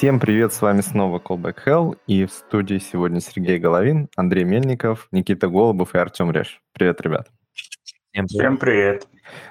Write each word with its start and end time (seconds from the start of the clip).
Всем 0.00 0.18
привет, 0.18 0.54
с 0.54 0.62
вами 0.62 0.80
снова 0.80 1.18
Callback 1.18 1.58
Hell, 1.66 1.98
и 2.06 2.24
в 2.24 2.32
студии 2.32 2.78
сегодня 2.78 3.20
Сергей 3.20 3.58
Головин, 3.58 4.08
Андрей 4.16 4.44
Мельников, 4.44 5.08
Никита 5.10 5.46
Голубов 5.46 5.94
и 5.94 5.98
Артем 5.98 6.30
Реш. 6.30 6.62
Привет, 6.72 7.02
ребят. 7.02 7.30
Всем 7.52 8.26
привет. 8.26 8.30
Всем 8.30 8.56
привет. 8.56 9.08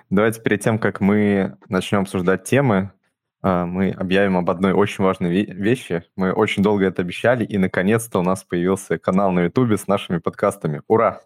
Давайте 0.09 0.41
перед 0.41 0.61
тем, 0.61 0.79
как 0.79 1.01
мы 1.01 1.55
начнем 1.67 1.99
обсуждать 1.99 2.45
темы, 2.45 2.91
а, 3.43 3.67
мы 3.67 3.91
объявим 3.91 4.37
об 4.37 4.49
одной 4.49 4.73
очень 4.73 5.03
важной 5.03 5.45
вещи. 5.45 6.03
Мы 6.15 6.33
очень 6.33 6.63
долго 6.63 6.83
это 6.83 7.03
обещали, 7.03 7.45
и 7.45 7.59
наконец-то 7.59 8.17
у 8.17 8.23
нас 8.23 8.43
появился 8.43 8.97
канал 8.97 9.31
на 9.31 9.41
Ютубе 9.41 9.77
с 9.77 9.85
нашими 9.85 10.17
подкастами. 10.17 10.81
Ура! 10.87 11.21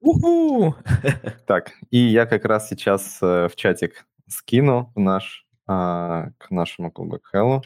Уху! 0.00 0.74
Так, 1.46 1.70
и 1.92 1.98
я 1.98 2.26
как 2.26 2.44
раз 2.44 2.68
сейчас 2.68 3.18
э, 3.22 3.46
в 3.46 3.54
чатик 3.54 4.06
скину 4.26 4.90
наш, 4.96 5.46
а, 5.68 6.30
к 6.38 6.50
нашему 6.50 6.90
Callback 6.90 7.20
Hello 7.32 7.62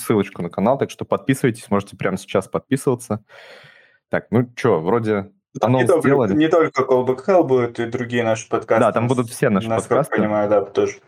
ссылочку 0.00 0.42
на 0.42 0.50
канал, 0.50 0.78
так 0.78 0.90
что 0.90 1.04
подписывайтесь, 1.04 1.70
можете 1.70 1.96
прямо 1.96 2.16
сейчас 2.16 2.48
подписываться. 2.48 3.24
Так, 4.08 4.26
ну 4.30 4.50
что, 4.56 4.80
вроде 4.80 5.30
там 5.58 5.72
не, 5.72 5.84
только, 5.84 6.34
не 6.34 6.48
только 6.48 6.82
Callback 6.82 7.26
Hell 7.26 7.42
будет, 7.42 7.80
и 7.80 7.86
другие 7.86 8.22
наши 8.22 8.48
подкасты. 8.48 8.84
Да, 8.84 8.92
там 8.92 9.08
будут 9.08 9.28
все 9.30 9.48
наши 9.50 9.68
Насколько 9.68 9.96
подкасты. 9.96 10.16
понимаю, 10.16 10.48
да, 10.48 10.62
тоже. 10.62 10.98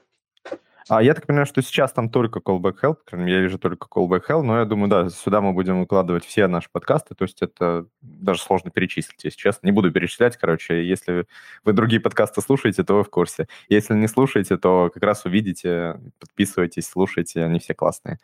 А 0.88 1.00
я 1.00 1.14
так 1.14 1.26
понимаю, 1.26 1.46
что 1.46 1.62
сейчас 1.62 1.92
там 1.92 2.08
только 2.10 2.40
Callback 2.40 2.74
Hell, 2.82 2.96
я 3.12 3.40
вижу 3.40 3.58
только 3.58 3.86
Callback 3.88 4.22
Hell, 4.28 4.42
но 4.42 4.58
я 4.58 4.64
думаю, 4.64 4.90
да, 4.90 5.08
сюда 5.10 5.40
мы 5.40 5.52
будем 5.52 5.80
выкладывать 5.80 6.24
все 6.24 6.48
наши 6.48 6.68
подкасты, 6.72 7.14
то 7.14 7.22
есть 7.22 7.40
это 7.40 7.86
даже 8.00 8.40
сложно 8.40 8.72
перечислить, 8.72 9.22
если 9.22 9.38
честно. 9.38 9.66
Не 9.66 9.72
буду 9.72 9.92
перечислять, 9.92 10.36
короче, 10.36 10.84
если 10.84 11.26
вы 11.64 11.72
другие 11.72 12.00
подкасты 12.00 12.40
слушаете, 12.40 12.82
то 12.82 12.94
вы 12.96 13.04
в 13.04 13.10
курсе. 13.10 13.46
Если 13.68 13.94
не 13.94 14.08
слушаете, 14.08 14.56
то 14.56 14.90
как 14.92 15.04
раз 15.04 15.24
увидите, 15.24 16.00
подписывайтесь, 16.18 16.88
слушайте, 16.88 17.44
они 17.44 17.60
все 17.60 17.74
классные. 17.74 18.18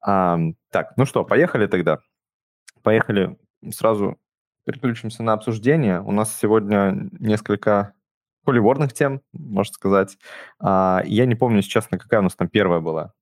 А, 0.00 0.38
так, 0.70 0.92
ну 0.96 1.04
что, 1.04 1.24
поехали 1.24 1.66
тогда. 1.66 1.98
Поехали 2.82 3.38
сразу 3.70 4.18
переключимся 4.64 5.22
на 5.22 5.32
обсуждение. 5.32 6.00
У 6.02 6.12
нас 6.12 6.36
сегодня 6.36 7.08
несколько 7.18 7.94
поливорных 8.44 8.92
тем, 8.92 9.22
можно 9.32 9.72
сказать. 9.72 10.18
А, 10.58 11.02
я 11.04 11.26
не 11.26 11.34
помню, 11.34 11.58
если 11.58 11.70
честно, 11.70 11.98
какая 11.98 12.20
у 12.20 12.22
нас 12.22 12.34
там 12.34 12.48
первая 12.48 12.80
была. 12.80 13.12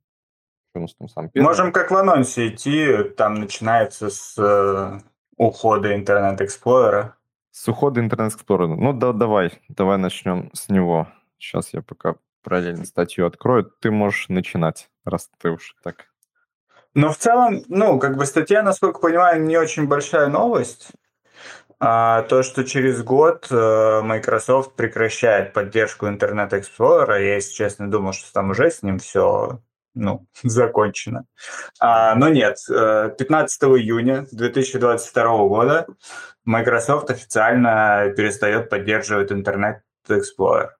у 0.74 0.80
нас 0.80 0.94
там 0.94 1.08
сам? 1.08 1.30
Можем 1.34 1.72
как 1.72 1.90
в 1.90 1.96
анонсе 1.96 2.48
идти. 2.48 3.04
Там 3.16 3.34
начинается 3.34 4.10
с 4.10 4.34
э, 4.38 5.00
ухода 5.36 5.94
Интернет 5.94 6.40
Эксплорера. 6.40 7.16
С 7.50 7.66
ухода 7.68 8.00
Интернет 8.00 8.32
Эксплорера. 8.32 8.68
Ну 8.68 8.92
да, 8.92 9.12
давай, 9.12 9.52
давай 9.68 9.98
начнем 9.98 10.50
с 10.52 10.68
него. 10.68 11.08
Сейчас 11.38 11.72
я 11.72 11.82
пока 11.82 12.16
параллельно 12.42 12.84
статью 12.84 13.26
открою. 13.26 13.64
Ты 13.80 13.90
можешь 13.90 14.28
начинать, 14.28 14.90
раз 15.04 15.30
ты 15.40 15.50
уж 15.50 15.74
так 15.82 16.06
но 16.96 17.12
в 17.12 17.18
целом, 17.18 17.62
ну, 17.68 17.98
как 17.98 18.16
бы 18.16 18.24
статья, 18.24 18.62
насколько 18.62 19.00
понимаю, 19.00 19.42
не 19.42 19.58
очень 19.58 19.86
большая 19.86 20.28
новость. 20.28 20.92
А, 21.78 22.22
то, 22.22 22.42
что 22.42 22.64
через 22.64 23.02
год 23.02 23.48
э, 23.50 24.00
Microsoft 24.02 24.76
прекращает 24.76 25.52
поддержку 25.52 26.06
Internet 26.06 26.52
Explorer, 26.52 27.22
я, 27.22 27.34
если 27.34 27.52
честно, 27.52 27.90
думал, 27.90 28.14
что 28.14 28.32
там 28.32 28.48
уже 28.48 28.70
с 28.70 28.82
ним 28.82 28.98
все 28.98 29.60
ну, 29.94 30.26
закончено. 30.42 31.26
А, 31.80 32.14
но 32.14 32.30
нет, 32.30 32.56
15 32.66 33.62
э, 33.62 33.66
июня 33.66 34.26
2022 34.32 35.22
года 35.48 35.86
Microsoft 36.46 37.10
официально 37.10 38.10
перестает 38.16 38.70
поддерживать 38.70 39.30
Internet 39.30 39.80
Explorer 40.08 40.70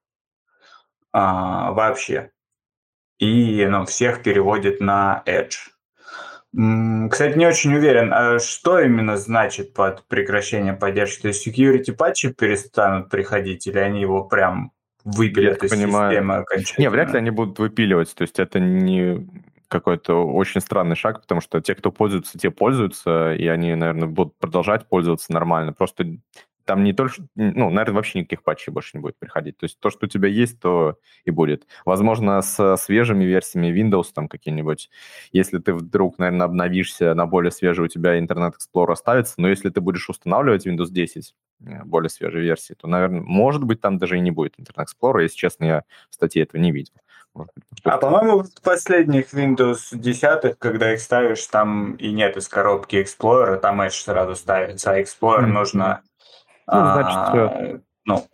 а, 1.13 1.73
вообще. 1.73 2.31
И 3.19 3.67
ну, 3.67 3.85
всех 3.85 4.23
переводит 4.23 4.81
на 4.81 5.23
Edge. 5.27 5.76
Кстати, 7.11 7.37
не 7.37 7.47
очень 7.47 7.75
уверен, 7.75 8.13
а 8.15 8.39
что 8.39 8.81
именно 8.81 9.19
значит 9.19 9.75
под 9.75 10.05
прекращение 10.05 10.73
поддержки? 10.73 11.23
То 11.23 11.29
есть 11.29 11.47
security 11.47 11.93
патчи 11.93 12.33
перестанут 12.33 13.11
приходить 13.11 13.67
или 13.67 13.79
они 13.79 14.01
его 14.01 14.25
прям 14.25 14.73
выпилят 15.05 15.63
из 15.63 15.71
понимаю. 15.71 16.13
системы 16.13 16.37
окончательно? 16.37 16.83
Не, 16.83 16.91
вряд 16.91 17.13
ли 17.13 17.19
они 17.19 17.31
будут 17.31 17.59
выпиливать. 17.59 18.15
То 18.15 18.23
есть 18.23 18.39
это 18.39 18.59
не 18.59 19.29
какой-то 19.69 20.27
очень 20.27 20.63
странный 20.63 20.97
шаг, 20.97 21.21
потому 21.21 21.43
что 21.43 21.61
те, 21.61 21.75
кто 21.75 21.93
пользуются, 21.93 22.39
те 22.39 22.51
пользуются, 22.51 23.35
и 23.35 23.47
они, 23.49 23.75
наверное, 23.75 24.09
будут 24.09 24.39
продолжать 24.39 24.89
пользоваться 24.89 25.33
нормально. 25.33 25.75
Просто 25.75 26.07
там 26.67 26.83
не 26.83 26.93
только, 26.93 27.23
ну, 27.37 27.71
наверное, 27.71 27.95
вообще 27.95 28.19
никаких 28.19 28.43
патчей 28.43 28.73
больше 28.73 28.91
не 28.95 29.01
будет 29.01 29.17
приходить. 29.19 29.57
То 29.57 29.65
есть 29.65 29.79
то, 29.79 29.89
что 29.89 30.07
у 30.07 30.09
тебя 30.09 30.29
есть, 30.29 30.61
то 30.61 30.99
и 31.25 31.31
будет. 31.31 31.67
Возможно, 31.85 32.43
с 32.43 32.77
свежими 32.77 33.25
версиями 33.25 33.69
Windows 33.69 34.07
там 34.13 34.29
какие-нибудь, 34.29 34.91
если 35.33 35.59
ты 35.59 35.73
вдруг, 35.73 36.19
наверное, 36.19 36.45
обновишься 36.47 37.15
на 37.15 37.27
более 37.27 37.53
свежий, 37.53 37.85
у 37.85 37.89
тебя 37.89 38.19
Internet 38.19 38.55
Explorer 38.55 38.93
оставится, 38.93 39.35
но 39.39 39.49
если 39.49 39.71
ты 39.71 39.81
будешь 39.81 40.09
устанавливать 40.11 40.67
Windows 40.67 40.91
10, 40.91 41.35
э, 41.61 41.85
более 41.85 42.11
свежей 42.11 42.43
версии, 42.43 42.75
то, 42.75 42.89
наверное, 42.89 43.21
может 43.21 43.63
быть, 43.63 43.81
там 43.81 43.99
даже 43.99 44.19
и 44.19 44.21
не 44.21 44.33
будет 44.33 44.59
Internet 44.59 44.87
Explorer. 44.87 45.23
Если 45.23 45.37
честно, 45.37 45.65
я 45.65 45.83
в 46.11 46.15
статье 46.15 46.43
этого 46.43 46.61
не 46.61 46.73
видел. 46.73 46.95
а 47.85 47.99
по-моему, 47.99 48.43
в 48.43 48.63
последних 48.63 49.33
Windows 49.33 49.93
10, 49.93 50.59
когда 50.59 50.93
их 50.93 51.01
ставишь, 51.01 51.47
там 51.47 51.95
и 51.95 52.11
нет 52.11 52.37
из 52.37 52.49
коробки 52.49 52.97
Explorer, 52.97 53.61
там 53.61 53.81
Edge 53.83 53.91
сразу 53.91 54.35
ставится, 54.35 54.91
а 54.91 55.01
Explorer 55.01 55.45
mm-hmm. 55.45 55.47
нужно 55.47 56.03
ну, 56.67 56.93
значит, 56.93 57.17
а, 57.17 57.81
ну, 58.05 58.27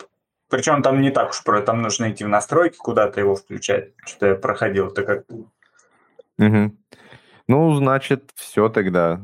причем 0.48 0.82
там 0.82 1.00
не 1.00 1.10
так 1.10 1.30
уж 1.30 1.42
про, 1.44 1.62
там 1.62 1.80
нужно 1.80 2.10
идти 2.10 2.24
в 2.24 2.28
настройки, 2.28 2.76
куда-то 2.76 3.20
его 3.20 3.34
включать. 3.34 3.92
Что 4.04 4.26
я 4.26 4.34
проходил, 4.34 4.88
это 4.88 5.02
как... 5.02 5.24
Угу. 6.38 6.76
Ну, 7.48 7.74
значит, 7.74 8.30
все 8.34 8.68
тогда. 8.68 9.20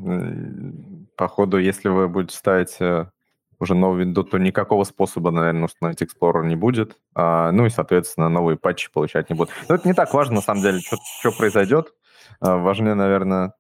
Походу, 1.16 1.58
если 1.58 1.88
вы 1.88 2.08
будете 2.08 2.36
ставить 2.36 2.76
э, 2.80 3.10
уже 3.58 3.74
новый 3.74 4.04
Windows, 4.04 4.24
то 4.24 4.38
никакого 4.38 4.84
способа, 4.84 5.30
наверное, 5.30 5.64
установить 5.64 6.02
Explorer 6.02 6.46
не 6.46 6.56
будет. 6.56 6.96
А, 7.14 7.52
ну 7.52 7.66
и, 7.66 7.70
соответственно, 7.70 8.28
новые 8.28 8.56
патчи 8.56 8.90
получать 8.90 9.28
не 9.30 9.36
будут. 9.36 9.52
Но 9.68 9.74
это 9.74 9.86
не 9.86 9.94
так 9.94 10.14
важно, 10.14 10.36
на 10.36 10.42
самом 10.42 10.62
деле, 10.62 10.80
что, 10.80 10.96
что 11.20 11.32
произойдет. 11.32 11.92
А, 12.40 12.56
важнее, 12.56 12.94
наверное, 12.94 13.54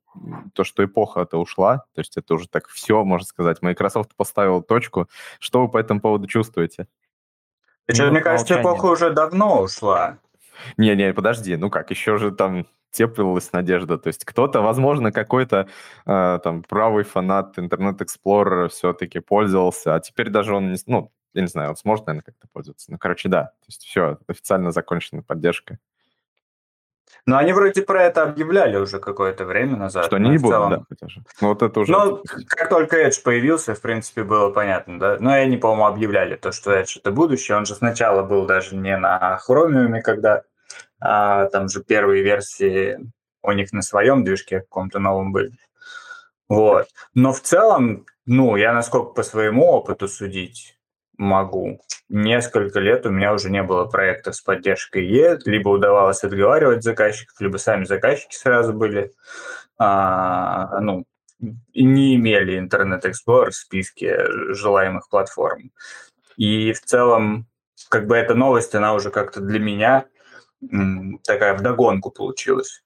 то, 0.54 0.64
что 0.64 0.84
эпоха-то 0.84 1.38
ушла, 1.38 1.78
то 1.94 2.00
есть 2.00 2.16
это 2.16 2.34
уже 2.34 2.48
так 2.48 2.68
все, 2.68 3.04
можно 3.04 3.26
сказать. 3.26 3.62
Microsoft 3.62 4.14
поставил 4.16 4.62
точку. 4.62 5.08
Что 5.38 5.62
вы 5.62 5.68
по 5.68 5.78
этому 5.78 6.00
поводу 6.00 6.26
чувствуете? 6.26 6.88
Причем, 7.86 8.06
ну, 8.06 8.12
мне 8.12 8.20
кажется, 8.20 8.54
молчание. 8.54 8.74
эпоха 8.74 8.92
уже 8.92 9.10
давно 9.10 9.62
ушла. 9.62 10.18
Не-не, 10.76 11.14
подожди, 11.14 11.56
ну 11.56 11.70
как, 11.70 11.90
еще 11.90 12.18
же 12.18 12.32
там 12.32 12.66
теплилась 12.90 13.52
надежда. 13.52 13.98
То 13.98 14.08
есть 14.08 14.24
кто-то, 14.24 14.60
возможно, 14.60 15.12
какой-то 15.12 15.68
э, 16.06 16.38
там 16.42 16.62
правый 16.62 17.04
фанат 17.04 17.58
Internet 17.58 17.98
Explorer 17.98 18.68
все-таки 18.68 19.20
пользовался, 19.20 19.94
а 19.94 20.00
теперь 20.00 20.30
даже 20.30 20.54
он, 20.54 20.72
не, 20.72 20.78
ну, 20.86 21.12
я 21.34 21.42
не 21.42 21.48
знаю, 21.48 21.70
он 21.70 21.76
сможет, 21.76 22.06
наверное, 22.06 22.24
как-то 22.24 22.48
пользоваться. 22.52 22.90
Ну, 22.90 22.98
короче, 22.98 23.28
да, 23.28 23.44
то 23.44 23.66
есть 23.68 23.84
все, 23.84 24.18
официально 24.26 24.70
закончена 24.70 25.22
поддержка. 25.22 25.78
Но 27.26 27.36
они 27.36 27.52
вроде 27.52 27.82
про 27.82 28.04
это 28.04 28.22
объявляли 28.22 28.76
уже 28.76 28.98
какое-то 29.00 29.44
время 29.44 29.76
назад. 29.76 30.06
Что 30.06 30.16
они 30.16 30.30
не 30.30 30.38
будут, 30.38 30.54
целом... 30.54 30.86
да, 31.00 31.08
Ну, 31.40 31.48
вот 31.48 31.62
это 31.62 31.80
уже... 31.80 31.92
Ну, 31.92 32.22
как 32.46 32.68
только 32.68 33.06
Edge 33.06 33.22
появился, 33.22 33.74
в 33.74 33.80
принципе, 33.80 34.22
было 34.22 34.50
понятно, 34.50 34.98
да. 34.98 35.16
Но 35.20 35.32
они, 35.32 35.56
по-моему, 35.56 35.86
объявляли 35.86 36.36
то, 36.36 36.52
что 36.52 36.72
Edge— 36.72 36.98
это 37.02 37.10
будущее. 37.10 37.56
Он 37.56 37.66
же 37.66 37.74
сначала 37.74 38.22
был 38.22 38.46
даже 38.46 38.76
не 38.76 38.96
на 38.96 39.38
Chromium, 39.46 40.00
когда 40.00 40.42
а, 41.00 41.46
там 41.46 41.68
же 41.68 41.82
первые 41.82 42.22
версии 42.22 42.98
у 43.42 43.52
них 43.52 43.72
на 43.72 43.82
своем 43.82 44.24
движке 44.24 44.60
каком-то 44.60 44.98
новом 44.98 45.32
были. 45.32 45.58
Вот. 46.48 46.88
Но 47.14 47.32
в 47.32 47.40
целом, 47.40 48.06
ну, 48.26 48.56
я 48.56 48.72
насколько 48.72 49.12
по 49.12 49.22
своему 49.22 49.66
опыту 49.66 50.08
судить, 50.08 50.77
могу. 51.18 51.80
Несколько 52.08 52.80
лет 52.80 53.04
у 53.04 53.10
меня 53.10 53.34
уже 53.34 53.50
не 53.50 53.62
было 53.62 53.84
проектов 53.84 54.36
с 54.36 54.40
поддержкой 54.40 55.06
Е, 55.06 55.38
либо 55.44 55.68
удавалось 55.68 56.24
отговаривать 56.24 56.82
заказчиков, 56.82 57.38
либо 57.40 57.58
сами 57.58 57.84
заказчики 57.84 58.34
сразу 58.34 58.72
были, 58.72 59.12
а, 59.78 60.80
ну, 60.80 61.04
не 61.74 62.16
имели 62.16 62.58
Internet 62.58 63.02
Explorer 63.04 63.50
в 63.50 63.54
списке 63.54 64.26
желаемых 64.54 65.08
платформ. 65.08 65.70
И 66.36 66.72
в 66.72 66.80
целом, 66.80 67.46
как 67.88 68.06
бы 68.06 68.16
эта 68.16 68.34
новость, 68.34 68.74
она 68.74 68.94
уже 68.94 69.10
как-то 69.10 69.40
для 69.40 69.58
меня 69.58 70.06
такая 71.24 71.54
вдогонку 71.54 72.10
получилась. 72.10 72.82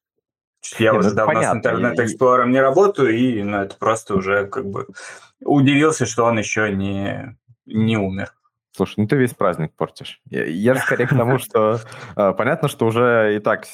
Я 0.79 0.95
уже 0.95 1.11
ну, 1.11 1.17
давно 1.17 1.35
понятно. 1.35 1.95
с 1.97 1.99
Explorer 1.99 2.47
не 2.47 2.61
работаю, 2.61 3.15
и 3.17 3.43
ну, 3.43 3.63
это 3.63 3.77
просто 3.77 4.15
уже 4.15 4.47
как 4.47 4.67
бы 4.67 4.87
удивился, 5.41 6.07
что 6.07 6.25
он 6.25 6.39
еще 6.39 6.73
не 6.73 7.37
не 7.73 7.97
умер. 7.97 8.33
Слушай, 8.75 9.01
ну 9.01 9.07
ты 9.07 9.17
весь 9.17 9.35
праздник 9.35 9.75
портишь. 9.77 10.23
Я, 10.31 10.45
я 10.47 10.75
же 10.75 10.81
скорее 10.81 11.07
к 11.07 11.11
тому, 11.11 11.39
что 11.39 11.79
э, 12.17 12.33
понятно, 12.33 12.69
что 12.69 12.87
уже 12.87 13.37
и 13.37 13.39
так 13.39 13.67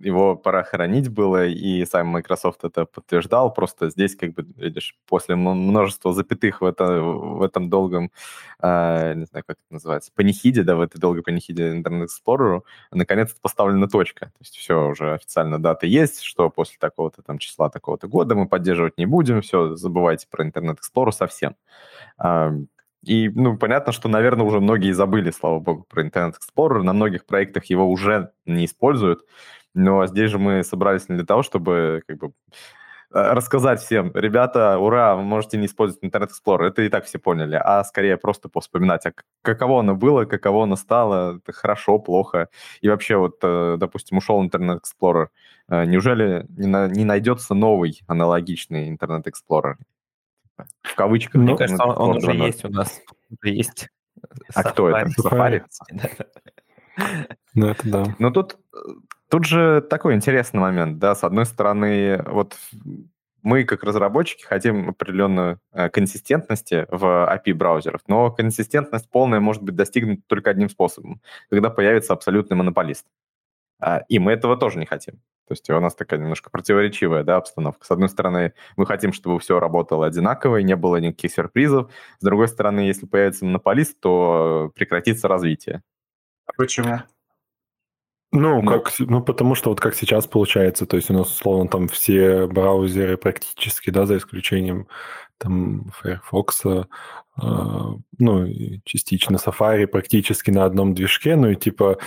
его 0.00 0.36
пора 0.36 0.62
хоронить 0.62 1.08
было, 1.08 1.46
и 1.46 1.84
сам 1.86 2.08
Microsoft 2.08 2.64
это 2.64 2.84
подтверждал. 2.84 3.52
Просто 3.52 3.88
здесь, 3.88 4.14
как 4.14 4.34
бы, 4.34 4.46
видишь, 4.56 4.96
после 5.06 5.36
множества 5.36 6.12
запятых 6.12 6.60
в, 6.60 6.64
это, 6.64 7.00
в 7.00 7.42
этом 7.42 7.70
долгом, 7.70 8.10
э, 8.60 9.14
не 9.14 9.24
знаю, 9.24 9.44
как 9.46 9.56
это 9.56 9.72
называется, 9.74 10.12
панихиде, 10.14 10.62
да, 10.62 10.76
в 10.76 10.80
этой 10.80 10.98
долгой 10.98 11.22
панихиде 11.22 11.74
Internet 11.74 12.08
Explorer, 12.08 12.60
наконец-то 12.92 13.40
поставлена 13.40 13.88
точка. 13.88 14.26
То 14.26 14.40
есть 14.40 14.56
все, 14.56 14.88
уже 14.88 15.14
официально 15.14 15.58
дата 15.58 15.86
есть, 15.86 16.20
что 16.20 16.50
после 16.50 16.76
такого-то 16.78 17.22
там 17.22 17.38
числа, 17.38 17.70
такого-то 17.70 18.06
года 18.06 18.34
мы 18.34 18.46
поддерживать 18.48 18.98
не 18.98 19.06
будем, 19.06 19.40
все, 19.40 19.76
забывайте 19.76 20.26
про 20.30 20.46
Internet 20.46 20.78
Explorer 20.78 21.12
совсем. 21.12 21.56
И, 23.04 23.28
ну, 23.28 23.56
понятно, 23.56 23.92
что, 23.92 24.08
наверное, 24.08 24.44
уже 24.46 24.60
многие 24.60 24.92
забыли, 24.92 25.30
слава 25.30 25.60
богу, 25.60 25.84
про 25.88 26.02
Internet 26.04 26.34
Explorer. 26.34 26.82
На 26.82 26.92
многих 26.92 27.24
проектах 27.26 27.64
его 27.66 27.88
уже 27.88 28.32
не 28.46 28.64
используют. 28.64 29.20
Но 29.74 30.06
здесь 30.06 30.30
же 30.30 30.38
мы 30.38 30.64
собрались 30.64 31.08
не 31.08 31.16
для 31.16 31.26
того, 31.26 31.42
чтобы 31.42 32.02
как 32.06 32.18
бы 32.18 32.28
э, 32.28 32.30
рассказать 33.32 33.80
всем, 33.80 34.10
ребята, 34.14 34.78
ура, 34.78 35.14
вы 35.16 35.22
можете 35.22 35.58
не 35.58 35.66
использовать 35.66 36.02
Internet 36.04 36.30
Explorer. 36.30 36.66
Это 36.68 36.82
и 36.82 36.88
так 36.88 37.04
все 37.04 37.18
поняли, 37.18 37.60
а 37.62 37.84
скорее 37.84 38.16
просто 38.16 38.48
вспоминать, 38.60 39.06
а 39.06 39.12
каково 39.42 39.80
оно 39.80 39.94
было, 39.94 40.24
каково 40.24 40.64
оно 40.64 40.76
стало, 40.76 41.36
это 41.38 41.52
хорошо, 41.52 41.98
плохо. 41.98 42.48
И 42.80 42.88
вообще 42.88 43.16
вот, 43.16 43.38
э, 43.42 43.76
допустим, 43.78 44.18
ушел 44.18 44.42
Internet 44.44 44.80
Explorer. 44.80 45.28
Э, 45.68 45.84
неужели 45.84 46.46
не 46.48 47.04
найдется 47.04 47.54
новый 47.54 48.00
аналогичный 48.08 48.90
Internet 48.90 49.26
Explorer? 49.26 49.76
В 50.82 50.94
кавычках. 50.94 51.40
Мне 51.40 51.52
ну, 51.52 51.56
кажется, 51.56 51.84
он, 51.84 52.10
он 52.10 52.16
уже 52.16 52.32
есть 52.32 52.64
у 52.64 52.68
нас. 52.68 53.00
Уже 53.30 53.54
есть. 53.54 53.88
А 54.54 54.62
Safari. 54.62 54.70
кто 54.70 54.88
это? 54.88 55.10
Safari? 55.20 55.62
Ну, 57.54 57.66
это 57.68 57.88
да. 57.88 58.16
Ну, 58.18 58.30
тут, 58.30 58.58
тут 59.28 59.44
же 59.44 59.82
такой 59.82 60.14
интересный 60.14 60.60
момент, 60.60 60.98
да, 60.98 61.14
с 61.14 61.24
одной 61.24 61.44
стороны, 61.46 62.22
вот 62.26 62.56
мы, 63.42 63.64
как 63.64 63.84
разработчики, 63.84 64.44
хотим 64.44 64.88
определенную 64.88 65.60
э, 65.72 65.88
консистентности 65.88 66.86
в 66.90 67.04
API 67.04 67.54
браузеров, 67.54 68.00
но 68.08 68.30
консистентность 68.30 69.08
полная 69.08 69.40
может 69.40 69.62
быть 69.62 69.76
достигнута 69.76 70.22
только 70.26 70.50
одним 70.50 70.68
способом, 70.68 71.20
когда 71.48 71.70
появится 71.70 72.12
абсолютный 72.12 72.56
монополист. 72.56 73.06
А, 73.78 74.02
и 74.08 74.18
мы 74.18 74.32
этого 74.32 74.56
тоже 74.56 74.78
не 74.78 74.86
хотим. 74.86 75.20
То 75.48 75.52
есть 75.52 75.70
у 75.70 75.80
нас 75.80 75.94
такая 75.94 76.18
немножко 76.18 76.50
противоречивая 76.50 77.22
да, 77.22 77.36
обстановка. 77.36 77.86
С 77.86 77.90
одной 77.90 78.08
стороны, 78.08 78.52
мы 78.76 78.84
хотим, 78.84 79.12
чтобы 79.12 79.38
все 79.38 79.60
работало 79.60 80.06
одинаково 80.06 80.56
и 80.56 80.64
не 80.64 80.74
было 80.74 80.96
никаких 80.96 81.32
сюрпризов. 81.32 81.90
С 82.18 82.24
другой 82.24 82.48
стороны, 82.48 82.80
если 82.80 83.06
появится 83.06 83.44
монополист, 83.44 84.00
то 84.00 84.72
прекратится 84.74 85.28
развитие. 85.28 85.82
А 86.46 86.52
почему? 86.56 86.98
Ну, 88.32 88.60
ну, 88.60 88.70
как, 88.70 88.92
ну, 88.98 89.22
потому 89.22 89.54
что 89.54 89.70
вот 89.70 89.80
как 89.80 89.94
сейчас 89.94 90.26
получается, 90.26 90.84
то 90.84 90.96
есть 90.96 91.10
у 91.10 91.14
нас, 91.14 91.28
условно, 91.28 91.70
там 91.70 91.88
все 91.88 92.46
браузеры 92.48 93.16
практически, 93.16 93.90
да, 93.90 94.04
за 94.04 94.16
исключением 94.16 94.88
там 95.38 95.90
Firefox, 96.00 96.62
а, 97.38 97.94
ну, 98.18 98.46
частично 98.84 99.36
Safari 99.36 99.86
практически 99.86 100.50
на 100.50 100.64
одном 100.64 100.94
движке, 100.94 101.36
ну 101.36 101.50
и 101.50 101.54
типа, 101.54 101.98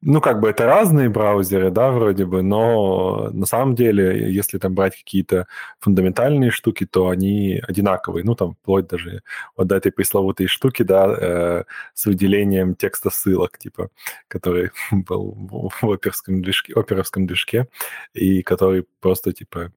ну 0.00 0.20
как 0.20 0.40
бы 0.40 0.48
это 0.48 0.64
разные 0.66 1.08
браузеры, 1.08 1.70
да, 1.72 1.90
вроде 1.90 2.24
бы, 2.24 2.42
но 2.42 3.30
на 3.32 3.46
самом 3.46 3.74
деле, 3.74 4.32
если 4.32 4.58
там 4.58 4.74
брать 4.74 4.96
какие-то 4.96 5.48
фундаментальные 5.80 6.52
штуки, 6.52 6.86
то 6.86 7.08
они 7.08 7.60
одинаковые, 7.66 8.24
ну 8.24 8.36
там 8.36 8.54
вплоть 8.54 8.86
даже 8.86 9.22
вот 9.56 9.66
до 9.66 9.74
этой 9.74 9.90
пресловутой 9.90 10.46
штуки, 10.46 10.84
да, 10.84 11.16
э, 11.20 11.64
с 11.94 12.06
выделением 12.06 12.76
текста 12.76 13.10
ссылок, 13.10 13.58
типа, 13.58 13.88
который 14.28 14.70
был 14.92 15.36
в 15.80 15.90
оперском 15.90 16.42
движке, 16.42 16.72
оперовском 16.74 17.26
движке, 17.26 17.66
и 18.14 18.42
который 18.42 18.86
просто 19.00 19.32
типа 19.32 19.72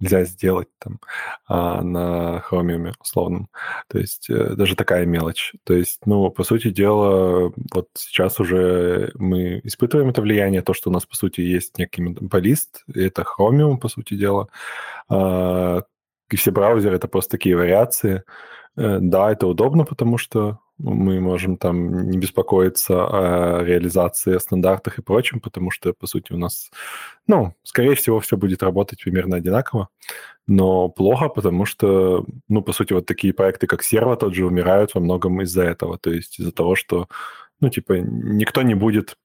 нельзя 0.00 0.24
сделать 0.24 0.68
там 0.78 0.98
а, 1.46 1.82
на 1.82 2.40
хромиуме 2.40 2.94
условном. 3.00 3.48
То 3.88 3.98
есть 3.98 4.28
э, 4.30 4.54
даже 4.54 4.74
такая 4.74 5.06
мелочь. 5.06 5.52
То 5.64 5.74
есть, 5.74 6.00
ну, 6.06 6.30
по 6.30 6.42
сути 6.42 6.70
дела, 6.70 7.52
вот 7.72 7.88
сейчас 7.96 8.40
уже 8.40 9.12
мы 9.14 9.60
испытываем 9.64 10.08
это 10.08 10.22
влияние, 10.22 10.62
то, 10.62 10.74
что 10.74 10.90
у 10.90 10.92
нас, 10.92 11.06
по 11.06 11.16
сути, 11.16 11.42
есть 11.42 11.78
некий 11.78 12.02
монополист, 12.02 12.84
это 12.92 13.24
хромиум, 13.24 13.78
по 13.78 13.88
сути 13.88 14.14
дела. 14.14 14.48
А, 15.08 15.82
и 16.30 16.36
все 16.36 16.50
браузеры— 16.50 16.96
это 16.96 17.08
просто 17.08 17.32
такие 17.32 17.56
вариации. 17.56 18.24
Э, 18.76 18.98
да, 19.00 19.30
это 19.30 19.46
удобно, 19.46 19.84
потому 19.84 20.18
что 20.18 20.60
мы 20.82 21.20
можем 21.20 21.56
там 21.56 22.08
не 22.10 22.18
беспокоиться 22.18 23.06
о 23.06 23.64
реализации, 23.64 24.34
о 24.34 24.40
стандартах 24.40 24.98
и 24.98 25.02
прочем, 25.02 25.40
потому 25.40 25.70
что, 25.70 25.92
по 25.92 26.06
сути, 26.06 26.32
у 26.32 26.38
нас, 26.38 26.70
ну, 27.26 27.54
скорее 27.62 27.94
всего, 27.94 28.20
все 28.20 28.36
будет 28.36 28.62
работать 28.62 29.02
примерно 29.02 29.36
одинаково, 29.36 29.88
но 30.46 30.88
плохо, 30.88 31.28
потому 31.28 31.66
что, 31.66 32.24
ну, 32.48 32.62
по 32.62 32.72
сути, 32.72 32.92
вот 32.92 33.06
такие 33.06 33.34
проекты, 33.34 33.66
как 33.66 33.82
Серво, 33.82 34.16
тот 34.16 34.34
же, 34.34 34.46
умирают 34.46 34.94
во 34.94 35.00
многом 35.00 35.40
из-за 35.42 35.62
этого, 35.62 35.98
то 35.98 36.10
есть 36.10 36.40
из-за 36.40 36.52
того, 36.52 36.76
что, 36.76 37.08
ну, 37.60 37.70
типа, 37.70 37.94
никто 38.00 38.62
не 38.62 38.74
будет 38.74 39.16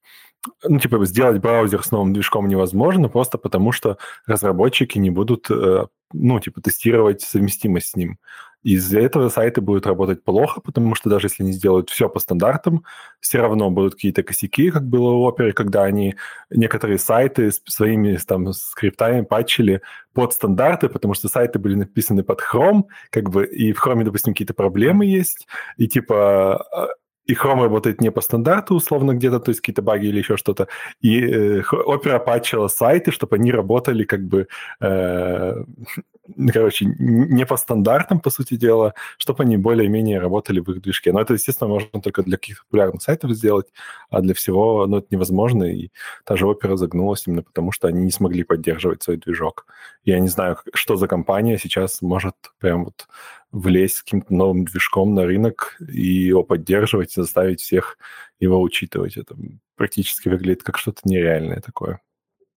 ну, 0.63 0.79
типа, 0.79 1.03
сделать 1.05 1.41
браузер 1.41 1.83
с 1.83 1.91
новым 1.91 2.13
движком 2.13 2.47
невозможно, 2.47 3.09
просто 3.09 3.37
потому 3.37 3.71
что 3.71 3.97
разработчики 4.25 4.97
не 4.97 5.09
будут, 5.09 5.49
э, 5.49 5.87
ну, 6.13 6.39
типа, 6.39 6.61
тестировать 6.61 7.21
совместимость 7.21 7.89
с 7.89 7.95
ним. 7.95 8.19
Из-за 8.65 8.99
этого 8.99 9.29
сайты 9.29 9.61
будут 9.61 9.85
работать 9.85 10.23
плохо, 10.23 10.59
потому 10.59 10.95
что 10.95 11.07
даже 11.07 11.27
если 11.27 11.43
они 11.43 11.51
сделают 11.51 11.91
все 11.91 12.09
по 12.09 12.19
стандартам, 12.19 12.83
все 13.19 13.37
равно 13.37 13.69
будут 13.69 13.93
какие-то 13.93 14.23
косяки, 14.23 14.71
как 14.71 14.87
было 14.87 15.11
у 15.11 15.29
Opera, 15.29 15.51
когда 15.51 15.83
они 15.83 16.15
некоторые 16.49 16.97
сайты 16.97 17.51
своими 17.51 18.17
там 18.17 18.53
скриптами 18.53 19.21
патчили 19.21 19.81
под 20.13 20.33
стандарты, 20.33 20.89
потому 20.89 21.13
что 21.13 21.27
сайты 21.27 21.59
были 21.59 21.75
написаны 21.75 22.23
под 22.23 22.41
Chrome, 22.41 22.85
как 23.11 23.29
бы, 23.29 23.45
и 23.45 23.71
в 23.71 23.85
Chrome, 23.85 24.03
допустим, 24.03 24.33
какие-то 24.33 24.55
проблемы 24.55 25.05
есть, 25.05 25.47
и 25.77 25.87
типа 25.87 26.55
а, 26.71 26.87
и 27.27 27.33
Chrome 27.33 27.63
работает 27.63 28.01
не 28.01 28.11
по 28.11 28.21
стандарту, 28.21 28.73
условно, 28.73 29.13
где-то, 29.13 29.39
то 29.39 29.49
есть 29.49 29.61
какие-то 29.61 29.83
баги 29.83 30.07
или 30.07 30.19
еще 30.19 30.37
что-то. 30.37 30.67
И 31.01 31.19
э, 31.21 31.61
Opera 31.71 32.19
патчила 32.19 32.67
сайты, 32.67 33.11
чтобы 33.11 33.35
они 33.35 33.51
работали 33.51 34.05
как 34.05 34.21
бы, 34.27 34.47
э, 34.79 35.53
короче, 36.51 36.85
не 36.85 37.45
по 37.45 37.57
стандартам, 37.57 38.19
по 38.19 38.29
сути 38.29 38.55
дела, 38.55 38.93
чтобы 39.17 39.43
они 39.43 39.57
более-менее 39.57 40.19
работали 40.19 40.59
в 40.59 40.69
их 40.71 40.81
движке. 40.81 41.11
Но 41.11 41.21
это, 41.21 41.33
естественно, 41.33 41.69
можно 41.69 42.01
только 42.01 42.23
для 42.23 42.37
каких-то 42.37 42.63
популярных 42.65 43.01
сайтов 43.01 43.31
сделать, 43.31 43.67
а 44.09 44.21
для 44.21 44.33
всего, 44.33 44.85
ну, 44.87 44.97
это 44.97 45.07
невозможно. 45.11 45.63
И 45.63 45.89
та 46.23 46.35
же 46.35 46.45
Opera 46.45 46.77
загнулась 46.77 47.27
именно 47.27 47.43
потому, 47.43 47.71
что 47.71 47.87
они 47.87 48.03
не 48.03 48.11
смогли 48.11 48.43
поддерживать 48.43 49.03
свой 49.03 49.17
движок. 49.17 49.67
Я 50.03 50.19
не 50.19 50.27
знаю, 50.27 50.57
что 50.73 50.95
за 50.95 51.07
компания 51.07 51.57
сейчас 51.57 52.01
может 52.01 52.35
прям 52.59 52.85
вот 52.85 53.07
влезть 53.51 53.97
с 53.97 54.03
каким-то 54.03 54.33
новым 54.33 54.65
движком 54.65 55.13
на 55.13 55.25
рынок 55.25 55.77
и 55.79 56.05
его 56.05 56.43
поддерживать, 56.43 57.17
и 57.17 57.21
заставить 57.21 57.61
всех 57.61 57.97
его 58.39 58.61
учитывать. 58.61 59.17
Это 59.17 59.35
практически 59.75 60.29
выглядит 60.29 60.63
как 60.63 60.77
что-то 60.77 61.01
нереальное 61.05 61.61
такое. 61.61 62.01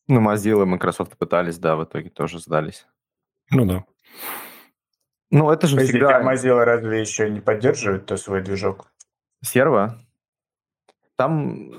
Ну, 0.09 0.21
Mozilla 0.21 0.62
и 0.62 0.67
Microsoft 0.67 1.17
пытались, 1.19 1.59
да, 1.59 1.76
в 1.76 1.85
итоге 1.85 2.09
тоже 2.09 2.38
сдались. 2.38 2.87
Ну 3.50 3.64
да. 3.64 3.85
Ну, 5.31 5.50
это 5.50 5.67
же 5.67 5.76
Подождите, 5.76 5.99
всегда... 5.99 6.23
Mozilla 6.23 6.64
разве 6.64 7.00
еще 7.00 7.28
не 7.28 7.40
поддерживает 7.40 8.07
то 8.07 8.17
свой 8.17 8.43
движок? 8.43 8.90
Серво? 9.43 10.00
Там 11.17 11.73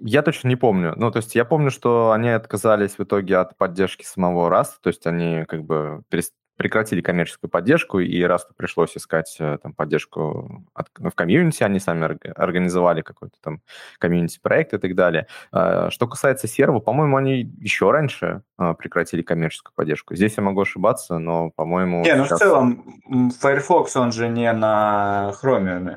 я 0.00 0.22
точно 0.22 0.48
не 0.48 0.56
помню. 0.56 0.94
Ну, 0.96 1.10
то 1.10 1.18
есть 1.18 1.34
я 1.34 1.44
помню, 1.44 1.70
что 1.70 2.12
они 2.12 2.28
отказались 2.28 2.98
в 2.98 3.02
итоге 3.02 3.36
от 3.38 3.56
поддержки 3.56 4.04
самого 4.04 4.50
Rust, 4.50 4.74
то 4.82 4.88
есть 4.88 5.06
они 5.06 5.44
как 5.46 5.64
бы 5.64 6.02
перест 6.08 6.34
прекратили 6.60 7.00
коммерческую 7.00 7.50
поддержку, 7.50 8.00
и 8.00 8.22
раз 8.22 8.46
пришлось 8.54 8.94
искать 8.94 9.34
э, 9.40 9.56
там, 9.62 9.72
поддержку 9.72 10.66
от, 10.74 10.88
ну, 10.98 11.08
в 11.08 11.14
комьюнити, 11.14 11.62
они 11.62 11.80
сами 11.80 12.18
организовали 12.38 13.00
какой-то 13.00 13.36
там 13.40 13.62
комьюнити-проект 13.98 14.74
и 14.74 14.76
так 14.78 14.94
далее. 14.94 15.26
А, 15.52 15.88
что 15.90 16.06
касается 16.06 16.48
серва, 16.48 16.80
по-моему, 16.80 17.16
они 17.16 17.50
еще 17.60 17.90
раньше 17.90 18.42
а, 18.58 18.74
прекратили 18.74 19.22
коммерческую 19.22 19.72
поддержку. 19.74 20.14
Здесь 20.14 20.34
я 20.36 20.42
могу 20.42 20.60
ошибаться, 20.60 21.16
но, 21.16 21.48
по-моему... 21.48 22.02
Не, 22.02 22.14
ну 22.14 22.26
сейчас... 22.26 22.40
в 22.40 22.42
целом 22.42 23.00
Firefox, 23.40 23.96
он 23.96 24.12
же 24.12 24.28
не 24.28 24.52
на 24.52 25.32
Chromium. 25.42 25.96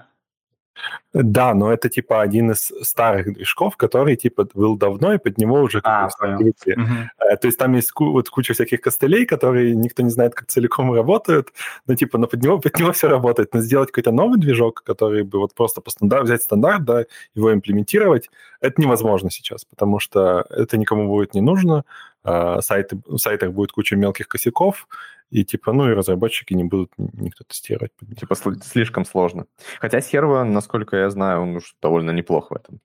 Да, 1.14 1.54
но 1.54 1.72
это 1.72 1.90
типа 1.90 2.22
один 2.22 2.52
из 2.52 2.72
старых 2.82 3.34
движков, 3.34 3.78
который 3.78 4.16
типа 4.16 4.48
был 4.54 4.78
давно, 4.78 5.14
и 5.14 5.18
под 5.18 5.38
него 5.38 5.62
уже 5.62 5.80
а. 5.84 6.08
Угу. 6.08 7.38
То 7.42 7.48
есть 7.48 7.58
там 7.58 7.74
есть 7.74 7.92
вот 7.96 8.30
куча 8.30 8.54
всяких 8.54 8.82
костылей, 8.82 9.26
которые 9.26 9.76
никто 9.76 10.02
не 10.02 10.10
знает, 10.10 10.34
как 10.34 10.48
целиком 10.48 10.94
работают, 10.94 11.50
но 11.88 11.96
типа 11.96 12.18
но 12.18 12.28
под 12.28 12.42
него, 12.42 12.60
под 12.60 12.78
него 12.80 12.92
все 12.92 13.08
работает. 13.08 13.54
Но 13.54 13.60
сделать 13.60 13.92
какой-то 13.92 14.12
новый 14.12 14.40
движок, 14.40 14.84
который 14.84 15.24
бы 15.24 15.40
вот 15.40 15.54
просто 15.54 15.82
по 15.82 15.92
стандарту, 15.92 16.26
взять 16.26 16.42
стандарт, 16.42 16.84
да, 16.84 17.06
его 17.36 17.54
имплементировать, 17.54 18.30
это 18.60 18.82
невозможно 18.82 19.30
сейчас, 19.30 19.66
потому 19.66 20.00
что 20.00 20.46
это 20.50 20.78
никому 20.78 21.08
будет 21.08 21.34
не 21.34 21.42
нужно, 21.42 21.84
а, 22.24 22.62
сайты, 22.62 23.00
в 23.06 23.18
сайтах 23.18 23.52
будет 23.52 23.72
куча 23.72 23.96
мелких 23.96 24.28
косяков, 24.28 24.88
и 25.34 25.44
типа, 25.44 25.74
ну 25.74 25.90
и 25.90 25.94
разработчики 25.94 26.54
не 26.54 26.64
будут 26.64 26.92
никто 26.98 27.44
тестировать. 27.44 27.92
Типа 28.20 28.36
слишком 28.36 29.04
сложно. 29.04 29.46
Хотя 29.80 30.00
серво, 30.00 30.44
насколько 30.44 30.96
я 30.96 31.10
знаю, 31.10 31.42
он 31.42 31.56
уж 31.56 31.76
довольно 31.82 32.12
неплох 32.12 32.52
в 32.52 32.56
этом. 32.56 32.80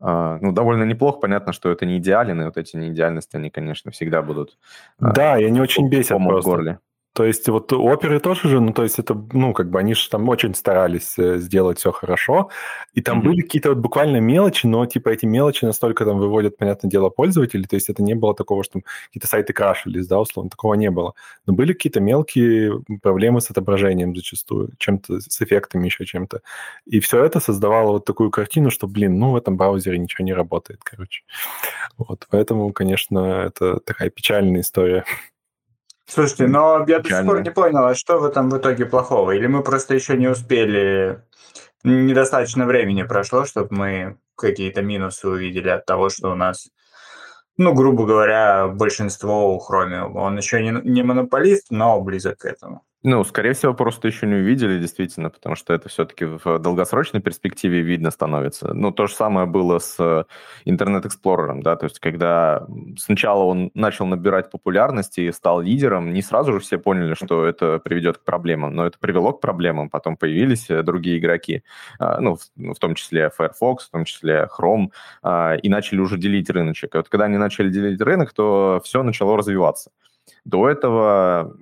а, 0.00 0.38
ну, 0.40 0.52
довольно 0.52 0.84
неплохо. 0.84 1.18
Понятно, 1.18 1.52
что 1.52 1.70
это 1.70 1.86
не 1.86 1.98
идеален, 1.98 2.40
и 2.40 2.44
вот 2.44 2.56
эти 2.56 2.76
неидеальности, 2.76 3.36
они, 3.36 3.50
конечно, 3.50 3.90
всегда 3.90 4.22
будут... 4.22 4.58
Да, 5.00 5.38
и 5.40 5.44
они 5.44 5.60
очень 5.60 5.88
бесят 5.88 6.18
просто. 6.18 6.50
горле. 6.50 6.78
То 7.18 7.24
есть 7.24 7.48
вот 7.48 7.72
оперы 7.72 8.20
тоже 8.20 8.48
же, 8.48 8.60
ну 8.60 8.72
то 8.72 8.84
есть 8.84 9.00
это, 9.00 9.20
ну 9.32 9.52
как 9.52 9.70
бы 9.70 9.80
они 9.80 9.94
же 9.94 10.08
там 10.08 10.28
очень 10.28 10.54
старались 10.54 11.18
э, 11.18 11.38
сделать 11.38 11.80
все 11.80 11.90
хорошо, 11.90 12.48
и 12.94 13.00
там 13.00 13.18
mm-hmm. 13.18 13.24
были 13.24 13.40
какие-то 13.40 13.70
вот 13.70 13.78
буквально 13.78 14.18
мелочи, 14.18 14.66
но 14.68 14.86
типа 14.86 15.08
эти 15.08 15.26
мелочи 15.26 15.64
настолько 15.64 16.04
там 16.04 16.20
выводят, 16.20 16.56
понятное 16.56 16.88
дело, 16.88 17.08
пользователей, 17.08 17.64
то 17.64 17.74
есть 17.74 17.88
это 17.88 18.04
не 18.04 18.14
было 18.14 18.36
такого, 18.36 18.62
что 18.62 18.82
какие-то 19.06 19.26
сайты 19.26 19.52
крашились, 19.52 20.06
да, 20.06 20.20
условно, 20.20 20.48
такого 20.48 20.74
не 20.74 20.92
было. 20.92 21.14
Но 21.44 21.54
были 21.54 21.72
какие-то 21.72 21.98
мелкие 21.98 22.84
проблемы 23.02 23.40
с 23.40 23.50
отображением 23.50 24.14
зачастую, 24.14 24.70
чем-то, 24.78 25.18
с 25.18 25.42
эффектами 25.42 25.86
еще 25.86 26.04
чем-то. 26.06 26.42
И 26.86 27.00
все 27.00 27.24
это 27.24 27.40
создавало 27.40 27.94
вот 27.94 28.04
такую 28.04 28.30
картину, 28.30 28.70
что, 28.70 28.86
блин, 28.86 29.18
ну 29.18 29.32
в 29.32 29.36
этом 29.36 29.56
браузере 29.56 29.98
ничего 29.98 30.24
не 30.24 30.34
работает, 30.34 30.78
короче. 30.84 31.24
Вот, 31.96 32.28
поэтому, 32.30 32.72
конечно, 32.72 33.42
это 33.44 33.80
такая 33.80 34.08
печальная 34.08 34.60
история. 34.60 35.04
Слушайте, 36.08 36.46
но 36.46 36.84
я 36.88 37.00
до 37.00 37.08
сих 37.08 37.26
пор 37.26 37.42
не 37.42 37.50
понял, 37.50 37.84
а 37.84 37.94
что 37.94 38.18
в 38.18 38.24
этом 38.24 38.48
в 38.48 38.56
итоге 38.56 38.86
плохого? 38.86 39.32
Или 39.32 39.46
мы 39.46 39.62
просто 39.62 39.94
еще 39.94 40.16
не 40.16 40.26
успели, 40.26 41.22
недостаточно 41.84 42.64
времени 42.64 43.02
прошло, 43.02 43.44
чтобы 43.44 43.68
мы 43.70 44.18
какие-то 44.34 44.80
минусы 44.80 45.28
увидели 45.28 45.68
от 45.68 45.84
того, 45.84 46.08
что 46.08 46.32
у 46.32 46.34
нас, 46.34 46.70
ну, 47.58 47.74
грубо 47.74 48.06
говоря, 48.06 48.68
большинство 48.68 49.54
у 49.54 49.60
Chromium. 49.60 50.14
Он 50.14 50.38
еще 50.38 50.62
не, 50.62 50.80
не 50.82 51.02
монополист, 51.02 51.66
но 51.70 52.00
близок 52.00 52.38
к 52.38 52.46
этому. 52.46 52.87
Ну, 53.04 53.22
скорее 53.22 53.52
всего, 53.52 53.74
просто 53.74 54.08
еще 54.08 54.26
не 54.26 54.34
увидели, 54.34 54.80
действительно, 54.80 55.30
потому 55.30 55.54
что 55.54 55.72
это 55.72 55.88
все-таки 55.88 56.24
в 56.24 56.58
долгосрочной 56.58 57.20
перспективе 57.20 57.80
видно 57.80 58.10
становится. 58.10 58.74
Ну, 58.74 58.90
то 58.90 59.06
же 59.06 59.14
самое 59.14 59.46
было 59.46 59.78
с 59.78 60.26
Explorer, 60.66 61.62
да, 61.62 61.76
то 61.76 61.84
есть 61.86 62.00
когда 62.00 62.66
сначала 62.98 63.44
он 63.44 63.70
начал 63.74 64.04
набирать 64.06 64.50
популярность 64.50 65.16
и 65.18 65.30
стал 65.30 65.60
лидером, 65.60 66.12
не 66.12 66.22
сразу 66.22 66.54
же 66.54 66.58
все 66.58 66.76
поняли, 66.78 67.14
что 67.14 67.44
это 67.44 67.78
приведет 67.78 68.18
к 68.18 68.24
проблемам, 68.24 68.74
но 68.74 68.84
это 68.84 68.98
привело 68.98 69.32
к 69.32 69.40
проблемам, 69.40 69.90
потом 69.90 70.16
появились 70.16 70.68
э, 70.68 70.82
другие 70.82 71.18
игроки, 71.18 71.62
а, 72.00 72.20
ну, 72.20 72.34
в, 72.34 72.40
ну, 72.56 72.74
в 72.74 72.78
том 72.80 72.96
числе 72.96 73.30
Firefox, 73.30 73.86
в 73.86 73.90
том 73.92 74.04
числе 74.06 74.48
Chrome, 74.58 74.88
а, 75.22 75.54
и 75.54 75.68
начали 75.68 76.00
уже 76.00 76.18
делить 76.18 76.50
рыночек. 76.50 76.96
И 76.96 76.98
вот 76.98 77.08
когда 77.08 77.26
они 77.26 77.36
начали 77.38 77.70
делить 77.70 78.00
рынок, 78.00 78.32
то 78.32 78.80
все 78.84 79.04
начало 79.04 79.36
развиваться. 79.36 79.92
До 80.44 80.68
этого 80.68 81.56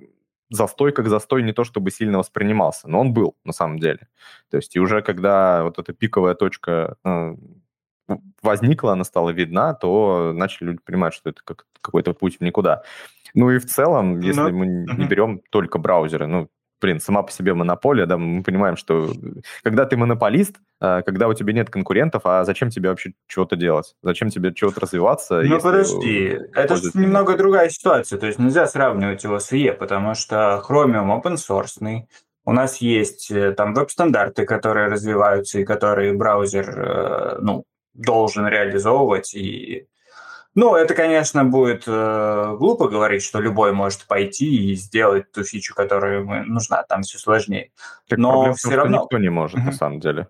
застой 0.49 0.91
как 0.91 1.07
застой 1.09 1.43
не 1.43 1.53
то 1.53 1.63
чтобы 1.63 1.91
сильно 1.91 2.19
воспринимался, 2.19 2.87
но 2.87 2.99
он 3.01 3.13
был 3.13 3.35
на 3.43 3.53
самом 3.53 3.79
деле. 3.79 4.07
То 4.49 4.57
есть 4.57 4.75
и 4.75 4.79
уже 4.79 5.01
когда 5.01 5.63
вот 5.63 5.79
эта 5.79 5.93
пиковая 5.93 6.35
точка 6.35 6.95
э, 7.03 7.35
возникла, 8.41 8.93
она 8.93 9.03
стала 9.03 9.31
видна, 9.31 9.73
то 9.73 10.31
начали 10.33 10.69
люди 10.69 10.79
понимать, 10.83 11.13
что 11.13 11.29
это 11.29 11.41
как 11.43 11.65
какой-то 11.81 12.13
путь 12.13 12.37
в 12.37 12.43
никуда. 12.43 12.83
Ну 13.33 13.51
и 13.51 13.59
в 13.59 13.65
целом, 13.65 14.19
если 14.19 14.41
но... 14.41 14.49
мы 14.51 14.65
не 14.67 15.05
берем 15.05 15.41
только 15.49 15.77
браузеры, 15.77 16.27
ну, 16.27 16.49
блин, 16.81 16.99
сама 16.99 17.23
по 17.23 17.31
себе 17.31 17.53
монополия, 17.53 18.05
да, 18.05 18.17
мы 18.17 18.43
понимаем, 18.43 18.77
что 18.77 19.11
когда 19.63 19.85
ты 19.85 19.97
монополист, 19.97 20.57
а, 20.79 21.01
когда 21.01 21.27
у 21.27 21.33
тебя 21.33 21.53
нет 21.53 21.69
конкурентов, 21.69 22.23
а 22.25 22.43
зачем 22.45 22.69
тебе 22.69 22.89
вообще 22.89 23.13
чего-то 23.27 23.55
делать? 23.55 23.95
Зачем 24.03 24.29
тебе 24.29 24.53
чего-то 24.53 24.81
развиваться? 24.81 25.41
Ну, 25.41 25.59
подожди, 25.59 26.39
это 26.53 26.75
же 26.75 26.91
немного 26.93 27.37
другая 27.37 27.69
ситуация, 27.69 28.19
то 28.19 28.27
есть 28.27 28.39
нельзя 28.39 28.67
сравнивать 28.67 29.23
его 29.23 29.39
с 29.39 29.51
IE, 29.51 29.73
потому 29.73 30.13
что 30.13 30.63
Chromium 30.67 31.21
open 31.21 31.35
source, 31.35 32.05
у 32.45 32.53
нас 32.53 32.77
есть 32.77 33.29
э, 33.29 33.51
там 33.51 33.73
веб-стандарты, 33.73 34.45
которые 34.45 34.87
развиваются 34.87 35.59
и 35.59 35.65
которые 35.65 36.13
браузер, 36.13 36.79
э, 36.79 37.37
ну, 37.41 37.65
должен 37.93 38.47
реализовывать, 38.47 39.35
и 39.35 39.87
ну, 40.57 40.75
это, 40.75 40.95
конечно, 40.95 41.45
будет 41.45 41.83
э, 41.85 42.55
глупо 42.57 42.87
говорить, 42.87 43.21
что 43.21 43.39
любой 43.39 43.73
может 43.73 44.07
пойти 44.07 44.71
и 44.71 44.73
сделать 44.73 45.31
ту 45.31 45.43
фичу, 45.43 45.75
которая 45.75 46.21
ему 46.21 46.43
нужна, 46.45 46.81
там 46.81 47.03
все 47.03 47.19
сложнее. 47.19 47.69
Так 48.07 48.17
Но 48.17 48.53
все 48.53 48.69
том, 48.69 48.77
равно... 48.79 49.01
никто 49.03 49.19
не 49.19 49.29
может, 49.29 49.59
mm-hmm. 49.59 49.65
на 49.65 49.71
самом 49.71 49.99
деле. 49.99 50.29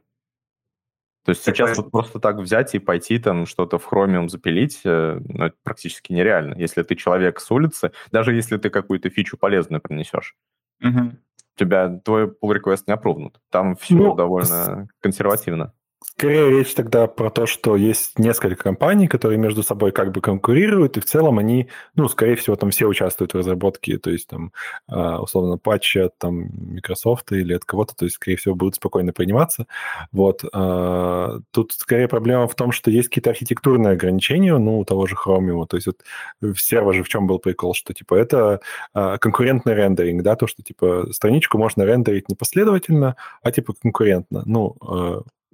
То 1.24 1.30
есть 1.30 1.46
так 1.46 1.56
сейчас 1.56 1.78
вот 1.78 1.92
просто 1.92 2.20
так 2.20 2.40
взять 2.40 2.76
и 2.76 2.80
пойти 2.80 3.20
там 3.20 3.46
что-то 3.46 3.78
в 3.78 3.90
Chromium 3.90 4.28
запилить, 4.28 4.82
э, 4.84 5.22
ну, 5.24 5.46
это 5.46 5.56
практически 5.64 6.12
нереально. 6.12 6.56
Если 6.58 6.84
ты 6.84 6.96
человек 6.96 7.40
с 7.40 7.50
улицы, 7.50 7.94
даже 8.12 8.34
если 8.34 8.58
ты 8.58 8.70
какую-то 8.70 9.10
фичу 9.10 9.38
полезную 9.38 9.80
принесешь, 9.80 10.36
угу. 10.84 11.14
тебя 11.56 12.02
твой 12.04 12.26
pull 12.26 12.54
request 12.54 12.84
не 12.88 12.94
опровнут. 12.94 13.40
Там 13.50 13.78
все 13.78 13.96
ну, 13.96 14.14
довольно 14.14 14.90
консервативно. 15.00 15.72
Скорее 16.04 16.50
речь 16.50 16.74
тогда 16.74 17.08
про 17.08 17.30
то, 17.30 17.46
что 17.46 17.76
есть 17.76 18.18
несколько 18.20 18.64
компаний, 18.64 19.08
которые 19.08 19.38
между 19.38 19.62
собой 19.62 19.92
как 19.92 20.12
бы 20.12 20.22
конкурируют, 20.22 20.98
и 20.98 21.00
в 21.00 21.06
целом 21.06 21.38
они, 21.40 21.70
ну, 21.96 22.08
скорее 22.08 22.36
всего, 22.36 22.56
там 22.56 22.72
все 22.72 22.86
участвуют 22.86 23.34
в 23.34 23.38
разработке, 23.38 23.98
то 23.98 24.10
есть 24.10 24.28
там, 24.28 24.52
а, 24.88 25.22
условно, 25.22 25.58
патчи 25.58 26.00
от 26.00 26.18
там 26.18 26.50
Microsoft 26.74 27.32
или 27.32 27.54
от 27.54 27.66
кого-то, 27.66 27.96
то 27.96 28.06
есть, 28.06 28.16
скорее 28.16 28.36
всего, 28.38 28.56
будут 28.56 28.76
спокойно 28.76 29.12
приниматься. 29.12 29.68
Вот. 30.12 30.44
А, 30.54 31.40
тут 31.52 31.74
скорее 31.74 32.08
проблема 32.08 32.48
в 32.48 32.56
том, 32.56 32.72
что 32.72 32.90
есть 32.92 33.10
какие-то 33.10 33.32
архитектурные 33.32 33.94
ограничения, 33.94 34.58
ну, 34.58 34.80
у 34.80 34.86
того 34.86 35.08
же 35.08 35.16
Chromium, 35.16 35.66
то 35.68 35.78
есть 35.78 35.88
вот 35.88 36.02
в 36.42 36.58
серво 36.58 36.94
же 36.94 37.04
в 37.04 37.10
чем 37.10 37.28
был 37.28 37.40
прикол, 37.40 37.74
что, 37.74 37.94
типа, 37.94 38.16
это 38.16 38.62
а, 38.94 39.18
конкурентный 39.18 39.76
рендеринг, 39.76 40.24
да, 40.24 40.36
то, 40.36 40.48
что, 40.48 40.64
типа, 40.64 41.08
страничку 41.12 41.58
можно 41.58 41.84
рендерить 41.84 42.30
не 42.30 42.36
последовательно, 42.36 43.16
а, 43.42 43.52
типа, 43.52 43.74
конкурентно. 43.80 44.44
Ну, 44.46 44.76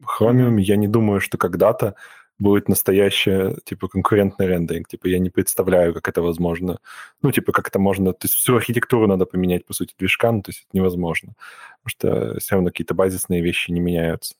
Chromium 0.01 0.59
я 0.59 0.75
не 0.75 0.87
думаю, 0.87 1.21
что 1.21 1.37
когда-то 1.37 1.95
будет 2.39 2.67
настоящий, 2.67 3.55
типа, 3.63 3.87
конкурентный 3.87 4.47
рендеринг. 4.47 4.87
Типа, 4.87 5.07
я 5.07 5.19
не 5.19 5.29
представляю, 5.29 5.93
как 5.93 6.09
это 6.09 6.21
возможно. 6.21 6.79
Ну, 7.21 7.31
типа, 7.31 7.51
как 7.51 7.67
это 7.67 7.79
можно... 7.79 8.11
То 8.13 8.25
есть 8.25 8.35
всю 8.35 8.55
архитектуру 8.55 9.07
надо 9.07 9.25
поменять, 9.25 9.65
по 9.65 9.73
сути, 9.73 9.93
движка, 9.97 10.31
ну, 10.31 10.41
то 10.41 10.49
есть 10.49 10.61
это 10.61 10.69
невозможно. 10.77 11.33
Потому 11.83 12.33
что 12.33 12.39
все 12.39 12.55
равно 12.55 12.69
какие-то 12.69 12.95
базисные 12.95 13.41
вещи 13.41 13.71
не 13.71 13.79
меняются. 13.79 14.35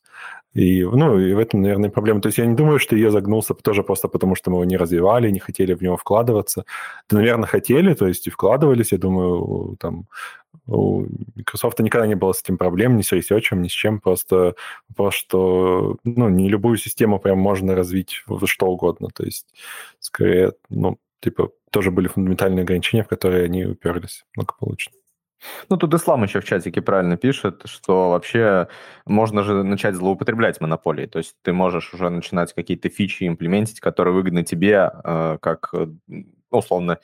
И, 0.54 0.84
ну, 0.84 1.20
и 1.20 1.34
в 1.34 1.40
этом, 1.40 1.62
наверное, 1.62 1.90
проблема. 1.90 2.22
То 2.22 2.28
есть 2.28 2.38
я 2.38 2.46
не 2.46 2.56
думаю, 2.56 2.78
что 2.78 2.96
ее 2.96 3.10
загнулся 3.10 3.56
тоже 3.56 3.84
просто 3.84 4.08
потому, 4.08 4.36
что 4.36 4.52
мы 4.52 4.58
его 4.58 4.66
не 4.66 4.78
развивали, 4.78 5.32
не 5.32 5.40
хотели 5.40 5.74
в 5.74 5.82
него 5.82 5.98
вкладываться. 5.98 6.66
Да, 7.10 7.18
наверное, 7.18 7.48
хотели, 7.48 7.94
то 7.96 8.08
есть 8.08 8.28
и 8.28 8.30
вкладывались, 8.30 8.92
я 8.92 9.00
думаю, 9.00 9.76
там 9.80 10.08
у 10.68 11.06
Microsoft 11.36 11.80
никогда 11.80 12.08
не 12.08 12.16
было 12.16 12.34
с 12.34 12.42
этим 12.42 12.58
проблем, 12.58 12.98
ни 12.98 13.02
с 13.02 13.12
research, 13.12 13.56
ни 13.56 13.68
с 13.68 13.72
чем. 13.72 14.00
Просто 14.00 14.56
вопрос, 14.90 15.16
что 15.16 15.98
ну, 16.04 16.30
не 16.30 16.50
любую 16.50 16.78
систему 16.78 17.20
прям 17.20 17.40
можно 17.40 17.76
развить 17.76 18.24
в 18.28 18.46
что 18.46 18.68
угодно. 18.68 19.10
То 19.14 19.24
есть, 19.24 19.48
скорее, 20.00 20.54
ну, 20.70 21.00
типа, 21.20 21.50
тоже 21.72 21.90
были 21.90 22.08
фундаментальные 22.08 22.64
ограничения, 22.64 23.04
в 23.04 23.08
которые 23.08 23.46
они 23.46 23.66
уперлись 23.66 24.24
благополучно. 24.36 24.94
Ну, 25.70 25.78
тут 25.78 25.94
Ислам 25.94 26.24
еще 26.24 26.40
в 26.40 26.46
чатике 26.46 26.82
правильно 26.82 27.18
пишет, 27.18 27.62
что 27.66 28.12
вообще 28.12 28.68
можно 29.06 29.44
же 29.44 29.64
начать 29.64 29.96
злоупотреблять 29.96 30.62
монополией. 30.62 31.08
То 31.08 31.20
есть 31.20 31.36
ты 31.42 31.54
можешь 31.54 31.94
уже 31.94 32.10
начинать 32.10 32.54
какие-то 32.54 32.90
фичи 32.90 33.28
имплементить, 33.28 33.80
которые 33.80 34.14
выгодны 34.14 34.44
тебе, 34.44 34.92
э, 35.04 35.38
как, 35.42 35.70
э, 35.74 35.88
условно, 36.52 37.00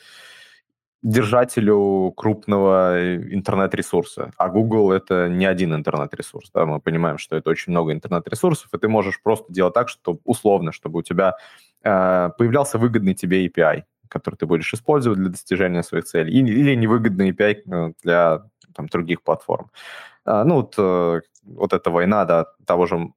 держателю 1.02 2.12
крупного 2.16 2.98
интернет-ресурса. 3.34 4.32
А 4.38 4.50
Google— 4.50 4.92
это 4.94 5.30
не 5.30 5.46
один 5.46 5.74
интернет-ресурс. 5.74 6.52
Да? 6.54 6.66
Мы 6.66 6.82
понимаем, 6.82 7.18
что 7.18 7.38
это 7.38 7.50
очень 7.50 7.72
много 7.72 7.94
интернет-ресурсов, 7.94 8.70
и 8.74 8.78
ты 8.78 8.90
можешь 8.90 9.22
просто 9.22 9.52
делать 9.54 9.74
так, 9.74 9.88
что 9.88 10.20
условно, 10.26 10.72
чтобы 10.74 11.00
у 11.00 11.02
тебя 11.02 11.36
э, 11.84 12.30
появлялся 12.38 12.78
выгодный 12.78 13.14
тебе 13.14 13.48
API, 13.48 13.84
который 14.10 14.36
ты 14.36 14.46
будешь 14.46 14.74
использовать 14.74 15.20
для 15.20 15.30
достижения 15.30 15.84
своих 15.84 16.06
целей, 16.06 16.34
или 16.34 16.76
невыгодный 16.76 17.32
API 17.32 17.62
э, 17.72 17.94
для 18.04 18.44
там, 18.76 18.88
других 18.88 19.22
платформ. 19.22 19.72
А, 20.26 20.44
ну, 20.44 20.56
вот, 20.56 20.76
э, 20.78 21.22
вот 21.44 21.74
эта 21.74 21.90
война 21.90 22.26
да, 22.26 22.46
того 22.66 22.86
же 22.86 23.12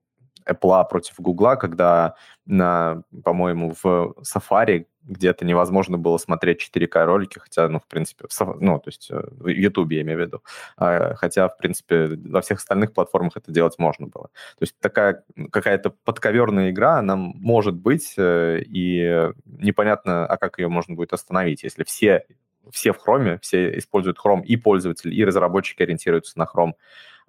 Apple 0.47 0.89
против 0.89 1.15
Google, 1.19 1.57
когда, 1.57 2.15
на, 2.47 3.03
по-моему, 3.25 3.75
в 3.83 4.15
Safari 4.23 4.87
где-то 5.05 5.45
невозможно 5.45 5.99
было 5.99 6.17
смотреть 6.19 6.71
4К 6.75 7.05
ролики, 7.05 7.39
хотя, 7.39 7.69
ну, 7.69 7.81
в 7.81 7.87
принципе, 7.87 8.27
в, 8.29 8.57
ну, 8.61 8.79
то 8.79 8.89
есть 8.89 9.11
э, 9.11 9.21
в 9.31 9.49
YouTube 9.49 9.91
я 9.93 10.03
имею 10.03 10.19
в 10.19 10.23
виду, 10.23 10.43
а, 10.77 11.15
хотя, 11.17 11.49
в 11.49 11.57
принципе, 11.57 12.07
во 12.25 12.41
всех 12.41 12.59
остальных 12.59 12.93
платформах 12.93 13.37
это 13.37 13.51
делать 13.51 13.75
можно 13.79 14.07
было. 14.07 14.29
То 14.59 14.63
есть 14.63 14.79
такая 14.81 15.25
какая-то 15.51 15.91
подковерная 16.05 16.71
игра, 16.71 16.99
она 16.99 17.17
может 17.17 17.75
быть, 17.75 18.15
э, 18.17 18.61
и 18.65 19.31
непонятно, 19.45 20.27
а 20.27 20.37
как 20.37 20.59
ее 20.59 20.69
можно 20.69 20.95
будет 20.95 21.13
остановить, 21.13 21.65
если 21.65 21.85
все 21.85 22.25
все 22.71 22.93
в 22.93 22.99
Chrome, 23.05 23.39
все 23.43 23.77
используют 23.79 24.19
Chrome, 24.25 24.45
и 24.45 24.57
пользователи, 24.57 25.13
и 25.13 25.25
разработчики 25.25 25.83
ориентируются 25.83 26.39
на 26.39 26.45
Chrome, 26.45 26.75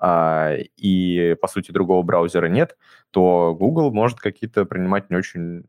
и, 0.06 1.36
по 1.42 1.48
сути, 1.48 1.72
другого 1.72 2.04
браузера 2.04 2.48
нет, 2.48 2.78
то 3.12 3.56
Google 3.58 3.92
может 3.92 4.20
какие-то 4.20 4.66
принимать 4.66 5.10
не 5.10 5.18
очень 5.18 5.64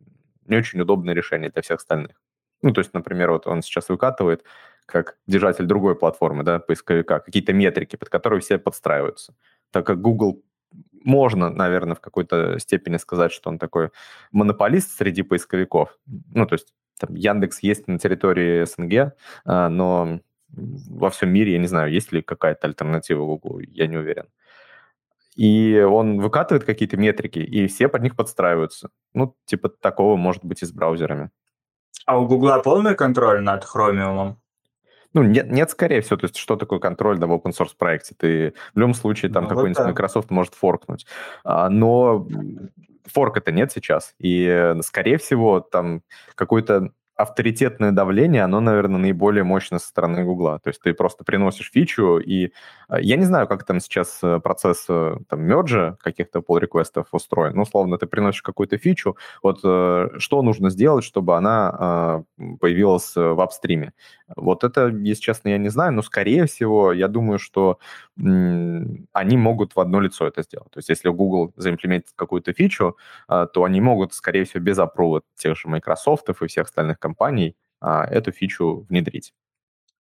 не 0.47 0.57
очень 0.57 0.81
удобное 0.81 1.15
решение 1.15 1.51
для 1.51 1.63
всех 1.63 1.79
остальных. 1.79 2.21
Ну, 2.63 2.73
то 2.73 2.81
есть, 2.81 2.95
например, 2.95 3.31
вот 3.31 3.47
он 3.47 3.63
сейчас 3.63 3.89
выкатывает 3.89 4.45
как 4.87 5.17
держатель 5.27 5.65
другой 5.65 5.97
платформы, 5.97 6.45
да, 6.45 6.59
поисковика, 6.59 7.21
какие-то 7.21 7.53
метрики, 7.53 7.97
под 7.97 8.09
которые 8.11 8.41
все 8.41 8.59
подстраиваются. 8.59 9.35
Так 9.71 9.87
как 9.87 10.01
Google 10.01 10.43
можно, 10.93 11.51
наверное, 11.51 11.95
в 11.95 12.01
какой-то 12.01 12.59
степени 12.59 12.97
сказать, 12.97 13.33
что 13.33 13.51
он 13.51 13.59
такой 13.59 13.91
монополист 14.33 14.97
среди 14.97 15.23
поисковиков. 15.23 15.99
Ну, 16.07 16.47
то 16.47 16.55
есть 16.55 16.75
там, 16.99 17.15
Яндекс 17.15 17.63
есть 17.63 17.89
на 17.89 17.99
территории 17.99 18.65
СНГ, 18.65 19.15
а, 19.45 19.69
но 19.69 20.21
во 20.57 21.11
всем 21.11 21.31
мире, 21.31 21.53
я 21.53 21.59
не 21.59 21.67
знаю, 21.67 21.93
есть 21.93 22.13
ли 22.13 22.23
какая-то 22.23 22.67
альтернатива 22.67 23.25
Google, 23.25 23.61
я 23.61 23.87
не 23.87 23.97
уверен. 23.97 24.27
И 25.37 25.81
он 25.81 26.21
выкатывает 26.21 26.65
какие-то 26.65 26.97
метрики, 26.97 27.41
и 27.41 27.67
все 27.67 27.89
под 27.89 28.03
них 28.03 28.15
подстраиваются. 28.15 28.91
Ну, 29.15 29.37
типа 29.47 29.69
такого 29.69 30.17
может 30.17 30.45
быть 30.45 30.63
и 30.63 30.67
с 30.67 30.73
браузерами. 30.73 31.31
А 32.07 32.19
у 32.19 32.27
Гугла 32.27 32.61
полный 32.63 32.95
контроль 32.95 33.43
над 33.43 33.65
Chromium? 33.65 34.37
Ну, 35.13 35.23
нет, 35.23 35.51
нет, 35.51 35.71
скорее 35.71 36.01
всего. 36.01 36.17
То 36.17 36.25
есть, 36.25 36.37
что 36.37 36.57
такое 36.57 36.81
контроль 36.81 37.19
да, 37.19 37.27
в 37.27 37.33
open 37.33 37.53
source 37.53 37.75
проекте? 37.79 38.15
Ты 38.19 38.55
в 38.75 38.79
любом 38.79 38.95
случае 38.95 39.33
там 39.33 39.45
ну, 39.45 39.51
какой-нибудь 39.51 39.79
вот 39.79 39.87
Microsoft 39.87 40.31
может 40.31 40.55
форкнуть. 40.55 41.07
А, 41.45 41.69
но 41.69 42.27
форк 43.05 43.37
это 43.37 43.53
нет 43.53 43.71
сейчас. 43.73 44.15
И, 44.19 44.75
скорее 44.83 45.19
всего, 45.19 45.61
там 45.61 46.03
какой-то 46.35 46.91
авторитетное 47.17 47.93
давление, 47.93 48.43
оно, 48.43 48.61
наверное, 48.61 48.99
наиболее 48.99 49.45
мощно 49.45 49.79
со 49.79 49.89
стороны 49.89 50.25
Гугла. 50.25 50.59
То 50.59 50.69
есть 50.69 50.81
ты 50.83 50.95
просто 50.95 51.25
приносишь 51.25 51.71
фичу, 51.73 52.19
и 52.19 52.47
э, 52.89 53.01
я 53.01 53.17
не 53.17 53.25
знаю, 53.25 53.47
как 53.47 53.65
там 53.65 53.81
сейчас 53.81 54.19
э, 54.23 54.41
процесс 54.41 54.87
э, 54.89 55.17
там, 55.29 55.43
мерджа 55.43 55.97
каких-то 56.01 56.41
pull 56.41 56.59
реквестов 56.59 57.07
устроен. 57.13 57.55
Ну, 57.55 57.63
условно, 57.63 57.99
ты 57.99 58.07
приносишь 58.07 58.43
какую-то 58.43 58.79
фичу, 58.79 59.17
вот 59.43 59.59
что 59.59 60.43
нужно 60.43 60.71
сделать, 60.71 61.05
чтобы 61.05 61.37
она 61.37 62.25
появилась 62.61 63.15
в 63.15 63.41
апстриме. 63.41 63.93
Вот 64.37 64.65
это, 64.65 64.89
если 64.89 65.23
честно, 65.23 65.51
я 65.51 65.59
не 65.59 65.69
знаю, 65.69 65.93
но, 65.93 66.03
скорее 66.03 66.47
всего, 66.47 66.93
я 66.93 67.09
думаю, 67.09 67.39
что 67.39 67.79
они 68.17 69.37
могут 69.37 69.77
в 69.77 69.81
одно 69.81 70.01
лицо 70.01 70.27
это 70.27 70.43
сделать. 70.43 70.71
То 70.71 70.79
есть 70.79 70.89
если 70.89 71.09
Google 71.11 71.53
заимплементит 71.57 72.13
какую-то 72.17 72.53
фичу, 72.53 72.97
то 73.29 73.65
они 73.65 73.81
могут, 73.81 74.15
скорее 74.15 74.45
всего, 74.45 74.63
без 74.63 74.79
опрува 74.79 75.23
тех 75.37 75.57
же 75.57 75.69
Microsoft 75.69 76.29
и 76.29 76.47
всех 76.47 76.67
остальных 76.67 76.99
компаний 77.05 77.55
а, 77.81 78.07
эту 78.07 78.33
фичу 78.33 78.87
внедрить. 78.89 79.35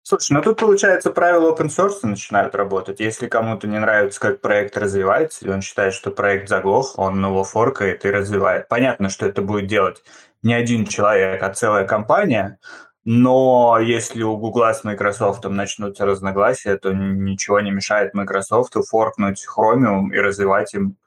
Слушай, 0.04 0.34
ну 0.34 0.42
тут, 0.42 0.60
получается, 0.60 1.12
правила 1.12 1.52
open 1.52 1.68
source 1.68 2.00
начинают 2.04 2.54
работать. 2.56 3.00
Если 3.00 3.28
кому-то 3.28 3.68
не 3.68 3.80
нравится, 3.80 4.20
как 4.20 4.42
проект 4.42 4.78
развивается, 4.78 5.44
или 5.44 5.52
он 5.52 5.62
считает, 5.62 5.94
что 5.94 6.12
проект 6.12 6.48
заглох, 6.48 6.98
он 6.98 7.24
его 7.26 7.44
форкает 7.44 8.06
и 8.06 8.12
развивает. 8.12 8.68
Понятно, 8.68 9.10
что 9.10 9.26
это 9.26 9.42
будет 9.42 9.68
делать 9.68 10.04
не 10.44 10.54
один 10.54 10.86
человек, 10.86 11.42
а 11.44 11.54
целая 11.54 11.88
компания, 11.88 12.60
но 13.04 13.80
если 13.80 14.22
у 14.24 14.38
Гугла 14.38 14.74
с 14.74 14.84
Microsoft 14.84 15.44
начнутся 15.46 16.06
разногласия, 16.06 16.78
то 16.78 16.94
ничего 16.94 17.60
не 17.62 17.72
мешает 17.72 18.14
Microsoft 18.14 18.74
форкнуть 18.90 19.46
Chromium 19.46 20.14
и 20.14 20.20
развивать 20.20 20.74
им, 20.76 20.98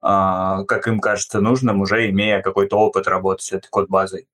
а, 0.00 0.64
как 0.64 0.88
им 0.88 1.00
кажется 1.00 1.40
нужным, 1.40 1.80
уже 1.80 2.10
имея 2.10 2.42
какой-то 2.42 2.76
опыт 2.78 3.06
работы 3.06 3.42
с 3.42 3.52
этой 3.52 3.68
код-базой. 3.68 4.26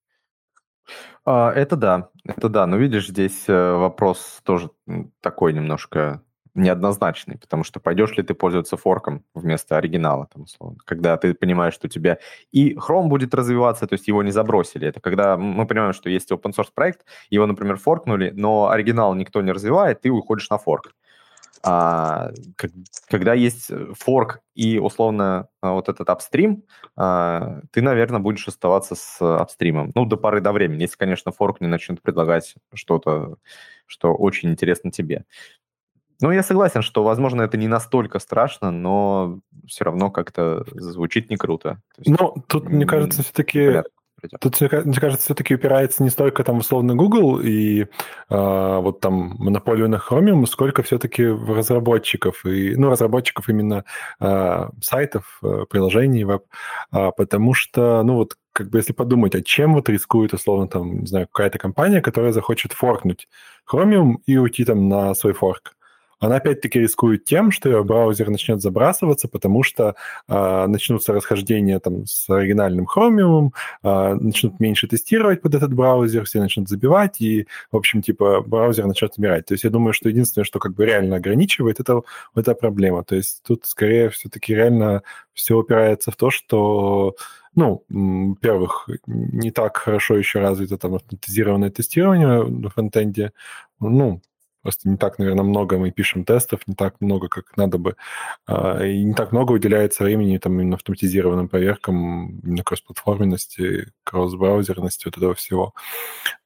А, 1.24 1.52
это 1.52 1.76
да, 1.76 2.10
это 2.24 2.48
да. 2.48 2.66
Но 2.66 2.76
видишь, 2.76 3.08
здесь 3.08 3.48
э, 3.48 3.72
вопрос 3.74 4.40
тоже 4.44 4.70
такой 5.20 5.52
немножко 5.52 6.22
неоднозначный, 6.54 7.38
потому 7.38 7.64
что 7.64 7.80
пойдешь 7.80 8.16
ли 8.16 8.22
ты 8.22 8.34
пользоваться 8.34 8.76
форком 8.76 9.24
вместо 9.34 9.78
оригинала, 9.78 10.28
там, 10.32 10.42
условно, 10.42 10.78
когда 10.84 11.16
ты 11.16 11.32
понимаешь, 11.32 11.72
что 11.74 11.86
у 11.86 11.90
тебя 11.90 12.18
и 12.50 12.74
Chrome 12.74 13.06
будет 13.08 13.34
развиваться, 13.34 13.86
то 13.86 13.94
есть 13.94 14.06
его 14.08 14.22
не 14.22 14.32
забросили. 14.32 14.86
Это 14.86 15.00
когда 15.00 15.36
мы 15.38 15.66
понимаем, 15.66 15.94
что 15.94 16.10
есть 16.10 16.30
open 16.30 16.52
source 16.52 16.68
проект, 16.74 17.06
его, 17.30 17.46
например, 17.46 17.76
форкнули, 17.78 18.32
но 18.34 18.68
оригинал 18.68 19.14
никто 19.14 19.40
не 19.40 19.52
развивает, 19.52 20.02
ты 20.02 20.10
уходишь 20.10 20.50
на 20.50 20.58
форк. 20.58 20.94
А, 21.64 22.30
когда 23.08 23.34
есть 23.34 23.70
форк 23.98 24.40
и, 24.54 24.78
условно, 24.78 25.48
вот 25.60 25.88
этот 25.88 26.08
апстрим, 26.10 26.64
а, 26.96 27.60
ты, 27.70 27.82
наверное, 27.82 28.20
будешь 28.20 28.48
оставаться 28.48 28.94
с 28.96 29.20
апстримом. 29.20 29.92
Ну, 29.94 30.04
до 30.04 30.16
поры 30.16 30.40
до 30.40 30.52
времени, 30.52 30.82
если, 30.82 30.96
конечно, 30.96 31.30
форк 31.30 31.60
не 31.60 31.68
начнет 31.68 32.02
предлагать 32.02 32.54
что-то, 32.74 33.36
что 33.86 34.14
очень 34.14 34.50
интересно 34.50 34.90
тебе. 34.90 35.24
Ну, 36.20 36.30
я 36.30 36.42
согласен, 36.42 36.82
что, 36.82 37.02
возможно, 37.02 37.42
это 37.42 37.56
не 37.56 37.68
настолько 37.68 38.18
страшно, 38.18 38.70
но 38.70 39.40
все 39.66 39.84
равно 39.84 40.10
как-то 40.10 40.64
звучит 40.72 41.30
не 41.30 41.36
круто. 41.36 41.80
Ну, 42.04 42.36
тут, 42.46 42.68
мне 42.68 42.86
кажется, 42.86 43.22
все-таки 43.22 43.66
понятно 43.66 43.90
придет. 44.22 44.40
Тут, 44.40 44.60
мне 44.60 44.94
кажется, 44.94 45.26
все-таки 45.26 45.54
упирается 45.54 46.02
не 46.02 46.10
столько 46.10 46.44
там 46.44 46.58
условно 46.58 46.94
Google 46.94 47.40
и 47.40 47.82
э, 47.82 47.86
вот 48.28 49.00
там 49.00 49.34
монополию 49.38 49.88
на 49.88 49.96
Chromium, 49.96 50.46
сколько 50.46 50.82
все-таки 50.82 51.26
в 51.26 51.52
разработчиков, 51.52 52.44
и, 52.46 52.74
ну, 52.76 52.88
разработчиков 52.88 53.48
именно 53.48 53.84
э, 54.20 54.68
сайтов, 54.80 55.40
приложений 55.68 56.24
веб, 56.24 56.44
э, 56.92 57.10
потому 57.16 57.54
что, 57.54 58.02
ну, 58.02 58.14
вот 58.14 58.36
как 58.52 58.68
бы 58.70 58.78
если 58.78 58.92
подумать, 58.92 59.34
а 59.34 59.42
чем 59.42 59.74
вот 59.74 59.88
рискует, 59.88 60.34
условно, 60.34 60.68
там, 60.68 61.00
не 61.00 61.06
знаю, 61.06 61.26
какая-то 61.26 61.58
компания, 61.58 62.00
которая 62.00 62.32
захочет 62.32 62.72
форкнуть 62.72 63.28
Chromium 63.70 64.16
и 64.26 64.36
уйти 64.36 64.64
там 64.64 64.88
на 64.88 65.14
свой 65.14 65.32
форк 65.32 65.74
она 66.22 66.36
опять-таки 66.36 66.78
рискует 66.78 67.24
тем, 67.24 67.50
что 67.50 67.68
ее 67.68 67.82
браузер 67.82 68.30
начнет 68.30 68.62
забрасываться, 68.62 69.26
потому 69.26 69.64
что 69.64 69.96
э, 70.28 70.66
начнутся 70.66 71.12
расхождения 71.12 71.80
там 71.80 72.06
с 72.06 72.30
оригинальным 72.30 72.86
Chromium, 72.86 73.50
э, 73.82 74.14
начнут 74.14 74.60
меньше 74.60 74.86
тестировать 74.86 75.42
под 75.42 75.56
этот 75.56 75.74
браузер, 75.74 76.24
все 76.24 76.38
начнут 76.38 76.68
забивать, 76.68 77.20
и, 77.20 77.48
в 77.72 77.76
общем, 77.76 78.02
типа, 78.02 78.40
браузер 78.40 78.86
начнет 78.86 79.18
умирать. 79.18 79.46
То 79.46 79.54
есть 79.54 79.64
я 79.64 79.70
думаю, 79.70 79.92
что 79.92 80.08
единственное, 80.08 80.44
что 80.44 80.60
как 80.60 80.74
бы 80.74 80.86
реально 80.86 81.16
ограничивает, 81.16 81.80
это 81.80 82.02
эта 82.36 82.54
проблема. 82.54 83.02
То 83.02 83.16
есть 83.16 83.42
тут 83.42 83.66
скорее 83.66 84.08
все-таки 84.10 84.54
реально 84.54 85.02
все 85.32 85.56
упирается 85.56 86.12
в 86.12 86.16
то, 86.16 86.30
что 86.30 87.16
ну, 87.54 87.84
во-первых, 87.88 88.88
не 89.06 89.50
так 89.50 89.76
хорошо 89.76 90.16
еще 90.16 90.38
развито 90.40 90.78
там 90.78 90.94
автоматизированное 90.94 91.70
тестирование 91.70 92.44
на 92.44 92.70
фронтенде. 92.70 93.32
Ну, 93.80 94.22
Просто 94.62 94.88
не 94.88 94.96
так, 94.96 95.18
наверное, 95.18 95.44
много 95.44 95.78
мы 95.78 95.90
пишем 95.90 96.24
тестов, 96.24 96.60
не 96.66 96.74
так 96.74 97.00
много, 97.00 97.28
как 97.28 97.56
надо 97.56 97.78
бы. 97.78 97.96
А, 98.46 98.84
и 98.84 99.02
не 99.02 99.14
так 99.14 99.32
много 99.32 99.52
уделяется 99.52 100.04
времени 100.04 100.38
там 100.38 100.60
именно 100.60 100.76
автоматизированным 100.76 101.48
проверкам, 101.48 102.38
именно 102.40 102.62
кроссплатформенности, 102.64 103.92
кросс-браузерности, 104.04 105.06
вот 105.06 105.16
этого 105.16 105.34
всего. 105.34 105.74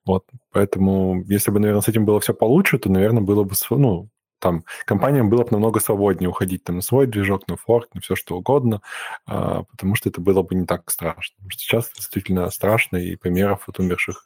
Вот. 0.05 0.25
Поэтому, 0.51 1.23
если 1.27 1.51
бы, 1.51 1.61
наверное, 1.61 1.83
с 1.83 1.89
этим 1.89 2.05
было 2.05 2.21
все 2.21 2.33
получше, 2.33 2.79
то, 2.79 2.91
наверное, 2.91 3.23
было 3.23 3.45
бы, 3.45 3.55
ну, 3.71 4.09
там, 4.39 4.65
компаниям 4.85 5.31
было 5.31 5.45
бы 5.45 5.49
намного 5.51 5.81
свободнее 5.81 6.29
уходить 6.29 6.65
там 6.65 6.77
на 6.77 6.83
свой 6.83 7.07
движок, 7.07 7.49
на 7.49 7.57
форк, 7.57 7.95
на 7.95 8.01
все 8.01 8.15
что 8.15 8.37
угодно, 8.37 8.81
а, 9.27 9.65
потому 9.65 9.95
что 9.95 10.09
это 10.09 10.21
было 10.21 10.43
бы 10.43 10.55
не 10.55 10.67
так 10.67 10.91
страшно. 10.91 11.35
Потому 11.37 11.51
что 11.51 11.61
сейчас 11.61 11.91
действительно 11.95 12.49
страшно, 12.51 12.97
и 12.97 13.17
примеров 13.17 13.65
вот 13.67 13.79
умерших 13.79 14.25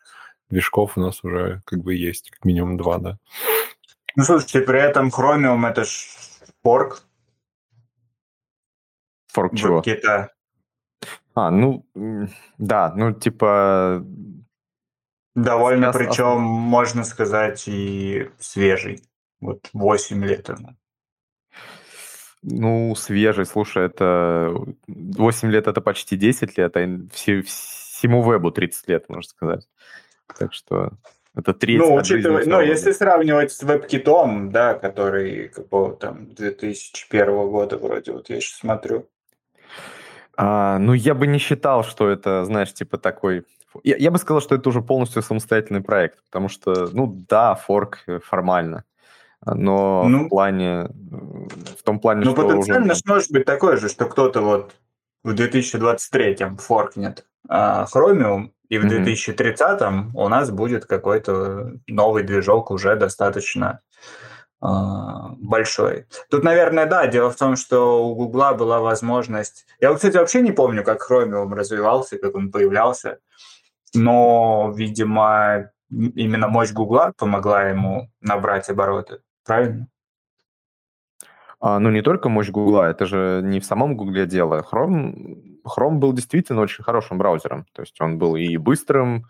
движков 0.51 0.97
у 0.97 1.01
нас 1.01 1.23
уже 1.23 1.63
как 1.65 1.83
бы 1.83 1.95
есть, 1.95 2.31
как 2.31 2.45
минимум 2.45 2.77
два, 2.77 2.99
да. 2.99 3.19
Ну, 4.17 4.25
слушайте, 4.25 4.61
при 4.61 4.81
этом 4.81 5.09
Chromium 5.09 5.67
это 5.69 5.85
ж 5.85 6.09
форк. 6.63 7.03
Форк 9.29 9.57
чего? 9.57 9.83
Кита. 9.83 10.33
А, 11.35 11.51
ну, 11.51 11.85
да, 12.59 12.93
ну, 12.97 13.13
типа... 13.13 14.05
Довольно, 15.35 15.93
причем, 15.93 16.41
можно 16.41 17.05
сказать, 17.05 17.69
и 17.69 18.31
свежий. 18.39 19.03
Вот 19.41 19.71
8 19.73 20.25
лет 20.25 20.49
ему. 20.49 20.77
Ну, 22.43 22.95
свежий, 22.97 23.47
слушай, 23.47 23.85
это 23.87 24.55
8 24.89 25.51
лет 25.51 25.67
это 25.67 25.81
почти 25.81 26.17
10 26.17 26.59
лет, 26.59 26.77
а 26.77 26.87
все, 27.13 27.43
всему 27.43 28.23
вебу 28.23 28.51
30 28.51 28.89
лет, 28.89 29.09
можно 29.09 29.23
сказать. 29.23 29.69
Так 30.39 30.53
что 30.53 30.93
это 31.35 31.55
треть 31.55 31.79
Ну, 31.79 31.95
учитывая, 31.95 32.45
ну, 32.45 32.61
если 32.61 32.93
сравнивать 32.93 33.53
с 33.53 33.63
WebKit, 33.63 34.51
да, 34.51 34.75
который 34.75 35.49
какого 35.49 35.95
там 35.95 36.35
2001 36.35 37.27
года 37.51 37.79
вроде, 37.79 38.13
вот 38.13 38.29
я 38.31 38.41
сейчас 38.41 38.59
смотрю. 38.59 39.07
А, 40.37 40.79
ну, 40.79 40.93
я 40.93 41.15
бы 41.15 41.27
не 41.27 41.39
считал, 41.39 41.85
что 41.85 42.09
это, 42.09 42.45
знаешь, 42.45 42.73
типа 42.73 42.99
такой... 42.99 43.45
Я, 43.85 43.97
я 43.97 44.11
бы 44.11 44.19
сказал, 44.19 44.41
что 44.41 44.57
это 44.57 44.69
уже 44.69 44.81
полностью 44.81 45.23
самостоятельный 45.23 45.83
проект, 45.83 46.25
потому 46.25 46.49
что, 46.49 46.89
ну, 46.93 47.07
да, 47.29 47.55
форк 47.55 48.05
формально, 48.25 48.85
но 49.47 50.05
ну, 50.09 50.25
в 50.25 50.29
плане... 50.29 50.89
В 51.79 51.83
том 51.85 52.01
плане, 52.01 52.25
ну, 52.25 52.33
что... 52.33 52.43
Ну, 52.43 52.49
потенциально 52.49 52.93
уже... 52.93 53.03
может 53.07 53.31
быть 53.31 53.45
такое 53.45 53.77
же, 53.77 53.89
что 53.89 54.07
кто-то 54.07 54.41
вот 54.41 54.73
в 55.23 55.35
2023-м 55.35 56.57
форкнет 56.57 57.27
а, 57.49 57.87
Chromium, 57.93 58.51
и 58.69 58.79
в 58.79 58.87
mm-hmm. 58.87 59.37
2030-м 59.37 60.17
у 60.17 60.29
нас 60.29 60.51
будет 60.51 60.87
какой-то 60.87 61.73
новый 61.89 62.23
движок 62.23 62.71
уже 62.71 62.95
достаточно 62.95 63.81
э, 64.63 64.67
большой. 65.39 66.07
Тут, 66.31 66.45
наверное, 66.45 66.87
да, 66.87 67.09
дело 67.09 67.31
в 67.31 67.37
том, 67.37 67.57
что 67.57 68.07
у 68.07 68.15
Гугла 68.15 68.55
была 68.55 68.79
возможность... 68.79 69.67
Я, 69.81 69.93
кстати, 69.93 70.17
вообще 70.17 70.41
не 70.41 70.53
помню, 70.53 70.85
как 70.85 71.05
Chromium 71.11 71.53
развивался, 71.53 72.17
как 72.19 72.37
он 72.37 72.53
появлялся, 72.53 73.19
но, 73.93 74.73
видимо, 74.77 75.73
именно 75.91 76.47
мощь 76.47 76.71
Гугла 76.71 77.13
помогла 77.19 77.65
ему 77.65 78.09
набрать 78.21 78.71
обороты. 78.71 79.19
Правильно? 79.45 79.89
А, 81.61 81.79
ну, 81.79 81.91
не 81.91 82.01
только 82.01 82.31
мощь 82.31 82.49
Гугла, 82.49 82.91
это 82.91 83.05
же 83.05 83.43
не 83.45 83.61
в 83.61 83.67
самом 83.67 83.95
Гугле 83.95 84.27
дело. 84.27 84.65
Chrome, 84.71 85.61
Chrome 85.65 85.99
был 85.99 86.15
действительно 86.15 86.63
очень 86.63 86.83
хорошим 86.83 87.19
браузером. 87.19 87.67
То 87.73 87.83
есть 87.83 88.01
он 88.01 88.19
был 88.19 88.35
и 88.35 88.57
быстрым, 88.57 89.27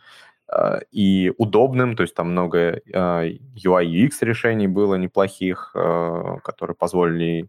а, 0.47 0.79
и 0.93 1.33
удобным, 1.38 1.97
то 1.97 2.03
есть 2.03 2.14
там 2.14 2.31
много 2.31 2.81
а, 2.95 3.25
UI 3.25 3.85
UX 3.85 4.11
решений 4.21 4.69
было 4.69 4.95
неплохих, 4.95 5.73
которые 5.73 6.77
позволили 6.77 7.49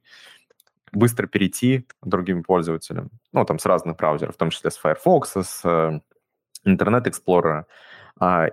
быстро 0.92 1.28
перейти 1.28 1.88
другим 2.04 2.44
пользователям. 2.44 3.12
Ну, 3.32 3.46
там 3.46 3.60
с 3.60 3.66
разных 3.68 3.98
браузеров, 3.98 4.34
в 4.34 4.38
том 4.38 4.50
числе 4.50 4.72
с 4.72 4.78
Firefox, 4.78 5.34
с 5.38 5.64
Internet 6.66 7.06
Explorer. 7.06 7.64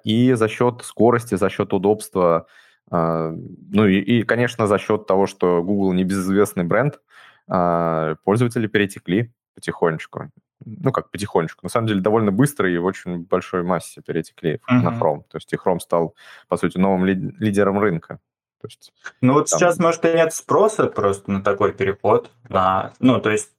И 0.05 0.33
за 0.33 0.49
счет 0.49 0.83
скорости, 0.85 1.35
за 1.35 1.51
счет 1.51 1.73
удобства, 1.73 2.47
ну 2.91 3.87
и, 3.87 3.99
и, 3.99 4.23
конечно, 4.23 4.67
за 4.67 4.79
счет 4.79 5.07
того, 5.07 5.27
что 5.27 5.63
Google 5.63 5.93
небезызвестный 5.93 6.65
бренд, 6.65 7.01
пользователи 7.47 8.67
перетекли 8.67 9.33
потихонечку 9.55 10.31
ну, 10.65 10.93
как 10.93 11.11
потихонечку, 11.11 11.61
на 11.63 11.69
самом 11.69 11.87
деле 11.87 12.01
довольно 12.01 12.33
быстро 12.33 12.71
и 12.71 12.79
в 12.79 12.85
очень 12.85 13.25
большой 13.25 13.63
массе 13.63 14.03
перетекли 14.03 14.61
uh-huh. 14.71 14.83
на 14.83 14.89
Chrome. 14.91 15.23
То 15.31 15.37
есть 15.37 15.53
и 15.53 15.57
Chrome 15.57 15.81
стал, 15.81 16.15
по 16.49 16.57
сути, 16.57 16.79
новым 16.79 17.05
ли- 17.05 17.35
лидером 17.39 17.79
рынка. 17.79 18.19
То 18.61 18.67
есть, 18.67 18.93
ну 19.21 19.35
вот 19.35 19.49
там... 19.49 19.59
сейчас, 19.59 19.79
может, 19.79 20.05
и 20.05 20.13
нет 20.13 20.33
спроса 20.33 20.87
просто 20.87 21.31
на 21.31 21.43
такой 21.43 21.73
переход. 21.73 22.31
На... 22.49 22.93
Ну, 22.99 23.21
то 23.21 23.31
есть, 23.31 23.53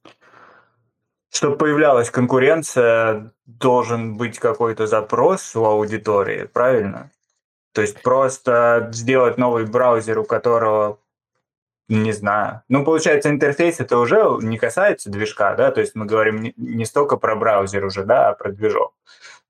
чтобы 1.32 1.56
появлялась 1.56 2.10
конкуренция, 2.10 3.32
должен 3.46 4.18
быть 4.18 4.38
какой-то 4.38 4.86
запрос 4.86 5.56
у 5.56 5.64
аудитории, 5.64 6.44
правильно? 6.44 7.10
То 7.72 7.82
есть 7.82 8.02
просто 8.02 8.88
сделать 8.92 9.38
новый 9.38 9.66
браузер, 9.66 10.18
у 10.18 10.24
которого 10.24 10.98
не 11.90 12.12
знаю. 12.12 12.62
Ну, 12.68 12.84
получается, 12.84 13.30
интерфейс 13.30 13.80
это 13.80 13.98
уже 13.98 14.38
не 14.42 14.58
касается 14.58 15.10
движка, 15.10 15.54
да, 15.56 15.72
то 15.72 15.80
есть 15.80 15.96
мы 15.96 16.06
говорим 16.06 16.52
не, 16.56 16.84
столько 16.84 17.16
про 17.16 17.34
браузер 17.34 17.84
уже, 17.84 18.04
да, 18.04 18.28
а 18.28 18.32
про 18.34 18.52
движок. 18.52 18.94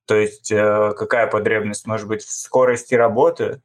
То 0.06 0.16
есть 0.16 0.50
э, 0.50 0.94
какая 0.96 1.26
потребность 1.26 1.86
может 1.86 2.08
быть 2.08 2.24
в 2.24 2.30
скорости 2.30 2.94
работы 2.94 3.60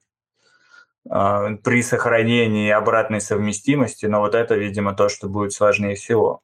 э, 1.10 1.58
при 1.64 1.82
сохранении 1.82 2.70
обратной 2.70 3.22
совместимости, 3.22 4.08
но 4.08 4.20
вот 4.20 4.36
это, 4.36 4.56
видимо, 4.56 4.94
то, 4.94 5.08
что 5.08 5.30
будет 5.30 5.54
сложнее 5.54 5.96
всего. 5.96 6.42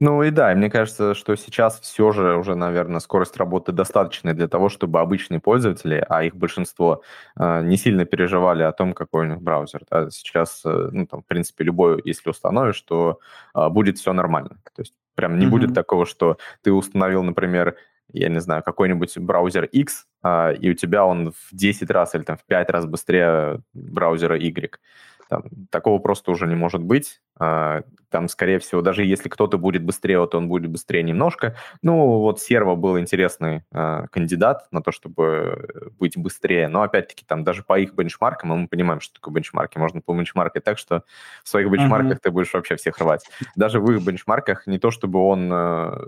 Ну 0.00 0.22
и 0.22 0.30
да, 0.30 0.52
и 0.52 0.54
мне 0.54 0.70
кажется, 0.70 1.14
что 1.14 1.36
сейчас 1.36 1.80
все 1.80 2.10
же 2.12 2.36
уже, 2.36 2.54
наверное, 2.54 3.00
скорость 3.00 3.36
работы 3.36 3.72
достаточная 3.72 4.34
для 4.34 4.48
того, 4.48 4.68
чтобы 4.68 5.00
обычные 5.00 5.40
пользователи, 5.40 6.04
а 6.08 6.24
их 6.24 6.36
большинство, 6.36 7.02
э, 7.38 7.62
не 7.62 7.76
сильно 7.76 8.04
переживали 8.04 8.62
о 8.62 8.72
том, 8.72 8.92
какой 8.92 9.26
у 9.26 9.28
них 9.28 9.40
браузер. 9.40 9.82
Да. 9.90 10.10
Сейчас, 10.10 10.62
э, 10.64 10.88
ну, 10.92 11.06
там, 11.06 11.22
в 11.22 11.26
принципе, 11.26 11.64
любой, 11.64 12.00
если 12.04 12.30
установишь, 12.30 12.80
то 12.82 13.20
э, 13.54 13.68
будет 13.68 13.98
все 13.98 14.12
нормально. 14.12 14.58
То 14.74 14.82
есть 14.82 14.94
прям 15.14 15.38
не 15.38 15.46
mm-hmm. 15.46 15.50
будет 15.50 15.74
такого, 15.74 16.06
что 16.06 16.38
ты 16.62 16.72
установил, 16.72 17.22
например, 17.22 17.76
я 18.12 18.28
не 18.28 18.40
знаю, 18.40 18.62
какой-нибудь 18.62 19.18
браузер 19.18 19.64
X, 19.64 20.06
и 20.60 20.70
у 20.70 20.74
тебя 20.74 21.04
он 21.04 21.32
в 21.32 21.48
10 21.52 21.90
раз 21.90 22.14
или 22.14 22.22
там 22.22 22.36
в 22.36 22.44
5 22.44 22.70
раз 22.70 22.86
быстрее 22.86 23.60
браузера 23.72 24.36
Y. 24.36 24.78
Там, 25.34 25.42
такого 25.70 25.98
просто 25.98 26.30
уже 26.30 26.46
не 26.46 26.54
может 26.54 26.80
быть. 26.80 27.20
А, 27.40 27.82
там, 28.08 28.28
скорее 28.28 28.60
всего, 28.60 28.82
даже 28.82 29.04
если 29.04 29.28
кто-то 29.28 29.58
будет 29.58 29.82
быстрее, 29.82 30.24
то 30.28 30.38
он 30.38 30.46
будет 30.46 30.70
быстрее 30.70 31.02
немножко. 31.02 31.56
Ну, 31.82 32.20
вот 32.20 32.40
Серво 32.40 32.76
был 32.76 33.00
интересный 33.00 33.64
а, 33.72 34.06
кандидат 34.12 34.68
на 34.70 34.80
то, 34.80 34.92
чтобы 34.92 35.90
быть 35.98 36.16
быстрее. 36.16 36.68
Но, 36.68 36.82
опять-таки, 36.82 37.24
там 37.26 37.42
даже 37.42 37.64
по 37.64 37.76
их 37.80 37.94
бенчмаркам, 37.94 38.50
мы 38.50 38.68
понимаем, 38.68 39.00
что 39.00 39.14
такое 39.14 39.34
бенчмарки, 39.34 39.76
можно 39.76 40.00
по 40.00 40.14
бенчмаркать 40.14 40.62
так, 40.62 40.78
что 40.78 41.02
в 41.42 41.48
своих 41.48 41.68
бенчмарках 41.68 42.18
uh-huh. 42.18 42.22
ты 42.22 42.30
будешь 42.30 42.54
вообще 42.54 42.76
всех 42.76 42.96
рвать. 42.98 43.28
Даже 43.56 43.80
в 43.80 43.90
их 43.90 44.04
бенчмарках 44.04 44.68
не 44.68 44.78
то, 44.78 44.92
чтобы 44.92 45.18
он 45.18 45.50
а, 45.52 45.98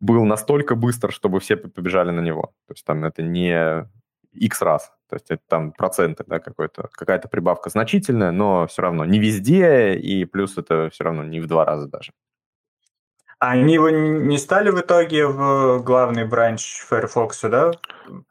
был 0.00 0.24
настолько 0.24 0.74
быстр, 0.74 1.12
чтобы 1.12 1.38
все 1.40 1.56
побежали 1.56 2.12
на 2.12 2.20
него. 2.20 2.54
То 2.66 2.72
есть 2.72 2.86
там 2.86 3.04
это 3.04 3.22
не 3.22 3.86
X 4.32 4.62
раз. 4.62 4.90
То 5.12 5.16
есть 5.16 5.26
это 5.28 5.42
там 5.46 5.72
проценты, 5.72 6.24
да, 6.26 6.38
какой-то, 6.38 6.88
какая-то 6.90 7.28
прибавка 7.28 7.68
значительная, 7.68 8.30
но 8.30 8.66
все 8.66 8.80
равно 8.80 9.04
не 9.04 9.18
везде, 9.18 9.94
и 9.94 10.24
плюс 10.24 10.56
это 10.56 10.88
все 10.90 11.04
равно 11.04 11.22
не 11.22 11.38
в 11.38 11.46
два 11.46 11.66
раза 11.66 11.86
даже. 11.86 12.12
Они 13.38 13.74
его 13.74 13.90
не 13.90 14.38
стали 14.38 14.70
в 14.70 14.80
итоге 14.80 15.26
в 15.26 15.82
главный 15.84 16.24
бранч 16.24 16.80
Firefox, 16.88 17.42
да? 17.42 17.72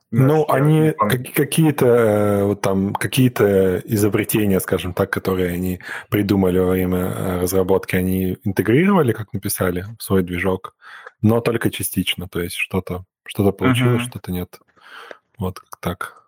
Ну, 0.09 0.43
они 0.49 0.95
какие-то 1.35 2.45
вот 2.45 2.61
там 2.61 2.95
какие-то 2.95 3.77
изобретения, 3.85 4.59
скажем 4.59 4.95
так, 4.95 5.11
которые 5.11 5.51
они 5.51 5.81
придумали 6.09 6.57
во 6.57 6.71
время 6.71 7.39
разработки, 7.41 7.95
они 7.95 8.39
интегрировали, 8.43 9.11
как 9.11 9.33
написали, 9.33 9.85
в 9.99 10.01
свой 10.01 10.23
движок, 10.23 10.75
но 11.21 11.41
только 11.41 11.69
частично, 11.69 12.27
то 12.27 12.41
есть 12.41 12.55
что-то 12.55 13.05
что-то 13.27 13.51
получилось, 13.51 14.01
uh-huh. 14.01 14.09
что-то 14.09 14.31
нет. 14.31 14.59
Вот 15.37 15.59
как 15.59 15.79
так. 15.79 16.20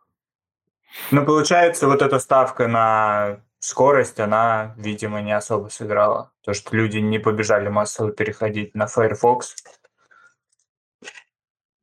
Ну, 1.12 1.26
получается, 1.26 1.88
вот 1.88 2.02
эта 2.02 2.20
ставка 2.20 2.68
на 2.68 3.40
скорость, 3.60 4.20
она, 4.20 4.76
видимо, 4.78 5.22
не 5.22 5.32
особо 5.32 5.70
сыграла. 5.70 6.32
То, 6.44 6.54
что 6.54 6.76
люди 6.76 6.98
не 6.98 7.20
побежали 7.20 7.70
массово 7.70 8.12
переходить 8.12 8.76
на 8.76 8.88
Firefox. 8.88 9.56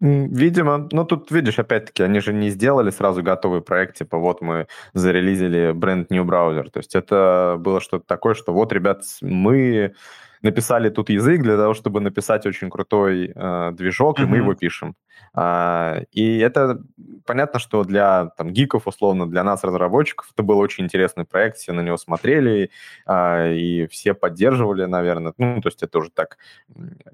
Видимо, 0.01 0.89
ну 0.93 1.05
тут, 1.05 1.31
видишь, 1.31 1.59
опять-таки, 1.59 2.03
они 2.03 2.21
же 2.21 2.33
не 2.33 2.49
сделали 2.49 2.91
сразу 2.91 3.23
готовый 3.23 3.61
проект, 3.61 3.97
типа 3.97 4.17
вот 4.17 4.41
мы 4.41 4.67
зарелизили 4.95 5.73
бренд 5.73 6.11
New 6.11 6.25
Browser. 6.25 6.71
То 6.71 6.79
есть 6.79 6.95
это 6.95 7.57
было 7.59 7.81
что-то 7.83 8.07
такое, 8.07 8.35
что 8.35 8.55
вот, 8.55 8.73
ребят, 8.73 9.03
мы 9.21 9.95
написали 10.43 10.89
тут 10.91 11.11
язык 11.11 11.43
для 11.43 11.57
того, 11.57 11.75
чтобы 11.75 12.01
написать 12.01 12.47
очень 12.47 12.71
крутой 12.71 13.33
э, 13.35 13.71
движок, 13.73 14.19
mm-hmm. 14.19 14.23
и 14.23 14.27
мы 14.27 14.37
его 14.39 14.55
пишем. 14.55 14.97
А, 15.33 16.03
и 16.13 16.39
это 16.39 16.81
понятно, 17.25 17.61
что 17.61 17.85
для 17.85 18.27
там, 18.37 18.51
гиков, 18.51 18.87
условно, 18.87 19.29
для 19.29 19.45
нас, 19.45 19.63
разработчиков, 19.65 20.31
это 20.33 20.43
был 20.43 20.59
очень 20.59 20.85
интересный 20.85 21.25
проект, 21.25 21.59
все 21.59 21.73
на 21.73 21.81
него 21.81 21.97
смотрели, 21.97 22.71
а, 23.07 23.51
и 23.53 23.87
все 23.87 24.15
поддерживали, 24.15 24.87
наверное. 24.87 25.35
Ну, 25.39 25.61
то 25.61 25.69
есть 25.69 25.83
это 25.83 25.99
уже 25.99 26.11
так, 26.11 26.39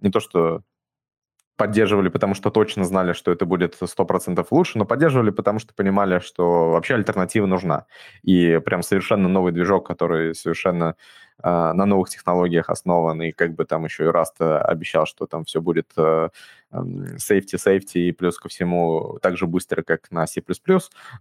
не 0.01 0.11
то, 0.11 0.21
что 0.21 0.63
поддерживали, 1.57 2.09
потому 2.09 2.35
что 2.35 2.51
точно 2.51 2.85
знали, 2.85 3.13
что 3.13 3.33
это 3.33 3.47
будет 3.47 3.77
100% 3.81 4.47
лучше, 4.51 4.79
но 4.79 4.85
поддерживали, 4.85 5.31
потому 5.31 5.59
что 5.59 5.75
понимали, 5.75 6.19
что 6.21 6.71
вообще 6.71 6.95
альтернатива 6.95 7.47
нужна. 7.47 7.87
И 8.23 8.61
прям 8.65 8.83
совершенно 8.83 9.29
новый 9.29 9.53
движок, 9.53 9.87
который 9.87 10.35
совершенно 10.35 10.97
э, 11.43 11.49
на 11.49 11.87
новых 11.87 12.11
технологиях 12.11 12.69
основан, 12.69 13.23
и 13.23 13.33
как 13.33 13.55
бы 13.55 13.65
там 13.65 13.85
еще 13.85 14.05
и 14.05 14.09
Rust 14.09 14.41
обещал, 14.41 15.07
что 15.07 15.27
там 15.27 15.45
все 15.45 15.61
будет 15.61 15.93
э, 15.97 16.29
safety, 16.73 17.57
safety, 17.57 18.09
и 18.09 18.13
плюс 18.13 18.39
ко 18.39 18.49
всему 18.49 19.19
так 19.23 19.37
же 19.37 19.47
быстро, 19.47 19.83
как 19.83 20.11
на 20.11 20.27
C++. 20.27 20.43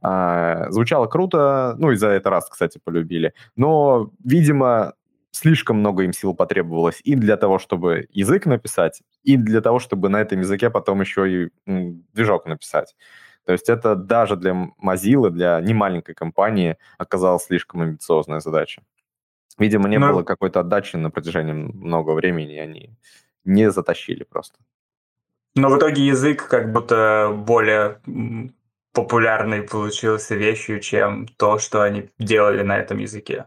Э, 0.03 0.65
звучало 0.69 1.07
круто, 1.07 1.75
ну 1.77 1.91
и 1.91 1.95
за 1.95 2.09
это 2.09 2.29
Rust, 2.29 2.49
кстати, 2.51 2.79
полюбили. 2.83 3.33
Но, 3.55 4.11
видимо, 4.23 4.93
слишком 5.35 5.77
много 5.77 6.03
им 6.03 6.13
сил 6.13 6.33
потребовалось 6.33 7.01
и 7.03 7.15
для 7.15 7.35
того, 7.35 7.59
чтобы 7.59 8.07
язык 8.11 8.45
написать, 8.45 9.01
и 9.23 9.35
для 9.35 9.61
того, 9.61 9.79
чтобы 9.79 10.09
на 10.09 10.21
этом 10.21 10.39
языке 10.39 10.69
потом 10.69 11.01
еще 11.01 11.29
и 11.29 11.49
движок 12.13 12.45
написать. 12.45 12.95
То 13.45 13.51
есть 13.51 13.69
это 13.69 13.95
даже 13.95 14.37
для 14.37 14.71
Mozilla, 14.81 15.29
для 15.29 15.59
немаленькой 15.61 16.15
компании 16.15 16.77
оказалась 16.97 17.45
слишком 17.45 17.81
амбициозная 17.81 18.39
задача. 18.39 18.81
Видимо, 19.59 19.89
не 19.89 19.99
Но... 19.99 20.11
было 20.11 20.23
какой-то 20.23 20.61
отдачи 20.61 20.95
на 20.95 21.11
протяжении 21.11 21.53
много 21.53 22.11
времени, 22.11 22.55
и 22.55 22.59
они 22.59 22.97
не 23.43 23.71
затащили 23.71 24.23
просто. 24.23 24.57
Но 25.55 25.69
в 25.69 25.77
итоге 25.77 26.05
язык 26.05 26.47
как 26.47 26.71
будто 26.71 27.31
более 27.33 27.99
популярной 28.93 29.61
получился 29.61 30.35
вещью, 30.35 30.79
чем 30.79 31.27
то, 31.27 31.59
что 31.59 31.81
они 31.81 32.09
делали 32.19 32.63
на 32.63 32.77
этом 32.77 32.97
языке. 32.97 33.45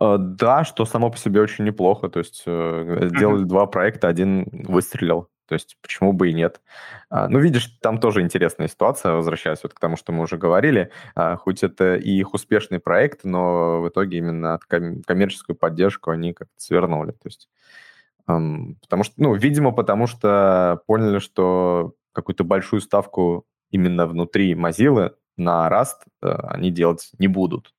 Э, 0.00 0.16
да, 0.18 0.64
что 0.64 0.84
само 0.84 1.10
по 1.10 1.18
себе 1.18 1.40
очень 1.40 1.64
неплохо. 1.64 2.08
То 2.08 2.20
есть 2.20 2.42
э, 2.46 3.08
сделали 3.14 3.44
два 3.44 3.66
проекта, 3.66 4.08
один 4.08 4.46
выстрелил. 4.50 5.28
То 5.46 5.54
есть 5.54 5.76
почему 5.82 6.12
бы 6.12 6.30
и 6.30 6.32
нет. 6.32 6.60
А, 7.08 7.28
ну, 7.28 7.40
видишь, 7.40 7.66
там 7.82 7.98
тоже 7.98 8.20
интересная 8.20 8.68
ситуация, 8.68 9.14
возвращаясь 9.14 9.60
вот 9.64 9.74
к 9.74 9.80
тому, 9.80 9.96
что 9.96 10.12
мы 10.12 10.22
уже 10.22 10.38
говорили. 10.38 10.92
А, 11.16 11.36
хоть 11.36 11.64
это 11.64 11.96
и 11.96 12.10
их 12.10 12.34
успешный 12.34 12.78
проект, 12.78 13.24
но 13.24 13.80
в 13.82 13.88
итоге 13.88 14.18
именно 14.18 14.54
от 14.54 14.64
коммерческую 14.64 15.56
поддержку 15.56 16.12
они 16.12 16.34
как-то 16.34 16.54
свернули. 16.56 17.10
То 17.10 17.26
есть, 17.26 17.48
потому 18.26 19.02
что, 19.02 19.14
ну, 19.16 19.34
видимо, 19.34 19.72
потому 19.72 20.06
что 20.06 20.82
поняли, 20.86 21.18
что 21.18 21.94
какую-то 22.12 22.44
большую 22.44 22.80
ставку 22.80 23.44
именно 23.70 24.06
внутри 24.06 24.54
Mozilla 24.54 25.14
на 25.36 25.68
Rust 25.68 26.06
э, 26.22 26.28
они 26.48 26.70
делать 26.70 27.10
не 27.18 27.26
будут. 27.26 27.74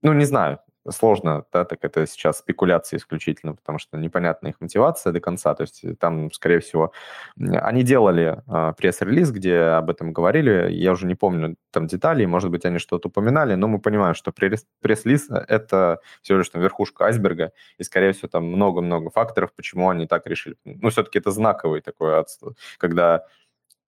Ну, 0.00 0.14
не 0.14 0.24
знаю, 0.24 0.60
сложно, 0.90 1.44
да, 1.52 1.64
так 1.64 1.78
это 1.82 2.06
сейчас 2.06 2.38
спекуляции 2.38 2.96
исключительно, 2.96 3.54
потому 3.54 3.78
что 3.78 3.96
непонятна 3.98 4.48
их 4.48 4.60
мотивация 4.60 5.12
до 5.12 5.20
конца, 5.20 5.54
то 5.54 5.62
есть 5.62 5.84
там, 5.98 6.32
скорее 6.32 6.60
всего, 6.60 6.92
они 7.38 7.82
делали 7.82 8.42
э, 8.46 8.72
пресс-релиз, 8.76 9.30
где 9.30 9.58
об 9.58 9.90
этом 9.90 10.12
говорили, 10.12 10.72
я 10.72 10.92
уже 10.92 11.06
не 11.06 11.14
помню 11.14 11.56
там 11.70 11.86
деталей, 11.86 12.26
может 12.26 12.50
быть, 12.50 12.64
они 12.64 12.78
что-то 12.78 13.08
упоминали, 13.08 13.54
но 13.54 13.68
мы 13.68 13.78
понимаем, 13.78 14.14
что 14.14 14.32
пресс-релиз— 14.32 15.30
это 15.48 16.00
всего 16.22 16.38
лишь 16.38 16.48
там 16.48 16.62
верхушка 16.62 17.04
айсберга, 17.04 17.52
и, 17.78 17.84
скорее 17.84 18.12
всего, 18.12 18.28
там 18.28 18.44
много-много 18.44 19.10
факторов, 19.10 19.52
почему 19.54 19.88
они 19.88 20.06
так 20.06 20.26
решили. 20.26 20.56
Ну, 20.64 20.90
все-таки 20.90 21.18
это 21.18 21.30
знаковый 21.30 21.80
такой 21.80 22.18
отстой, 22.18 22.54
когда 22.78 23.24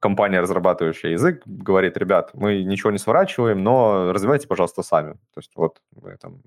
компания, 0.05 0.41
разрабатывающая 0.41 1.13
язык, 1.13 1.43
говорит, 1.47 1.97
ребят, 1.97 2.31
мы 2.35 2.63
ничего 2.63 2.91
не 2.91 2.99
сворачиваем, 2.99 3.63
но 3.63 4.13
развивайте, 4.13 4.47
пожалуйста, 4.47 4.83
сами. 4.83 5.15
То 5.33 5.39
есть 5.39 5.53
вот 5.57 5.81
мы 5.93 6.19
там 6.19 6.43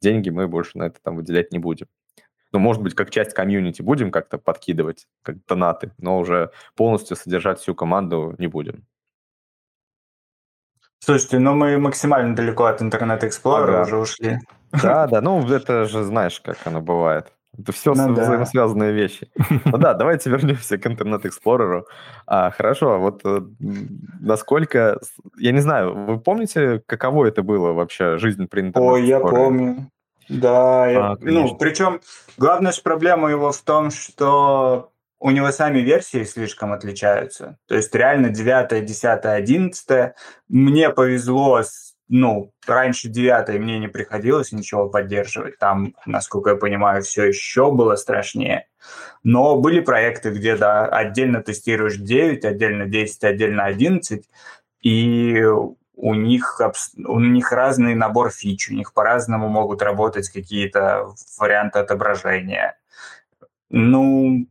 деньги 0.00 0.30
мы 0.30 0.48
больше 0.48 0.78
на 0.78 0.84
это 0.84 1.00
там 1.02 1.16
выделять 1.16 1.52
не 1.52 1.58
будем. 1.58 1.86
Ну, 2.52 2.58
может 2.58 2.82
быть, 2.82 2.94
как 2.94 3.10
часть 3.10 3.34
комьюнити 3.34 3.82
будем 3.82 4.10
как-то 4.10 4.38
подкидывать, 4.38 5.06
как 5.22 5.44
донаты, 5.46 5.92
но 5.98 6.18
уже 6.18 6.50
полностью 6.74 7.16
содержать 7.16 7.60
всю 7.60 7.74
команду 7.74 8.34
не 8.38 8.46
будем. 8.46 8.86
Слушайте, 10.98 11.38
ну 11.38 11.54
мы 11.54 11.78
максимально 11.78 12.34
далеко 12.34 12.64
от 12.64 12.80
Explorer 12.80 13.68
ага. 13.68 13.82
уже 13.82 13.96
ушли. 13.96 14.38
Да, 14.72 15.06
да, 15.08 15.20
ну 15.20 15.46
это 15.46 15.84
же 15.84 16.02
знаешь, 16.02 16.40
как 16.40 16.58
оно 16.64 16.80
бывает. 16.80 17.32
Это 17.58 17.72
все 17.72 17.94
ну, 17.94 18.14
да. 18.14 18.22
взаимосвязанные 18.22 18.92
вещи. 18.92 19.28
Ну 19.64 19.78
да, 19.78 19.94
давайте 19.94 20.30
вернемся 20.30 20.78
к 20.78 20.86
Internet 20.86 21.22
Explorer. 21.22 21.84
А, 22.26 22.50
хорошо, 22.50 22.98
вот 22.98 23.20
э, 23.24 23.40
насколько... 24.20 24.98
Я 25.38 25.52
не 25.52 25.60
знаю, 25.60 25.94
вы 25.94 26.20
помните, 26.20 26.82
каково 26.86 27.26
это 27.26 27.42
было 27.42 27.72
вообще, 27.72 28.18
жизнь 28.18 28.46
при 28.46 28.62
Explorer? 28.62 28.92
Ой, 28.92 29.06
я 29.06 29.20
помню. 29.20 29.90
Да, 30.28 30.86
я, 30.88 31.06
а, 31.12 31.16
ну, 31.20 31.56
причем 31.56 32.00
главная 32.36 32.72
же 32.72 32.82
проблема 32.82 33.30
его 33.30 33.52
в 33.52 33.60
том, 33.62 33.90
что 33.90 34.90
у 35.18 35.30
него 35.30 35.50
сами 35.50 35.78
версии 35.78 36.24
слишком 36.24 36.72
отличаются. 36.72 37.58
То 37.66 37.76
есть 37.76 37.94
реально 37.94 38.30
9, 38.30 38.84
10, 38.84 39.24
11. 39.24 40.12
Мне 40.48 40.90
повезло 40.90 41.62
с 41.62 41.95
ну, 42.08 42.52
раньше 42.66 43.08
девятой 43.08 43.58
мне 43.58 43.78
не 43.78 43.88
приходилось 43.88 44.52
ничего 44.52 44.88
поддерживать. 44.88 45.58
Там, 45.58 45.94
насколько 46.06 46.50
я 46.50 46.56
понимаю, 46.56 47.02
все 47.02 47.24
еще 47.24 47.72
было 47.72 47.96
страшнее. 47.96 48.68
Но 49.24 49.56
были 49.56 49.80
проекты, 49.80 50.30
где, 50.30 50.56
да, 50.56 50.86
отдельно 50.86 51.42
тестируешь 51.42 51.96
9, 51.96 52.44
отдельно 52.44 52.86
10, 52.86 53.24
отдельно 53.24 53.64
11, 53.64 54.28
и 54.82 55.42
у 55.96 56.14
них, 56.14 56.60
у 57.06 57.20
них 57.20 57.52
разный 57.52 57.94
набор 57.94 58.30
фич, 58.30 58.70
у 58.70 58.74
них 58.74 58.92
по-разному 58.92 59.48
могут 59.48 59.82
работать 59.82 60.28
какие-то 60.28 61.08
варианты 61.38 61.80
отображения. 61.80 62.78
Ну, 63.70 64.46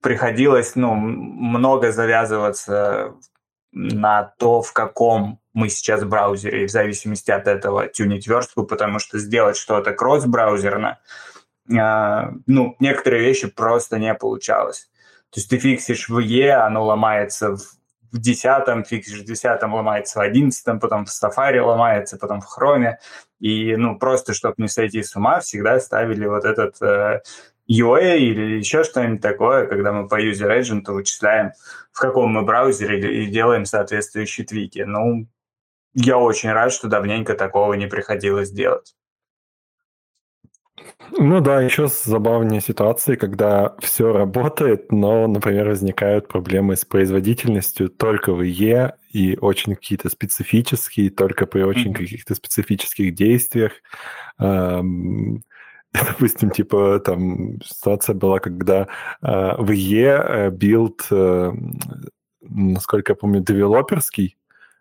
приходилось 0.00 0.76
ну, 0.76 0.94
много 0.94 1.90
завязываться 1.90 3.14
на 3.74 4.22
то, 4.38 4.62
в 4.62 4.72
каком 4.72 5.40
мы 5.52 5.68
сейчас 5.68 6.04
браузере, 6.04 6.62
и 6.62 6.66
в 6.66 6.70
зависимости 6.70 7.30
от 7.30 7.46
этого 7.46 7.88
тюнить 7.88 8.26
верстку, 8.26 8.64
потому 8.64 8.98
что 8.98 9.18
сделать 9.18 9.56
что-то 9.56 9.92
кросс-браузерно, 9.92 10.98
э, 11.68 12.32
ну, 12.46 12.76
некоторые 12.80 13.22
вещи 13.22 13.48
просто 13.48 13.98
не 13.98 14.14
получалось. 14.14 14.88
То 15.30 15.40
есть 15.40 15.50
ты 15.50 15.58
фиксишь 15.58 16.08
в 16.08 16.18
E, 16.20 16.50
оно 16.50 16.84
ломается 16.84 17.56
в, 17.56 17.62
в 18.12 18.18
10, 18.18 18.86
фиксишь 18.86 19.20
в 19.20 19.24
10, 19.24 19.62
ломается 19.62 20.20
в 20.20 20.22
11, 20.22 20.80
потом 20.80 21.06
в 21.06 21.10
Safari 21.10 21.60
ломается, 21.60 22.16
потом 22.16 22.40
в 22.40 22.46
Chrome. 22.46 22.94
И, 23.40 23.74
ну, 23.76 23.98
просто, 23.98 24.34
чтобы 24.34 24.54
не 24.58 24.68
сойти 24.68 25.02
с 25.02 25.16
ума, 25.16 25.40
всегда 25.40 25.80
ставили 25.80 26.26
вот 26.26 26.44
этот 26.44 26.80
э, 26.80 27.22
UA 27.68 28.18
или 28.18 28.58
еще 28.58 28.84
что-нибудь 28.84 29.20
такое, 29.20 29.66
когда 29.66 29.92
мы 29.92 30.08
по 30.08 30.20
user 30.22 30.50
agent 30.58 30.82
вычисляем, 30.86 31.52
в 31.92 32.00
каком 32.00 32.30
мы 32.30 32.42
браузере 32.42 33.24
и 33.24 33.26
делаем 33.26 33.64
соответствующие 33.64 34.46
твики. 34.46 34.80
Ну, 34.80 35.26
я 35.94 36.18
очень 36.18 36.50
рад, 36.52 36.72
что 36.72 36.88
давненько 36.88 37.34
такого 37.34 37.74
не 37.74 37.86
приходилось 37.86 38.50
делать. 38.50 38.94
Ну 41.18 41.40
да, 41.40 41.60
еще 41.60 41.86
забавнее 41.86 42.60
ситуации, 42.60 43.14
когда 43.14 43.76
все 43.80 44.12
работает, 44.12 44.90
но, 44.90 45.26
например, 45.28 45.68
возникают 45.68 46.28
проблемы 46.28 46.76
с 46.76 46.84
производительностью 46.84 47.88
только 47.88 48.32
в 48.32 48.42
IE 48.42 48.92
и 49.10 49.36
очень 49.40 49.74
какие-то 49.76 50.08
специфические, 50.08 51.10
только 51.10 51.46
при 51.46 51.62
очень 51.62 51.92
mm-hmm. 51.92 51.98
каких-то 51.98 52.34
специфических 52.34 53.14
действиях. 53.14 53.72
Допустим, 56.08 56.50
типа 56.50 57.00
там 57.00 57.60
ситуация 57.62 58.14
была, 58.14 58.40
когда 58.40 58.88
э, 59.22 59.54
в 59.58 59.70
IE 59.70 60.50
build, 60.50 61.06
э, 61.10 61.52
насколько 62.40 63.12
я 63.12 63.16
помню, 63.16 63.40
девелоперский, 63.40 64.36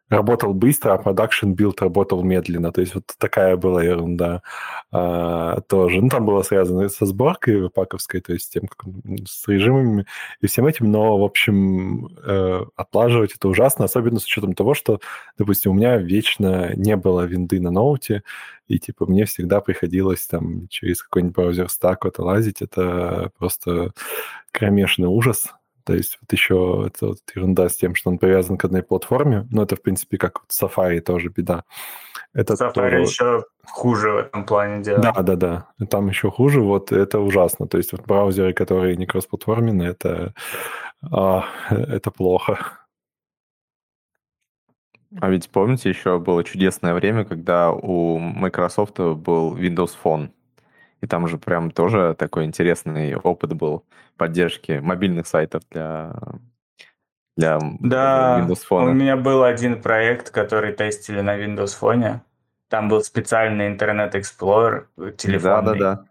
работал 0.09 0.53
быстро, 0.53 0.93
а 0.93 0.97
production 0.97 1.51
build 1.51 1.81
работал 1.81 2.23
медленно. 2.23 2.71
То 2.71 2.81
есть 2.81 2.95
вот 2.95 3.05
такая 3.17 3.57
была 3.57 3.83
ерунда 3.83 4.41
а, 4.91 5.61
тоже. 5.61 6.01
Ну, 6.01 6.09
там 6.09 6.25
было 6.25 6.43
связано 6.43 6.89
со 6.89 7.05
сборкой 7.05 7.69
webpack 7.69 7.95
овской, 7.95 8.21
то 8.21 8.33
есть 8.33 8.45
с 8.45 8.49
тем, 8.49 8.67
как, 8.67 8.85
с 9.25 9.47
режимами 9.47 10.05
и 10.41 10.47
всем 10.47 10.67
этим. 10.67 10.91
Но, 10.91 11.17
в 11.17 11.23
общем, 11.23 12.07
э, 12.23 12.65
отлаживать 12.75 13.33
это 13.35 13.47
ужасно, 13.47 13.85
особенно 13.85 14.19
с 14.19 14.25
учетом 14.25 14.53
того, 14.53 14.73
что, 14.73 14.99
допустим, 15.37 15.71
у 15.71 15.75
меня 15.75 15.97
вечно 15.97 16.73
не 16.75 16.95
было 16.95 17.21
винды 17.21 17.59
на 17.59 17.71
ноуте, 17.71 18.23
и, 18.67 18.79
типа, 18.79 19.05
мне 19.05 19.25
всегда 19.25 19.61
приходилось 19.61 20.25
там 20.27 20.67
через 20.67 21.03
какой-нибудь 21.03 21.35
BrowserStack 21.35 22.05
это 22.05 22.23
лазить. 22.23 22.61
Это 22.61 23.31
просто 23.37 23.91
кромешный 24.51 25.07
ужас. 25.07 25.53
То 25.83 25.93
есть 25.93 26.17
вот 26.21 26.31
еще 26.31 26.83
это 26.87 27.07
вот 27.07 27.19
ерунда 27.35 27.69
с 27.69 27.75
тем, 27.75 27.95
что 27.95 28.09
он 28.09 28.17
привязан 28.17 28.57
к 28.57 28.65
одной 28.65 28.83
платформе. 28.83 29.47
Но 29.51 29.63
это, 29.63 29.75
в 29.75 29.81
принципе, 29.81 30.17
как 30.17 30.41
вот 30.41 30.49
Safari 30.49 30.99
тоже 31.01 31.29
беда. 31.29 31.63
Это 32.33 32.53
Safari 32.53 32.73
тоже... 32.73 32.97
еще 33.01 33.43
хуже 33.65 34.11
в 34.11 34.17
этом 34.17 34.45
плане 34.45 34.83
делает. 34.83 35.03
Да, 35.03 35.21
да, 35.21 35.35
да. 35.35 35.85
Там 35.87 36.07
еще 36.07 36.31
хуже. 36.31 36.61
Вот 36.61 36.91
это 36.91 37.19
ужасно. 37.19 37.67
То 37.67 37.77
есть 37.77 37.91
вот 37.91 38.05
браузеры, 38.05 38.53
которые 38.53 38.95
не 38.95 39.05
кроссплатформенные, 39.05 39.89
это, 39.89 40.33
а, 41.11 41.45
это 41.69 42.11
плохо. 42.11 42.79
А 45.21 45.29
ведь 45.29 45.49
помните, 45.49 45.89
еще 45.89 46.17
было 46.17 46.43
чудесное 46.43 46.93
время, 46.93 47.23
когда 47.23 47.71
у 47.71 48.17
Microsoft 48.17 48.97
был 48.99 49.55
Windows 49.55 49.91
Phone. 50.03 50.31
И 51.03 51.05
там 51.07 51.27
же 51.27 51.37
прям 51.37 51.69
тоже 51.69 52.15
такой 52.17 52.45
интересный 52.45 53.13
опыт 53.17 53.53
был 53.53 53.83
поддержки 54.15 54.79
мобильных 54.81 55.27
сайтов 55.27 55.61
для, 55.69 56.15
для 57.35 57.59
да, 57.81 58.39
Windows 58.39 58.61
Phone. 58.69 58.91
У 58.91 58.93
меня 58.93 59.17
был 59.17 59.43
один 59.43 59.81
проект, 59.81 60.29
который 60.29 60.71
тестили 60.71 61.19
на 61.19 61.37
Windows 61.37 61.77
Phone. 61.77 62.21
Там 62.69 62.87
был 62.87 63.03
специальный 63.03 63.75
Internet 63.75 64.13
Explorer 64.13 64.85
телефонный. 65.17 65.77
Да, 65.77 65.95
да, 65.95 65.95
да. 65.95 66.05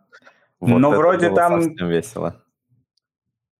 Вот 0.60 0.78
Но 0.78 0.90
вроде 0.90 1.30
там... 1.30 1.74
весело. 1.74 2.41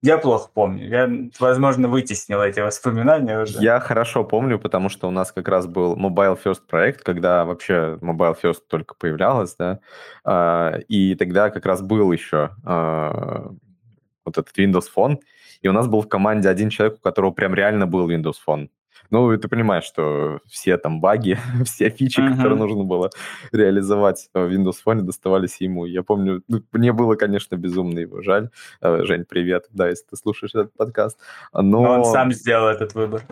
Я 0.02 0.18
плохо 0.18 0.50
помню. 0.52 0.88
Я, 0.88 1.10
возможно, 1.38 1.88
вытеснил 1.88 2.42
эти 2.42 2.58
воспоминания 2.58 3.40
уже. 3.40 3.62
Я 3.62 3.78
хорошо 3.78 4.24
помню, 4.24 4.58
потому 4.58 4.88
что 4.88 5.06
у 5.06 5.12
нас 5.12 5.30
как 5.30 5.46
раз 5.46 5.68
был 5.68 5.96
Mobile 5.96 6.36
First 6.42 6.62
проект, 6.68 7.04
когда 7.04 7.44
вообще 7.44 7.98
Mobile 8.00 8.36
First 8.42 8.62
только 8.68 8.94
появлялась, 8.96 9.54
да, 9.54 9.78
а, 10.24 10.78
и 10.88 11.14
тогда 11.14 11.50
как 11.50 11.66
раз 11.66 11.82
был 11.82 12.10
еще 12.10 12.50
а, 12.64 13.52
вот 14.24 14.38
этот 14.38 14.58
Windows 14.58 14.86
Phone, 14.94 15.20
и 15.60 15.68
у 15.68 15.72
нас 15.72 15.86
был 15.86 16.02
в 16.02 16.08
команде 16.08 16.48
один 16.48 16.68
человек, 16.68 16.98
у 16.98 17.00
которого 17.00 17.30
прям 17.30 17.54
реально 17.54 17.86
был 17.86 18.10
Windows 18.10 18.36
Phone. 18.44 18.70
Ну, 19.12 19.37
ты 19.37 19.46
понимаешь, 19.46 19.85
что 19.85 20.40
все 20.46 20.79
там 20.79 21.03
баги, 21.03 21.38
все 21.64 21.90
фичи, 21.90 22.20
uh-huh. 22.20 22.35
которые 22.35 22.59
нужно 22.59 22.83
было 22.83 23.11
реализовать 23.53 24.31
в 24.33 24.38
Windows 24.38 24.77
Phone, 24.85 25.03
доставались 25.03 25.61
ему. 25.61 25.85
Я 25.85 26.03
помню, 26.03 26.42
ну, 26.48 26.62
мне 26.72 26.94
было, 26.94 27.14
конечно, 27.14 27.57
безумно 27.57 27.98
его 27.98 28.22
жаль. 28.22 28.48
Э, 28.81 29.05
Жень, 29.05 29.27
привет, 29.29 29.66
да, 29.70 29.88
если 29.90 30.07
ты 30.07 30.16
слушаешь 30.16 30.55
этот 30.55 30.75
подкаст. 30.75 31.18
Но... 31.53 31.62
Но 31.62 31.92
он 31.98 32.05
сам 32.07 32.33
сделал 32.33 32.68
этот 32.68 32.94
выбор. 32.94 33.22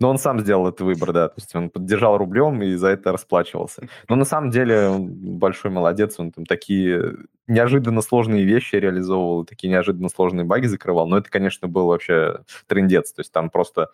Но 0.00 0.08
он 0.08 0.16
сам 0.16 0.40
сделал 0.40 0.68
этот 0.68 0.80
выбор, 0.80 1.12
да. 1.12 1.28
То 1.28 1.34
есть 1.36 1.54
он 1.54 1.68
поддержал 1.68 2.16
рублем 2.16 2.62
и 2.62 2.74
за 2.74 2.88
это 2.88 3.12
расплачивался. 3.12 3.86
Но 4.08 4.16
на 4.16 4.24
самом 4.24 4.48
деле 4.48 4.88
он 4.88 5.38
большой 5.38 5.70
молодец. 5.70 6.18
Он 6.18 6.32
там 6.32 6.46
такие 6.46 7.14
неожиданно 7.46 8.00
сложные 8.00 8.44
вещи 8.44 8.76
реализовывал, 8.76 9.44
такие 9.44 9.70
неожиданно 9.70 10.08
сложные 10.08 10.46
баги 10.46 10.66
закрывал. 10.66 11.06
Но 11.06 11.18
это, 11.18 11.28
конечно, 11.28 11.68
был 11.68 11.88
вообще 11.88 12.38
трендец. 12.66 13.12
То 13.12 13.20
есть 13.20 13.32
там 13.32 13.50
просто 13.50 13.90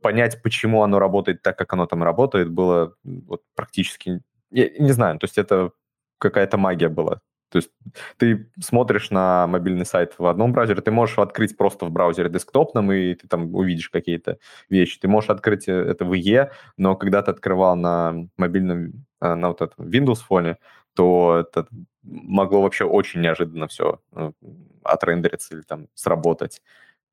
понять, 0.00 0.42
почему 0.42 0.82
оно 0.82 0.98
работает 0.98 1.42
так, 1.42 1.56
как 1.58 1.72
оно 1.72 1.86
там 1.86 2.02
работает, 2.02 2.50
было 2.50 2.94
вот 3.04 3.42
практически... 3.54 4.22
Я 4.50 4.68
не 4.78 4.92
знаю, 4.92 5.18
то 5.18 5.24
есть 5.24 5.38
это 5.38 5.72
какая-то 6.18 6.58
магия 6.58 6.88
была. 6.88 7.20
То 7.52 7.58
есть 7.58 7.70
ты 8.16 8.50
смотришь 8.60 9.10
на 9.10 9.46
мобильный 9.46 9.84
сайт 9.84 10.14
в 10.16 10.24
одном 10.26 10.52
браузере, 10.52 10.80
ты 10.80 10.90
можешь 10.90 11.18
открыть 11.18 11.56
просто 11.56 11.84
в 11.84 11.90
браузере 11.90 12.30
десктопном, 12.30 12.90
и 12.92 13.14
ты 13.14 13.28
там 13.28 13.54
увидишь 13.54 13.90
какие-то 13.90 14.38
вещи. 14.70 14.98
Ты 14.98 15.06
можешь 15.06 15.28
открыть 15.28 15.68
э, 15.68 15.72
это 15.72 16.06
в 16.06 16.12
IE, 16.14 16.50
но 16.78 16.96
когда 16.96 17.20
ты 17.20 17.30
открывал 17.30 17.76
на 17.76 18.26
мобильном, 18.38 19.04
э, 19.20 19.34
на 19.34 19.48
вот 19.48 19.60
этом 19.60 19.86
Windows 19.86 20.20
фоне, 20.26 20.56
то 20.94 21.44
это 21.46 21.66
могло 22.02 22.62
вообще 22.62 22.84
очень 22.84 23.20
неожиданно 23.20 23.68
все 23.68 24.00
ну, 24.12 24.34
отрендериться 24.82 25.54
или 25.54 25.62
там 25.62 25.88
сработать. 25.94 26.62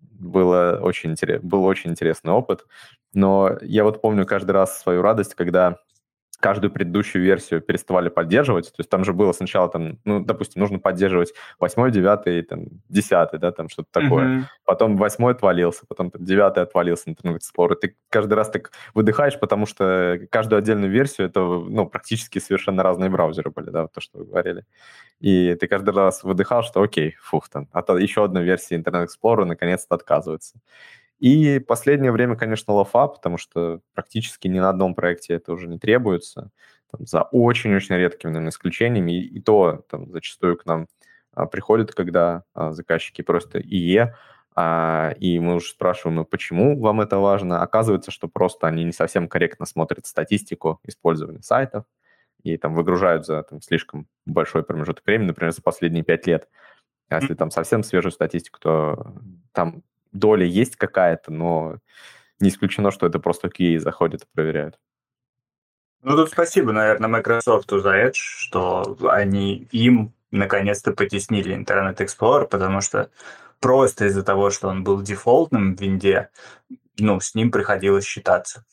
Было 0.01 0.79
очень 0.81 1.12
интерес... 1.12 1.41
Был 1.41 1.63
очень 1.65 1.91
интересный 1.91 2.31
опыт. 2.33 2.65
Но 3.13 3.57
я 3.62 3.83
вот 3.83 4.01
помню 4.01 4.25
каждый 4.25 4.51
раз 4.51 4.79
свою 4.79 5.01
радость, 5.01 5.35
когда 5.35 5.77
каждую 6.39 6.71
предыдущую 6.71 7.23
версию 7.23 7.62
переставали 7.62 8.10
поддерживать. 8.10 8.67
То 8.67 8.80
есть 8.80 8.89
там 8.89 9.04
же 9.04 9.13
было 9.13 9.34
сначала, 9.34 9.69
там, 9.69 9.99
ну, 10.06 10.19
допустим, 10.19 10.62
нужно 10.62 10.80
поддерживать 10.80 11.34
8, 11.60 11.91
9, 11.91 12.47
там, 12.47 12.65
10, 12.89 13.39
да, 13.39 13.52
там 13.52 13.69
что-то 13.69 13.89
такое. 13.91 14.25
Mm-hmm. 14.25 14.43
Потом 14.65 14.97
8 14.97 15.30
отвалился, 15.30 15.86
потом 15.88 16.12
9 16.17 16.58
отвалился 16.58 17.10
Internet 17.10 17.39
Explorer. 17.39 17.75
Ты 17.75 17.95
каждый 18.10 18.34
раз 18.34 18.49
так 18.49 18.71
выдыхаешь, 18.93 19.39
потому 19.39 19.65
что 19.65 20.19
каждую 20.32 20.60
отдельную 20.60 20.91
версию 20.91 21.28
это, 21.28 21.41
ну, 21.41 21.86
практически 21.88 22.39
совершенно 22.39 22.84
разные 22.84 23.10
браузеры 23.10 23.52
были, 23.52 23.69
да, 23.69 23.84
вот 23.84 23.91
то, 23.91 24.02
что 24.02 24.19
вы 24.19 24.25
говорили. 24.25 24.65
И 25.19 25.56
ты 25.56 25.67
каждый 25.67 25.93
раз 25.93 26.23
выдыхал, 26.23 26.63
что 26.63 26.82
окей, 26.82 27.15
фух, 27.21 27.49
там, 27.49 27.67
а 27.73 27.82
то 27.82 27.97
еще 27.97 28.23
одна 28.23 28.41
версия 28.41 28.78
Internet 28.78 29.08
Explorer 29.08 29.45
наконец-то 29.45 29.95
отказывается. 29.95 30.60
И 31.19 31.60
последнее 31.60 32.12
время, 32.12 32.36
конечно, 32.36 32.73
лафа, 32.73 33.08
потому 33.08 33.38
что 33.38 33.82
практически 33.93 34.47
ни 34.47 34.60
на 34.60 34.69
одном 34.69 34.95
проекте 34.95 35.34
это 35.34 35.51
уже 35.51 35.67
не 35.67 35.77
требуется, 35.77 36.51
там, 36.91 37.05
за 37.05 37.23
очень-очень 37.23 37.95
редкими 37.95 38.32
наверное, 38.32 38.51
исключениями, 38.51 39.12
и, 39.12 39.38
и 39.38 39.41
то 39.41 39.84
там, 39.89 40.10
зачастую 40.12 40.58
к 40.58 40.65
нам 40.65 40.88
а, 41.34 41.45
приходят, 41.45 41.93
когда 41.93 42.43
а, 42.53 42.71
заказчики 42.71 43.21
просто 43.21 43.60
ИЕ, 43.60 44.15
а, 44.55 45.13
и 45.19 45.39
мы 45.39 45.55
уже 45.55 45.69
спрашиваем, 45.69 46.15
ну, 46.15 46.25
почему 46.25 46.79
вам 46.79 47.01
это 47.01 47.17
важно. 47.17 47.62
Оказывается, 47.62 48.12
что 48.12 48.27
просто 48.27 48.67
они 48.67 48.84
не 48.84 48.91
совсем 48.91 49.27
корректно 49.27 49.65
смотрят 49.65 50.05
статистику 50.05 50.79
использования 50.86 51.41
сайтов, 51.41 51.86
и 52.43 52.58
там 52.58 52.73
выгружают 52.73 53.25
за 53.25 53.43
там, 53.43 53.62
слишком 53.62 54.08
большой 54.25 54.63
промежуток 54.63 55.05
времени, 55.05 55.27
например, 55.27 55.53
за 55.53 55.62
последние 55.62 56.03
пять 56.03 56.25
лет. 56.27 56.47
А 57.10 57.19
если 57.19 57.34
там 57.34 57.51
совсем 57.51 57.84
свежую 57.84 58.12
статистику, 58.12 58.60
то 58.60 59.15
там 59.51 59.84
доля 60.12 60.45
есть 60.45 60.76
какая-то, 60.76 61.32
но 61.32 61.78
не 62.39 62.50
исключено, 62.50 62.91
что 62.91 63.06
это 63.06 63.19
просто 63.19 63.48
QA 63.48 63.80
заходят 63.80 64.24
и 64.24 64.28
проверяют. 64.34 64.80
Ну, 66.02 66.15
тут 66.15 66.30
спасибо, 66.30 66.72
наверное, 66.72 67.10
Microsoft 67.10 67.69
за 67.69 68.08
Edge, 68.08 68.13
что 68.15 68.98
они 69.10 69.67
им 69.72 70.13
наконец-то 70.32 70.93
потеснили 70.93 71.56
Internet 71.56 71.98
Explorer, 71.98 72.48
потому 72.48 72.80
что 72.82 73.10
просто 73.60 74.06
из-за 74.06 74.24
того, 74.24 74.50
что 74.50 74.69
он 74.69 74.84
был 74.84 75.02
дефолтным 75.02 75.76
в 75.76 75.82
винде, 75.82 76.30
ну, 76.98 77.19
с 77.19 77.36
ним 77.36 77.52
приходилось 77.52 78.06
считаться. 78.06 78.63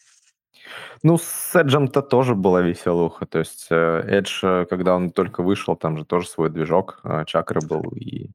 Ну, 1.03 1.19
с 1.19 1.55
Edge-то 1.55 2.03
тоже 2.03 2.35
была 2.35 2.61
веселуха. 2.61 3.27
То 3.27 3.41
есть 3.41 3.67
э, 3.71 4.21
Edge, 4.21 4.63
э, 4.63 4.67
когда 4.67 4.97
он 4.97 5.11
только 5.11 5.43
вышел, 5.43 5.77
там 5.77 5.99
же 5.99 6.05
тоже 6.05 6.29
свой 6.29 6.51
движок, 6.51 7.01
э, 7.05 7.25
чакры 7.27 7.61
был, 7.61 7.83
и 7.95 8.31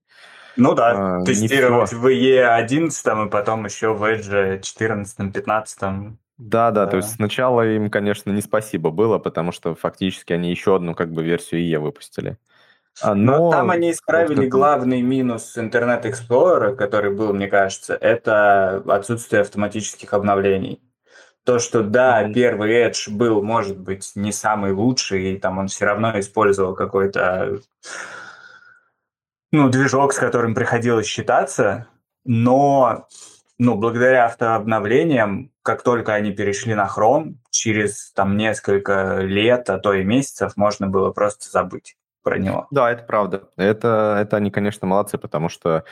ну 0.56 0.74
да, 0.74 1.20
а, 1.20 1.24
тестировать 1.24 1.94
в 1.94 2.06
E11 2.08 3.28
и 3.28 3.30
потом 3.30 3.66
еще 3.66 3.94
в 3.94 4.04
Edge 4.04 4.62
14-15. 4.62 6.14
Да, 6.38 6.72
да, 6.72 6.88
то 6.88 6.98
есть 6.98 7.16
сначала 7.16 7.68
им, 7.68 7.92
конечно, 7.92 8.32
не 8.32 8.42
спасибо 8.42 8.90
было, 8.90 9.20
потому 9.20 9.52
что 9.52 9.76
фактически 9.76 10.34
они 10.34 10.50
еще 10.50 10.76
одну 10.76 10.96
как 10.96 11.12
бы 11.12 11.24
версию 11.24 11.62
E 11.62 11.78
выпустили. 11.78 12.38
А, 13.02 13.16
но, 13.16 13.38
но 13.38 13.52
там 13.52 13.72
они 13.72 13.92
исправили 13.92 14.48
главный 14.48 15.02
минус 15.02 15.56
Internet 15.58 16.04
Explorer, 16.04 16.76
который 16.76 17.12
был, 17.12 17.34
мне 17.34 17.48
кажется, 17.48 17.96
это 17.96 18.84
отсутствие 18.88 19.42
автоматических 19.42 20.14
обновлений. 20.14 20.82
То, 21.44 21.58
что 21.58 21.84
да, 21.84 22.28
первый 22.32 22.88
Edge 22.88 23.10
был, 23.10 23.42
может 23.42 23.80
быть, 23.80 24.12
не 24.16 24.32
самый 24.32 24.74
лучший, 24.74 25.34
и 25.34 25.38
там 25.38 25.58
он 25.58 25.68
все 25.68 25.86
равно 25.86 26.20
использовал 26.20 26.76
какой-то 26.76 27.60
ну, 29.52 29.70
движок, 29.70 30.14
с 30.14 30.18
которым 30.18 30.56
приходилось 30.56 31.08
считаться, 31.08 31.88
но 32.26 33.08
ну, 33.58 33.76
благодаря 33.76 34.26
автообновлениям, 34.26 35.52
как 35.62 35.84
только 35.84 36.14
они 36.14 36.32
перешли 36.32 36.74
на 36.74 36.88
Chrome, 36.88 37.36
через 37.52 38.12
там 38.14 38.38
несколько 38.38 39.20
лет, 39.20 39.70
а 39.70 39.78
то 39.78 39.94
и 39.94 40.04
месяцев 40.04 40.58
можно 40.58 40.88
было 40.88 41.12
просто 41.12 41.50
забыть 41.50 41.96
про 42.24 42.38
него. 42.38 42.68
Да, 42.72 42.92
это 42.92 43.04
правда. 43.04 43.50
Это, 43.58 44.18
это 44.20 44.38
они, 44.38 44.52
конечно, 44.52 44.88
молодцы, 44.88 45.18
потому 45.18 45.50
что 45.50 45.84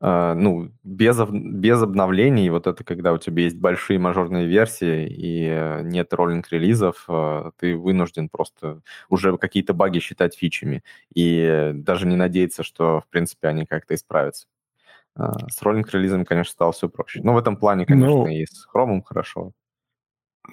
э, 0.00 0.34
ну, 0.34 0.70
без, 0.84 1.18
без 1.30 1.82
обновлений, 1.82 2.50
вот 2.50 2.66
это 2.66 2.84
когда 2.84 3.12
у 3.12 3.18
тебя 3.18 3.44
есть 3.44 3.56
большие 3.58 3.98
мажорные 3.98 4.46
версии 4.46 5.06
и 5.06 5.46
э, 5.48 5.82
нет 5.82 6.12
роллинг-релизов, 6.12 7.04
э, 7.08 7.50
ты 7.58 7.76
вынужден 7.76 8.28
просто 8.28 8.80
уже 9.08 9.36
какие-то 9.38 9.72
баги 9.74 9.98
считать 9.98 10.36
фичами 10.36 10.82
и 11.14 11.72
даже 11.74 12.06
не 12.06 12.16
надеяться, 12.16 12.62
что, 12.62 13.00
в 13.00 13.08
принципе, 13.08 13.48
они 13.48 13.64
как-то 13.66 13.94
исправятся. 13.94 14.46
Э, 15.16 15.32
с 15.50 15.62
роллинг-релизами, 15.62 16.24
конечно, 16.24 16.52
стало 16.52 16.72
все 16.72 16.88
проще. 16.88 17.20
Но 17.22 17.34
в 17.34 17.38
этом 17.38 17.56
плане, 17.56 17.86
конечно, 17.86 18.08
ну, 18.08 18.26
и 18.26 18.44
с 18.44 18.66
Chrome 18.72 19.02
хорошо. 19.04 19.52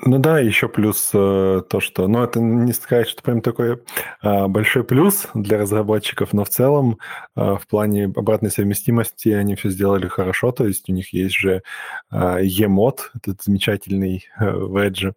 Ну 0.03 0.19
да, 0.19 0.39
еще 0.39 0.67
плюс 0.67 1.11
э, 1.13 1.61
то, 1.69 1.79
что... 1.79 2.07
Ну, 2.07 2.21
это 2.21 2.41
не 2.41 2.73
сказать, 2.73 3.07
что 3.07 3.23
прям 3.23 3.41
такой 3.41 3.81
э, 4.21 4.47
большой 4.47 4.83
плюс 4.83 5.27
для 5.33 5.57
разработчиков, 5.57 6.33
но 6.33 6.43
в 6.43 6.49
целом 6.49 6.99
э, 7.35 7.55
в 7.55 7.65
плане 7.65 8.05
обратной 8.05 8.51
совместимости 8.51 9.29
они 9.29 9.55
все 9.55 9.69
сделали 9.69 10.07
хорошо, 10.07 10.51
то 10.51 10.67
есть 10.67 10.89
у 10.89 10.93
них 10.93 11.13
есть 11.13 11.35
же 11.35 11.63
э, 12.11 12.39
E-мод, 12.41 13.11
этот 13.15 13.41
замечательный 13.43 14.25
э, 14.37 14.45
Edge, 14.45 15.13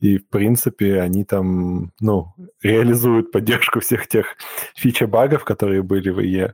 и, 0.00 0.18
в 0.18 0.28
принципе, 0.28 1.00
они 1.00 1.24
там, 1.24 1.92
ну, 1.98 2.32
реализуют 2.62 3.32
поддержку 3.32 3.80
всех 3.80 4.06
тех 4.06 4.36
фича-багов, 4.76 5.44
которые 5.44 5.82
были 5.82 6.10
в 6.10 6.20
IE. 6.20 6.52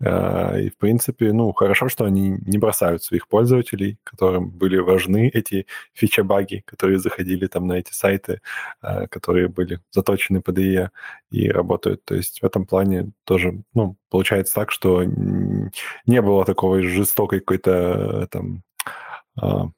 А, 0.00 0.58
и, 0.58 0.70
в 0.70 0.78
принципе, 0.78 1.32
ну, 1.32 1.52
хорошо, 1.52 1.90
что 1.90 2.04
они 2.04 2.38
не 2.46 2.56
бросают 2.56 3.02
своих 3.02 3.28
пользователей, 3.28 3.98
которым 4.02 4.48
были 4.48 4.78
важны 4.78 5.28
эти 5.28 5.66
фича-баги, 5.92 6.62
которые 6.64 6.98
заходили 7.16 7.46
там 7.46 7.66
на 7.66 7.74
эти 7.74 7.92
сайты, 7.92 8.40
а, 8.80 9.06
которые 9.06 9.48
были 9.48 9.80
заточены 9.90 10.40
под 10.40 10.58
IE 10.58 10.88
и 11.30 11.48
работают. 11.48 12.04
То 12.04 12.14
есть 12.14 12.40
в 12.40 12.44
этом 12.44 12.66
плане 12.66 13.10
тоже, 13.24 13.62
ну, 13.74 13.96
получается 14.10 14.54
так, 14.54 14.70
что 14.70 15.04
не 15.04 16.22
было 16.22 16.44
такого 16.44 16.82
жестокой 16.82 17.40
какой-то 17.40 18.28
там 18.30 18.62
а, 19.40 19.68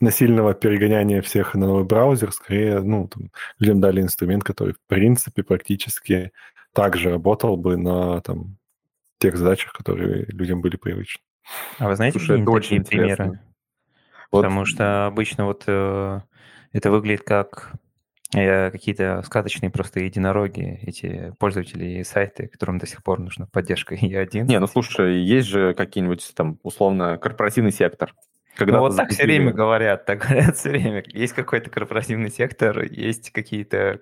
насильного 0.00 0.54
перегоняния 0.54 1.22
всех 1.22 1.54
на 1.54 1.66
новый 1.66 1.84
браузер, 1.84 2.32
скорее, 2.32 2.80
ну, 2.80 3.08
там, 3.08 3.30
людям 3.58 3.80
дали 3.80 4.00
инструмент, 4.00 4.44
который, 4.44 4.74
в 4.74 4.80
принципе, 4.86 5.42
практически 5.42 6.30
также 6.72 7.10
работал 7.10 7.56
бы 7.56 7.76
на 7.76 8.20
там, 8.20 8.56
тех 9.18 9.36
задачах, 9.36 9.72
которые 9.72 10.26
людям 10.28 10.60
были 10.60 10.76
привычны. 10.76 11.22
А 11.78 11.88
вы 11.88 11.96
знаете, 11.96 12.18
Слушай, 12.18 12.40
это 12.42 12.50
очень 12.50 12.84
примеры? 12.84 13.40
Вот. 14.30 14.42
Потому 14.42 14.66
что 14.66 15.06
обычно 15.06 15.46
вот 15.46 15.64
э, 15.66 16.20
это 16.72 16.90
выглядит 16.90 17.22
как 17.22 17.72
э, 18.34 18.70
какие-то 18.70 19.22
сказочные 19.24 19.70
просто 19.70 20.00
единороги, 20.00 20.80
эти 20.82 21.34
пользователи 21.38 22.00
и 22.00 22.04
сайты, 22.04 22.48
которым 22.48 22.78
до 22.78 22.86
сих 22.86 23.02
пор 23.02 23.20
нужна 23.20 23.46
поддержка 23.46 23.94
E1. 24.00 24.44
Не, 24.44 24.58
ну 24.58 24.66
слушай, 24.66 25.20
есть 25.20 25.48
же 25.48 25.74
какие-нибудь 25.74 26.32
там 26.34 26.58
условно 26.62 27.18
корпоративный 27.18 27.72
сектор, 27.72 28.14
когда 28.58 28.78
ну, 28.78 28.80
вот 28.80 28.96
так 28.96 29.10
все 29.10 29.22
время 29.22 29.52
говорят, 29.52 30.04
так 30.04 30.18
говорят 30.26 30.56
все 30.56 30.70
время. 30.70 31.04
Есть 31.06 31.32
какой-то 31.34 31.70
корпоративный 31.70 32.30
сектор, 32.30 32.82
есть 32.82 33.30
какие-то 33.30 34.00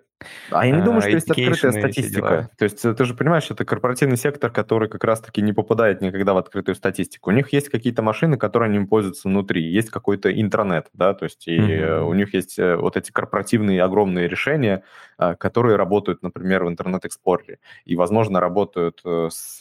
а 0.51 0.65
я 0.65 0.75
не 0.75 0.83
думаю, 0.83 1.03
что 1.03 1.11
есть 1.11 1.31
открытая 1.31 1.73
статистика. 1.73 2.49
То 2.57 2.65
есть 2.65 2.81
ты 2.81 3.05
же 3.05 3.13
понимаешь, 3.13 3.51
это 3.51 3.67
корпоративный 3.67 4.17
сектор, 4.17 4.51
который 4.51 4.89
как 4.89 5.05
раз-таки 5.05 5.43
не 5.43 5.53
попадает 5.53 6.01
никогда 6.01 6.33
в 6.33 6.39
открытую 6.39 6.75
статистику. 6.75 7.29
У 7.29 7.35
них 7.35 7.53
есть 7.53 7.69
какие-то 7.69 8.01
машины, 8.01 8.39
которые 8.39 8.71
они 8.71 8.87
пользуются 8.87 9.29
внутри, 9.29 9.63
есть 9.63 9.91
какой-то 9.91 10.33
интернет, 10.33 10.89
да, 10.95 11.13
то 11.13 11.25
есть 11.25 11.47
и 11.47 11.59
mm-hmm. 11.59 12.01
у 12.05 12.15
них 12.15 12.33
есть 12.33 12.59
э, 12.59 12.77
вот 12.77 12.97
эти 12.97 13.13
корпоративные 13.13 13.83
огромные 13.83 14.27
решения, 14.27 14.85
э, 15.19 15.35
которые 15.35 15.77
работают, 15.77 16.23
например, 16.23 16.65
в 16.65 16.69
Internet 16.69 17.09
Explorer 17.09 17.49
е, 17.49 17.59
и, 17.85 17.95
возможно, 17.95 18.41
работают 18.41 19.03
с 19.05 19.61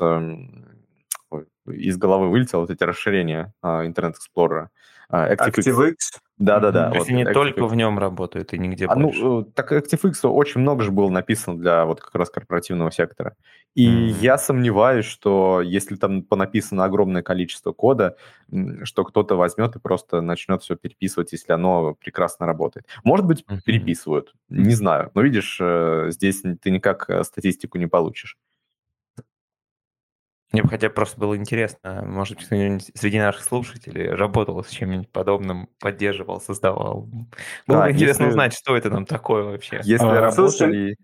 из 1.68 1.98
головы 1.98 2.30
вылетело 2.30 2.62
вот 2.62 2.70
эти 2.70 2.84
расширения 2.84 3.54
Internet 3.64 4.11
Explorer 4.11 4.58
а. 4.58 4.70
ActiveX. 5.12 5.60
ActiveX. 5.60 5.96
Да-да-да. 6.38 6.90
То 6.90 6.96
есть 6.96 7.10
вот, 7.10 7.14
они 7.14 7.24
ActiveX. 7.24 7.34
только 7.34 7.68
в 7.68 7.76
нем 7.76 7.98
работают 7.98 8.54
и 8.54 8.58
нигде 8.58 8.88
а, 8.88 8.96
больше. 8.96 9.22
Ну, 9.22 9.44
так 9.44 9.72
ActiveX 9.72 10.28
очень 10.28 10.62
много 10.62 10.84
же 10.84 10.92
было 10.92 11.10
написано 11.10 11.58
для 11.58 11.86
вот 11.86 12.02
как 12.02 12.14
раз 12.16 12.30
корпоративного 12.30 12.92
сектора. 12.92 13.36
И 13.74 13.88
mm-hmm. 13.88 14.16
я 14.22 14.38
сомневаюсь, 14.38 15.06
что 15.06 15.62
если 15.62 15.96
там 15.96 16.24
понаписано 16.24 16.84
огромное 16.84 17.22
количество 17.22 17.72
кода, 17.72 18.18
что 18.84 19.04
кто-то 19.06 19.36
возьмет 19.36 19.76
и 19.76 19.80
просто 19.80 20.22
начнет 20.22 20.62
все 20.62 20.76
переписывать, 20.76 21.32
если 21.32 21.54
оно 21.54 21.94
прекрасно 21.96 22.46
работает. 22.46 22.86
Может 23.04 23.26
быть, 23.26 23.46
mm-hmm. 23.48 23.62
переписывают, 23.64 24.34
не 24.50 24.74
знаю. 24.74 25.12
Но 25.14 25.22
видишь, 25.22 25.58
э, 25.62 26.08
здесь 26.10 26.42
ты 26.62 26.70
никак 26.70 27.10
э, 27.10 27.24
статистику 27.24 27.78
не 27.78 27.88
получишь. 27.88 28.38
Мне 30.56 30.64
бы 30.64 30.70
хотя 30.70 30.88
бы 30.88 30.94
просто 30.94 31.20
было 31.20 31.36
интересно, 31.36 32.02
может 32.08 32.38
быть, 32.38 32.46
кто-нибудь 32.46 32.90
среди 32.94 33.20
наших 33.20 33.44
слушателей 33.44 34.10
работал 34.10 34.64
с 34.64 34.70
чем-нибудь 34.70 35.10
подобным, 35.12 35.68
поддерживал, 35.82 36.40
создавал. 36.40 37.10
Было 37.68 37.80
да, 37.80 37.84
бы 37.88 37.92
интересно 37.92 38.24
если... 38.24 38.30
узнать, 38.30 38.54
что 38.54 38.78
это 38.78 38.90
нам 38.90 39.06
такое 39.06 39.44
вообще. 39.44 39.82
Если 39.84 40.06
а, 40.06 40.22
работали, 40.22 40.96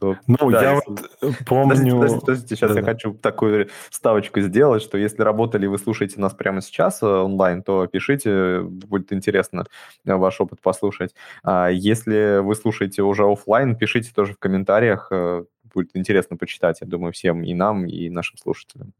то... 0.00 0.16
Ну, 0.26 0.50
да, 0.50 0.62
я 0.62 0.72
если... 0.76 0.90
вот 1.20 1.36
помню... 1.46 1.68
Подождите, 1.68 1.92
подождите, 1.92 2.20
подождите 2.20 2.56
сейчас 2.56 2.70
да, 2.70 2.80
я 2.80 2.86
да. 2.86 2.92
хочу 2.92 3.12
такую 3.12 3.68
ставочку 3.90 4.40
сделать, 4.40 4.82
что 4.82 4.96
если 4.96 5.22
работали 5.22 5.66
вы 5.66 5.76
слушаете 5.76 6.18
нас 6.18 6.32
прямо 6.32 6.62
сейчас 6.62 7.02
э, 7.02 7.06
онлайн, 7.06 7.62
то 7.62 7.86
пишите, 7.86 8.60
будет 8.62 9.12
интересно 9.12 9.66
э, 10.06 10.14
ваш 10.14 10.40
опыт 10.40 10.62
послушать. 10.62 11.14
А 11.42 11.68
если 11.68 12.38
вы 12.38 12.54
слушаете 12.54 13.02
уже 13.02 13.30
офлайн, 13.30 13.76
пишите 13.76 14.10
тоже 14.14 14.32
в 14.32 14.38
комментариях, 14.38 15.08
э, 15.10 15.44
будет 15.72 15.90
интересно 15.94 16.36
почитать, 16.36 16.80
я 16.80 16.86
думаю, 16.86 17.12
всем 17.12 17.42
и 17.42 17.54
нам, 17.54 17.86
и 17.86 18.08
нашим 18.10 18.38
слушателям. 18.38 18.92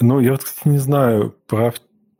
Ну, 0.00 0.20
я 0.20 0.32
вот, 0.32 0.44
кстати, 0.44 0.68
не 0.68 0.78
знаю, 0.78 1.36
про 1.46 1.72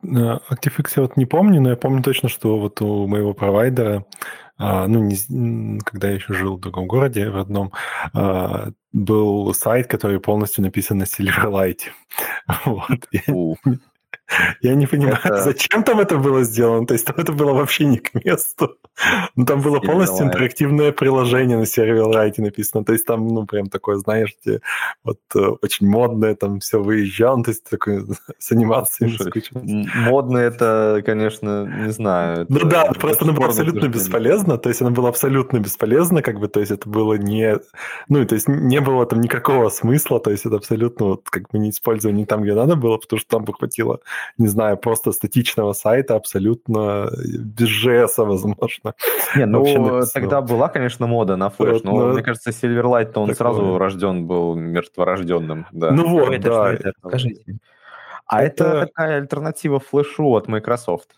ActiveX 0.03 0.93
я 0.95 1.01
вот 1.03 1.17
не 1.17 1.25
помню, 1.25 1.61
но 1.61 1.69
я 1.69 1.75
помню 1.75 2.03
точно, 2.03 2.29
что 2.29 2.59
вот 2.59 2.81
у 2.81 3.07
моего 3.07 3.33
провайдера, 3.33 4.05
а, 4.57 4.87
ну, 4.87 4.99
не, 4.99 5.79
когда 5.81 6.09
я 6.09 6.15
еще 6.15 6.33
жил 6.33 6.57
в 6.57 6.61
другом 6.61 6.87
городе, 6.87 7.29
в 7.29 7.37
одном, 7.37 7.73
а, 8.13 8.69
был 8.93 9.53
сайт, 9.53 9.87
который 9.87 10.19
полностью 10.19 10.63
написан 10.63 10.99
на 10.99 11.03
Silverlight. 11.03 11.79
Вот. 12.65 13.07
Я 13.11 13.21
не 14.61 14.87
понимаю, 14.87 15.19
это... 15.23 15.37
зачем 15.37 15.83
там 15.83 15.99
это 15.99 16.17
было 16.17 16.43
сделано. 16.43 16.85
То 16.85 16.93
есть 16.93 17.05
там 17.05 17.15
это 17.17 17.31
было 17.31 17.53
вообще 17.53 17.85
не 17.85 17.97
к 17.97 18.13
месту. 18.25 18.77
Ну, 19.35 19.45
там 19.45 19.61
было 19.61 19.79
полностью 19.79 20.25
интерактивное 20.25 20.91
приложение 20.91 21.57
на 21.57 21.65
сервер-райте 21.65 22.41
написано. 22.41 22.83
То 22.83 22.93
есть 22.93 23.05
там, 23.05 23.27
ну, 23.27 23.45
прям 23.45 23.67
такое, 23.67 23.97
знаешь, 23.97 24.35
где 24.41 24.61
вот 25.03 25.19
э, 25.35 25.39
очень 25.61 25.87
модное, 25.87 26.35
там 26.35 26.59
все 26.59 26.81
выезжал, 26.81 27.43
то 27.43 27.51
есть 27.51 27.63
такое 27.69 28.05
с 28.39 28.51
анимацией. 28.51 29.15
Модное 29.95 30.47
это, 30.47 31.03
конечно, 31.05 31.65
не 31.85 31.91
знаю. 31.91 32.45
Ну 32.49 32.59
да, 32.65 32.85
просто 32.85 33.25
оно 33.25 33.33
было 33.33 33.47
абсолютно 33.47 33.87
бесполезно. 33.87 34.57
То 34.57 34.69
есть 34.69 34.81
оно 34.81 34.91
было 34.91 35.09
абсолютно 35.09 35.59
бесполезно, 35.59 36.21
как 36.21 36.39
бы, 36.39 36.47
то 36.47 36.59
есть 36.59 36.71
это 36.71 36.89
было 36.89 37.13
не... 37.15 37.59
Ну, 38.09 38.25
то 38.25 38.35
есть 38.35 38.47
не 38.47 38.81
было 38.81 39.05
там 39.05 39.21
никакого 39.21 39.69
смысла, 39.69 40.19
то 40.19 40.31
есть 40.31 40.45
это 40.45 40.55
абсолютно 40.55 41.07
вот 41.07 41.29
как 41.29 41.49
бы 41.49 41.59
не 41.59 41.69
использовали 41.69 42.15
не 42.15 42.25
там, 42.25 42.41
где 42.41 42.53
надо 42.53 42.75
было, 42.75 42.97
потому 42.97 43.19
что 43.19 43.29
там 43.29 43.45
бы 43.45 43.53
хватило 43.53 43.99
не 44.37 44.47
знаю, 44.47 44.77
просто 44.77 45.11
статичного 45.11 45.73
сайта 45.73 46.15
абсолютно 46.15 47.09
без 47.37 47.69
JS, 47.85 48.13
возможно. 48.17 48.93
Не, 49.35 49.45
ну 49.45 50.01
тогда 50.13 50.41
была, 50.41 50.69
конечно, 50.69 51.07
мода 51.07 51.35
на 51.35 51.49
флеш, 51.49 51.83
но, 51.83 51.91
но 51.91 52.13
мне 52.13 52.23
кажется, 52.23 52.49
Silverlight-то 52.51 53.21
он 53.21 53.29
такое... 53.29 53.35
сразу 53.35 53.77
рожден 53.77 54.25
был 54.25 54.55
мертворожденным. 54.55 55.67
Да. 55.71 55.91
Ну 55.91 56.07
вот, 56.07 56.33
это, 56.33 56.49
да. 56.49 56.73
Это, 56.73 56.91
Скажите. 57.05 57.57
А 58.27 58.43
это... 58.43 58.63
это 58.63 58.85
такая 58.87 59.17
альтернатива 59.17 59.79
флешу 59.79 60.29
от 60.33 60.47
Microsoft. 60.47 61.09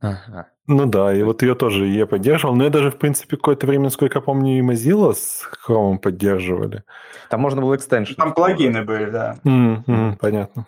Ага. 0.00 0.48
Ну 0.66 0.86
да, 0.86 1.12
и 1.12 1.22
вот 1.22 1.42
ее 1.42 1.54
тоже 1.54 1.86
я 1.86 2.06
поддерживал. 2.06 2.54
Но 2.54 2.64
я 2.64 2.70
даже, 2.70 2.90
в 2.90 2.96
принципе, 2.96 3.36
какое-то 3.36 3.66
время, 3.66 3.84
насколько 3.84 4.18
я 4.18 4.22
помню, 4.22 4.58
и 4.58 4.62
Mozilla 4.62 5.12
с 5.12 5.48
Chrome 5.66 5.98
поддерживали. 5.98 6.84
Там 7.28 7.40
можно 7.40 7.60
было 7.60 7.76
экстеншн. 7.76 8.14
Там 8.14 8.32
плагины 8.32 8.82
были, 8.82 9.10
да. 9.10 9.36
Mm-hmm, 9.44 10.16
понятно. 10.18 10.66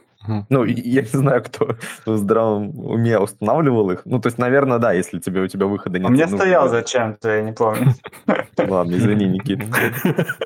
Ну, 0.48 0.64
я 0.64 1.02
не 1.02 1.08
знаю, 1.08 1.42
кто 1.42 1.76
в 2.04 2.16
здравом 2.16 2.78
уме 2.78 3.18
устанавливал 3.18 3.90
их. 3.90 4.02
Ну, 4.04 4.20
то 4.20 4.28
есть, 4.28 4.38
наверное, 4.38 4.78
да, 4.78 4.92
если 4.92 5.18
тебе 5.18 5.40
у 5.40 5.48
тебя 5.48 5.66
выхода 5.66 5.98
нет. 5.98 6.08
У 6.08 6.12
меня 6.12 6.28
стоял 6.28 6.68
зачем-то, 6.68 7.28
я 7.36 7.42
не 7.42 7.52
помню. 7.52 7.94
Ладно, 8.58 8.96
извини, 8.96 9.26
Никита. 9.26 9.64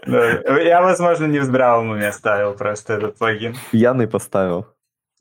Я, 0.07 0.83
возможно, 0.83 1.27
не 1.27 1.39
в 1.39 1.45
здравом 1.45 1.91
уме 1.91 2.13
ставил 2.13 2.53
просто 2.55 2.95
этот 2.95 3.19
плагин. 3.19 3.55
Пьяный 3.71 4.07
поставил. 4.07 4.67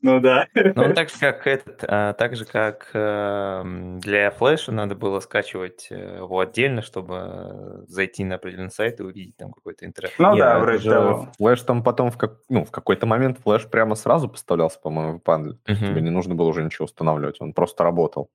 Ну 0.02 0.20
да. 0.20 0.46
Ну, 0.54 0.94
так 0.94 1.10
же, 1.10 1.16
как 1.18 1.46
этот, 1.46 1.84
а, 1.86 2.14
так 2.14 2.36
же, 2.36 2.44
как 2.44 2.90
э, 2.94 3.62
для 3.98 4.30
флеша 4.30 4.72
надо 4.72 4.94
было 4.94 5.20
скачивать 5.20 5.88
э, 5.90 6.16
его 6.18 6.40
отдельно, 6.40 6.80
чтобы 6.80 7.84
зайти 7.86 8.24
на 8.24 8.36
определенный 8.36 8.70
сайт 8.70 9.00
и 9.00 9.02
увидеть 9.02 9.36
там 9.36 9.52
какой-то 9.52 9.84
интернет. 9.84 10.14
Ну 10.18 10.34
Я, 10.36 10.54
да, 10.54 10.58
вроде 10.60 10.90
того. 10.90 11.28
Флеш 11.36 11.62
там 11.62 11.82
потом 11.82 12.10
в, 12.10 12.16
как, 12.16 12.38
ну, 12.48 12.64
в 12.64 12.70
какой-то 12.70 13.06
момент 13.06 13.38
флеш 13.38 13.68
прямо 13.68 13.94
сразу 13.94 14.28
поставлялся, 14.28 14.80
по-моему, 14.80 15.18
в 15.18 15.22
панель. 15.22 15.58
Uh-huh. 15.68 15.76
Тебе 15.76 16.00
не 16.00 16.10
нужно 16.10 16.34
было 16.34 16.48
уже 16.48 16.62
ничего 16.62 16.86
устанавливать, 16.86 17.40
он 17.40 17.52
просто 17.52 17.84
работал. 17.84 18.30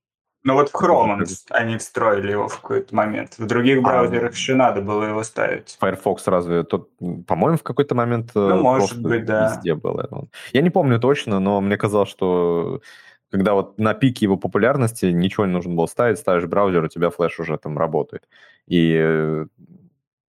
Ну 0.45 0.53
вот 0.53 0.69
в 0.69 0.75
Chrome 0.75 1.25
они 1.49 1.77
встроили 1.79 2.31
его 2.31 2.47
в 2.47 2.61
какой-то 2.61 2.95
момент. 2.95 3.33
В 3.39 3.47
других 3.47 3.79
а, 3.79 3.81
браузерах 3.81 4.29
а, 4.29 4.33
еще 4.35 4.53
надо 4.53 4.79
было 4.81 5.03
его 5.05 5.23
ставить. 5.23 5.75
Firefox 5.79 6.27
разве? 6.27 6.61
Тот, 6.61 6.91
по-моему, 7.25 7.57
в 7.57 7.63
какой-то 7.63 7.95
момент 7.95 8.29
э, 8.35 8.39
ну, 8.39 8.61
может 8.61 9.01
быть, 9.01 9.25
да. 9.25 9.49
везде 9.49 9.73
было. 9.73 10.27
Я 10.53 10.61
не 10.61 10.69
помню 10.69 10.99
точно, 10.99 11.39
но 11.39 11.61
мне 11.61 11.77
казалось, 11.77 12.09
что 12.09 12.79
когда 13.31 13.55
вот 13.55 13.79
на 13.79 13.95
пике 13.95 14.25
его 14.25 14.37
популярности 14.37 15.07
ничего 15.07 15.47
не 15.47 15.51
нужно 15.51 15.73
было 15.73 15.87
ставить, 15.87 16.19
ставишь 16.19 16.45
браузер, 16.45 16.83
у 16.83 16.89
тебя 16.89 17.09
флеш 17.09 17.39
уже 17.39 17.57
там 17.57 17.79
работает. 17.79 18.29
И 18.67 18.95
э, 18.95 19.47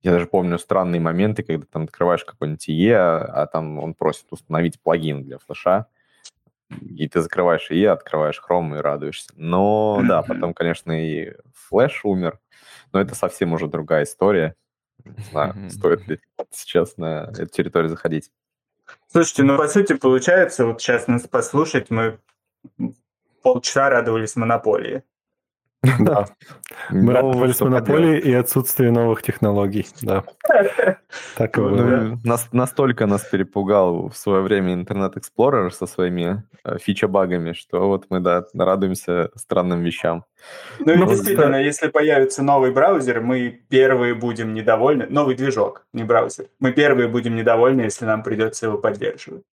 я 0.01 0.13
даже 0.13 0.25
помню 0.25 0.59
странные 0.59 1.01
моменты, 1.01 1.43
когда 1.43 1.67
там 1.71 1.83
открываешь 1.83 2.25
какой-нибудь 2.25 2.67
IE, 2.71 2.91
а, 2.93 3.43
а 3.43 3.47
там 3.47 3.79
он 3.79 3.93
просит 3.93 4.25
установить 4.31 4.81
плагин 4.81 5.25
для 5.25 5.37
флеша 5.37 5.89
и 6.71 7.09
ты 7.09 7.21
закрываешь 7.21 7.71
и 7.71 7.85
открываешь 7.85 8.43
Chrome 8.47 8.77
и 8.77 8.81
радуешься. 8.81 9.33
Но 9.37 10.03
да, 10.07 10.23
потом, 10.23 10.55
конечно, 10.55 10.93
и 10.93 11.33
Flash 11.71 12.01
умер, 12.05 12.39
но 12.93 13.01
это 13.01 13.15
совсем 13.15 13.53
уже 13.53 13.69
другая 13.69 14.05
история. 14.05 14.55
Не 15.05 15.23
знаю, 15.31 15.71
стоит 15.71 16.07
ли 16.09 16.21
сейчас 16.51 16.97
на 16.97 17.31
эту 17.33 17.47
территорию 17.47 17.91
заходить. 17.91 18.31
Слушайте, 19.11 19.43
ну, 19.43 19.57
по 19.57 19.69
сути, 19.69 19.95
получается, 19.95 20.67
вот 20.67 20.81
сейчас 20.81 21.07
нас 21.07 21.27
послушать, 21.27 21.91
мы 21.91 22.19
полчаса 23.43 23.91
радовались 23.91 24.37
монополии. 24.37 25.03
Да. 26.01 26.27
Мы 26.91 27.13
радовались 27.13 27.61
монополии 27.61 28.19
и 28.19 28.33
отсутствию 28.33 28.93
новых 28.93 29.23
технологий. 29.23 29.87
Да. 30.03 30.25
Так 31.37 31.59
и 31.59 31.61
было. 31.61 32.19
Нас, 32.25 32.49
настолько 32.53 33.07
нас 33.07 33.25
перепугал 33.25 34.09
в 34.09 34.17
свое 34.17 34.43
время 34.43 34.75
Internet 34.75 35.15
Explorer 35.15 35.71
со 35.71 35.87
своими 35.87 36.43
э, 36.65 36.79
фича-багами, 36.79 37.53
что 37.53 37.89
вот 37.89 38.07
мы, 38.11 38.21
да, 38.21 38.45
радуемся 38.55 39.31
странным 39.35 39.83
вещам. 39.83 40.25
Ну 40.79 40.93
и 40.93 40.97
ну, 40.97 41.09
действительно, 41.09 41.57
если 41.57 41.89
появится 41.89 42.43
новый 42.43 42.73
браузер, 42.73 43.21
мы 43.21 43.61
первые 43.69 44.15
будем 44.15 44.53
недовольны. 44.55 45.07
Новый 45.09 45.37
движок, 45.37 45.87
не 45.93 46.05
браузер. 46.05 46.47
Мы 46.61 46.73
первые 46.73 47.09
будем 47.09 47.37
недовольны, 47.37 47.83
если 47.83 48.05
нам 48.05 48.23
придется 48.23 48.67
его 48.67 48.79
поддерживать. 48.79 49.45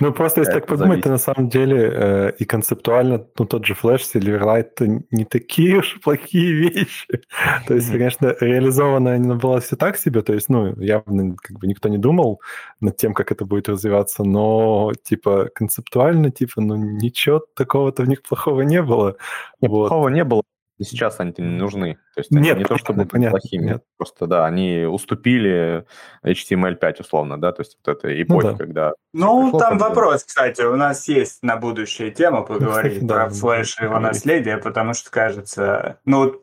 Ну, 0.00 0.12
просто 0.12 0.40
если 0.40 0.54
так 0.54 0.66
подумать, 0.66 1.02
то 1.02 1.10
на 1.10 1.18
самом 1.18 1.48
деле 1.48 1.90
э, 1.92 2.32
и 2.38 2.44
концептуально, 2.44 3.26
ну, 3.38 3.44
тот 3.44 3.66
же 3.66 3.74
Flash, 3.74 4.02
Silverlight, 4.14 4.60
это 4.60 4.86
не 5.10 5.24
такие 5.24 5.76
уж 5.78 6.00
плохие 6.00 6.52
вещи. 6.54 7.20
то 7.66 7.74
есть, 7.74 7.90
конечно, 7.90 8.34
реализовано 8.40 9.14
оно 9.14 9.36
было 9.36 9.60
все 9.60 9.76
так 9.76 9.98
себе, 9.98 10.22
то 10.22 10.32
есть, 10.32 10.48
ну, 10.48 10.74
явно 10.80 11.36
как 11.36 11.58
бы 11.58 11.66
никто 11.66 11.88
не 11.88 11.98
думал 11.98 12.40
над 12.80 12.96
тем, 12.96 13.12
как 13.12 13.30
это 13.30 13.44
будет 13.44 13.68
развиваться, 13.68 14.24
но, 14.24 14.92
типа, 15.02 15.50
концептуально, 15.54 16.30
типа, 16.30 16.62
ну, 16.62 16.76
ничего 16.76 17.42
такого-то 17.54 18.02
в 18.02 18.08
них 18.08 18.22
плохого 18.22 18.62
не 18.62 18.80
было. 18.82 19.16
Нет, 19.60 19.70
вот. 19.70 19.88
Плохого 19.88 20.08
не 20.08 20.24
было, 20.24 20.42
и 20.78 20.84
сейчас 20.84 21.20
они 21.20 21.32
не 21.38 21.44
нужны. 21.44 21.94
То 22.14 22.20
есть 22.20 22.30
нет, 22.30 22.58
не 22.58 22.64
то, 22.64 22.76
чтобы 22.76 23.06
понятно, 23.06 23.38
плохими. 23.38 23.64
Нет. 23.64 23.84
Просто, 23.96 24.26
да, 24.26 24.44
они 24.44 24.84
уступили 24.84 25.86
HTML5 26.24 27.00
условно, 27.00 27.40
да, 27.40 27.52
то 27.52 27.62
есть 27.62 27.78
вот 27.84 27.96
это 27.96 28.22
эпохи, 28.22 28.46
ну, 28.46 28.52
да. 28.52 28.58
когда... 28.58 28.92
Ну, 29.12 29.42
пришло, 29.42 29.58
там 29.60 29.78
вопрос, 29.78 30.24
кстати, 30.24 30.62
у 30.62 30.76
нас 30.76 31.06
есть 31.08 31.42
на 31.42 31.56
будущее 31.56 32.10
тема 32.10 32.42
поговорить 32.42 33.02
ну, 33.02 33.08
про 33.08 33.28
флеш 33.28 33.78
и 33.80 33.84
его 33.84 34.00
наследие, 34.00 34.58
потому 34.58 34.94
что, 34.94 35.10
кажется, 35.10 36.00
ну, 36.04 36.42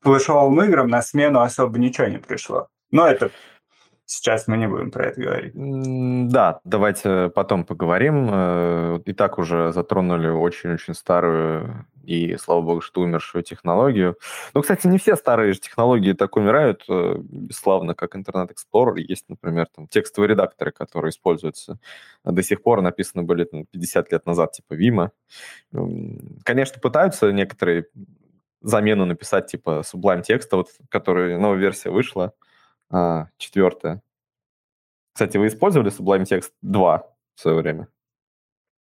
флешовым 0.00 0.62
играм 0.62 0.88
на 0.88 1.02
смену 1.02 1.40
особо 1.40 1.78
ничего 1.78 2.06
не 2.06 2.18
пришло. 2.18 2.68
Но 2.90 3.06
это 3.06 3.30
Сейчас 4.06 4.48
мы 4.48 4.58
не 4.58 4.68
будем 4.68 4.90
про 4.90 5.06
это 5.06 5.20
говорить. 5.20 5.52
Да, 6.30 6.60
давайте 6.64 7.30
потом 7.34 7.64
поговорим. 7.64 8.28
Э, 8.30 9.00
и 9.06 9.14
так 9.14 9.38
уже 9.38 9.72
затронули 9.72 10.28
очень-очень 10.28 10.92
старую 10.92 11.86
и, 12.04 12.36
слава 12.36 12.60
богу, 12.60 12.80
что 12.80 13.00
умершую 13.00 13.42
технологию. 13.42 14.16
Ну, 14.54 14.62
кстати, 14.62 14.86
не 14.86 14.98
все 14.98 15.16
старые 15.16 15.52
же 15.52 15.60
технологии 15.60 16.12
так 16.12 16.36
умирают 16.36 16.84
э, 16.88 17.16
бесславно, 17.18 17.94
как 17.94 18.16
Internet 18.16 18.50
Explorer. 18.50 18.98
Есть, 18.98 19.24
например, 19.28 19.66
там 19.74 19.88
текстовые 19.88 20.30
редакторы, 20.30 20.72
которые 20.72 21.10
используются 21.10 21.78
до 22.24 22.42
сих 22.42 22.62
пор, 22.62 22.82
написаны 22.82 23.22
были 23.22 23.44
там, 23.44 23.66
50 23.66 24.12
лет 24.12 24.26
назад, 24.26 24.52
типа 24.52 24.74
Vima. 24.74 25.10
Конечно, 26.44 26.80
пытаются 26.80 27.32
некоторые 27.32 27.86
замену 28.60 29.04
написать, 29.04 29.46
типа 29.46 29.82
Sublime 29.84 30.22
текста, 30.22 30.56
вот, 30.56 30.68
который 30.88 31.38
новая 31.38 31.58
версия 31.58 31.90
вышла, 31.90 32.32
а, 32.90 33.28
четвертая. 33.36 34.02
Кстати, 35.12 35.36
вы 35.36 35.46
использовали 35.46 35.92
Sublime 35.92 36.24
Text 36.24 36.50
2 36.62 36.98
в 37.34 37.40
свое 37.40 37.56
время? 37.58 37.88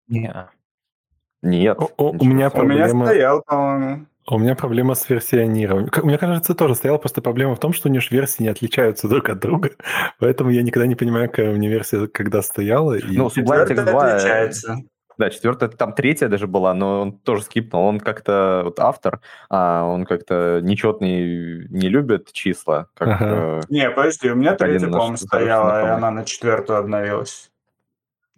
Не. 0.07 0.49
Нет. 1.41 1.77
О, 1.79 1.91
у 1.97 2.25
меня 2.25 2.49
проблема... 2.49 2.91
У 2.91 2.95
меня 2.95 3.05
стоял, 3.05 3.43
по-моему. 3.43 4.05
У 4.31 4.37
меня 4.37 4.55
проблема 4.55 4.93
с 4.93 5.09
версионированием. 5.09 5.89
Мне 6.03 6.17
кажется, 6.19 6.53
тоже 6.53 6.75
стояла 6.75 6.99
просто 6.99 7.21
проблема 7.21 7.55
в 7.55 7.59
том, 7.59 7.73
что 7.73 7.89
у 7.89 7.91
нее 7.91 8.01
версии 8.11 8.43
не 8.43 8.49
отличаются 8.49 9.07
друг 9.07 9.29
от 9.29 9.39
друга. 9.39 9.71
Поэтому 10.19 10.51
я 10.51 10.61
никогда 10.61 10.85
не 10.85 10.95
понимаю, 10.95 11.29
какая 11.29 11.51
у 11.51 11.55
меня 11.55 11.69
версия 11.69 12.07
когда 12.07 12.43
стояла. 12.43 12.93
И... 12.93 13.03
Ну, 13.17 13.27
Sublime 13.27 13.67
Text 13.67 13.85
2... 13.85 14.13
отличается. 14.13 14.77
Да, 15.17 15.29
четвертая, 15.29 15.67
там 15.67 15.91
третья 15.93 16.29
даже 16.29 16.47
была, 16.47 16.73
но 16.73 17.01
он 17.01 17.11
тоже 17.19 17.43
скипнул. 17.43 17.83
Он 17.83 17.99
как-то, 17.99 18.61
вот 18.63 18.79
автор, 18.79 19.19
а 19.49 19.83
он 19.83 20.05
как-то 20.05 20.61
нечетный 20.63 21.67
не 21.67 21.89
любит 21.89 22.31
числа. 22.31 22.87
Как, 22.93 23.07
ага. 23.09 23.25
э, 23.25 23.61
не, 23.67 23.89
подожди, 23.89 24.29
у 24.29 24.35
меня 24.35 24.55
третья, 24.55 24.87
по-моему, 24.87 25.17
стояла, 25.17 25.87
и 25.87 25.89
она 25.89 26.09
на 26.09 26.23
четвертую 26.23 26.79
обновилась. 26.79 27.51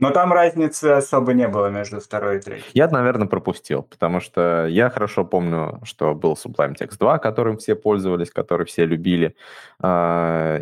Но 0.01 0.09
там 0.09 0.33
разницы 0.33 0.85
особо 0.85 1.33
не 1.33 1.47
было 1.47 1.67
между 1.67 1.99
второй 1.99 2.37
и 2.37 2.41
третьей. 2.41 2.71
Я, 2.73 2.87
наверное, 2.87 3.27
пропустил, 3.27 3.83
потому 3.83 4.19
что 4.19 4.65
я 4.65 4.89
хорошо 4.89 5.23
помню, 5.23 5.79
что 5.83 6.15
был 6.15 6.33
Sublime 6.33 6.75
Text 6.75 6.97
2, 6.97 7.19
которым 7.19 7.57
все 7.57 7.75
пользовались, 7.75 8.31
который 8.31 8.65
все 8.65 8.85
любили. 8.85 9.35
А, 9.79 10.57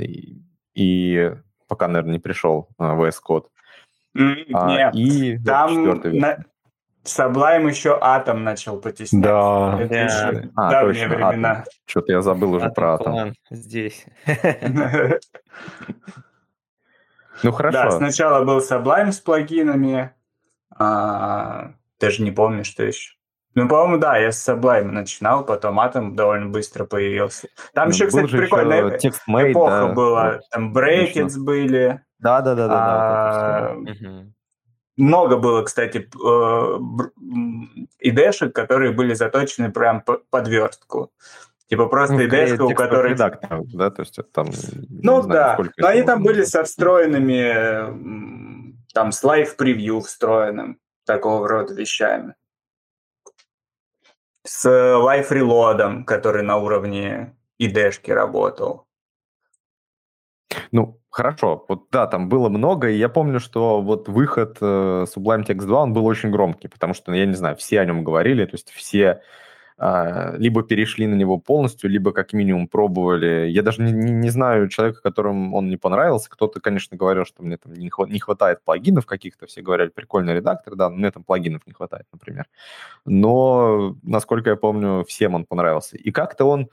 и 0.76 1.34
пока, 1.70 1.88
наверное, 1.88 2.14
не 2.14 2.20
пришел 2.20 2.68
а, 2.78 2.98
VS 2.98 3.16
Code. 3.26 3.46
А, 4.54 4.68
Нет, 4.68 4.96
и 4.96 5.38
там 5.38 5.86
на... 5.86 6.44
Sublime 7.06 7.70
еще 7.70 7.98
Атом 8.02 8.44
начал 8.44 8.82
потеснять. 8.82 9.24
Да. 9.24 9.78
Это 9.80 9.96
еще 9.96 10.50
а, 10.58 10.70
давние 10.70 11.08
точно, 11.08 11.28
времена. 11.28 11.64
Что-то 11.86 12.12
я 12.12 12.22
забыл 12.22 12.56
уже 12.56 12.66
Atom 12.66 12.74
про 12.74 12.94
Атом. 12.96 13.34
Здесь. 13.50 14.06
Ну, 17.44 17.52
хорошо. 17.52 17.84
Да, 17.84 17.92
сначала 17.92 18.44
был 18.44 18.60
Sublime 18.60 19.12
с 19.12 19.20
плагинами. 19.20 20.14
А, 20.78 21.74
даже 22.00 22.22
не 22.24 22.32
помню, 22.32 22.64
что 22.64 22.84
еще. 22.84 23.14
Ну, 23.56 23.68
по-моему, 23.68 23.98
да, 23.98 24.18
я 24.18 24.32
с 24.32 24.48
Sublime 24.48 24.92
начинал, 24.92 25.44
потом 25.44 25.80
Atom 25.80 26.14
довольно 26.14 26.50
быстро 26.50 26.86
появился. 26.86 27.50
Там 27.74 27.90
ну, 27.90 27.94
еще, 27.94 28.08
кстати, 28.08 28.30
прикольная 28.30 28.98
made, 29.28 29.52
эпоха 29.52 29.88
да. 29.88 29.94
была. 29.94 30.40
Там 30.52 30.74
Brackets 30.76 31.38
были. 31.38 32.02
Да-да-да. 32.20 32.68
А, 32.70 33.76
много 34.98 35.38
было, 35.38 35.64
кстати, 35.64 36.10
идешек, 38.00 38.54
которые 38.54 38.92
были 38.92 39.14
заточены 39.14 39.72
прям 39.72 40.02
под 40.02 40.48
верстку. 40.48 41.12
Типа 41.70 41.86
просто 41.86 42.16
ну, 42.16 42.22
id 42.22 42.64
у 42.64 42.74
которой... 42.74 43.12
редактор, 43.12 43.62
да, 43.66 43.92
то 43.92 44.02
есть 44.02 44.18
это 44.18 44.28
там... 44.32 44.48
Ну 44.90 45.22
да, 45.22 45.56
знаю, 45.56 45.72
но 45.78 45.88
они 45.88 46.02
там 46.02 46.24
были 46.24 46.44
со 46.44 46.64
встроенными, 46.64 48.82
там, 48.92 49.12
с 49.12 49.24
live 49.24 49.52
preview 49.52 50.02
встроенным, 50.02 50.80
такого 51.06 51.48
рода 51.48 51.76
вещами. 51.76 52.34
С 54.44 54.68
live 54.68 55.10
reload 55.10 55.74
ом, 55.74 56.06
который 56.06 56.42
на 56.42 56.58
уровне 56.58 57.36
IDE 57.62 58.14
работал. 58.16 58.88
Ну, 60.72 61.00
хорошо. 61.12 61.66
Вот 61.70 61.92
да, 61.92 62.08
там 62.08 62.30
было 62.30 62.50
много, 62.50 62.90
и 62.90 62.98
я 62.98 63.10
помню, 63.10 63.40
что 63.40 63.80
вот 63.82 64.10
выход 64.10 64.58
э, 64.60 65.06
Sublime 65.16 65.46
Text 65.46 65.68
2, 65.68 65.84
он 65.84 65.94
был 65.94 66.08
очень 66.08 66.32
громкий, 66.32 66.68
потому 66.68 66.96
что, 66.96 67.12
ну, 67.12 67.18
я 67.18 67.28
не 67.28 67.36
знаю, 67.36 67.56
все 67.58 67.80
о 67.80 67.86
нем 67.86 68.04
говорили, 68.04 68.44
то 68.46 68.56
есть 68.56 68.72
все 68.72 69.22
либо 69.80 70.64
перешли 70.64 71.08
на 71.08 71.16
него 71.16 71.38
полностью, 71.38 71.90
либо 71.90 72.12
как 72.12 72.34
минимум 72.34 72.68
пробовали. 72.68 73.48
Я 73.50 73.64
даже 73.64 73.82
не, 73.82 73.94
не, 73.94 74.12
не 74.12 74.30
знаю 74.30 74.68
человека, 74.68 75.02
которым 75.02 75.54
он 75.54 75.70
не 75.70 75.78
понравился. 75.78 76.30
Кто-то, 76.30 76.60
конечно, 76.60 76.98
говорил, 76.98 77.24
что 77.24 77.44
мне 77.44 77.56
там 77.58 77.74
не, 77.74 77.90
не 78.10 78.20
хватает 78.20 78.62
плагинов 78.64 79.06
каких-то. 79.06 79.48
Все 79.48 79.62
говорят, 79.62 79.94
прикольный 79.94 80.34
редактор, 80.34 80.76
да, 80.76 80.90
но 80.90 80.98
мне 80.98 81.12
там 81.12 81.24
плагинов 81.24 81.66
не 81.66 81.72
хватает, 81.72 82.06
например. 82.12 82.46
Но, 83.06 83.96
насколько 84.04 84.50
я 84.50 84.58
помню, 84.58 85.06
всем 85.08 85.36
он 85.36 85.46
понравился. 85.46 85.96
И 85.96 86.12
как-то 86.12 86.46
он 86.46 86.70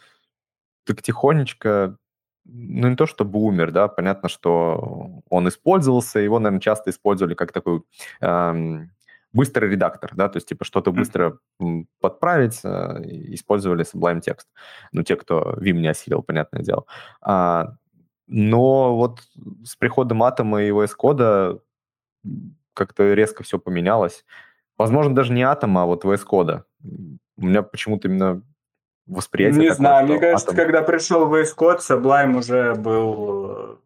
так 0.85 1.03
тихонечко 1.03 1.97
ну, 2.45 2.89
не 2.89 2.97
то 2.97 3.07
чтобы 3.07 3.41
умер, 3.41 3.73
да, 3.73 3.89
понятно, 3.89 4.29
что 4.29 5.23
он 5.29 5.49
использовался, 5.49 6.21
его, 6.21 6.39
наверное, 6.39 6.61
часто 6.61 6.91
использовали 6.91 7.35
как 7.35 7.53
такой 7.53 7.83
эм, 8.21 8.91
быстрый 9.37 9.71
редактор, 9.71 10.15
да, 10.15 10.29
то 10.29 10.39
есть 10.39 10.49
типа 10.49 10.65
что-то 10.65 10.93
быстро 10.93 11.39
подправить, 12.01 12.61
э, 12.65 13.03
использовали 13.35 13.85
Sublime 13.85 14.21
Text. 14.21 14.47
Ну, 14.93 15.03
те, 15.03 15.17
кто 15.17 15.57
Vim 15.61 15.75
не 15.75 15.89
осилил, 15.89 16.23
понятное 16.23 16.63
дело. 16.63 16.87
А, 17.21 17.75
но 18.27 18.97
вот 18.97 19.21
с 19.65 19.77
приходом 19.77 20.23
Атома 20.23 20.63
и 20.63 20.71
VS 20.71 20.91
Code 21.01 21.61
как-то 22.75 23.15
резко 23.15 23.43
все 23.43 23.59
поменялось. 23.59 24.25
Возможно, 24.79 25.15
даже 25.15 25.33
не 25.33 25.43
Атома, 25.43 25.83
а 25.83 25.87
вот 25.87 26.05
VS 26.05 26.25
Code. 26.31 26.63
У 27.37 27.47
меня 27.47 27.63
почему-то 27.63 28.09
именно 28.09 28.43
восприятие 29.07 29.61
Не 29.61 29.69
такое, 29.69 29.77
знаю, 29.77 30.07
мне 30.07 30.19
кажется, 30.19 30.53
Atom... 30.53 30.57
когда 30.57 30.83
пришел 30.83 31.33
VS 31.33 31.57
Code, 31.57 31.79
Sublime 31.79 32.37
уже 32.37 32.75
был 32.75 33.81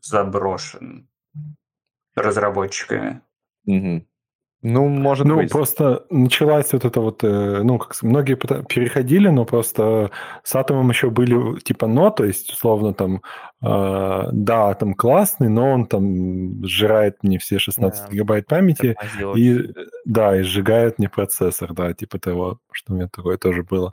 заброшен 0.00 1.08
разработчиками. 2.14 3.20
Угу. 3.66 4.06
Ну, 4.68 4.88
может 4.88 5.28
ну, 5.28 5.36
быть. 5.36 5.52
просто 5.52 6.06
началась 6.10 6.72
вот 6.72 6.84
это 6.84 7.00
вот, 7.00 7.22
э, 7.22 7.62
ну, 7.62 7.78
как 7.78 8.02
многие 8.02 8.34
переходили, 8.34 9.28
но 9.28 9.44
просто 9.44 10.10
с 10.42 10.56
атомом 10.56 10.90
еще 10.90 11.08
были 11.10 11.60
типа 11.60 11.86
но, 11.86 12.10
то 12.10 12.24
есть, 12.24 12.52
условно, 12.52 12.92
там, 12.92 13.22
э, 13.62 14.28
да, 14.32 14.74
там 14.74 14.94
классный, 14.94 15.48
но 15.48 15.70
он 15.70 15.86
там 15.86 16.64
сжирает 16.64 17.22
мне 17.22 17.38
все 17.38 17.60
16 17.60 18.06
да, 18.06 18.10
гигабайт 18.10 18.48
памяти, 18.48 18.96
и, 19.36 19.72
да, 20.04 20.36
и 20.36 20.42
сжигает 20.42 20.98
мне 20.98 21.08
процессор, 21.08 21.72
да, 21.72 21.92
типа 21.92 22.18
того, 22.18 22.58
что 22.72 22.92
у 22.92 22.96
меня 22.96 23.08
такое 23.08 23.38
тоже 23.38 23.62
было. 23.62 23.92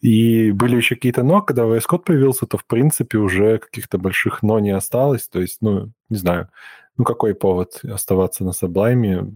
И 0.00 0.52
были 0.52 0.76
еще 0.76 0.94
какие-то 0.94 1.22
но, 1.22 1.42
когда 1.42 1.64
VS 1.64 1.82
Code 1.86 2.04
появился, 2.04 2.46
то, 2.46 2.56
в 2.56 2.64
принципе, 2.64 3.18
уже 3.18 3.58
каких-то 3.58 3.98
больших 3.98 4.42
но 4.42 4.58
не 4.58 4.70
осталось, 4.70 5.28
то 5.28 5.42
есть, 5.42 5.58
ну, 5.60 5.92
не 6.08 6.16
знаю, 6.16 6.48
ну, 6.96 7.04
какой 7.04 7.34
повод 7.34 7.80
оставаться 7.84 8.42
на 8.42 8.50
Sublime, 8.50 9.28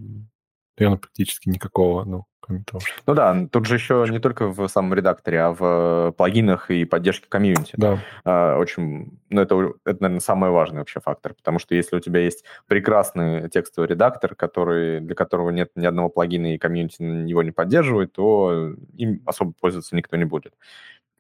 наверное, 0.79 0.99
практически 0.99 1.49
никакого, 1.49 2.05
ну, 2.05 2.25
кроме 2.41 2.65
того, 2.65 2.81
что... 2.81 2.95
Ну 3.07 3.15
да, 3.15 3.47
тут 3.51 3.67
же 3.67 3.75
еще 3.75 4.07
не 4.09 4.19
только 4.19 4.47
в 4.49 4.69
самом 4.69 4.95
редакторе, 4.95 5.41
а 5.41 5.53
в 5.53 6.15
плагинах 6.17 6.71
и 6.71 6.85
поддержке 6.85 7.27
комьюнити. 7.29 7.75
Да. 7.77 7.99
А, 8.25 8.59
очень, 8.59 9.19
ну 9.29 9.41
это, 9.41 9.55
это, 9.85 10.03
наверное, 10.03 10.21
самый 10.21 10.51
важный 10.51 10.79
вообще 10.79 11.01
фактор, 11.01 11.35
потому 11.35 11.59
что 11.59 11.75
если 11.75 11.97
у 11.97 12.01
тебя 12.01 12.21
есть 12.21 12.45
прекрасный 12.67 13.49
текстовый 13.51 13.89
редактор, 13.89 14.35
который, 14.35 15.01
для 15.01 15.15
которого 15.15 15.51
нет 15.51 15.71
ни 15.75 15.87
одного 15.87 16.09
плагина 16.09 16.55
и 16.55 16.59
комьюнити 16.59 17.03
его 17.03 17.43
не 17.43 17.51
поддерживает, 17.51 18.13
то 18.13 18.75
им 18.97 19.23
особо 19.27 19.53
пользоваться 19.61 19.97
никто 19.97 20.17
не 20.17 20.25
будет. 20.25 20.55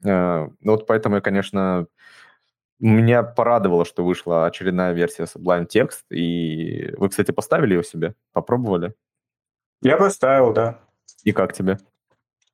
А, 0.04 0.48
ну 0.60 0.72
вот 0.72 0.86
поэтому 0.86 1.16
я, 1.16 1.20
конечно, 1.20 1.86
меня 2.80 3.22
порадовало, 3.22 3.84
что 3.84 4.04
вышла 4.04 4.46
очередная 4.46 4.92
версия 4.92 5.24
Sublime 5.24 5.66
Text, 5.66 6.04
и 6.10 6.94
вы, 6.96 7.08
кстати, 7.08 7.32
поставили 7.32 7.74
ее 7.74 7.82
себе? 7.82 8.14
Попробовали? 8.32 8.94
Я 9.82 9.96
поставил, 9.96 10.52
да. 10.52 10.78
И 11.24 11.32
как 11.32 11.52
тебе? 11.52 11.78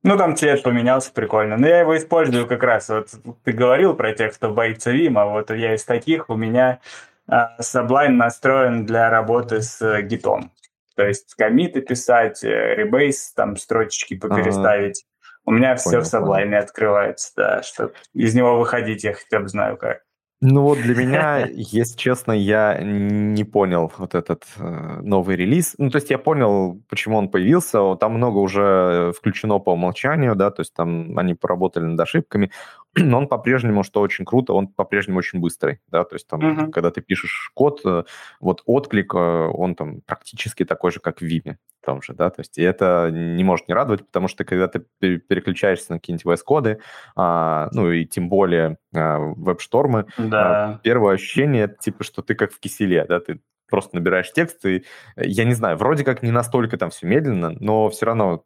Ну, 0.02 0.18
там 0.18 0.36
цвет 0.36 0.62
поменялся, 0.62 1.10
прикольно. 1.12 1.56
Но 1.56 1.66
я 1.66 1.80
его 1.80 1.96
использую 1.96 2.46
как 2.46 2.62
раз. 2.62 2.90
Вот 2.90 3.08
ты 3.42 3.52
говорил 3.52 3.94
про 3.94 4.12
тех, 4.12 4.34
кто 4.34 4.50
боится 4.50 4.90
Вима. 4.90 5.24
Вот 5.24 5.50
я 5.50 5.74
из 5.74 5.84
таких. 5.84 6.28
У 6.28 6.36
меня 6.36 6.80
а, 7.26 7.56
Sublime 7.60 8.10
настроен 8.10 8.84
для 8.84 9.08
работы 9.08 9.62
с 9.62 10.02
гитом. 10.02 10.52
То 10.94 11.06
есть 11.06 11.34
комиты 11.34 11.80
писать, 11.80 12.44
э, 12.44 12.74
ребейс, 12.74 13.32
там 13.32 13.56
строчечки 13.56 14.14
попереставить. 14.16 15.04
Ага. 15.04 15.30
У 15.46 15.50
меня 15.52 15.76
все 15.76 16.00
в 16.00 16.04
Sublime 16.04 16.44
понял. 16.44 16.58
открывается, 16.58 17.32
да, 17.36 17.62
чтобы 17.62 17.94
из 18.12 18.34
него 18.34 18.58
выходить 18.58 19.04
я 19.04 19.14
хотя 19.14 19.40
бы 19.40 19.48
знаю 19.48 19.76
как. 19.76 20.02
Ну 20.46 20.60
вот 20.60 20.78
для 20.78 20.94
меня, 20.94 21.46
если 21.54 21.96
честно, 21.96 22.32
я 22.32 22.78
не 22.82 23.44
понял 23.44 23.90
вот 23.96 24.14
этот 24.14 24.44
э, 24.58 25.00
новый 25.00 25.36
релиз. 25.36 25.74
Ну 25.78 25.88
то 25.88 25.96
есть 25.96 26.10
я 26.10 26.18
понял, 26.18 26.82
почему 26.86 27.16
он 27.16 27.30
появился. 27.30 27.96
Там 27.96 28.12
много 28.12 28.38
уже 28.40 29.14
включено 29.16 29.58
по 29.58 29.72
умолчанию, 29.72 30.34
да, 30.34 30.50
то 30.50 30.60
есть 30.60 30.74
там 30.74 31.18
они 31.18 31.32
поработали 31.32 31.84
над 31.84 31.98
ошибками. 31.98 32.50
Но 32.96 33.18
он 33.18 33.28
по-прежнему, 33.28 33.82
что 33.82 34.00
очень 34.00 34.24
круто, 34.24 34.52
он 34.52 34.68
по-прежнему 34.68 35.18
очень 35.18 35.40
быстрый, 35.40 35.80
да, 35.88 36.04
то 36.04 36.14
есть 36.14 36.26
там, 36.26 36.40
uh-huh. 36.40 36.70
когда 36.70 36.90
ты 36.90 37.00
пишешь 37.00 37.50
код, 37.54 37.80
э, 37.84 38.04
вот 38.40 38.62
отклик, 38.66 39.14
э, 39.14 39.18
он 39.18 39.74
там 39.74 40.00
практически 40.02 40.64
такой 40.64 40.92
же, 40.92 41.00
как 41.00 41.20
в 41.20 41.24
Vime 41.24 41.56
том 41.84 42.02
же, 42.02 42.14
да, 42.14 42.30
то 42.30 42.40
есть 42.40 42.58
и 42.58 42.62
это 42.62 43.10
не 43.12 43.44
может 43.44 43.68
не 43.68 43.74
радовать, 43.74 44.06
потому 44.06 44.28
что 44.28 44.44
когда 44.44 44.68
ты 44.68 44.80
переключаешься 45.00 45.92
на 45.92 45.98
какие-нибудь 45.98 46.24
VS-коды, 46.24 46.80
а, 47.14 47.68
ну 47.72 47.90
и 47.90 48.04
тем 48.04 48.28
более 48.28 48.78
а, 48.94 49.18
веб-штормы, 49.18 50.06
да. 50.16 50.64
а, 50.64 50.80
первое 50.82 51.14
ощущение, 51.14 51.74
типа, 51.78 52.02
что 52.04 52.22
ты 52.22 52.34
как 52.34 52.52
в 52.52 52.58
киселе, 52.58 53.04
да, 53.06 53.20
ты 53.20 53.40
просто 53.68 53.96
набираешь 53.96 54.32
текст, 54.32 54.64
и, 54.66 54.84
я 55.16 55.44
не 55.44 55.54
знаю, 55.54 55.76
вроде 55.76 56.04
как 56.04 56.22
не 56.22 56.30
настолько 56.30 56.76
там 56.76 56.90
все 56.90 57.06
медленно, 57.06 57.50
но 57.60 57.88
все 57.88 58.06
равно 58.06 58.44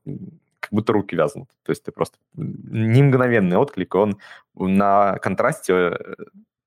как 0.69 0.75
будто 0.75 0.93
руки 0.93 1.17
вязнут. 1.17 1.49
То 1.65 1.71
есть 1.71 1.83
ты 1.83 1.93
просто 1.93 2.19
не 2.35 3.03
мгновенный 3.03 3.57
отклик, 3.57 3.95
он 3.95 4.19
на 4.55 5.19
контрасте 5.19 5.73
э, 5.73 6.15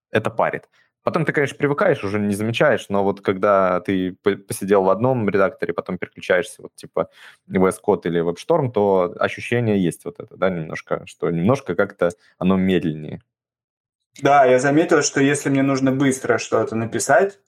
это 0.09 0.31
парит. 0.31 0.67
Потом 1.03 1.25
ты, 1.25 1.33
конечно, 1.33 1.57
привыкаешь, 1.57 2.03
уже 2.03 2.19
не 2.19 2.33
замечаешь, 2.33 2.87
но 2.89 3.03
вот 3.03 3.21
когда 3.21 3.79
ты 3.81 4.13
посидел 4.47 4.83
в 4.83 4.89
одном 4.89 5.29
редакторе, 5.29 5.73
потом 5.73 5.97
переключаешься 5.97 6.63
вот 6.63 6.75
типа 6.75 7.09
VS 7.47 7.75
Code 7.85 8.01
или 8.05 8.21
WebStorm, 8.21 8.71
то 8.71 9.15
ощущение 9.19 9.83
есть 9.83 10.05
вот 10.05 10.19
это, 10.19 10.35
да, 10.35 10.49
немножко, 10.49 11.03
что 11.05 11.29
немножко 11.29 11.75
как-то 11.75 12.09
оно 12.39 12.55
медленнее. 12.55 13.21
Да, 14.21 14.45
я 14.45 14.59
заметил, 14.59 15.01
что 15.03 15.21
если 15.21 15.49
мне 15.49 15.63
нужно 15.63 15.91
быстро 15.91 16.37
что-то 16.37 16.75
написать, 16.75 17.39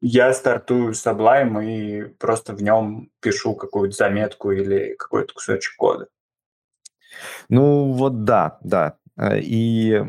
я 0.00 0.32
стартую 0.32 0.92
Sublime 0.92 1.64
и 1.64 2.04
просто 2.04 2.54
в 2.54 2.62
нем 2.62 3.10
пишу 3.20 3.54
какую-то 3.54 3.96
заметку 3.96 4.52
или 4.52 4.94
какой-то 4.94 5.34
кусочек 5.34 5.76
кода. 5.76 6.08
Ну 7.48 7.92
вот 7.92 8.24
да, 8.24 8.58
да. 8.62 8.98
Э, 9.16 9.38
и 9.40 10.02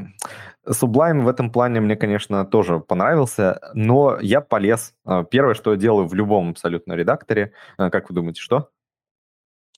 Sublime 0.68 1.22
в 1.22 1.28
этом 1.28 1.52
плане 1.52 1.82
мне, 1.82 1.96
конечно, 1.96 2.46
тоже 2.46 2.80
понравился, 2.80 3.60
но 3.74 4.20
я 4.22 4.42
полез. 4.42 4.94
Э, 5.06 5.24
первое, 5.30 5.56
что 5.56 5.72
я 5.72 5.78
делаю 5.78 6.08
в 6.08 6.14
любом 6.14 6.52
абсолютно 6.52 6.94
редакторе, 6.94 7.54
э, 7.78 7.90
как 7.90 8.10
вы 8.10 8.16
думаете, 8.16 8.42
что? 8.42 8.70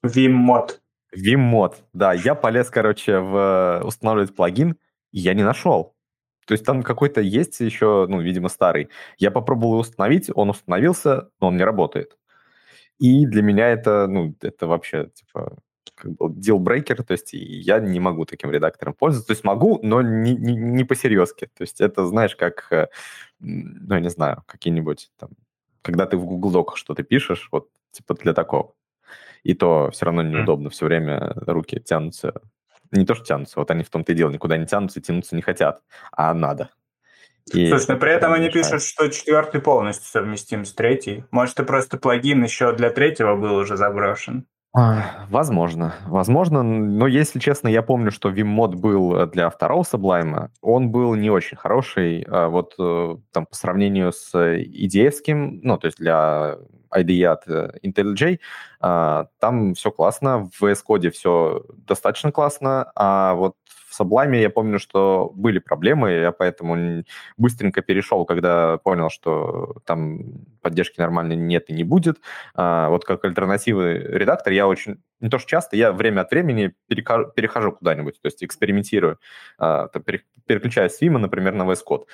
Vim-мод. 0.05 0.80
Vim-мод, 1.16 1.76
да. 1.93 2.14
Я 2.14 2.36
полез, 2.36 2.70
короче, 2.70 3.20
в 3.20 3.82
устанавливать 3.84 4.36
плагин, 4.36 4.78
и 5.12 5.20
я 5.20 5.34
не 5.34 5.43
нашел. 5.43 5.95
То 6.45 6.53
есть 6.53 6.65
там 6.65 6.83
какой-то 6.83 7.21
есть 7.21 7.59
еще, 7.59 8.05
ну, 8.09 8.21
видимо, 8.21 8.49
старый. 8.49 8.89
Я 9.17 9.31
попробовал 9.31 9.73
его 9.73 9.81
установить, 9.81 10.29
он 10.33 10.49
установился, 10.49 11.29
но 11.39 11.47
он 11.47 11.57
не 11.57 11.63
работает. 11.63 12.17
И 12.99 13.25
для 13.25 13.41
меня 13.41 13.69
это, 13.69 14.07
ну, 14.07 14.35
это 14.41 14.67
вообще, 14.67 15.09
типа, 15.13 15.57
deal-breaker, 16.03 17.03
то 17.03 17.11
есть 17.11 17.33
я 17.33 17.79
не 17.79 17.99
могу 17.99 18.25
таким 18.25 18.51
редактором 18.51 18.93
пользоваться. 18.93 19.27
То 19.27 19.33
есть 19.33 19.43
могу, 19.43 19.79
но 19.83 20.01
не, 20.01 20.35
не, 20.35 20.55
не 20.55 20.83
по-серьезки. 20.83 21.45
То 21.57 21.61
есть 21.61 21.81
это, 21.81 22.05
знаешь, 22.05 22.35
как, 22.35 22.67
э, 22.71 22.87
ну, 23.39 23.95
я 23.95 24.01
не 24.01 24.09
знаю, 24.09 24.43
какие-нибудь 24.47 25.11
там, 25.17 25.29
когда 25.81 26.05
ты 26.05 26.17
в 26.17 26.25
Google 26.25 26.53
Doc 26.53 26.75
что-то 26.75 27.03
пишешь, 27.03 27.49
вот, 27.51 27.69
типа 27.91 28.15
для 28.15 28.33
такого. 28.33 28.73
И 29.43 29.53
то 29.53 29.89
все 29.91 30.05
равно 30.05 30.21
неудобно, 30.21 30.69
все 30.69 30.85
время 30.85 31.33
руки 31.47 31.79
тянутся. 31.79 32.41
Не 32.91 33.05
то, 33.05 33.15
что 33.15 33.25
тянутся, 33.25 33.59
вот 33.59 33.71
они 33.71 33.83
в 33.83 33.89
том-то 33.89 34.11
и 34.11 34.15
дело, 34.15 34.31
никуда 34.31 34.57
не 34.57 34.65
тянутся, 34.65 35.01
тянуться 35.01 35.35
не 35.35 35.41
хотят, 35.41 35.81
а 36.11 36.33
надо. 36.33 36.69
И 37.53 37.69
Слушай, 37.69 37.91
но 37.91 37.97
при 37.97 38.11
этом 38.11 38.33
они 38.33 38.49
пишут, 38.49 38.83
что 38.83 39.07
четвертый 39.09 39.61
полностью 39.61 40.07
совместим 40.07 40.65
с 40.65 40.73
третьей. 40.73 41.25
Может, 41.31 41.59
и 41.59 41.63
просто 41.63 41.97
плагин 41.97 42.43
еще 42.43 42.73
для 42.73 42.89
третьего 42.91 43.35
был 43.35 43.55
уже 43.55 43.77
заброшен? 43.77 44.45
А, 44.74 45.26
возможно, 45.30 45.95
возможно, 46.07 46.63
но 46.63 47.05
если 47.05 47.39
честно, 47.39 47.67
я 47.67 47.82
помню, 47.82 48.09
что 48.09 48.30
Vim-мод 48.30 48.76
был 48.76 49.28
для 49.28 49.49
второго 49.49 49.84
Sublime, 49.84 50.47
он 50.61 50.91
был 50.91 51.13
не 51.15 51.30
очень 51.30 51.57
хороший, 51.57 52.26
а 52.30 52.47
вот 52.47 52.76
э, 52.80 53.17
там 53.34 53.47
по 53.47 53.55
сравнению 53.55 54.13
с 54.13 54.34
idf 54.34 55.59
ну, 55.61 55.78
то 55.78 55.88
есть 55.88 55.97
для 55.97 56.55
IDE 56.89 57.26
от 57.26 57.47
э, 57.49 57.72
IntelliJ, 57.84 58.39
а, 58.80 59.28
там 59.39 59.74
все 59.74 59.91
классно, 59.91 60.49
в 60.57 60.63
VS 60.63 60.80
Code 60.88 61.09
все 61.11 61.65
достаточно 61.86 62.32
классно, 62.32 62.91
а 62.95 63.34
вот 63.34 63.55
в 63.91 63.99
Sublime 63.99 64.39
я 64.39 64.49
помню, 64.49 64.79
что 64.79 65.31
были 65.35 65.59
проблемы, 65.59 66.11
я 66.11 66.31
поэтому 66.31 67.03
быстренько 67.37 67.81
перешел, 67.81 68.25
когда 68.25 68.77
понял, 68.77 69.09
что 69.09 69.75
там 69.85 70.45
поддержки 70.61 70.99
нормальной 70.99 71.35
нет 71.35 71.69
и 71.69 71.73
не 71.73 71.83
будет. 71.83 72.21
А, 72.55 72.89
вот 72.89 73.03
как 73.03 73.25
альтернативы 73.25 73.93
редактор 73.93 74.53
я 74.53 74.67
очень, 74.67 75.01
не 75.19 75.29
то 75.29 75.39
что 75.39 75.49
часто, 75.49 75.75
я 75.75 75.91
время 75.91 76.21
от 76.21 76.31
времени 76.31 76.73
перехожу 76.87 77.73
куда-нибудь, 77.73 78.21
то 78.21 78.27
есть 78.27 78.43
экспериментирую, 78.43 79.19
а, 79.57 79.89
переключаюсь 80.45 80.93
с 80.93 81.01
Vim, 81.01 81.17
например, 81.17 81.53
на 81.53 81.63
VS 81.63 81.79
Code. 81.87 82.05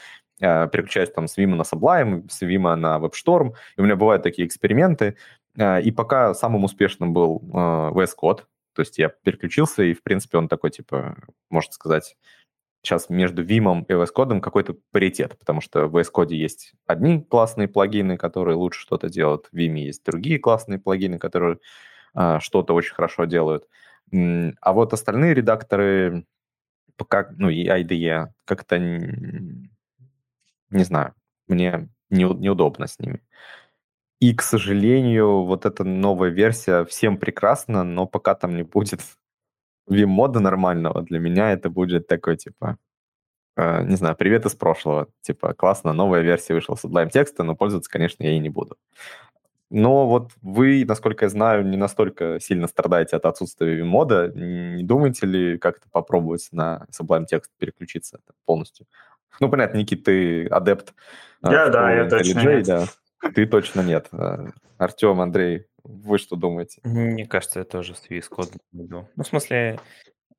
А, 0.42 0.68
переключаюсь 0.68 1.12
там 1.12 1.28
с 1.28 1.38
Vim 1.38 1.54
на 1.54 1.62
Sublime, 1.62 2.28
с 2.30 2.42
Vim 2.42 2.74
на 2.76 2.98
WebStorm, 2.98 3.54
и 3.78 3.82
у 3.82 3.84
меня 3.84 3.96
бывают 3.96 4.24
такие 4.24 4.48
эксперименты, 4.48 5.16
и 5.56 5.92
пока 5.92 6.36
самым 6.36 6.66
успешным 6.66 7.14
был 7.14 7.42
VS 7.52 8.12
Code, 8.22 8.42
то 8.78 8.82
есть 8.82 9.00
я 9.00 9.10
переключился, 9.10 9.82
и, 9.82 9.96
в 9.96 10.04
принципе, 10.04 10.38
он 10.38 10.48
такой, 10.48 10.70
типа, 10.70 11.18
можно 11.50 11.72
сказать, 11.72 12.16
сейчас 12.84 13.10
между 13.10 13.44
Vim 13.44 13.84
и 13.88 13.92
VS 13.92 14.10
Code 14.16 14.40
какой-то 14.40 14.76
паритет, 14.92 15.36
потому 15.40 15.62
что 15.62 15.88
в 15.88 15.98
VS 15.98 16.12
Code 16.14 16.36
есть 16.36 16.74
одни 16.86 17.24
классные 17.24 17.68
плагины, 17.68 18.18
которые 18.18 18.56
лучше 18.56 18.82
что-то 18.82 19.10
делают, 19.10 19.48
в 19.52 19.56
Vim 19.56 19.80
есть 19.80 20.06
другие 20.06 20.38
классные 20.38 20.78
плагины, 20.78 21.18
которые 21.18 21.58
а, 22.14 22.40
что-то 22.40 22.76
очень 22.76 22.94
хорошо 22.94 23.26
делают. 23.26 23.68
А 24.12 24.74
вот 24.74 24.94
остальные 24.94 25.34
редакторы, 25.34 26.28
пока, 26.98 27.30
ну 27.36 27.50
и 27.50 27.66
IDE, 27.68 28.28
как-то, 28.46 28.78
не 28.78 29.72
знаю, 30.70 31.16
мне 31.48 31.90
не, 32.12 32.26
неудобно 32.26 32.86
с 32.86 33.00
ними. 33.00 33.24
И, 34.20 34.34
к 34.34 34.42
сожалению, 34.42 35.44
вот 35.44 35.66
эта 35.66 35.84
новая 35.84 36.30
версия 36.30 36.86
всем 36.86 37.18
прекрасна, 37.18 37.84
но 37.84 38.08
пока 38.08 38.34
там 38.34 38.56
не 38.56 38.64
будет 38.64 39.02
Vim-мода 39.90 40.40
нормального, 40.40 41.02
для 41.04 41.20
меня 41.20 41.52
это 41.52 41.70
будет 41.70 42.08
такой, 42.08 42.36
типа, 42.38 42.78
э, 43.56 43.84
не 43.84 43.96
знаю, 43.96 44.16
привет 44.16 44.46
из 44.46 44.56
прошлого. 44.56 45.08
Типа, 45.22 45.54
классно, 45.54 45.94
новая 45.94 46.22
версия 46.22 46.56
вышла 46.56 46.76
с 46.76 46.84
Sublime 46.84 47.10
текста, 47.10 47.44
но 47.44 47.56
пользоваться, 47.56 47.92
конечно, 47.92 48.24
я 48.24 48.32
и 48.32 48.40
не 48.40 48.50
буду. 48.50 48.78
Но 49.70 50.08
вот 50.08 50.32
вы, 50.42 50.86
насколько 50.88 51.26
я 51.26 51.30
знаю, 51.30 51.66
не 51.66 51.78
настолько 51.78 52.40
сильно 52.40 52.68
страдаете 52.68 53.18
от 53.18 53.26
отсутствия 53.26 53.80
Vim-мода. 53.80 54.32
Не 54.34 54.84
думаете 54.84 55.28
ли 55.28 55.58
как-то 55.58 55.88
попробовать 55.92 56.48
на 56.52 56.88
Sublime 56.92 57.26
текст 57.26 57.52
переключиться 57.60 58.20
полностью? 58.46 58.88
Ну, 59.40 59.50
понятно, 59.50 59.78
Никит, 59.78 60.06
ты 60.06 60.48
адепт. 60.48 60.96
Э, 61.44 61.52
я, 61.52 61.70
да, 61.70 61.94
я 61.94 62.10
точно. 62.10 62.64
Да. 62.64 62.86
Ты 63.34 63.46
точно 63.46 63.82
нет. 63.82 64.10
Артем, 64.78 65.22
Андрей, 65.22 65.68
вы 65.84 66.18
что 66.18 66.36
думаете? 66.36 66.82
Мне 66.84 67.26
кажется, 67.26 67.60
я 67.60 67.66
тоже 67.66 67.96
с 67.96 68.06
VS. 68.10 68.26
Ну, 68.72 69.08
в 69.16 69.24
смысле, 69.24 69.80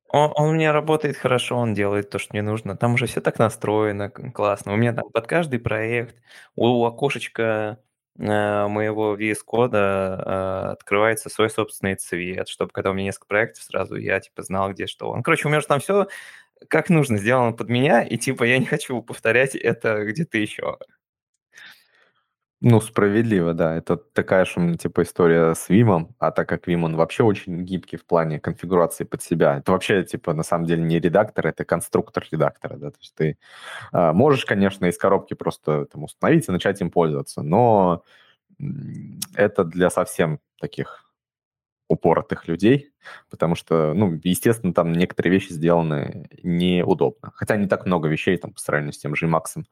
он, 0.09 0.31
он 0.35 0.55
меня 0.55 0.71
работает 0.71 1.17
хорошо, 1.17 1.57
он 1.57 1.73
делает 1.73 2.09
то, 2.09 2.19
что 2.19 2.33
мне 2.33 2.41
нужно. 2.41 2.75
Там 2.77 2.93
уже 2.93 3.05
все 3.05 3.21
так 3.21 3.39
настроено, 3.39 4.09
классно. 4.09 4.73
У 4.73 4.75
меня 4.75 4.93
там 4.93 5.09
под 5.11 5.27
каждый 5.27 5.59
проект, 5.59 6.15
у 6.55 6.85
окошечка 6.85 7.79
э, 8.17 8.67
моего 8.67 9.15
VS 9.15 9.39
Code 9.47 9.75
э, 9.75 10.71
открывается 10.71 11.29
свой 11.29 11.49
собственный 11.49 11.95
цвет, 11.95 12.47
чтобы 12.47 12.71
когда 12.71 12.91
у 12.91 12.93
меня 12.93 13.05
несколько 13.05 13.27
проектов, 13.27 13.63
сразу 13.63 13.95
я 13.95 14.19
типа 14.19 14.43
знал, 14.43 14.71
где 14.71 14.87
что. 14.87 15.15
Ну, 15.15 15.21
короче, 15.21 15.47
у 15.47 15.51
меня 15.51 15.61
же 15.61 15.67
там 15.67 15.79
все 15.79 16.07
как 16.67 16.89
нужно 16.89 17.17
сделано 17.17 17.53
под 17.53 17.69
меня, 17.69 18.03
и 18.03 18.17
типа 18.17 18.43
я 18.43 18.57
не 18.57 18.65
хочу 18.65 19.01
повторять 19.01 19.55
это 19.55 20.03
где-то 20.05 20.37
еще. 20.37 20.77
Ну, 22.61 22.81
справедливо, 22.81 23.53
да. 23.53 23.75
Это 23.77 23.95
такая 23.95 24.43
же 24.43 24.75
типа 24.77 25.03
история 25.03 25.53
с 25.55 25.69
Вимом, 25.69 26.13
а 26.19 26.31
так 26.31 26.49
как 26.49 26.67
Вим, 26.67 26.83
он 26.83 26.97
вообще 26.97 27.23
очень 27.23 27.63
гибкий 27.63 27.95
в 27.95 28.05
плане 28.05 28.37
конфигурации 28.39 29.05
под 29.05 29.21
себя. 29.23 29.57
Это 29.59 29.71
вообще, 29.71 30.03
типа, 30.03 30.33
на 30.33 30.43
самом 30.43 30.65
деле 30.65 30.81
не 30.83 30.99
редактор, 30.99 31.47
это 31.47 31.63
конструктор 31.63 32.25
редактора, 32.29 32.75
да. 32.75 32.91
То 32.91 32.97
есть 32.99 33.15
ты 33.15 33.37
а, 33.93 34.11
можешь, 34.13 34.45
конечно, 34.45 34.85
из 34.87 34.97
коробки 34.97 35.35
просто 35.35 35.85
там 35.85 36.03
установить 36.03 36.49
и 36.49 36.51
начать 36.51 36.81
им 36.81 36.91
пользоваться, 36.91 37.41
но 37.43 38.03
это 39.35 39.63
для 39.63 39.89
совсем 39.89 40.39
таких 40.59 41.05
упоротых 41.89 42.47
людей, 42.47 42.91
потому 43.29 43.55
что, 43.55 43.93
ну, 43.95 44.19
естественно, 44.23 44.73
там 44.73 44.93
некоторые 44.93 45.33
вещи 45.33 45.53
сделаны 45.53 46.29
неудобно. 46.43 47.31
Хотя 47.35 47.57
не 47.57 47.67
так 47.67 47.85
много 47.85 48.09
вещей 48.09 48.37
там 48.37 48.53
по 48.53 48.59
сравнению 48.59 48.93
с 48.93 48.99
тем 48.99 49.15
же 49.15 49.27
Emacs. 49.27 49.63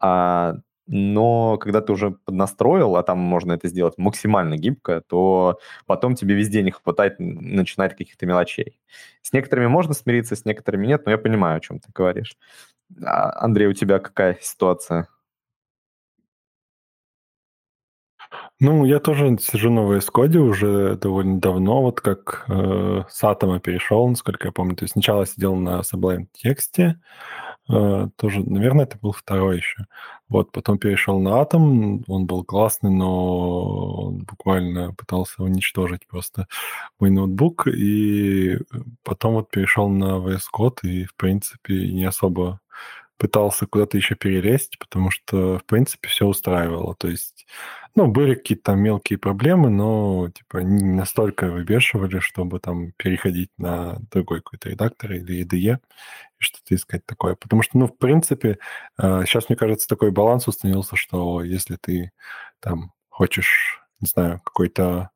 А 0.00 0.56
но 0.88 1.58
когда 1.58 1.80
ты 1.80 1.92
уже 1.92 2.12
поднастроил, 2.12 2.96
а 2.96 3.02
там 3.02 3.18
можно 3.18 3.52
это 3.52 3.68
сделать 3.68 3.98
максимально 3.98 4.56
гибко, 4.56 5.02
то 5.06 5.58
потом 5.86 6.14
тебе 6.14 6.34
везде 6.34 6.62
не 6.62 6.70
хватает 6.70 7.16
начинать 7.18 7.96
каких-то 7.96 8.26
мелочей. 8.26 8.80
С 9.22 9.32
некоторыми 9.32 9.66
можно 9.66 9.94
смириться, 9.94 10.34
с 10.34 10.44
некоторыми 10.44 10.86
нет, 10.86 11.04
но 11.04 11.12
я 11.12 11.18
понимаю, 11.18 11.58
о 11.58 11.60
чем 11.60 11.78
ты 11.78 11.90
говоришь. 11.94 12.36
А, 13.04 13.44
Андрей, 13.44 13.68
у 13.68 13.74
тебя 13.74 13.98
какая 13.98 14.38
ситуация? 14.40 15.08
Ну, 18.60 18.84
я 18.84 18.98
тоже 18.98 19.36
сижу 19.38 19.70
на 19.70 19.80
VS 19.80 20.08
Code 20.12 20.36
уже 20.38 20.96
довольно 20.96 21.40
давно, 21.40 21.82
вот 21.82 22.00
как 22.00 22.44
э, 22.48 23.04
с 23.08 23.24
Атома 23.24 23.60
перешел, 23.60 24.08
насколько 24.08 24.48
я 24.48 24.52
помню. 24.52 24.74
То 24.76 24.84
есть 24.84 24.92
сначала 24.92 25.26
сидел 25.26 25.54
на 25.54 25.80
Sublime 25.80 26.26
тексте, 26.32 27.00
тоже, 27.68 28.42
наверное, 28.44 28.84
это 28.86 28.98
был 28.98 29.12
второй 29.12 29.58
еще. 29.58 29.86
Вот, 30.28 30.52
потом 30.52 30.78
перешел 30.78 31.20
на 31.20 31.40
Атом, 31.40 32.02
он 32.06 32.26
был 32.26 32.44
классный, 32.44 32.90
но 32.90 34.04
он 34.06 34.24
буквально 34.24 34.92
пытался 34.94 35.42
уничтожить 35.42 36.06
просто 36.06 36.48
мой 37.00 37.10
ноутбук, 37.10 37.66
и 37.66 38.58
потом 39.02 39.34
вот 39.34 39.50
перешел 39.50 39.88
на 39.88 40.18
VS 40.18 40.42
Code, 40.54 40.78
и, 40.82 41.04
в 41.04 41.14
принципе, 41.14 41.92
не 41.92 42.04
особо 42.04 42.60
пытался 43.18 43.66
куда-то 43.66 43.96
еще 43.96 44.14
перелезть, 44.14 44.78
потому 44.78 45.10
что, 45.10 45.58
в 45.58 45.64
принципе, 45.64 46.08
все 46.08 46.26
устраивало. 46.26 46.94
То 46.94 47.08
есть, 47.08 47.46
ну, 47.94 48.06
были 48.06 48.34
какие-то 48.34 48.64
там 48.64 48.80
мелкие 48.80 49.18
проблемы, 49.18 49.70
но, 49.70 50.30
типа, 50.30 50.58
не 50.58 50.94
настолько 50.94 51.50
выбешивали, 51.50 52.20
чтобы 52.20 52.60
там 52.60 52.92
переходить 52.92 53.50
на 53.58 53.98
другой 54.12 54.40
какой-то 54.40 54.70
редактор 54.70 55.12
или 55.12 55.44
IDE 55.44 55.78
и 55.78 55.78
что-то 56.38 56.74
искать 56.74 57.04
такое. 57.06 57.34
Потому 57.34 57.62
что, 57.62 57.76
ну, 57.78 57.88
в 57.88 57.98
принципе, 57.98 58.58
сейчас, 58.98 59.44
э, 59.44 59.46
мне 59.48 59.56
кажется, 59.56 59.88
такой 59.88 60.12
баланс 60.12 60.46
установился, 60.46 60.96
что 60.96 61.42
если 61.42 61.76
ты 61.76 62.12
там 62.60 62.92
хочешь, 63.10 63.82
не 64.00 64.06
знаю, 64.06 64.40
какой-то 64.44 65.10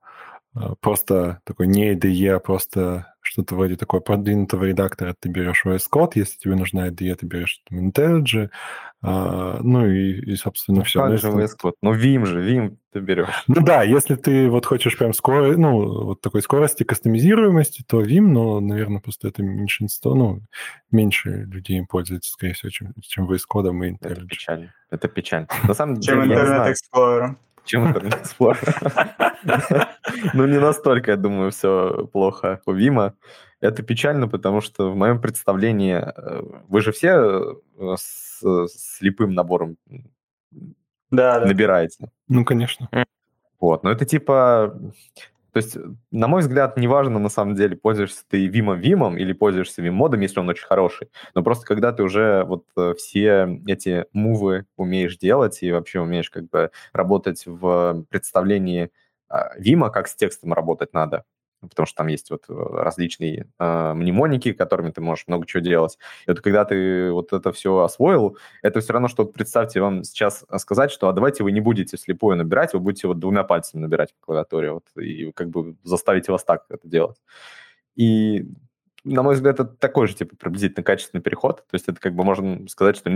э, 0.56 0.74
просто 0.80 1.40
такой 1.44 1.68
не 1.68 1.94
IDE, 1.94 2.28
а 2.30 2.40
просто 2.40 3.11
что-то 3.32 3.54
вроде 3.54 3.76
такого 3.76 4.00
продвинутого 4.00 4.64
редактора 4.64 5.16
ты 5.18 5.30
берешь 5.30 5.64
VS 5.64 5.84
Code, 5.90 6.12
если 6.16 6.36
тебе 6.38 6.54
нужна 6.54 6.88
IDE, 6.88 7.14
ты 7.14 7.26
берешь 7.26 7.62
там, 7.68 7.88
IntelliJ, 7.88 8.50
а, 9.00 9.58
ну 9.62 9.86
и, 9.86 10.32
и, 10.32 10.36
собственно, 10.36 10.78
ну, 10.78 10.84
все. 10.84 11.00
Как 11.00 11.18
же 11.18 11.28
VS 11.28 11.50
Code? 11.62 11.72
Ну, 11.80 11.94
Vim 11.94 12.26
же, 12.26 12.42
Vim 12.42 12.76
ты 12.92 13.00
берешь. 13.00 13.44
Ну 13.46 13.62
да, 13.62 13.82
если 13.82 14.16
ты 14.16 14.50
вот 14.50 14.66
хочешь 14.66 14.98
прям 14.98 15.14
скоро, 15.14 15.56
ну, 15.56 16.04
вот 16.04 16.20
такой 16.20 16.42
скорости, 16.42 16.84
кастомизируемости, 16.84 17.84
то 17.86 18.02
Vim, 18.02 18.26
но, 18.28 18.60
наверное, 18.60 19.00
просто 19.00 19.28
это 19.28 19.42
меньшинство, 19.42 20.14
ну, 20.14 20.42
меньше 20.90 21.48
людей 21.50 21.78
им 21.78 21.86
пользуется, 21.86 22.30
скорее 22.30 22.52
всего, 22.52 22.68
чем, 22.68 22.92
чем 23.00 23.30
VS 23.30 23.42
Code 23.50 23.70
и 23.70 23.92
IntelliJ. 23.92 24.12
Это 24.12 24.26
печально. 24.26 24.74
Это 24.90 25.08
печально. 25.08 25.48
На 25.64 25.74
самом 25.74 25.94
деле, 25.96 26.22
Чем 26.22 26.32
Internet 26.32 26.74
Explorer. 26.74 27.36
Чем 27.64 27.86
Internet 27.86 28.22
Explorer? 28.22 29.88
Ну, 30.34 30.46
не 30.46 30.58
настолько, 30.58 31.12
я 31.12 31.16
думаю, 31.16 31.50
все 31.50 32.06
плохо 32.12 32.60
у 32.66 32.72
Вима. 32.72 33.14
Это 33.60 33.82
печально, 33.82 34.28
потому 34.28 34.60
что 34.60 34.90
в 34.90 34.96
моем 34.96 35.20
представлении 35.20 35.94
э, 35.94 36.42
вы 36.68 36.80
же 36.80 36.92
все 36.92 37.60
э, 37.78 37.94
с 37.96 38.68
слепым 38.68 39.34
набором 39.34 39.76
набираете. 41.10 42.10
Ну, 42.28 42.44
конечно. 42.44 42.88
Вот, 43.60 43.84
но 43.84 43.90
это 43.90 44.04
типа 44.04 44.76
то 45.52 45.58
есть, 45.58 45.76
на 46.10 46.28
мой 46.28 46.40
взгляд, 46.40 46.78
неважно, 46.78 47.18
на 47.18 47.28
самом 47.28 47.54
деле, 47.54 47.76
пользуешься 47.76 48.24
ты 48.28 48.46
Vim 48.48 48.80
Vim 48.80 49.16
или 49.18 49.32
пользуешься 49.34 49.82
Vim 49.82 49.90
модом, 49.90 50.20
если 50.20 50.40
он 50.40 50.48
очень 50.48 50.66
хороший. 50.66 51.10
Но 51.34 51.42
просто 51.42 51.66
когда 51.66 51.92
ты 51.92 52.02
уже 52.02 52.44
вот 52.44 52.64
э, 52.76 52.94
все 52.96 53.60
эти 53.66 54.06
мувы 54.12 54.64
умеешь 54.76 55.18
делать 55.18 55.62
и 55.62 55.70
вообще 55.70 56.00
умеешь 56.00 56.30
как 56.30 56.48
бы 56.48 56.70
работать 56.94 57.44
в 57.46 58.04
представлении 58.08 58.90
Vim, 59.30 59.84
а, 59.84 59.90
как 59.90 60.08
с 60.08 60.14
текстом 60.14 60.54
работать 60.54 60.94
надо, 60.94 61.24
потому 61.68 61.86
что 61.86 61.96
там 61.96 62.08
есть 62.08 62.30
вот 62.30 62.44
э, 62.48 62.52
различные 62.54 63.46
э, 63.58 63.92
мнемоники, 63.94 64.52
которыми 64.52 64.90
ты 64.90 65.00
можешь 65.00 65.26
много 65.28 65.46
чего 65.46 65.60
делать. 65.60 65.98
И 66.26 66.30
вот 66.30 66.40
когда 66.40 66.64
ты 66.64 67.12
вот 67.12 67.32
это 67.32 67.52
все 67.52 67.78
освоил, 67.78 68.36
это 68.62 68.80
все 68.80 68.92
равно, 68.92 69.08
что 69.08 69.24
представьте 69.24 69.80
вам 69.80 70.04
сейчас 70.04 70.44
сказать, 70.58 70.90
что 70.90 71.08
а 71.08 71.12
давайте 71.12 71.44
вы 71.44 71.52
не 71.52 71.60
будете 71.60 71.96
слепую 71.96 72.36
набирать, 72.36 72.74
вы 72.74 72.80
будете 72.80 73.08
вот 73.08 73.18
двумя 73.18 73.44
пальцами 73.44 73.82
набирать 73.82 74.14
по 74.14 74.26
клавиатуре, 74.26 74.72
вот, 74.72 74.84
и 74.96 75.32
как 75.32 75.50
бы 75.50 75.76
заставите 75.82 76.32
вас 76.32 76.44
так 76.44 76.64
это 76.68 76.88
делать. 76.88 77.16
И 77.96 78.46
на 79.04 79.22
мой 79.22 79.34
взгляд, 79.34 79.58
это 79.58 79.64
такой 79.64 80.06
же, 80.06 80.14
типа, 80.14 80.36
приблизительно 80.36 80.84
качественный 80.84 81.22
переход. 81.22 81.66
То 81.68 81.74
есть 81.74 81.88
это 81.88 82.00
как 82.00 82.14
бы 82.14 82.22
можно 82.22 82.68
сказать, 82.68 82.96
что 82.96 83.10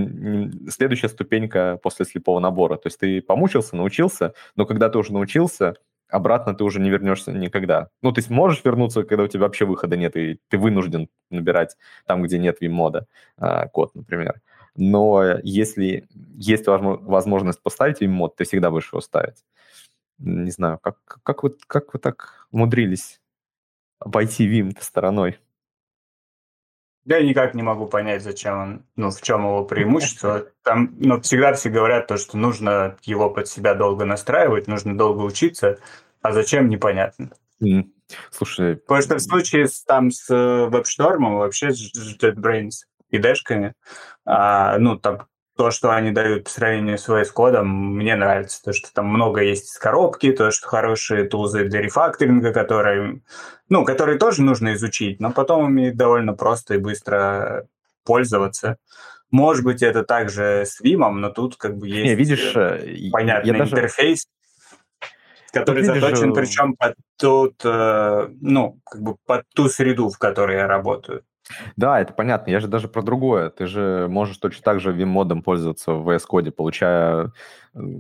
следующая 0.69 1.09
ступенька 1.09 1.79
после 1.81 2.05
слепого 2.05 2.41
набора. 2.41 2.77
То 2.77 2.89
есть 2.89 2.99
ты 2.99 3.23
помучился, 3.23 3.77
научился, 3.77 4.35
но 4.57 4.67
когда 4.67 4.89
ты 4.89 4.99
уже 4.99 5.13
научился, 5.13 5.77
обратно 6.09 6.55
ты 6.55 6.65
уже 6.65 6.81
не 6.81 6.91
вернешься 6.91 7.33
никогда. 7.33 7.89
Ну, 8.03 8.13
ты 8.13 8.23
можешь 8.33 8.65
вернуться, 8.65 9.03
когда 9.05 9.25
у 9.25 9.29
тебя 9.29 9.43
вообще 9.43 9.65
выхода 9.65 9.97
нет, 9.97 10.17
и 10.17 10.41
ты 10.49 10.59
вынужден 10.59 11.09
набирать 11.31 11.77
там, 12.07 12.23
где 12.23 12.39
нет 12.39 12.59
Vim-мода 12.61 13.07
а, 13.37 13.69
код, 13.69 13.95
например. 13.95 14.41
Но 14.77 15.39
если 15.43 16.07
есть 16.35 16.67
возможность 16.67 17.63
поставить 17.63 18.03
Vim-мод, 18.03 18.37
ты 18.37 18.45
всегда 18.45 18.71
будешь 18.71 18.93
его 18.93 19.01
ставить. 19.01 19.45
Не 20.19 20.51
знаю, 20.51 20.79
как, 20.79 20.99
как, 21.05 21.43
вы, 21.43 21.57
как 21.67 21.93
вы 21.93 21.99
так 21.99 22.47
умудрились 22.51 23.21
обойти 23.99 24.49
Vim 24.49 24.77
стороной? 24.81 25.39
Я 27.07 27.23
никак 27.23 27.55
не 27.55 27.63
могу 27.63 27.87
понять, 27.87 28.23
зачем 28.23 28.59
он, 28.59 28.83
ну, 28.97 29.11
в 29.11 29.23
чем 29.23 29.43
его 29.43 29.65
преимущество. 29.65 30.47
Там, 30.63 30.93
ну, 30.99 31.21
всегда 31.21 31.53
все 31.53 31.71
говорят 31.71 32.09
то, 32.09 32.17
что 32.17 32.37
нужно 32.37 32.97
его 33.03 33.31
под 33.31 33.47
себя 33.47 33.75
долго 33.75 34.05
настраивать, 34.05 34.67
нужно 34.67 34.99
долго 34.99 35.23
учиться, 35.23 35.79
а 36.21 36.33
зачем, 36.33 36.69
непонятно. 36.69 37.31
Mm. 37.63 37.85
Слушай... 38.31 38.77
Потому 38.77 39.03
что 39.03 39.15
в 39.17 39.21
случае 39.21 39.69
с, 39.69 39.85
там 39.85 40.11
с 40.11 40.29
э, 40.29 40.69
вообще 40.69 41.71
с 41.71 42.19
JetBrains 42.21 42.87
и 43.11 43.19
дэшками, 43.19 43.75
а, 44.25 44.77
ну, 44.79 44.99
там 44.99 45.29
то, 45.57 45.71
что 45.71 45.91
они 45.91 46.11
дают 46.11 46.45
по 46.45 46.51
сравнению 46.51 46.99
с 46.99 47.09
VS 47.09 47.33
кодом, 47.33 47.69
мне 47.97 48.15
нравится. 48.15 48.63
То, 48.63 48.73
что 48.73 48.93
там 48.93 49.07
много 49.07 49.41
есть 49.41 49.71
из 49.71 49.79
коробки, 49.79 50.33
то, 50.33 50.51
что 50.51 50.69
хорошие 50.69 51.25
тулзы 51.25 51.65
для 51.65 51.81
рефакторинга, 51.81 52.53
которые, 52.53 53.23
ну, 53.69 53.85
которые 53.85 54.19
тоже 54.19 54.43
нужно 54.43 54.75
изучить, 54.75 55.19
но 55.19 55.33
потом 55.33 55.69
ими 55.71 55.91
довольно 55.91 56.35
просто 56.35 56.75
и 56.75 56.79
быстро 56.79 57.67
пользоваться. 58.05 58.77
Может 59.31 59.65
быть, 59.65 59.83
это 59.83 60.05
также 60.05 60.65
с 60.67 60.81
Vim, 60.81 61.09
но 61.11 61.31
тут 61.31 61.57
как 61.57 61.77
бы 61.77 61.89
есть 61.89 62.05
Не, 62.05 62.15
видишь, 62.15 62.53
э, 62.55 63.09
э, 63.09 63.11
понятный 63.11 63.57
я 63.57 63.65
интерфейс, 63.65 64.27
даже... 65.53 65.65
который 65.65 65.83
видишь, 65.83 66.01
заточен, 66.01 66.35
причем 66.35 66.77
под 66.77 66.95
тот, 67.17 67.55
э, 67.65 68.29
ну, 68.41 68.79
как 68.85 69.03
бы 69.03 69.17
под 69.27 69.45
ту 69.55 69.69
среду, 69.69 70.11
в 70.11 70.19
которой 70.19 70.59
я 70.59 70.69
работаю. 70.69 71.25
Да, 71.77 72.01
это 72.01 72.13
понятно. 72.13 72.51
Я 72.51 72.61
же 72.61 72.69
даже 72.69 72.89
про 72.89 73.03
другое. 73.03 73.51
Ты 73.51 73.67
же 73.67 74.07
можешь 74.09 74.37
точно 74.39 74.63
так 74.63 74.81
же 74.81 74.93
Vim-модом 74.93 75.43
пользоваться 75.43 75.93
в 75.93 76.09
VS 76.09 76.23
Code, 76.31 76.51
получая 76.51 77.33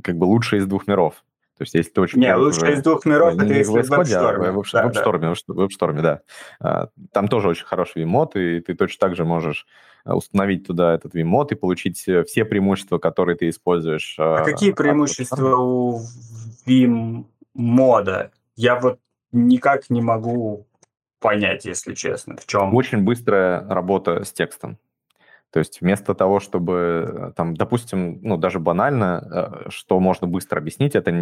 как 0.02 0.16
бы 0.16 0.24
лучшее 0.24 0.60
из 0.60 0.66
двух 0.66 0.86
миров. 0.86 1.22
То 1.58 1.62
есть, 1.62 1.74
если 1.74 1.90
ты 1.90 2.00
очень... 2.02 2.20
Не, 2.20 2.34
лучшее 2.36 2.74
из 2.74 2.82
двух 2.82 3.06
миров 3.06 3.34
это 3.34 3.46
если 3.46 3.70
в 3.70 3.76
WebStorm. 3.76 4.52
В 4.52 4.58
WebStorm, 4.58 5.34
в 5.46 5.60
WebStorm, 5.60 6.02
да. 6.02 6.20
А, 6.60 6.88
там 7.12 7.28
тоже 7.28 7.48
очень 7.48 7.64
хороший 7.64 8.02
Vim-мод, 8.02 8.38
и 8.38 8.60
ты 8.60 8.74
точно 8.74 9.08
так 9.08 9.16
же 9.16 9.24
можешь 9.24 9.66
а, 10.04 10.14
установить 10.16 10.66
туда 10.66 10.94
этот 10.94 11.14
Vim-мод 11.14 11.52
и 11.52 11.54
получить 11.54 12.06
э, 12.08 12.24
все 12.24 12.44
преимущества, 12.44 12.98
которые 12.98 13.36
ты 13.36 13.48
используешь. 13.48 14.16
А, 14.18 14.42
а 14.42 14.44
какие 14.44 14.72
преимущества 14.72 15.56
у 15.56 16.02
Vim-мода? 16.66 18.32
Я 18.54 18.78
вот 18.78 18.98
никак 19.32 19.88
не 19.88 20.02
могу 20.02 20.66
понять, 21.20 21.64
если 21.64 21.94
честно, 21.94 22.36
в 22.36 22.46
чем. 22.46 22.74
Очень 22.74 23.02
быстрая 23.02 23.66
работа 23.68 24.24
с 24.24 24.32
текстом. 24.32 24.78
То 25.50 25.60
есть 25.60 25.80
вместо 25.80 26.14
того, 26.14 26.40
чтобы, 26.40 27.06
э, 27.08 27.32
там, 27.36 27.54
допустим, 27.54 28.20
ну, 28.22 28.36
даже 28.36 28.58
банально, 28.58 29.62
э, 29.66 29.70
что 29.70 30.00
можно 30.00 30.26
быстро 30.26 30.58
объяснить, 30.58 30.94
это 30.94 31.12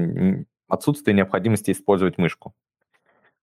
отсутствие 0.69 1.15
необходимости 1.15 1.71
использовать 1.71 2.19
мышку. 2.19 2.55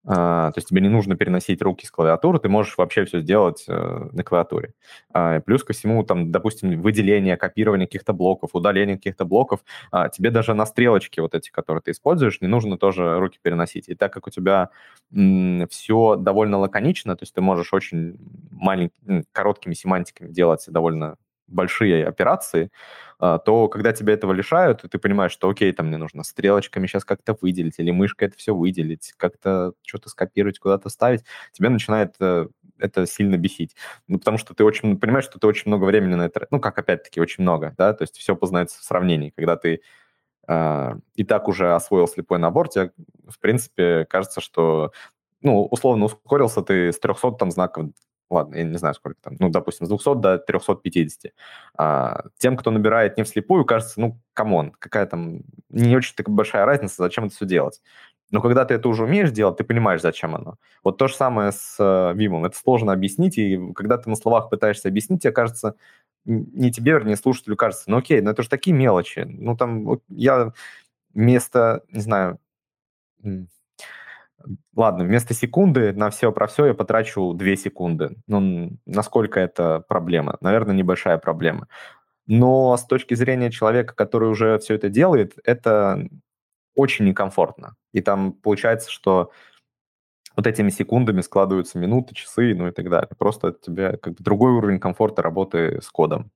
А, 0.06 0.52
то 0.52 0.58
есть 0.58 0.70
тебе 0.70 0.82
не 0.82 0.90
нужно 0.90 1.16
переносить 1.16 1.62
руки 1.62 1.86
с 1.86 1.92
клавиатуры, 1.92 2.40
ты 2.40 2.50
можешь 2.50 2.76
вообще 2.78 3.06
все 3.06 3.20
сделать 3.20 3.66
э, 3.68 4.10
на 4.12 4.24
клавиатуре. 4.24 4.74
А, 5.14 5.40
плюс 5.42 5.64
ко 5.64 5.74
всему, 5.74 6.04
там, 6.04 6.32
допустим, 6.32 6.82
выделение, 6.82 7.38
копирование 7.38 7.88
каких-то 7.88 8.14
блоков, 8.14 8.52
удаление 8.54 8.98
каких-то 8.98 9.26
блоков, 9.26 9.60
а, 9.92 10.10
тебе 10.10 10.32
даже 10.32 10.56
на 10.56 10.66
стрелочке 10.66 11.22
вот 11.22 11.36
эти, 11.36 11.52
которые 11.52 11.82
ты 11.84 11.92
используешь, 11.92 12.42
не 12.42 12.48
нужно 12.48 12.78
тоже 12.78 13.20
руки 13.20 13.38
переносить. 13.42 13.90
И 13.90 13.96
так 13.96 14.12
как 14.12 14.28
у 14.28 14.32
тебя 14.32 14.70
все 15.70 16.16
довольно 16.16 16.58
лаконично, 16.58 17.16
то 17.16 17.24
есть 17.24 17.34
ты 17.34 17.42
можешь 17.42 17.74
очень 17.74 18.18
маленькими, 18.52 19.24
короткими 19.32 19.74
семантиками 19.74 20.30
делать 20.30 20.66
довольно 20.68 21.18
большие 21.52 22.06
операции, 22.08 22.72
а, 23.20 23.38
то 23.38 23.68
когда 23.68 23.94
тебя 23.94 24.14
этого 24.14 24.34
лишают, 24.34 24.82
ты 24.82 24.98
понимаешь, 24.98 25.32
что 25.32 25.50
окей, 25.50 25.72
там 25.74 25.88
мне 25.88 25.98
нужно 25.98 26.24
стрелочками 26.24 26.88
сейчас 26.88 27.06
как-то 27.06 27.38
выделить, 27.40 27.78
или 27.78 27.92
мышкой 27.92 28.30
это 28.30 28.38
все 28.38 28.56
выделить, 28.56 29.14
как-то 29.18 29.74
что-то 29.86 30.10
скопировать, 30.10 30.60
куда-то 30.60 30.90
ставить, 30.90 31.24
тебя 31.52 31.70
начинает 31.70 32.16
э, 32.20 32.48
это 32.80 33.06
сильно 33.06 33.38
бесить. 33.38 33.76
Ну, 34.08 34.20
потому 34.20 34.38
что 34.38 34.54
ты 34.54 34.64
очень 34.64 35.00
понимаешь, 35.00 35.26
что 35.26 35.40
ты 35.40 35.48
очень 35.48 35.64
много 35.68 35.86
времени 35.86 36.16
на 36.16 36.24
это... 36.24 36.48
Ну, 36.52 36.60
как 36.60 36.80
опять-таки, 36.80 37.22
очень 37.22 37.44
много, 37.44 37.76
да, 37.78 37.94
то 37.94 38.04
есть 38.04 38.18
все 38.18 38.36
познается 38.36 38.80
в 38.80 38.84
сравнении. 38.84 39.34
Когда 39.36 39.56
ты 39.56 39.82
э, 40.48 40.92
и 41.16 41.24
так 41.24 41.48
уже 41.48 41.76
освоил 41.76 42.08
слепой 42.08 42.40
набор, 42.40 42.70
тебе, 42.70 42.92
в 43.28 43.40
принципе, 43.40 44.06
кажется, 44.10 44.42
что 44.42 44.92
ну, 45.42 45.66
условно 45.66 46.06
ускорился 46.06 46.62
ты 46.62 46.92
с 46.92 47.00
300 47.00 47.32
там 47.34 47.52
знаков 47.52 47.90
ладно, 48.32 48.56
я 48.56 48.64
не 48.64 48.78
знаю, 48.78 48.96
сколько 48.96 49.20
там, 49.22 49.36
ну, 49.40 49.50
допустим, 49.50 49.86
с 49.86 49.90
200 49.90 50.16
до 50.22 50.38
350. 50.38 51.34
А, 51.76 52.26
тем, 52.38 52.58
кто 52.58 52.72
набирает 52.72 53.18
не 53.18 53.24
вслепую, 53.24 53.66
кажется, 53.66 54.00
ну, 54.00 54.20
come 54.34 54.55
on, 54.55 54.72
какая 54.72 55.06
там 55.06 55.42
не 55.70 55.96
очень 55.96 56.16
такая 56.16 56.36
большая 56.36 56.66
разница, 56.66 56.96
зачем 56.98 57.26
это 57.26 57.36
все 57.36 57.46
делать. 57.46 57.82
Но 58.32 58.42
когда 58.42 58.64
ты 58.66 58.74
это 58.76 58.88
уже 58.88 59.04
умеешь 59.04 59.32
делать, 59.32 59.58
ты 59.58 59.64
понимаешь, 59.66 60.02
зачем 60.02 60.36
оно. 60.36 60.56
Вот 60.84 60.98
то 60.98 61.08
же 61.08 61.16
самое 61.16 61.52
с 61.52 61.76
э. 61.80 62.46
Это 62.46 62.58
сложно 62.58 62.94
объяснить, 62.94 63.38
и 63.38 63.60
когда 63.76 63.98
ты 63.98 64.10
на 64.10 64.16
словах 64.16 64.50
пытаешься 64.50 64.88
объяснить, 64.88 65.22
тебе 65.24 65.34
кажется, 65.34 65.76
не 66.26 66.72
тебе, 66.72 66.94
вернее, 66.94 67.18
слушателю 67.18 67.58
кажется, 67.58 67.90
ну 67.90 67.98
окей, 67.98 68.22
ну 68.22 68.32
это 68.32 68.44
же 68.44 68.50
такие 68.50 68.76
мелочи. 68.76 69.26
Ну 69.28 69.58
там 69.58 70.00
я 70.10 70.54
вместо, 71.14 71.84
не 71.92 72.02
знаю, 72.02 72.40
ладно, 74.76 75.04
вместо 75.06 75.34
секунды 75.34 75.94
на 75.94 76.10
все 76.10 76.32
про 76.32 76.48
все 76.48 76.68
я 76.68 76.74
потрачу 76.74 77.34
2 77.34 77.56
секунды. 77.56 78.18
Ну, 78.28 78.72
насколько 78.86 79.40
это 79.40 79.84
проблема? 79.88 80.38
Наверное, 80.42 80.76
небольшая 80.76 81.18
проблема. 81.18 81.68
но 82.28 82.78
с 82.78 82.86
точки 82.86 83.16
зрения 83.16 83.52
человека, 83.52 83.94
который 83.96 84.30
уже 84.30 84.58
все 84.60 84.76
это 84.76 84.90
делает, 84.90 85.34
это 85.44 86.08
очень 86.76 87.06
некомфортно. 87.06 87.76
И 87.94 88.02
там 88.02 88.34
получается, 88.34 88.92
что 88.92 89.32
вот 90.36 90.48
этими 90.48 90.70
секундами 90.70 91.22
складываются 91.22 91.78
минуты, 91.80 92.16
часы, 92.16 92.54
ну 92.56 92.68
и 92.68 92.72
так 92.72 92.90
далее. 92.90 93.10
Просто 93.18 93.48
у 93.50 93.52
тебя 93.52 93.98
как 93.98 94.14
бы 94.16 94.24
другой 94.24 94.54
уровень 94.54 94.80
комфорта 94.80 95.22
работы 95.22 95.82
с 95.82 95.90
кодом. 95.90 96.32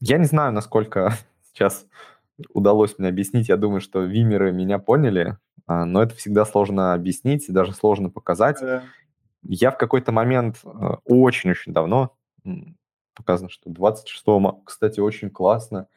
Я 0.00 0.18
не 0.18 0.24
знаю, 0.24 0.52
насколько 0.52 1.14
сейчас 1.52 1.86
удалось 2.50 2.98
мне 2.98 3.08
объяснить. 3.08 3.48
Я 3.48 3.56
думаю, 3.56 3.80
что 3.80 4.00
вимеры 4.02 4.52
меня 4.52 4.78
поняли, 4.78 5.38
а, 5.66 5.84
но 5.84 6.02
это 6.02 6.14
всегда 6.14 6.44
сложно 6.44 6.94
объяснить, 6.94 7.46
даже 7.48 7.72
сложно 7.72 8.10
показать. 8.10 8.58
Да. 8.60 8.82
Я 9.42 9.70
в 9.70 9.78
какой-то 9.78 10.12
момент 10.12 10.60
э, 10.64 10.68
очень-очень 11.04 11.72
давно, 11.72 12.16
показано, 13.14 13.50
что 13.50 13.70
26 13.70 14.26
марта, 14.26 14.60
кстати, 14.64 15.00
очень 15.00 15.30
классно, 15.30 15.88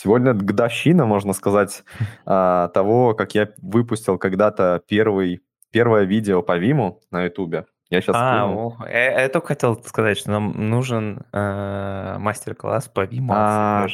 Сегодня 0.00 0.32
годовщина, 0.32 1.06
можно 1.06 1.32
сказать, 1.32 1.82
а, 2.24 2.68
того, 2.68 3.14
как 3.14 3.34
я 3.34 3.52
выпустил 3.56 4.16
когда-то 4.16 4.80
первый, 4.86 5.40
первое 5.72 6.04
видео 6.04 6.40
по 6.40 6.56
Виму 6.56 7.00
на 7.10 7.24
Ютубе. 7.24 7.66
Я 7.90 8.02
сейчас 8.02 8.16
а, 8.18 8.46
о, 8.46 8.76
я, 8.86 9.22
я 9.22 9.28
только 9.30 9.48
хотел 9.48 9.82
сказать, 9.82 10.18
что 10.18 10.30
нам 10.30 10.52
нужен 10.68 11.22
э, 11.32 12.16
мастер-класс 12.18 12.88
по 12.88 13.04
Vim. 13.04 13.28
А, 13.30 13.86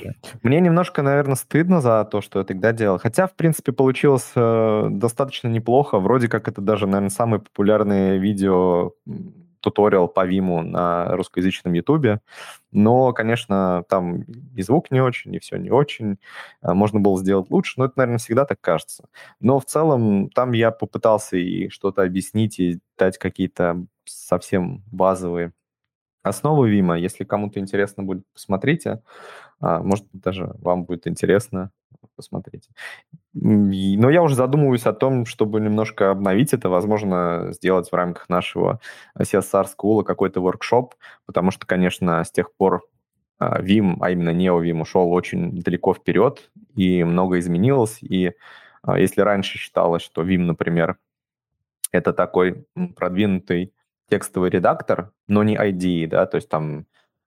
мне 0.43 0.61
немножко, 0.61 1.03
наверное, 1.03 1.37
стыдно 1.37 1.81
за 1.81 2.05
то, 2.05 2.21
что 2.21 2.41
я 2.41 2.45
тогда 2.45 2.73
делал. 2.73 2.99
Хотя, 2.99 3.29
в 3.29 3.35
принципе, 3.35 3.71
получилось 3.71 4.33
э, 4.35 4.89
достаточно 4.91 5.47
неплохо. 5.47 6.01
Вроде 6.01 6.27
как 6.29 6.49
это 6.49 6.61
даже, 6.61 6.87
наверное, 6.87 7.11
самое 7.11 7.41
популярное 7.41 8.17
видео 8.17 8.95
туториал 9.65 10.09
по 10.09 10.27
Виму 10.27 10.63
на 10.63 11.09
русскоязычном 11.17 11.73
Ютубе. 11.73 12.21
Но, 12.71 13.13
конечно, 13.13 13.85
там 13.89 14.23
и 14.55 14.63
звук 14.63 14.91
не 14.91 15.01
очень, 15.01 15.35
и 15.35 15.39
все 15.39 15.57
не 15.57 15.71
очень. 15.71 16.19
А, 16.61 16.75
можно 16.75 17.01
было 17.01 17.19
сделать 17.19 17.51
лучше, 17.51 17.75
но 17.79 17.87
это, 17.87 17.95
наверное, 17.97 18.19
всегда 18.19 18.45
так 18.45 18.61
кажется. 18.61 19.09
Но 19.41 19.59
в 19.61 19.65
целом 19.65 20.29
там 20.31 20.53
я 20.53 20.71
попытался 20.71 21.37
и 21.37 21.69
что-то 21.71 22.03
объяснить, 22.03 22.59
и 22.61 22.81
дать 22.99 23.19
какие-то 23.19 23.87
совсем 24.05 24.83
базовые 24.93 25.53
основы 26.25 26.71
Вима. 26.71 26.99
Если 26.99 27.25
кому-то 27.25 27.61
интересно 27.61 28.03
будет, 28.03 28.25
посмотрите. 28.33 29.03
А, 29.61 29.81
может 29.81 30.07
быть, 30.11 30.23
даже 30.23 30.55
вам 30.59 30.85
будет 30.85 31.07
интересно 31.07 31.71
посмотреть. 32.17 32.69
Но 33.33 34.11
я 34.11 34.23
уже 34.23 34.35
задумываюсь 34.35 34.87
о 34.87 34.93
том, 34.93 35.27
чтобы 35.27 35.61
немножко 35.61 36.11
обновить 36.11 36.53
это, 36.53 36.69
возможно, 36.69 37.49
сделать 37.53 37.91
в 37.91 37.95
рамках 37.95 38.29
нашего 38.29 38.81
CSR 39.19 39.67
School 39.77 40.03
какой-то 40.05 40.41
воркшоп, 40.41 40.95
потому 41.27 41.51
что, 41.51 41.67
конечно, 41.67 42.23
с 42.23 42.31
тех 42.31 42.55
пор 42.55 42.83
а, 43.39 43.61
Vim, 43.61 43.97
а 44.01 44.11
именно 44.11 44.31
NeoVim, 44.31 44.81
ушел 44.83 45.13
очень 45.13 45.61
далеко 45.61 45.95
вперед, 45.95 46.51
и 46.75 47.05
много 47.05 47.39
изменилось. 47.39 47.99
И 48.03 48.33
а, 48.83 48.99
если 48.99 49.21
раньше 49.21 49.59
считалось, 49.59 50.03
что 50.03 50.23
Vim, 50.23 50.43
например, 50.43 50.97
это 51.91 52.13
такой 52.13 52.67
продвинутый 52.97 53.73
текстовый 54.09 54.51
редактор, 54.51 55.13
но 55.29 55.43
не 55.43 55.57
IDE, 55.57 56.07
да, 56.09 56.27
то 56.27 56.37
есть 56.37 56.49
там 56.49 56.87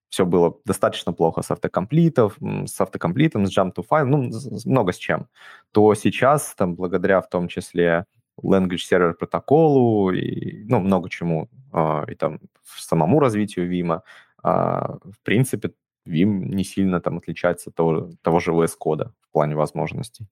все 0.09 0.25
было 0.25 0.57
достаточно 0.65 1.13
плохо 1.13 1.41
с 1.41 1.51
автокомплитов, 1.51 2.37
с 2.65 2.79
автокомплитом, 2.79 3.45
с 3.45 3.57
jump 3.57 3.73
to 3.75 3.85
file, 3.89 4.05
ну, 4.05 4.29
много 4.65 4.93
с 4.93 4.97
чем, 4.97 5.27
то 5.71 5.93
сейчас, 5.95 6.55
там, 6.55 6.75
благодаря 6.75 7.21
в 7.21 7.29
том 7.29 7.47
числе 7.47 8.05
language 8.41 8.83
server 8.89 9.13
протоколу 9.13 10.11
и, 10.11 10.63
ну, 10.65 10.79
много 10.79 11.09
чему, 11.09 11.49
э, 11.73 12.05
и 12.11 12.15
там 12.15 12.39
самому 12.63 13.19
развитию 13.19 13.69
Vim, 13.69 13.97
э, 13.97 13.99
в 14.43 15.19
принципе, 15.23 15.71
Vim 16.07 16.45
не 16.45 16.63
сильно 16.63 17.01
там 17.01 17.17
отличается 17.17 17.69
от 17.69 17.75
того, 17.75 18.11
того 18.21 18.39
же 18.39 18.51
VS 18.51 18.75
кода 18.77 19.13
в 19.21 19.31
плане 19.31 19.55
возможностей. 19.55 20.27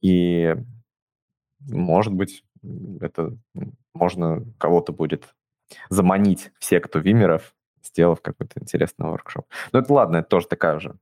И, 0.00 0.56
может 1.60 2.12
быть, 2.12 2.42
это 3.00 3.36
можно 3.94 4.44
кого-то 4.58 4.92
будет 4.92 5.35
заманить 5.88 6.52
все, 6.58 6.80
кто 6.80 6.98
вимеров, 6.98 7.54
сделав 7.82 8.20
какой-то 8.20 8.60
интересный 8.60 9.06
воркшоп. 9.06 9.46
Но 9.72 9.80
это 9.80 9.92
ладно, 9.92 10.18
это 10.18 10.28
тоже 10.28 10.46
такая 10.46 10.76
уже 10.76 10.96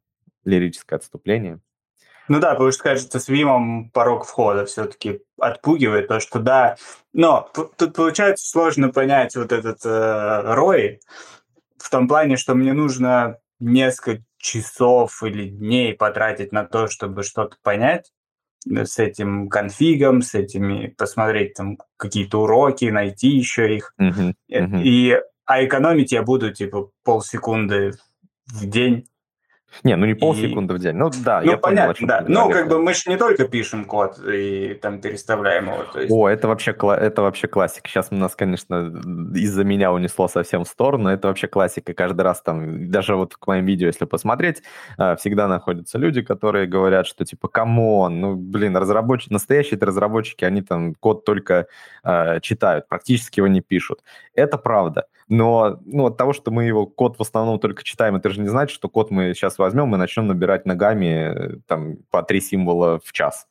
лирическое 0.44 0.98
отступление. 0.98 1.60
Ну 2.28 2.40
да, 2.40 2.52
потому 2.52 2.72
что, 2.72 2.82
кажется, 2.82 3.20
с 3.20 3.28
Вимом 3.28 3.90
порог 3.90 4.24
входа 4.24 4.64
все-таки 4.64 5.20
отпугивает, 5.38 6.08
то, 6.08 6.20
что 6.20 6.38
да, 6.38 6.76
но 7.12 7.50
тут 7.76 7.94
получается 7.94 8.48
сложно 8.48 8.90
понять 8.90 9.36
вот 9.36 9.52
этот 9.52 9.84
э, 9.84 10.40
рой 10.54 11.00
в 11.76 11.90
том 11.90 12.08
плане, 12.08 12.38
что 12.38 12.54
мне 12.54 12.72
нужно 12.72 13.38
несколько 13.60 14.24
часов 14.38 15.22
или 15.22 15.48
дней 15.48 15.94
потратить 15.94 16.50
на 16.50 16.64
то, 16.64 16.88
чтобы 16.88 17.24
что-то 17.24 17.56
понять 17.62 18.10
с 18.66 18.98
этим 18.98 19.48
конфигом, 19.48 20.22
с 20.22 20.34
этими, 20.34 20.88
посмотреть 20.96 21.54
там 21.54 21.78
какие-то 21.96 22.42
уроки, 22.42 22.86
найти 22.86 23.28
еще 23.28 23.76
их. 23.76 23.94
Uh-huh, 24.00 24.32
uh-huh. 24.50 24.82
И 24.82 25.16
а 25.46 25.64
экономить 25.64 26.12
я 26.12 26.22
буду, 26.22 26.52
типа, 26.52 26.90
полсекунды 27.04 27.92
в 28.46 28.66
день 28.66 29.06
не, 29.82 29.96
ну 29.96 30.06
не 30.06 30.14
полсекунды 30.14 30.74
и... 30.74 30.76
в 30.76 30.80
день. 30.80 30.96
Ну 30.96 31.10
да, 31.24 31.40
ну, 31.40 31.50
я 31.50 31.56
понятно, 31.56 31.94
понял, 31.94 32.08
да. 32.08 32.24
Ну, 32.28 32.50
как 32.50 32.68
бы 32.68 32.78
мы 32.78 32.94
же 32.94 33.10
не 33.10 33.16
только 33.16 33.48
пишем 33.48 33.84
код 33.84 34.18
и 34.18 34.74
там 34.74 35.00
переставляем 35.00 35.66
его. 35.66 35.84
То 35.92 36.00
есть... 36.00 36.12
О, 36.12 36.28
это 36.28 36.48
вообще, 36.48 36.72
это 36.72 37.22
вообще 37.22 37.48
классика. 37.48 37.88
Сейчас 37.88 38.08
у 38.10 38.14
нас, 38.14 38.34
конечно, 38.36 38.92
из-за 39.34 39.64
меня 39.64 39.92
унесло 39.92 40.28
совсем 40.28 40.64
в 40.64 40.68
сторону. 40.68 41.08
Это 41.08 41.28
вообще 41.28 41.48
классика. 41.48 41.94
Каждый 41.94 42.22
раз 42.22 42.40
там, 42.42 42.90
даже 42.90 43.16
вот 43.16 43.34
к 43.36 43.46
моим 43.46 43.66
видео, 43.66 43.88
если 43.88 44.04
посмотреть, 44.04 44.62
а, 44.96 45.16
всегда 45.16 45.48
находятся 45.48 45.98
люди, 45.98 46.22
которые 46.22 46.66
говорят, 46.66 47.06
что 47.06 47.24
типа, 47.24 47.48
come 47.48 47.89
on, 47.89 48.20
ну, 48.20 48.36
блин, 48.36 48.76
разработчики, 48.76 49.32
настоящие 49.32 49.78
разработчики, 49.80 50.44
они 50.44 50.62
там 50.62 50.94
код 50.94 51.24
только 51.24 51.66
э, 52.02 52.40
читают, 52.40 52.88
практически 52.88 53.40
его 53.40 53.48
не 53.48 53.60
пишут. 53.60 54.02
Это 54.34 54.58
правда. 54.58 55.06
Но 55.28 55.80
ну, 55.84 56.06
от 56.06 56.16
того, 56.16 56.32
что 56.32 56.50
мы 56.50 56.64
его 56.64 56.86
код 56.86 57.18
в 57.18 57.22
основном 57.22 57.58
только 57.58 57.82
читаем, 57.84 58.16
это 58.16 58.30
же 58.30 58.40
не 58.40 58.48
значит, 58.48 58.74
что 58.74 58.88
код 58.88 59.10
мы 59.10 59.34
сейчас 59.34 59.58
возьмем 59.58 59.94
и 59.94 59.98
начнем 59.98 60.26
набирать 60.26 60.66
ногами 60.66 61.06
э, 61.06 61.56
там 61.66 61.96
по 62.10 62.22
три 62.22 62.40
символа 62.40 63.00
в 63.04 63.12
час. 63.12 63.46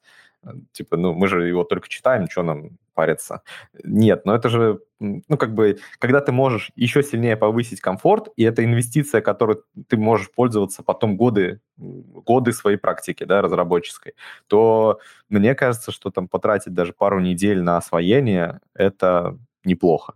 Типа, 0.74 0.98
ну, 0.98 1.14
мы 1.14 1.28
же 1.28 1.48
его 1.48 1.64
только 1.64 1.88
читаем, 1.88 2.30
что 2.30 2.44
нам 2.44 2.72
париться? 2.94 3.42
Нет, 3.84 4.26
но 4.26 4.36
это 4.36 4.50
же, 4.50 4.80
ну, 5.00 5.38
как 5.38 5.54
бы, 5.54 5.80
когда 6.00 6.20
ты 6.20 6.32
можешь 6.32 6.72
еще 6.76 7.02
сильнее 7.02 7.38
повысить 7.38 7.82
комфорт, 7.82 8.30
и 8.36 8.44
это 8.44 8.64
инвестиция, 8.64 9.22
которой 9.22 9.58
ты 9.88 9.98
можешь 9.98 10.32
пользоваться 10.32 10.84
потом 10.84 11.16
годы, 11.16 11.62
годы 11.78 12.52
своей 12.52 12.78
практики, 12.78 13.24
да, 13.24 13.42
разработческой, 13.42 14.16
то 14.48 15.00
мне 15.30 15.56
кажется, 15.56 15.92
что 15.92 16.12
там 16.12 16.28
потратить 16.28 16.74
даже 16.74 16.94
пару 16.94 17.20
недель 17.20 17.62
на 17.62 17.78
освоение, 17.78 18.60
это 18.74 19.38
неплохо. 19.64 20.14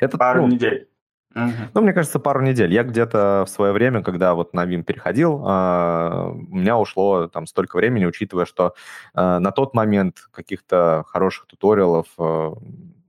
Это, 0.00 0.16
пару 0.16 0.42
ну, 0.42 0.48
недель. 0.48 0.88
Ну, 1.74 1.82
мне 1.82 1.92
кажется, 1.92 2.18
пару 2.18 2.40
недель. 2.40 2.72
Я 2.72 2.82
где-то 2.82 3.44
в 3.46 3.50
свое 3.50 3.72
время, 3.72 4.02
когда 4.02 4.34
вот 4.34 4.54
на 4.54 4.64
Vim 4.64 4.82
переходил, 4.82 5.42
а, 5.46 6.30
у 6.30 6.56
меня 6.56 6.78
ушло 6.78 7.28
там 7.28 7.46
столько 7.46 7.76
времени, 7.76 8.06
учитывая, 8.06 8.46
что 8.46 8.74
а, 9.12 9.38
на 9.38 9.50
тот 9.50 9.74
момент 9.74 10.28
каких-то 10.30 11.04
хороших 11.06 11.46
туториалов 11.46 12.06
а, 12.18 12.54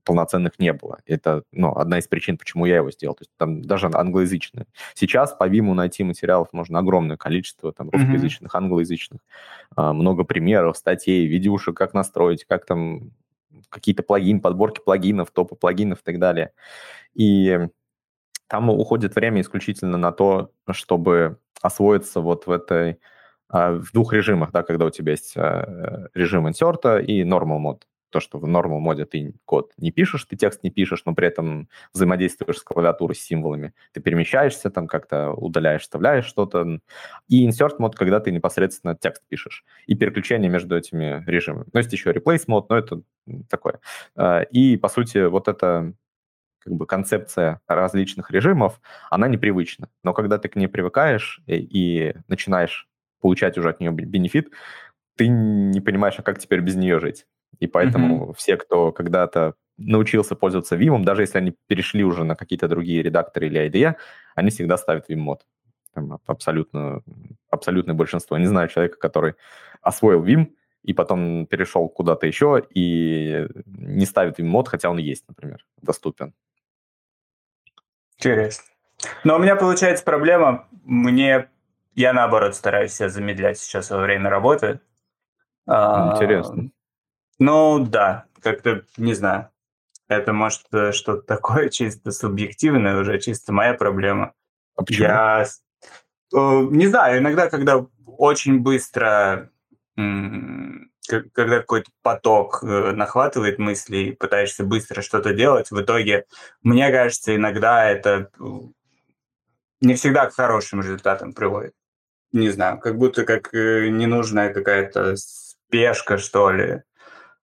полноценных 0.03 0.59
не 0.59 0.73
было. 0.73 0.99
Это 1.05 1.43
ну, 1.53 1.71
одна 1.75 1.99
из 1.99 2.07
причин, 2.07 2.37
почему 2.37 2.65
я 2.65 2.77
его 2.77 2.91
сделал. 2.91 3.15
То 3.15 3.21
есть 3.21 3.31
там 3.37 3.61
даже 3.61 3.89
англоязычные. 3.93 4.65
Сейчас 4.93 5.33
по 5.33 5.47
Vim 5.47 5.73
найти 5.73 6.03
материалов 6.03 6.49
можно 6.51 6.79
огромное 6.79 7.17
количество, 7.17 7.71
там 7.71 7.89
русскоязычных, 7.89 8.53
англоязычных, 8.53 9.21
много 9.75 10.23
примеров, 10.23 10.77
статей, 10.77 11.27
видюшек, 11.27 11.77
как 11.77 11.93
настроить, 11.93 12.45
как 12.45 12.65
там 12.65 13.11
какие-то 13.69 14.03
плагины, 14.03 14.39
подборки 14.39 14.81
плагинов, 14.83 15.31
топы 15.31 15.55
плагинов 15.55 15.99
и 15.99 16.03
так 16.03 16.19
далее. 16.19 16.51
И 17.13 17.67
там 18.47 18.69
уходит 18.69 19.15
время 19.15 19.41
исключительно 19.41 19.97
на 19.97 20.11
то, 20.11 20.51
чтобы 20.71 21.39
освоиться 21.61 22.21
вот 22.21 22.47
в 22.47 22.51
этой 22.51 22.99
а, 23.49 23.73
в 23.73 23.91
двух 23.91 24.13
режимах, 24.13 24.51
да, 24.51 24.63
когда 24.63 24.85
у 24.85 24.89
тебя 24.89 25.11
есть 25.11 25.35
а, 25.37 26.07
режим 26.13 26.47
инсерта 26.47 26.97
и 26.97 27.23
normal 27.23 27.59
мод. 27.59 27.87
То, 28.09 28.21
что 28.21 28.39
в 28.39 28.45
normal 28.45 28.79
моде 28.79 29.05
ты 29.05 29.33
код 29.43 29.73
не 29.77 29.91
пишешь, 29.91 30.23
ты 30.23 30.37
текст 30.37 30.63
не 30.63 30.69
пишешь, 30.69 31.03
но 31.05 31.13
при 31.13 31.27
этом 31.27 31.67
взаимодействуешь 31.93 32.59
с 32.59 32.63
клавиатурой, 32.63 33.15
с 33.15 33.21
символами. 33.21 33.73
Ты 33.91 33.99
перемещаешься, 33.99 34.69
там 34.69 34.87
как-то 34.87 35.31
удаляешь, 35.31 35.81
вставляешь 35.81 36.25
что-то. 36.25 36.79
И 37.27 37.47
insert 37.47 37.75
мод, 37.79 37.95
когда 37.95 38.21
ты 38.21 38.31
непосредственно 38.31 38.95
текст 38.95 39.23
пишешь. 39.27 39.65
И 39.87 39.95
переключение 39.95 40.49
между 40.49 40.77
этими 40.77 41.23
режимами. 41.27 41.65
Ну, 41.73 41.79
есть 41.79 41.91
еще 41.91 42.11
replace 42.11 42.45
мод, 42.47 42.69
но 42.69 42.77
это 42.77 43.01
такое. 43.49 43.81
А, 44.15 44.41
и, 44.41 44.77
по 44.77 44.87
сути, 44.87 45.25
вот 45.25 45.49
это 45.49 45.93
как 46.67 46.75
бы 46.75 46.85
концепция 46.85 47.61
различных 47.65 48.29
режимов, 48.29 48.81
она 49.09 49.29
непривычна. 49.29 49.87
Но 50.03 50.13
когда 50.13 50.37
ты 50.37 50.49
к 50.49 50.57
ней 50.57 50.67
привыкаешь 50.67 51.41
и, 51.47 51.55
и 51.55 52.15
начинаешь 52.27 52.89
получать 53.21 53.57
уже 53.57 53.69
от 53.69 53.79
нее 53.79 53.91
бенефит, 53.91 54.51
ты 55.15 55.29
не 55.29 55.79
понимаешь, 55.79 56.15
а 56.17 56.23
как 56.23 56.39
теперь 56.39 56.59
без 56.59 56.75
нее 56.75 56.99
жить. 56.99 57.25
И 57.59 57.67
поэтому 57.67 58.25
mm-hmm. 58.25 58.33
все, 58.35 58.57
кто 58.57 58.91
когда-то 58.91 59.53
научился 59.77 60.35
пользоваться 60.35 60.75
Vim, 60.75 61.03
даже 61.03 61.21
если 61.21 61.37
они 61.37 61.55
перешли 61.67 62.03
уже 62.03 62.25
на 62.25 62.35
какие-то 62.35 62.67
другие 62.67 63.01
редакторы 63.01 63.47
или 63.47 63.65
IDE, 63.69 63.95
они 64.35 64.49
всегда 64.49 64.77
ставят 64.77 65.09
Vim 65.09 65.19
мод. 65.19 65.45
Там 65.93 66.19
абсолютно, 66.25 67.01
абсолютное 67.49 67.95
большинство. 67.95 68.37
Не 68.37 68.47
знаю 68.47 68.67
человека, 68.67 68.97
который 68.99 69.35
освоил 69.81 70.21
Vim, 70.21 70.47
и 70.83 70.93
потом 70.93 71.45
перешел 71.47 71.87
куда-то 71.87 72.27
еще 72.27 72.61
и 72.73 73.47
не 73.65 74.05
ставит 74.05 74.39
им 74.39 74.47
мод, 74.47 74.67
хотя 74.67 74.89
он 74.89 74.97
есть, 74.97 75.25
например, 75.29 75.65
доступен. 75.81 76.33
Интересно. 78.17 78.65
Но 79.23 79.35
у 79.35 79.39
меня 79.39 79.55
получается 79.55 80.03
проблема, 80.03 80.67
мне 80.83 81.49
я 81.95 82.13
наоборот 82.13 82.55
стараюсь 82.55 82.93
себя 82.93 83.09
замедлять 83.09 83.59
сейчас 83.59 83.89
во 83.89 83.97
время 83.97 84.29
работы. 84.29 84.79
А, 85.67 86.13
Интересно. 86.13 86.69
Ну 87.39 87.79
да, 87.79 88.25
как-то 88.41 88.83
не 88.97 89.13
знаю. 89.13 89.49
Это 90.07 90.31
может 90.31 90.63
э, 90.71 90.91
что-то 90.91 91.21
такое 91.21 91.69
чисто 91.69 92.11
субъективное 92.11 92.99
уже, 92.99 93.19
чисто 93.19 93.51
моя 93.51 93.73
проблема. 93.73 94.33
А 94.75 94.83
почему? 94.83 95.07
Я 95.07 95.43
э, 95.43 96.37
не 96.37 96.87
знаю, 96.87 97.19
иногда, 97.19 97.49
когда 97.49 97.85
очень 98.05 98.59
быстро 98.59 99.49
когда 101.07 101.59
какой-то 101.59 101.89
поток 102.01 102.59
э, 102.63 102.91
нахватывает 102.91 103.59
мысли 103.59 103.97
и 103.97 104.11
пытаешься 104.11 104.63
быстро 104.63 105.01
что-то 105.01 105.33
делать, 105.33 105.71
в 105.71 105.81
итоге, 105.81 106.25
мне 106.61 106.91
кажется, 106.91 107.35
иногда 107.35 107.89
это 107.89 108.29
не 109.81 109.95
всегда 109.95 110.27
к 110.27 110.33
хорошим 110.33 110.81
результатам 110.81 111.33
приводит. 111.33 111.73
Не 112.31 112.49
знаю, 112.49 112.79
как 112.79 112.97
будто 112.97 113.23
как 113.23 113.53
э, 113.53 113.89
ненужная 113.89 114.53
какая-то 114.53 115.15
спешка, 115.15 116.17
что 116.17 116.51
ли. 116.51 116.83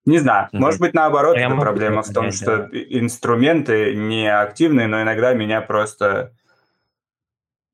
Не 0.07 0.19
знаю, 0.19 0.47
mm-hmm. 0.47 0.59
может 0.59 0.81
быть, 0.81 0.93
наоборот, 0.93 1.37
это 1.37 1.57
проблема 1.57 2.03
в 2.03 2.12
том, 2.12 2.31
что 2.31 2.69
инструменты 2.73 3.95
не 3.95 4.31
активные, 4.31 4.87
но 4.87 5.01
иногда 5.01 5.33
меня 5.33 5.62
просто 5.62 6.33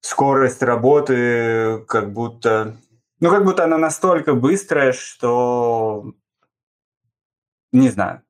скорость 0.00 0.62
работы 0.62 1.84
как 1.88 2.12
будто 2.12 2.76
ну, 3.20 3.30
как 3.30 3.44
будто 3.44 3.64
она 3.64 3.78
настолько 3.78 4.34
быстрая, 4.34 4.92
что... 4.92 6.12
Не 7.72 7.88
знаю. 7.88 8.22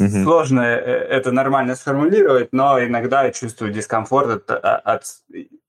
Mm-hmm. 0.00 0.22
Сложно 0.24 0.60
э, 0.60 0.80
это 0.80 1.30
нормально 1.32 1.76
сформулировать, 1.76 2.48
но 2.52 2.82
иногда 2.82 3.24
я 3.24 3.32
чувствую 3.32 3.72
дискомфорт 3.72 4.50
от, 4.50 4.64
а, 4.64 4.76
от, 4.76 5.04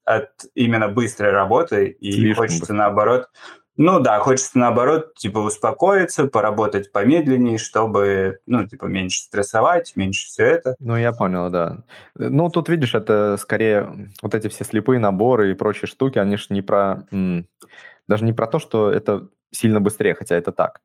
от 0.04 0.30
именно 0.56 0.88
быстрой 0.88 1.32
работы, 1.32 1.88
и 1.88 2.12
Слишком 2.12 2.44
хочется 2.44 2.60
быстро. 2.62 2.76
наоборот... 2.76 3.30
Ну 3.78 4.00
да, 4.00 4.20
хочется 4.20 4.58
наоборот, 4.58 5.16
типа, 5.16 5.40
успокоиться, 5.40 6.28
поработать 6.28 6.94
помедленнее, 6.94 7.58
чтобы, 7.58 8.40
ну, 8.46 8.66
типа, 8.66 8.86
меньше 8.86 9.24
стрессовать, 9.24 9.98
меньше 9.98 10.28
все 10.28 10.46
это. 10.46 10.76
Ну, 10.80 10.96
я 10.96 11.12
понял, 11.12 11.50
да. 11.50 11.84
Ну, 12.16 12.50
тут, 12.50 12.70
видишь, 12.70 12.96
это 12.96 13.36
скорее 13.38 14.14
вот 14.22 14.34
эти 14.34 14.48
все 14.48 14.64
слепые 14.64 15.00
наборы 15.00 15.52
и 15.52 15.56
прочие 15.56 15.90
штуки, 15.90 16.18
они 16.20 16.38
же 16.38 16.46
не 16.52 16.62
про 16.62 17.06
даже 18.08 18.26
не 18.26 18.34
про 18.34 18.48
то, 18.48 18.60
что 18.60 18.92
это 18.92 19.30
сильно 19.52 19.82
быстрее, 19.82 20.16
хотя 20.16 20.36
это 20.36 20.52
так, 20.52 20.82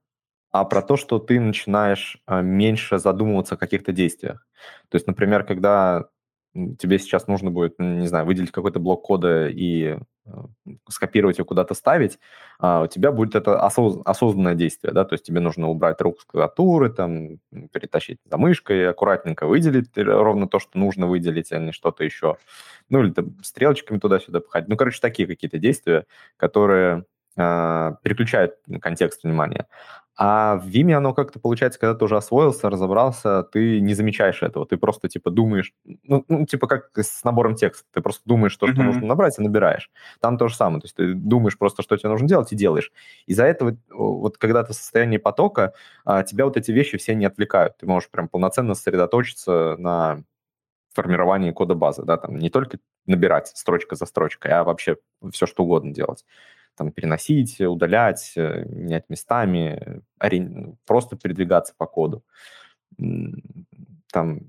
а 0.50 0.64
про 0.64 0.82
то, 0.82 0.96
что 0.96 1.18
ты 1.18 1.40
начинаешь 1.40 2.18
а, 2.26 2.42
меньше 2.42 2.98
задумываться 2.98 3.54
о 3.54 3.58
каких-то 3.58 3.92
действиях. 3.92 4.46
То 4.88 4.96
есть, 4.96 5.06
например, 5.06 5.44
когда 5.44 6.08
тебе 6.54 6.98
сейчас 6.98 7.26
нужно 7.28 7.50
будет, 7.50 7.78
не 7.78 8.06
знаю, 8.06 8.26
выделить 8.26 8.50
какой-то 8.50 8.80
блок 8.80 9.02
кода 9.02 9.48
и 9.48 9.98
а, 10.26 10.46
скопировать 10.88 11.38
его 11.38 11.46
куда-то 11.46 11.74
ставить, 11.74 12.18
а, 12.58 12.82
у 12.82 12.86
тебя 12.86 13.12
будет 13.12 13.34
это 13.34 13.60
осознанное 13.60 14.54
действие, 14.54 14.92
да, 14.92 15.04
то 15.04 15.14
есть 15.14 15.24
тебе 15.24 15.40
нужно 15.40 15.68
убрать 15.68 16.00
руку 16.00 16.20
с 16.20 16.24
клавиатуры, 16.24 16.90
там, 16.90 17.38
перетащить 17.72 18.18
за 18.24 18.36
мышкой, 18.36 18.88
аккуратненько 18.90 19.46
выделить 19.46 19.90
ровно 19.96 20.48
то, 20.48 20.58
что 20.58 20.78
нужно 20.78 21.06
выделить, 21.06 21.52
а 21.52 21.58
не 21.58 21.72
что-то 21.72 22.04
еще. 22.04 22.36
Ну, 22.88 23.02
или 23.02 23.10
там 23.12 23.36
стрелочками 23.42 23.98
туда-сюда 23.98 24.40
пхать. 24.40 24.68
Ну, 24.68 24.76
короче, 24.76 25.00
такие 25.00 25.28
какие-то 25.28 25.58
действия, 25.58 26.06
которые 26.36 27.04
переключают 28.02 28.54
контекст 28.80 29.24
внимания. 29.24 29.66
А 30.22 30.56
в 30.56 30.68
Vime 30.68 30.92
оно 30.92 31.14
как-то 31.14 31.40
получается, 31.40 31.80
когда 31.80 31.94
ты 31.94 32.04
уже 32.04 32.18
освоился, 32.18 32.68
разобрался, 32.68 33.42
ты 33.42 33.80
не 33.80 33.94
замечаешь 33.94 34.42
этого. 34.42 34.66
Ты 34.66 34.76
просто, 34.76 35.08
типа, 35.08 35.30
думаешь, 35.30 35.72
ну, 36.02 36.26
ну 36.28 36.44
типа, 36.44 36.66
как 36.66 36.90
с 36.94 37.24
набором 37.24 37.54
текста. 37.54 37.88
Ты 37.94 38.02
просто 38.02 38.20
думаешь, 38.26 38.52
что, 38.52 38.66
mm-hmm. 38.66 38.72
что 38.74 38.82
нужно 38.82 39.06
набрать, 39.06 39.38
и 39.38 39.42
набираешь. 39.42 39.90
Там 40.20 40.36
то 40.36 40.48
же 40.48 40.56
самое. 40.56 40.82
То 40.82 40.84
есть 40.84 40.96
ты 40.96 41.14
думаешь 41.14 41.56
просто, 41.56 41.82
что 41.82 41.96
тебе 41.96 42.10
нужно 42.10 42.28
делать, 42.28 42.52
и 42.52 42.56
делаешь. 42.56 42.92
Из-за 43.24 43.44
этого, 43.44 43.78
вот 43.88 44.36
когда 44.36 44.62
ты 44.62 44.74
в 44.74 44.76
состоянии 44.76 45.16
потока, 45.16 45.72
а, 46.04 46.22
тебя 46.22 46.44
вот 46.44 46.58
эти 46.58 46.70
вещи 46.70 46.98
все 46.98 47.14
не 47.14 47.24
отвлекают. 47.24 47.78
Ты 47.78 47.86
можешь 47.86 48.10
прям 48.10 48.28
полноценно 48.28 48.74
сосредоточиться 48.74 49.76
на 49.78 50.22
формировании 50.92 51.52
кода 51.52 51.74
базы, 51.74 52.02
да, 52.02 52.18
там 52.18 52.36
не 52.36 52.50
только 52.50 52.78
набирать 53.06 53.48
строчка 53.48 53.96
за 53.96 54.04
строчкой, 54.04 54.52
а 54.52 54.64
вообще 54.64 54.98
все, 55.32 55.46
что 55.46 55.62
угодно 55.62 55.94
делать 55.94 56.26
там, 56.80 56.92
переносить, 56.92 57.60
удалять, 57.60 58.32
э, 58.36 58.64
менять 58.64 59.04
местами, 59.10 60.00
просто 60.86 61.14
передвигаться 61.14 61.74
по 61.76 61.86
коду. 61.86 62.24
Там, 64.10 64.40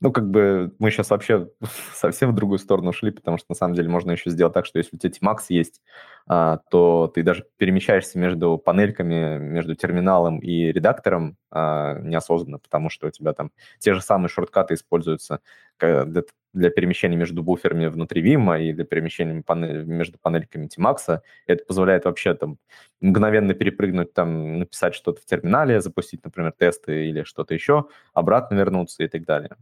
ну, 0.00 0.10
как 0.10 0.28
бы 0.28 0.74
мы 0.80 0.90
сейчас 0.90 1.10
вообще 1.10 1.50
совсем 1.94 2.32
в 2.32 2.34
другую 2.34 2.58
сторону 2.58 2.92
шли, 2.92 3.12
потому 3.12 3.38
что 3.38 3.46
на 3.50 3.54
самом 3.54 3.74
деле 3.76 3.88
можно 3.88 4.10
еще 4.10 4.30
сделать 4.30 4.52
так, 4.52 4.66
что 4.66 4.78
если 4.78 4.96
у 4.96 4.98
тебя 4.98 5.12
Tmax 5.12 5.38
есть, 5.48 5.80
а, 6.26 6.58
то 6.70 7.06
ты 7.14 7.22
даже 7.22 7.46
перемещаешься 7.56 8.18
между 8.18 8.58
панельками, 8.58 9.38
между 9.38 9.76
терминалом 9.76 10.40
и 10.40 10.72
редактором 10.72 11.36
а, 11.52 12.00
неосознанно, 12.00 12.58
потому 12.58 12.90
что 12.90 13.06
у 13.06 13.10
тебя 13.10 13.32
там 13.32 13.52
те 13.78 13.94
же 13.94 14.00
самые 14.00 14.28
шорткаты 14.28 14.74
используются 14.74 15.38
для 15.78 16.24
для 16.54 16.70
перемещения 16.70 17.16
между 17.16 17.42
буферами 17.42 17.86
внутри 17.86 18.22
Vim 18.22 18.62
и 18.62 18.72
для 18.72 18.84
перемещения 18.84 19.42
панель, 19.42 19.84
между 19.84 20.18
панельками 20.18 20.68
Tmax. 20.68 21.20
Это 21.46 21.64
позволяет 21.64 22.04
вообще 22.04 22.34
там 22.34 22.58
мгновенно 23.00 23.54
перепрыгнуть, 23.54 24.14
там, 24.14 24.60
написать 24.60 24.94
что-то 24.94 25.20
в 25.20 25.24
терминале, 25.24 25.80
запустить, 25.80 26.24
например, 26.24 26.52
тесты 26.52 27.08
или 27.08 27.24
что-то 27.24 27.52
еще, 27.54 27.88
обратно 28.14 28.54
вернуться 28.54 29.02
и 29.02 29.08
так 29.08 29.24
далее. 29.24 29.56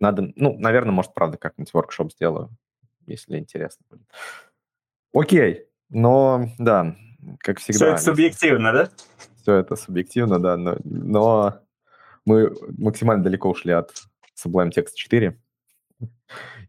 Надо, 0.00 0.32
ну, 0.36 0.58
наверное, 0.58 0.92
может, 0.92 1.14
правда, 1.14 1.38
как-нибудь 1.38 1.72
воркшоп 1.72 2.12
сделаю, 2.12 2.50
если 3.06 3.38
интересно 3.38 3.86
будет. 3.88 4.06
Окей, 5.14 5.66
но, 5.88 6.48
да, 6.58 6.96
как 7.38 7.60
всегда. 7.60 7.78
Все 7.78 7.88
это 7.92 8.02
субъективно, 8.02 8.72
да? 8.72 8.90
Все 9.40 9.54
это 9.54 9.76
субъективно, 9.76 10.40
да, 10.40 10.56
но, 10.56 10.76
но 10.82 11.60
мы 12.24 12.52
максимально 12.76 13.22
далеко 13.22 13.50
ушли 13.50 13.72
от 13.72 13.92
Sublime 14.36 14.70
Text 14.70 14.94
4. 14.96 15.38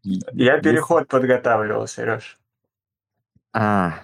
Я 0.04 0.60
переход 0.60 1.08
подготавливал, 1.08 1.88
Сереж. 1.88 2.38
А, 3.54 4.02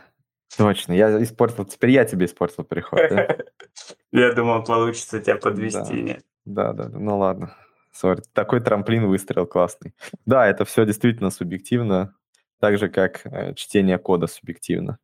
точно. 0.58 0.94
Я 0.94 1.22
испортил. 1.22 1.66
Теперь 1.66 1.92
я 1.92 2.06
тебе 2.06 2.26
испортил 2.26 2.64
переход. 2.64 3.00
Я 4.12 4.34
думал, 4.34 4.64
получится 4.64 5.22
тебя 5.22 5.38
подвести. 5.38 6.20
Да, 6.46 6.74
да. 6.74 6.90
Ну 6.90 7.18
ладно. 7.18 7.56
Сори. 7.92 8.22
Такой 8.34 8.62
трамплин 8.62 9.08
выстрел 9.08 9.46
классный. 9.46 9.94
Да, 10.26 10.48
это 10.48 10.66
все 10.66 10.86
действительно 10.86 11.30
субъективно. 11.30 12.16
Так 12.60 12.78
же, 12.78 12.90
как 12.90 13.26
э, 13.26 13.54
чтение 13.56 13.98
кода 13.98 14.28
субъективно. 14.28 15.00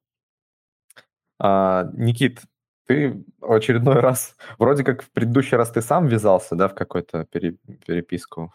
А, 1.39 1.89
Никит, 1.93 2.41
ты 2.85 3.23
в 3.39 3.51
очередной 3.51 3.99
раз, 3.99 4.35
вроде 4.57 4.83
как 4.83 5.03
в 5.03 5.11
предыдущий 5.11 5.57
раз 5.57 5.71
ты 5.71 5.81
сам 5.81 6.07
ввязался, 6.07 6.55
да, 6.55 6.67
в 6.67 6.75
какую-то 6.75 7.25
переписку 7.25 8.53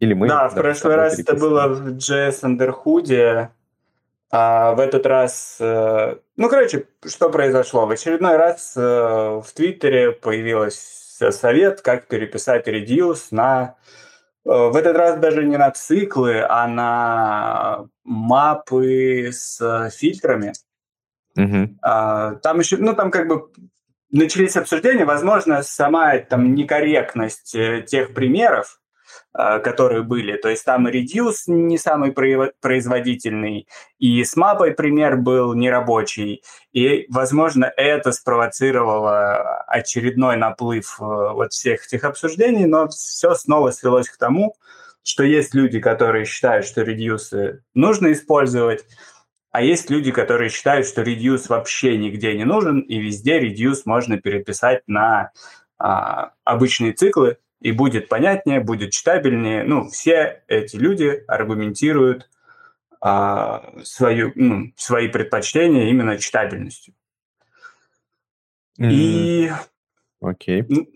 или 0.00 0.14
мы? 0.14 0.28
Да, 0.28 0.48
в 0.48 0.54
прошлый 0.54 0.96
раз 0.96 1.18
это 1.18 1.36
было 1.36 1.68
в 1.68 1.96
JS 1.96 2.42
Underhood, 2.42 3.50
а 4.32 4.72
в 4.72 4.80
этот 4.80 5.06
раз... 5.06 5.56
Э, 5.60 6.16
ну, 6.36 6.48
короче, 6.48 6.86
что 7.04 7.30
произошло? 7.30 7.86
В 7.86 7.90
очередной 7.90 8.36
раз 8.36 8.74
э, 8.76 8.80
в 8.80 9.46
Твиттере 9.54 10.12
появился 10.12 11.32
совет, 11.32 11.80
как 11.82 12.06
переписать 12.06 12.68
reduce 12.68 13.26
на... 13.32 13.74
Э, 14.46 14.70
в 14.70 14.76
этот 14.76 14.96
раз 14.96 15.18
даже 15.18 15.44
не 15.44 15.56
на 15.56 15.70
циклы, 15.72 16.44
а 16.48 16.68
на 16.68 17.86
мапы 18.04 19.30
с 19.32 19.90
фильтрами. 19.90 20.52
Угу. 21.36 21.78
Там 21.80 22.58
еще, 22.58 22.76
ну, 22.76 22.94
там 22.94 23.10
как 23.10 23.28
бы 23.28 23.50
начались 24.10 24.56
обсуждения, 24.56 25.04
возможно, 25.04 25.62
сама 25.62 26.18
там 26.18 26.54
некорректность 26.54 27.56
тех 27.86 28.12
примеров, 28.14 28.79
которые 29.32 30.02
были. 30.02 30.36
То 30.36 30.48
есть 30.48 30.64
там 30.64 30.86
Reduce 30.88 31.44
не 31.46 31.78
самый 31.78 32.12
производительный, 32.12 33.68
и 33.98 34.24
с 34.24 34.36
мапой 34.36 34.72
пример 34.72 35.16
был 35.16 35.54
нерабочий. 35.54 36.42
И, 36.72 37.06
возможно, 37.08 37.70
это 37.76 38.12
спровоцировало 38.12 39.62
очередной 39.66 40.36
наплыв 40.36 40.98
э, 41.00 41.04
вот 41.04 41.52
всех 41.52 41.86
этих 41.86 42.04
обсуждений, 42.04 42.66
но 42.66 42.88
все 42.88 43.34
снова 43.34 43.70
свелось 43.70 44.08
к 44.08 44.16
тому, 44.16 44.54
что 45.02 45.22
есть 45.22 45.54
люди, 45.54 45.80
которые 45.80 46.24
считают, 46.24 46.66
что 46.66 46.82
Reduce 46.82 47.58
нужно 47.74 48.12
использовать, 48.12 48.84
а 49.52 49.62
есть 49.62 49.90
люди, 49.90 50.12
которые 50.12 50.50
считают, 50.50 50.86
что 50.86 51.02
Reduce 51.02 51.46
вообще 51.48 51.96
нигде 51.96 52.36
не 52.36 52.44
нужен, 52.44 52.80
и 52.80 52.98
везде 52.98 53.40
Reduce 53.40 53.82
можно 53.84 54.18
переписать 54.18 54.82
на 54.86 55.30
а, 55.78 56.32
обычные 56.44 56.92
циклы, 56.92 57.38
и 57.60 57.72
будет 57.72 58.08
понятнее, 58.08 58.60
будет 58.60 58.90
читабельнее. 58.90 59.64
Ну, 59.64 59.88
все 59.88 60.42
эти 60.48 60.76
люди 60.76 61.22
аргументируют 61.26 62.28
а, 63.00 63.72
свою, 63.84 64.32
ну, 64.34 64.72
свои 64.76 65.08
предпочтения 65.08 65.90
именно 65.90 66.18
читабельностью. 66.18 66.94
Mm. 68.78 68.90
И... 68.90 69.52
Окей. 70.20 70.62
Okay. 70.62 70.86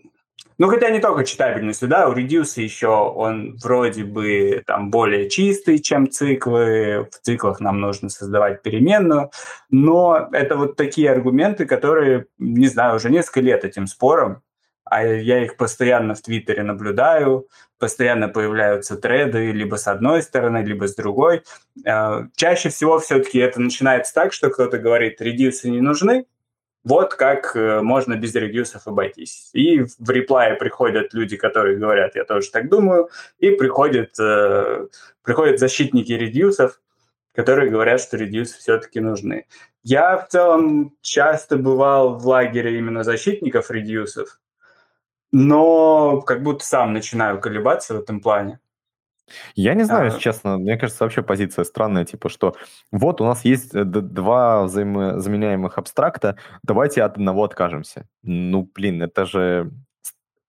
Ну, 0.57 0.69
хотя 0.69 0.89
не 0.89 0.99
только 0.99 1.25
читабельностью, 1.25 1.89
да, 1.89 2.07
у 2.07 2.13
Reduce 2.13 2.61
еще 2.61 2.87
он 2.87 3.57
вроде 3.61 4.05
бы 4.05 4.63
там 4.65 4.89
более 4.89 5.29
чистый, 5.29 5.79
чем 5.79 6.09
циклы. 6.09 7.09
В 7.11 7.19
циклах 7.21 7.59
нам 7.59 7.81
нужно 7.81 8.07
создавать 8.07 8.61
переменную. 8.61 9.31
Но 9.69 10.29
это 10.31 10.55
вот 10.55 10.77
такие 10.77 11.11
аргументы, 11.11 11.65
которые, 11.65 12.27
не 12.37 12.67
знаю, 12.67 12.95
уже 12.95 13.09
несколько 13.09 13.41
лет 13.41 13.65
этим 13.65 13.85
спором, 13.85 14.43
а 14.85 15.03
я 15.03 15.43
их 15.43 15.57
постоянно 15.57 16.13
в 16.15 16.21
Твиттере 16.21 16.63
наблюдаю, 16.63 17.47
постоянно 17.79 18.29
появляются 18.29 18.95
треды 18.95 19.51
либо 19.51 19.75
с 19.75 19.87
одной 19.87 20.21
стороны, 20.21 20.59
либо 20.59 20.87
с 20.87 20.95
другой. 20.95 21.43
Э, 21.85 22.27
чаще 22.35 22.69
всего 22.69 22.99
все-таки 22.99 23.39
это 23.39 23.59
начинается 23.59 24.13
так, 24.13 24.31
что 24.31 24.49
кто-то 24.49 24.77
говорит, 24.77 25.21
редюсы 25.21 25.69
не 25.69 25.81
нужны, 25.81 26.25
вот 26.85 27.15
как 27.15 27.55
э, 27.55 27.81
можно 27.81 28.15
без 28.15 28.35
редюсов 28.35 28.87
обойтись. 28.87 29.49
И 29.53 29.81
в 29.81 30.09
реплае 30.09 30.55
приходят 30.55 31.13
люди, 31.15 31.35
которые 31.35 31.77
говорят, 31.77 32.15
я 32.15 32.23
тоже 32.23 32.51
так 32.51 32.69
думаю, 32.69 33.09
и 33.39 33.49
приходят, 33.49 34.11
э, 34.19 34.87
приходят 35.23 35.59
защитники 35.59 36.11
редюсов, 36.11 36.79
которые 37.33 37.71
говорят, 37.71 37.99
что 38.01 38.17
редюсы 38.17 38.59
все-таки 38.59 38.99
нужны. 38.99 39.47
Я 39.83 40.17
в 40.17 40.27
целом 40.29 40.95
часто 41.01 41.57
бывал 41.57 42.17
в 42.17 42.27
лагере 42.27 42.77
именно 42.77 43.03
защитников 43.03 43.71
редюсов, 43.71 44.39
но 45.37 46.21
как 46.21 46.43
будто 46.43 46.63
сам 46.63 46.93
начинаю 46.93 47.41
колебаться 47.41 47.93
в 47.93 47.99
этом 47.99 48.21
плане. 48.21 48.59
Я 49.55 49.73
не 49.73 49.83
знаю, 49.83 50.05
если 50.05 50.19
честно, 50.19 50.57
мне 50.57 50.77
кажется, 50.77 51.03
вообще 51.03 51.23
позиция 51.23 51.65
странная, 51.65 52.05
типа, 52.05 52.29
что 52.29 52.55
вот 52.91 53.19
у 53.19 53.25
нас 53.25 53.43
есть 53.43 53.75
э, 53.75 53.83
два 53.83 54.63
взаимозаменяемых 54.63 55.77
абстракта, 55.77 56.37
давайте 56.63 57.03
от 57.03 57.17
одного 57.17 57.43
откажемся. 57.43 58.07
Ну, 58.23 58.69
блин, 58.73 59.01
это 59.03 59.25
же 59.25 59.71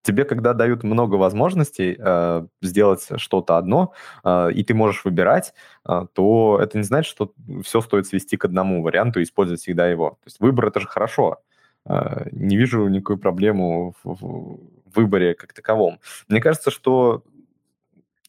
тебе, 0.03 0.23
когда 0.23 0.53
дают 0.53 0.83
много 0.83 1.15
возможностей 1.15 1.97
э, 1.99 2.45
сделать 2.61 3.05
что-то 3.17 3.57
одно, 3.57 3.93
э, 4.23 4.51
и 4.53 4.63
ты 4.63 4.73
можешь 4.73 5.03
выбирать, 5.03 5.53
э, 5.85 6.05
то 6.13 6.59
это 6.61 6.77
не 6.77 6.85
значит, 6.85 7.11
что 7.11 7.33
все 7.61 7.81
стоит 7.81 8.07
свести 8.07 8.37
к 8.37 8.45
одному 8.45 8.81
варианту 8.81 9.19
и 9.19 9.23
использовать 9.23 9.59
всегда 9.59 9.85
его. 9.89 10.11
То 10.11 10.27
есть 10.27 10.39
выбор 10.39 10.67
это 10.67 10.79
же 10.79 10.87
хорошо. 10.87 11.39
Э, 11.87 12.27
не 12.31 12.57
вижу 12.57 12.87
никакой 12.87 13.17
проблемы 13.17 13.91
в, 13.91 13.95
в 14.03 14.76
выборе 14.97 15.33
как 15.33 15.53
таковом. 15.53 15.99
Мне 16.27 16.41
кажется, 16.41 16.71
что 16.71 17.23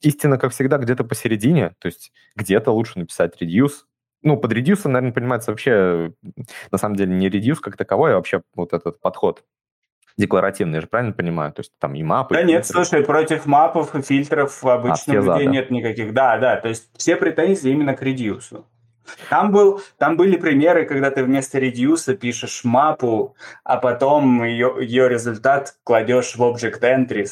истина, 0.00 0.38
как 0.38 0.52
всегда, 0.52 0.78
где-то 0.78 1.04
посередине, 1.04 1.74
то 1.78 1.86
есть 1.86 2.12
где-то 2.36 2.70
лучше 2.70 2.98
написать 2.98 3.40
reduce. 3.40 3.84
Ну, 4.22 4.36
под 4.36 4.52
reduce, 4.52 4.86
наверное, 4.88 5.12
понимается 5.12 5.50
вообще, 5.50 6.12
на 6.70 6.78
самом 6.78 6.96
деле, 6.96 7.14
не 7.14 7.28
reduce 7.28 7.60
как 7.60 7.76
таковой, 7.76 8.12
а 8.12 8.16
вообще 8.16 8.42
вот 8.54 8.72
этот 8.72 9.00
подход 9.00 9.44
декларативный, 10.16 10.76
я 10.76 10.80
же 10.80 10.86
правильно 10.88 11.12
понимаю? 11.12 11.52
То 11.52 11.60
есть 11.60 11.72
там 11.78 11.94
и 11.94 12.02
мапы. 12.02 12.34
Да 12.34 12.42
и 12.42 12.44
нет, 12.44 12.66
слушай, 12.66 13.04
против 13.04 13.46
мапов 13.46 13.94
и 13.94 14.02
фильтров 14.02 14.62
в 14.62 14.68
обычном 14.68 15.30
а, 15.30 15.38
людей 15.38 15.46
нет 15.46 15.70
никаких. 15.70 16.12
Да, 16.12 16.38
да, 16.38 16.56
то 16.56 16.68
есть 16.68 16.90
все 16.96 17.16
претензии 17.16 17.70
именно 17.70 17.94
к 17.94 18.02
редюсу. 18.02 18.66
Там, 19.30 19.52
был, 19.52 19.80
там 19.98 20.16
были 20.16 20.36
примеры, 20.36 20.84
когда 20.84 21.10
ты 21.10 21.24
вместо 21.24 21.58
редюса 21.58 22.14
пишешь 22.16 22.64
мапу, 22.64 23.36
а 23.64 23.76
потом 23.76 24.44
ее, 24.44 24.76
ее 24.80 25.08
результат 25.08 25.76
кладешь 25.84 26.36
в 26.36 26.42
Object 26.42 26.80
Entries. 26.80 27.30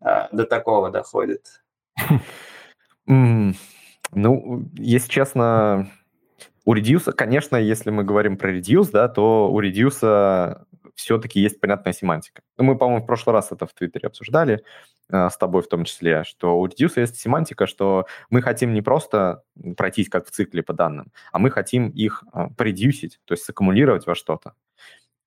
А, 0.00 0.28
до 0.32 0.44
такого 0.44 0.90
доходит. 0.90 1.62
Ну, 3.06 4.64
если 4.74 5.08
честно, 5.08 5.90
у 6.64 6.74
Reduce, 6.74 7.12
конечно, 7.12 7.56
если 7.56 7.90
мы 7.90 8.04
говорим 8.04 8.36
про 8.36 8.56
Reduce, 8.56 8.90
да, 8.92 9.08
то 9.08 9.50
у 9.52 9.62
Reduce 9.62 10.64
все-таки 10.94 11.40
есть 11.40 11.60
понятная 11.60 11.92
семантика. 11.92 12.42
Ну, 12.58 12.64
мы, 12.64 12.76
по-моему, 12.76 13.02
в 13.02 13.06
прошлый 13.06 13.34
раз 13.34 13.52
это 13.52 13.66
в 13.66 13.72
Твиттере 13.72 14.06
обсуждали, 14.06 14.62
с 15.10 15.36
тобой 15.36 15.62
в 15.62 15.68
том 15.68 15.84
числе, 15.84 16.24
что 16.24 16.58
у 16.58 16.66
Reduce 16.66 17.00
есть 17.00 17.16
семантика, 17.20 17.66
что 17.66 18.06
мы 18.30 18.42
хотим 18.42 18.72
не 18.72 18.82
просто 18.82 19.42
пройтись 19.76 20.08
как 20.08 20.26
в 20.26 20.30
цикле 20.30 20.62
по 20.62 20.72
данным, 20.72 21.12
а 21.32 21.38
мы 21.38 21.50
хотим 21.50 21.88
их 21.88 22.24
э, 22.32 22.48
продюсить, 22.56 23.20
то 23.24 23.34
есть 23.34 23.44
саккумулировать 23.44 24.06
во 24.06 24.14
что-то. 24.14 24.54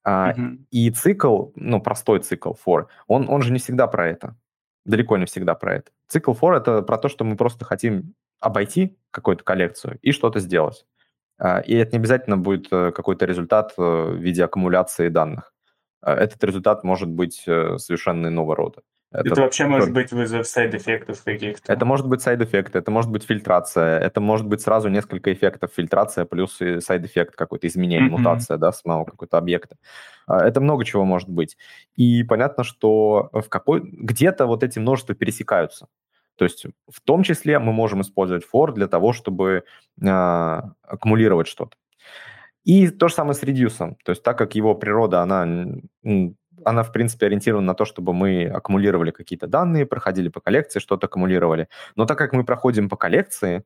Uh-huh. 0.06 0.58
И 0.70 0.92
цикл, 0.92 1.52
ну, 1.56 1.82
простой 1.82 2.20
цикл 2.20 2.52
for, 2.54 2.88
он, 3.08 3.30
он 3.30 3.42
же 3.42 3.54
не 3.54 3.60
всегда 3.60 3.88
про 3.88 4.10
это 4.10 4.36
далеко 4.86 5.18
не 5.18 5.26
всегда 5.26 5.56
про 5.56 5.76
это. 5.76 5.92
Цикл 6.08 6.34
for— 6.34 6.56
это 6.58 6.82
про 6.82 6.98
то, 6.98 7.10
что 7.10 7.24
мы 7.24 7.36
просто 7.36 7.66
хотим 7.66 8.14
обойти 8.40 8.98
какую-то 9.12 9.44
коллекцию 9.44 10.00
и 10.02 10.12
что-то 10.12 10.40
сделать. 10.40 10.86
А, 11.38 11.60
и 11.60 11.74
это 11.76 11.94
не 11.94 12.00
обязательно 12.00 12.38
будет 12.38 12.68
э, 12.72 12.92
какой-то 12.92 13.26
результат 13.26 13.74
э, 13.78 13.82
в 13.82 14.18
виде 14.18 14.44
аккумуляции 14.44 15.10
данных. 15.10 15.54
А, 16.02 16.14
этот 16.14 16.44
результат 16.44 16.84
может 16.84 17.10
быть 17.10 17.44
э, 17.48 17.78
совершенно 17.78 18.28
иного 18.28 18.56
рода. 18.56 18.82
Это, 19.14 19.30
это 19.30 19.42
вообще 19.42 19.68
может 19.68 19.94
быть 19.94 20.12
вызов 20.12 20.48
сайд-эффектов 20.48 21.24
каких-то. 21.24 21.72
Это 21.72 21.86
может 21.86 22.08
быть 22.08 22.22
сайд-эффект, 22.22 22.76
это 22.76 22.90
может 22.90 23.12
быть 23.12 23.24
фильтрация, 23.24 24.00
это 24.00 24.20
может 24.20 24.48
быть 24.48 24.62
сразу 24.62 24.90
несколько 24.90 25.32
эффектов. 25.32 25.72
Фильтрация 25.76 26.26
плюс 26.26 26.58
сайд-эффект 26.58 27.36
какой-то, 27.36 27.68
изменение, 27.68 28.10
mm-hmm. 28.10 28.18
мутация, 28.18 28.58
да, 28.58 28.72
самого 28.72 29.06
какого-то 29.06 29.38
объекта. 29.38 29.78
А, 30.26 30.44
это 30.44 30.62
много 30.62 30.84
чего 30.84 31.06
может 31.06 31.30
быть. 31.30 31.58
И 31.96 32.24
понятно, 32.24 32.64
что 32.64 33.30
в 33.32 33.50
какой... 33.50 33.82
где-то 33.84 34.48
вот 34.48 34.64
эти 34.64 34.80
множества 34.80 35.14
пересекаются. 35.14 35.88
То 36.36 36.46
есть 36.46 36.66
в 36.90 37.02
том 37.02 37.22
числе 37.22 37.60
мы 37.60 37.72
можем 37.72 38.02
использовать 38.02 38.44
for 38.52 38.72
для 38.72 38.88
того, 38.88 39.14
чтобы 39.14 39.64
э, 40.02 40.62
аккумулировать 40.82 41.48
что-то. 41.48 41.78
И 42.64 42.88
то 42.88 43.10
же 43.10 43.14
самое 43.14 43.36
с 43.36 43.44
редюсом. 43.44 43.96
То 44.04 44.12
есть 44.12 44.24
так 44.24 44.38
как 44.38 44.56
его 44.56 44.74
природа, 44.74 45.22
она 45.22 45.46
она, 46.66 46.84
в 46.84 46.92
принципе, 46.92 47.28
ориентирована 47.28 47.68
на 47.68 47.74
то, 47.74 47.86
чтобы 47.86 48.14
мы 48.14 48.46
аккумулировали 48.46 49.12
какие-то 49.12 49.48
данные, 49.48 49.86
проходили 49.86 50.30
по 50.30 50.42
коллекции, 50.42 50.80
что-то 50.80 51.08
аккумулировали. 51.08 51.68
Но 51.96 52.06
так 52.06 52.18
как 52.18 52.34
мы 52.34 52.44
проходим 52.44 52.90
по 52.90 52.98
коллекции, 52.98 53.64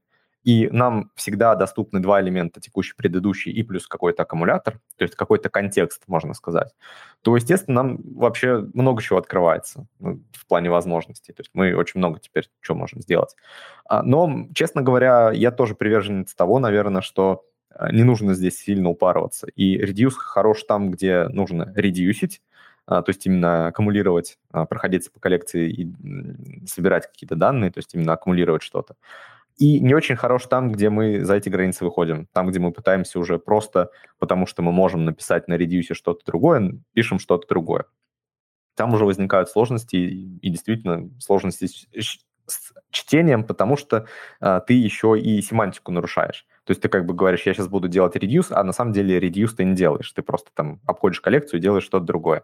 и 0.48 0.70
нам 0.72 1.12
всегда 1.16 1.56
доступны 1.56 2.00
два 2.00 2.22
элемента, 2.22 2.62
текущий, 2.62 2.95
предыдущий 2.95 3.52
и 3.52 3.64
плюс 3.64 3.86
какой-то 3.86 4.24
аккумулятор, 4.24 4.80
то 4.95 5.04
есть 5.04 5.14
какой-то 5.16 5.50
контекст, 5.50 6.04
можно 6.08 6.34
сказать, 6.34 6.74
то, 7.22 7.36
естественно, 7.36 7.84
нам 7.84 8.00
вообще 8.16 8.66
много 8.74 9.02
чего 9.02 9.20
открывается 9.20 9.88
ну, 10.00 10.24
в 10.32 10.48
плане 10.48 10.70
возможностей. 10.70 11.34
То 11.34 11.41
есть 11.41 11.52
мы 11.54 11.76
очень 11.76 11.98
много 11.98 12.20
теперь 12.20 12.48
что 12.62 12.76
можем 12.76 13.02
сделать. 13.02 13.36
А, 13.89 14.04
но, 14.04 14.48
честно 14.54 14.82
говоря, 14.82 15.32
я 15.32 15.52
тоже 15.52 15.76
приверженец 15.76 16.34
того, 16.34 16.60
наверное, 16.60 17.02
что 17.02 17.43
а, 17.70 17.91
не 17.91 18.04
нужно 18.04 18.34
здесь 18.34 18.58
сильно 18.58 18.89
упарываться. 18.89 19.48
И 19.56 19.78
reduce 19.84 20.16
хорош 20.16 20.64
там, 20.64 20.91
где 20.91 21.28
нужно 21.28 21.74
редюсить, 21.76 22.41
а, 22.41 22.47
то 22.88 23.06
есть 23.08 23.26
именно 23.26 23.68
аккумулировать, 23.68 24.38
а, 24.52 24.66
проходиться 24.66 25.12
по 25.12 25.20
коллекции 25.20 25.70
и 25.70 26.66
собирать 26.66 27.08
какие-то 27.08 27.36
данные, 27.36 27.70
то 27.72 27.80
есть 27.80 27.94
именно 27.94 28.14
аккумулировать 28.14 28.64
что-то. 28.64 28.96
И 29.58 29.80
не 29.80 29.94
очень 29.96 30.16
хорош 30.16 30.46
там, 30.46 30.72
где 30.72 30.90
мы 30.90 31.26
за 31.26 31.36
эти 31.36 31.50
границы 31.50 31.84
выходим. 31.84 32.28
Там, 32.32 32.48
где 32.48 32.60
мы 32.60 32.72
пытаемся 32.72 33.20
уже 33.20 33.40
просто, 33.40 33.90
потому 34.20 34.46
что 34.46 34.62
мы 34.62 34.72
можем 34.72 35.04
написать 35.04 35.48
на 35.48 35.56
редюсе 35.56 35.96
что-то 35.96 36.24
другое, 36.26 36.80
пишем 36.94 37.20
что-то 37.20 37.48
другое. 37.48 37.86
Там 38.76 38.94
уже 38.94 39.04
возникают 39.04 39.50
сложности, 39.50 39.96
и 39.96 40.50
действительно 40.50 41.10
сложности 41.20 41.66
с, 41.66 42.20
чтением, 42.92 43.44
потому 43.44 43.76
что 43.76 44.06
а, 44.40 44.62
ты 44.62 44.74
еще 44.74 45.20
и 45.20 45.42
семантику 45.42 45.92
нарушаешь. 45.92 46.46
То 46.64 46.72
есть 46.72 46.82
ты 46.82 46.88
как 46.88 47.06
бы 47.06 47.14
говоришь, 47.14 47.42
я 47.46 47.54
сейчас 47.54 47.68
буду 47.68 47.88
делать 47.88 48.16
reduce, 48.16 48.52
а 48.52 48.64
на 48.64 48.72
самом 48.72 48.94
деле 48.94 49.20
reduce 49.20 49.56
ты 49.58 49.66
не 49.66 49.76
делаешь. 49.76 50.12
Ты 50.12 50.22
просто 50.22 50.52
там 50.54 50.80
обходишь 50.86 51.20
коллекцию 51.20 51.60
и 51.60 51.62
делаешь 51.62 51.84
что-то 51.84 52.06
другое. 52.06 52.44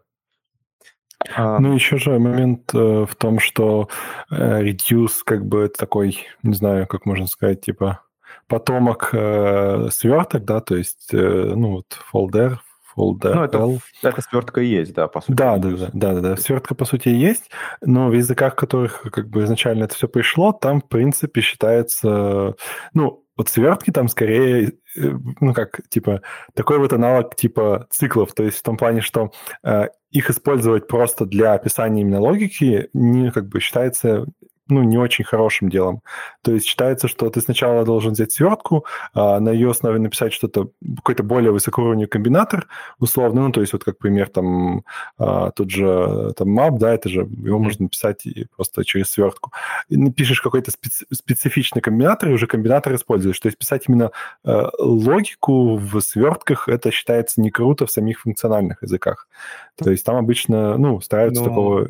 А... 1.35 1.59
Ну, 1.59 1.73
еще 1.73 1.97
же 1.97 2.19
момент 2.19 2.73
э, 2.73 3.05
в 3.09 3.15
том, 3.15 3.39
что 3.39 3.89
э, 4.31 4.61
reduce 4.63 5.21
как 5.23 5.45
бы 5.45 5.69
такой, 5.69 6.25
не 6.43 6.53
знаю, 6.53 6.87
как 6.87 7.05
можно 7.05 7.27
сказать, 7.27 7.61
типа 7.61 8.01
потомок 8.47 9.09
э, 9.13 9.87
сверток, 9.91 10.45
да, 10.45 10.59
то 10.61 10.75
есть, 10.75 11.09
э, 11.13 11.53
ну, 11.55 11.71
вот 11.71 11.97
folder, 12.13 12.57
folder. 12.95 13.33
Ну, 13.33 13.43
это, 13.43 13.79
это 14.01 14.21
свертка 14.21 14.61
и 14.61 14.67
есть, 14.67 14.93
да, 14.93 15.07
по 15.07 15.21
сути. 15.21 15.35
Да, 15.35 15.57
да, 15.57 15.69
да, 15.69 15.89
да, 15.93 16.13
да, 16.13 16.21
да. 16.21 16.37
Свертка, 16.37 16.75
по 16.75 16.85
сути, 16.85 17.09
есть, 17.09 17.49
но 17.81 18.09
в 18.09 18.13
языках, 18.13 18.53
в 18.53 18.57
которых 18.57 19.01
как 19.11 19.29
бы 19.29 19.43
изначально 19.43 19.85
это 19.85 19.95
все 19.95 20.07
пришло, 20.07 20.51
там, 20.51 20.81
в 20.81 20.87
принципе, 20.87 21.41
считается, 21.41 22.55
ну, 22.93 23.22
вот 23.35 23.49
свертки 23.49 23.91
там 23.91 24.07
скорее, 24.07 24.73
э, 24.95 25.11
ну 25.39 25.53
как, 25.53 25.81
типа, 25.89 26.21
такой 26.53 26.77
вот 26.77 26.93
аналог 26.93 27.35
типа 27.35 27.87
циклов, 27.89 28.33
то 28.33 28.43
есть 28.43 28.57
в 28.57 28.63
том 28.63 28.77
плане, 28.77 29.01
что 29.01 29.31
э, 29.63 29.87
их 30.11 30.29
использовать 30.29 30.87
просто 30.87 31.25
для 31.25 31.53
описания 31.53 32.01
именно 32.01 32.19
логики 32.19 32.89
не 32.93 33.31
как 33.31 33.47
бы 33.47 33.59
считается 33.59 34.25
ну, 34.73 34.83
не 34.83 34.97
очень 34.97 35.25
хорошим 35.25 35.69
делом. 35.69 36.01
То 36.41 36.53
есть 36.53 36.65
считается, 36.65 37.07
что 37.07 37.29
ты 37.29 37.41
сначала 37.41 37.85
должен 37.85 38.13
взять 38.13 38.31
свертку, 38.31 38.85
а, 39.13 39.39
на 39.39 39.49
ее 39.49 39.71
основе 39.71 39.99
написать 39.99 40.33
что-то, 40.33 40.69
какой-то 40.97 41.23
более 41.23 41.51
высокоуровневый 41.51 42.07
комбинатор, 42.07 42.67
условно, 42.99 43.41
ну, 43.41 43.51
то 43.51 43.61
есть 43.61 43.73
вот 43.73 43.83
как 43.83 43.97
пример 43.97 44.29
там 44.29 44.83
а, 45.17 45.51
тот 45.51 45.69
же 45.69 46.33
там 46.37 46.57
map, 46.57 46.77
да, 46.77 46.93
это 46.93 47.09
же 47.09 47.21
его 47.21 47.59
можно 47.59 47.83
написать 47.83 48.23
просто 48.55 48.83
через 48.83 49.11
свертку. 49.11 49.51
И 49.89 49.97
напишешь 49.97 50.41
какой-то 50.41 50.71
специ- 50.71 51.05
специфичный 51.11 51.81
комбинатор, 51.81 52.29
и 52.29 52.33
уже 52.33 52.47
комбинатор 52.47 52.93
используешь. 52.95 53.39
То 53.39 53.47
есть 53.47 53.57
писать 53.57 53.85
именно 53.87 54.11
э, 54.43 54.63
логику 54.79 55.77
в 55.77 56.01
свертках, 56.01 56.67
это 56.67 56.91
считается 56.91 57.41
не 57.41 57.51
круто 57.51 57.85
в 57.85 57.91
самих 57.91 58.21
функциональных 58.21 58.81
языках. 58.81 59.27
То 59.75 59.91
есть 59.91 60.05
там 60.05 60.15
обычно, 60.17 60.77
ну, 60.77 61.01
стараются 61.01 61.41
Но... 61.41 61.49
такого 61.49 61.87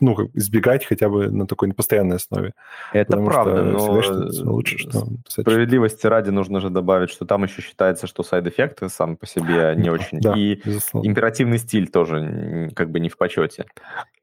ну, 0.00 0.16
избегать 0.34 0.84
хотя 0.84 1.08
бы 1.08 1.30
на 1.30 1.46
такой 1.46 1.72
постоянной 1.72 2.16
основе. 2.16 2.54
Это 2.92 3.16
правда, 3.18 3.78
что 3.78 4.44
но 4.44 4.52
лучше, 4.52 4.78
что 4.78 5.06
справедливости 5.28 6.06
ради 6.06 6.30
нужно 6.30 6.60
же 6.60 6.70
добавить, 6.70 7.10
что 7.10 7.26
там 7.26 7.44
еще 7.44 7.62
считается, 7.62 8.06
что 8.06 8.22
сайд-эффекты 8.22 8.88
сам 8.88 9.16
по 9.16 9.26
себе 9.26 9.74
не 9.78 9.90
очень. 9.90 10.20
Да, 10.20 10.34
и 10.36 10.60
безусловно. 10.64 11.06
императивный 11.06 11.58
стиль 11.58 11.88
тоже 11.88 12.70
как 12.74 12.90
бы 12.90 13.00
не 13.00 13.08
в 13.08 13.16
почете. 13.16 13.66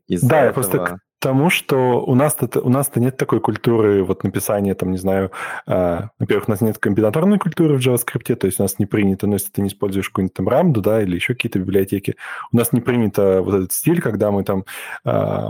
да, 0.07 0.45
этого... 0.45 0.53
просто 0.53 0.99
тому, 1.19 1.49
что 1.49 2.01
у 2.01 2.15
нас-то 2.15 2.61
у 2.61 2.69
нас-то 2.69 2.99
нет 2.99 3.17
такой 3.17 3.39
культуры 3.39 4.03
вот 4.03 4.23
написания, 4.23 4.75
там, 4.75 4.91
не 4.91 4.97
знаю, 4.97 5.31
э, 5.65 6.01
во-первых, 6.19 6.47
у 6.47 6.51
нас 6.51 6.61
нет 6.61 6.77
комбинаторной 6.77 7.39
культуры 7.39 7.77
в 7.77 7.79
JavaScript, 7.79 8.35
то 8.35 8.45
есть 8.45 8.59
у 8.59 8.63
нас 8.63 8.79
не 8.79 8.85
принято, 8.85 9.27
но 9.27 9.33
если 9.33 9.51
ты 9.51 9.61
не 9.61 9.69
используешь 9.69 10.09
какую-нибудь 10.09 10.35
там 10.35 10.47
рамду, 10.47 10.81
да, 10.81 11.01
или 11.01 11.15
еще 11.15 11.33
какие-то 11.33 11.59
библиотеки, 11.59 12.15
у 12.51 12.57
нас 12.57 12.71
не 12.71 12.81
принято 12.81 13.41
вот 13.41 13.55
этот 13.55 13.71
стиль, 13.71 14.01
когда 14.01 14.31
мы 14.31 14.43
там 14.43 14.65
э, 15.05 15.49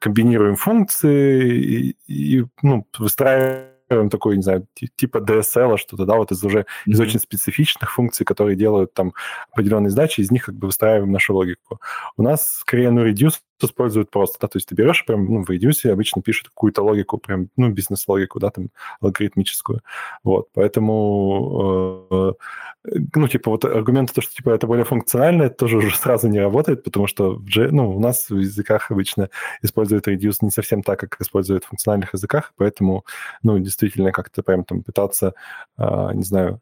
комбинируем 0.00 0.56
функции 0.56 1.48
и, 1.48 1.96
и 2.08 2.44
ну, 2.62 2.86
выстраиваем 2.98 3.74
такой, 4.10 4.36
не 4.36 4.42
знаю, 4.42 4.66
типа 4.96 5.18
DSL, 5.18 5.76
что-то, 5.76 6.06
да, 6.06 6.16
вот 6.16 6.32
из 6.32 6.42
уже 6.42 6.60
mm-hmm. 6.60 6.92
из 6.92 7.00
очень 7.00 7.20
специфичных 7.20 7.92
функций, 7.92 8.24
которые 8.24 8.56
делают 8.56 8.94
там 8.94 9.12
определенные 9.52 9.90
задачи, 9.90 10.20
из 10.20 10.30
них 10.30 10.46
как 10.46 10.56
бы 10.56 10.66
выстраиваем 10.66 11.12
нашу 11.12 11.34
логику. 11.34 11.80
У 12.16 12.22
нас 12.22 12.56
скорее, 12.58 12.90
ну, 12.90 13.06
reduce 13.06 13.38
используют 13.62 14.10
просто, 14.10 14.38
да, 14.40 14.48
то 14.48 14.56
есть 14.56 14.68
ты 14.68 14.74
берешь 14.74 15.04
прям, 15.04 15.26
ну, 15.26 15.44
в 15.44 15.50
Reduce 15.50 15.90
обычно 15.90 16.22
пишут 16.22 16.48
какую-то 16.48 16.82
логику, 16.82 17.18
прям, 17.18 17.48
ну, 17.56 17.70
бизнес-логику, 17.70 18.40
да, 18.40 18.50
там, 18.50 18.70
алгоритмическую, 19.00 19.80
вот, 20.22 20.48
поэтому, 20.54 22.06
э, 22.10 22.32
ну, 23.14 23.28
типа, 23.28 23.50
вот 23.50 23.64
аргумент, 23.64 24.12
то, 24.12 24.20
что, 24.20 24.34
типа, 24.34 24.50
это 24.50 24.66
более 24.66 24.84
функционально, 24.84 25.44
это 25.44 25.56
тоже 25.56 25.78
уже 25.78 25.96
сразу 25.96 26.28
не 26.28 26.40
работает, 26.40 26.84
потому 26.84 27.06
что, 27.06 27.36
в 27.36 27.46
J, 27.46 27.70
ну, 27.70 27.96
у 27.96 28.00
нас 28.00 28.28
в 28.28 28.38
языках 28.38 28.90
обычно 28.90 29.30
используют 29.62 30.08
Reduce 30.08 30.38
не 30.40 30.50
совсем 30.50 30.82
так, 30.82 30.98
как 31.00 31.20
используют 31.20 31.64
в 31.64 31.68
функциональных 31.68 32.14
языках, 32.14 32.52
поэтому, 32.56 33.04
ну, 33.42 33.58
действительно, 33.58 34.12
как-то 34.12 34.42
прям 34.42 34.64
там 34.64 34.82
пытаться, 34.82 35.34
э, 35.78 36.10
не 36.14 36.22
знаю, 36.22 36.60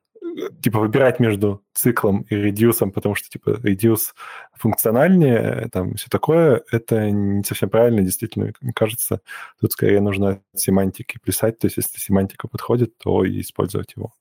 типа 0.60 0.78
выбирать 0.80 1.20
между 1.20 1.62
циклом 1.74 2.22
и 2.22 2.34
редюсом, 2.34 2.92
потому 2.92 3.14
что 3.14 3.28
типа 3.28 3.58
редюс 3.62 4.14
функциональнее, 4.54 5.68
там 5.72 5.94
все 5.94 6.08
такое, 6.08 6.62
это 6.70 7.10
не 7.10 7.44
совсем 7.44 7.70
правильно, 7.70 8.02
действительно, 8.02 8.52
мне 8.60 8.72
кажется, 8.72 9.20
тут 9.60 9.72
скорее 9.72 10.00
нужно 10.00 10.40
семантики 10.54 11.18
писать, 11.22 11.58
то 11.58 11.66
есть 11.66 11.76
если 11.76 11.98
семантика 11.98 12.48
подходит, 12.48 12.96
то 12.98 13.24
и 13.24 13.40
использовать 13.40 13.94
его. 13.96 14.12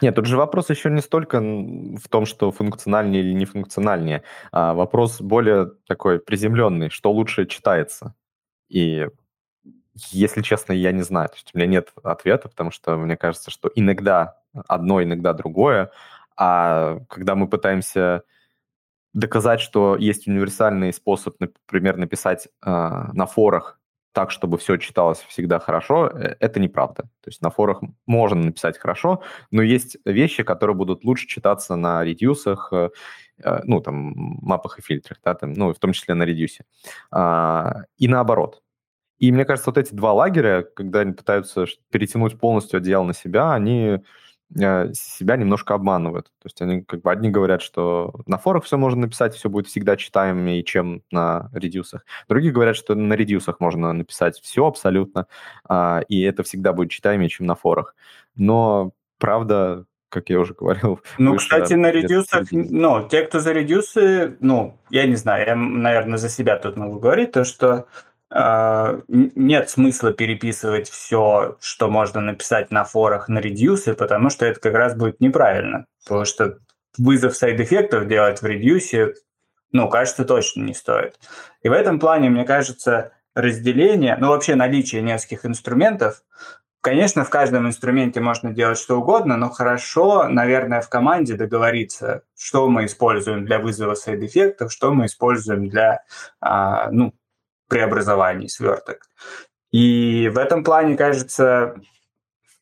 Нет, 0.00 0.14
тут 0.14 0.26
же 0.26 0.36
вопрос 0.36 0.70
еще 0.70 0.90
не 0.90 1.02
столько 1.02 1.40
в 1.40 2.08
том, 2.08 2.24
что 2.24 2.50
функциональнее 2.50 3.22
или 3.22 3.32
нефункциональнее, 3.34 4.22
а 4.50 4.74
вопрос 4.74 5.20
более 5.20 5.72
такой 5.86 6.20
приземленный, 6.20 6.88
что 6.88 7.12
лучше 7.12 7.46
читается. 7.46 8.14
И 8.68 9.08
если 10.10 10.42
честно, 10.42 10.72
я 10.72 10.92
не 10.92 11.02
знаю. 11.02 11.28
То 11.28 11.34
есть 11.34 11.50
у 11.52 11.58
меня 11.58 11.66
нет 11.66 11.92
ответа, 12.02 12.48
потому 12.48 12.70
что 12.70 12.96
мне 12.96 13.16
кажется, 13.16 13.50
что 13.50 13.70
иногда 13.74 14.38
одно, 14.52 15.02
иногда 15.02 15.32
другое. 15.32 15.90
А 16.36 16.98
когда 17.08 17.34
мы 17.34 17.48
пытаемся 17.48 18.22
доказать, 19.12 19.60
что 19.60 19.96
есть 19.96 20.28
универсальный 20.28 20.92
способ, 20.92 21.36
например, 21.40 21.96
написать 21.96 22.46
э, 22.46 22.70
на 22.70 23.26
форах 23.26 23.80
так, 24.12 24.30
чтобы 24.30 24.58
все 24.58 24.76
читалось 24.76 25.18
всегда 25.28 25.58
хорошо, 25.58 26.08
э, 26.08 26.36
это 26.40 26.60
неправда. 26.60 27.02
То 27.02 27.28
есть 27.28 27.42
на 27.42 27.50
форах 27.50 27.80
можно 28.06 28.42
написать 28.42 28.78
хорошо, 28.78 29.22
но 29.50 29.62
есть 29.62 29.96
вещи, 30.04 30.42
которые 30.42 30.76
будут 30.76 31.04
лучше 31.04 31.26
читаться 31.26 31.76
на 31.76 32.04
редюсах, 32.04 32.68
э, 32.72 32.90
э, 33.42 33.60
ну, 33.64 33.80
там, 33.80 34.14
мапах 34.42 34.78
и 34.78 34.82
фильтрах, 34.82 35.18
да, 35.24 35.34
там, 35.34 35.52
ну, 35.52 35.72
в 35.72 35.78
том 35.78 35.92
числе 35.92 36.14
на 36.14 36.24
редюсе. 36.24 36.64
Э, 37.12 37.84
и 37.96 38.08
наоборот. 38.08 38.62
И 39.18 39.32
мне 39.32 39.44
кажется, 39.44 39.70
вот 39.70 39.78
эти 39.78 39.94
два 39.94 40.12
лагеря, 40.12 40.62
когда 40.62 41.00
они 41.00 41.12
пытаются 41.12 41.66
перетянуть 41.90 42.38
полностью 42.38 42.78
одеяло 42.78 43.04
на 43.04 43.14
себя, 43.14 43.52
они 43.52 43.98
себя 44.54 45.36
немножко 45.36 45.74
обманывают. 45.74 46.26
То 46.26 46.46
есть 46.46 46.60
они 46.62 46.82
как 46.82 47.02
бы 47.02 47.10
одни 47.10 47.28
говорят, 47.30 47.62
что 47.62 48.14
на 48.26 48.38
форах 48.38 48.64
все 48.64 48.76
можно 48.76 49.02
написать, 49.02 49.34
все 49.34 49.48
будет 49.48 49.66
всегда 49.66 49.96
читаемее, 49.96 50.62
чем 50.64 51.02
на 51.10 51.50
редюсах. 51.52 52.04
Другие 52.28 52.52
говорят, 52.52 52.76
что 52.76 52.94
на 52.94 53.12
редюсах 53.12 53.60
можно 53.60 53.92
написать 53.92 54.40
все 54.40 54.66
абсолютно, 54.66 55.26
а, 55.68 56.00
и 56.08 56.22
это 56.22 56.42
всегда 56.42 56.72
будет 56.72 56.90
читаемее, 56.90 57.28
чем 57.28 57.46
на 57.46 57.54
форах. 57.54 57.94
Но 58.36 58.92
правда, 59.18 59.84
как 60.08 60.30
я 60.30 60.40
уже 60.40 60.54
говорил. 60.54 61.00
Ну, 61.18 61.36
кстати, 61.36 61.74
на 61.74 61.90
редюсах, 61.90 62.48
ну, 62.50 63.06
те, 63.08 63.22
кто 63.22 63.40
за 63.40 63.52
редюсы, 63.52 64.36
ну, 64.40 64.78
я 64.90 65.06
не 65.06 65.16
знаю, 65.16 65.46
я, 65.46 65.56
наверное, 65.56 66.18
за 66.18 66.28
себя 66.28 66.56
тут 66.56 66.76
могу 66.76 66.98
говорить, 66.98 67.32
то, 67.32 67.44
что 67.44 67.86
нет 68.30 69.70
смысла 69.70 70.12
переписывать 70.12 70.88
все, 70.90 71.56
что 71.60 71.88
можно 71.88 72.20
написать 72.20 72.70
на 72.70 72.84
форах 72.84 73.28
на 73.28 73.38
редюсы, 73.38 73.94
потому 73.94 74.28
что 74.28 74.44
это 74.44 74.60
как 74.60 74.74
раз 74.74 74.94
будет 74.94 75.20
неправильно. 75.20 75.86
Потому 76.04 76.24
что 76.26 76.58
вызов 76.98 77.36
сайд-эффектов 77.36 78.06
делать 78.06 78.42
в 78.42 78.46
редюсе, 78.46 79.14
ну, 79.72 79.88
кажется, 79.88 80.24
точно 80.24 80.62
не 80.62 80.74
стоит. 80.74 81.18
И 81.62 81.68
в 81.68 81.72
этом 81.72 81.98
плане, 81.98 82.28
мне 82.28 82.44
кажется, 82.44 83.12
разделение, 83.34 84.16
ну, 84.18 84.28
вообще 84.28 84.54
наличие 84.56 85.00
нескольких 85.00 85.46
инструментов, 85.46 86.22
конечно, 86.80 87.24
в 87.24 87.30
каждом 87.30 87.66
инструменте 87.66 88.20
можно 88.20 88.52
делать 88.52 88.78
что 88.78 88.98
угодно, 88.98 89.36
но 89.36 89.48
хорошо, 89.48 90.28
наверное, 90.28 90.80
в 90.80 90.88
команде 90.88 91.34
договориться, 91.34 92.22
что 92.36 92.68
мы 92.68 92.86
используем 92.86 93.44
для 93.44 93.58
вызова 93.58 93.94
сайд-эффектов, 93.94 94.72
что 94.72 94.92
мы 94.92 95.06
используем 95.06 95.68
для, 95.68 96.02
а, 96.40 96.90
ну, 96.90 97.14
преобразований 97.68 98.48
сверток. 98.48 99.06
И 99.70 100.28
в 100.28 100.38
этом 100.38 100.64
плане, 100.64 100.96
кажется, 100.96 101.76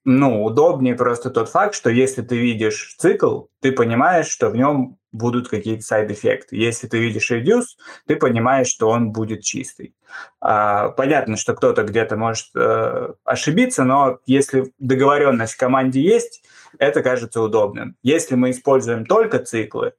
ну, 0.05 0.45
удобнее 0.45 0.95
просто 0.95 1.31
тот 1.31 1.49
факт, 1.49 1.75
что 1.75 1.91
если 1.91 2.23
ты 2.23 2.37
видишь 2.37 2.95
цикл, 2.99 3.47
ты 3.61 3.73
понимаешь, 3.73 4.29
что 4.29 4.51
в 4.51 4.57
нем 4.57 4.99
будут 5.11 5.49
какие-то 5.49 5.83
сайд-эффекты. 5.83 6.57
Если 6.57 6.87
ты 6.87 6.99
видишь 6.99 7.33
reduce, 7.33 7.77
ты 8.07 8.17
понимаешь, 8.17 8.69
что 8.69 8.89
он 8.89 9.11
будет 9.11 9.43
чистый. 9.43 9.95
А, 10.41 10.91
понятно, 10.91 11.37
что 11.37 11.55
кто-то 11.55 11.83
где-то 11.83 12.17
может 12.17 12.49
э, 12.55 13.15
ошибиться, 13.25 13.85
но 13.85 14.19
если 14.27 14.73
договоренность 14.79 15.55
в 15.55 15.59
команде 15.59 16.01
есть, 16.01 16.45
это 16.79 17.03
кажется 17.03 17.41
удобным. 17.41 17.97
Если 18.03 18.35
мы 18.35 18.51
используем 18.51 19.07
только 19.07 19.39
циклы, 19.39 19.95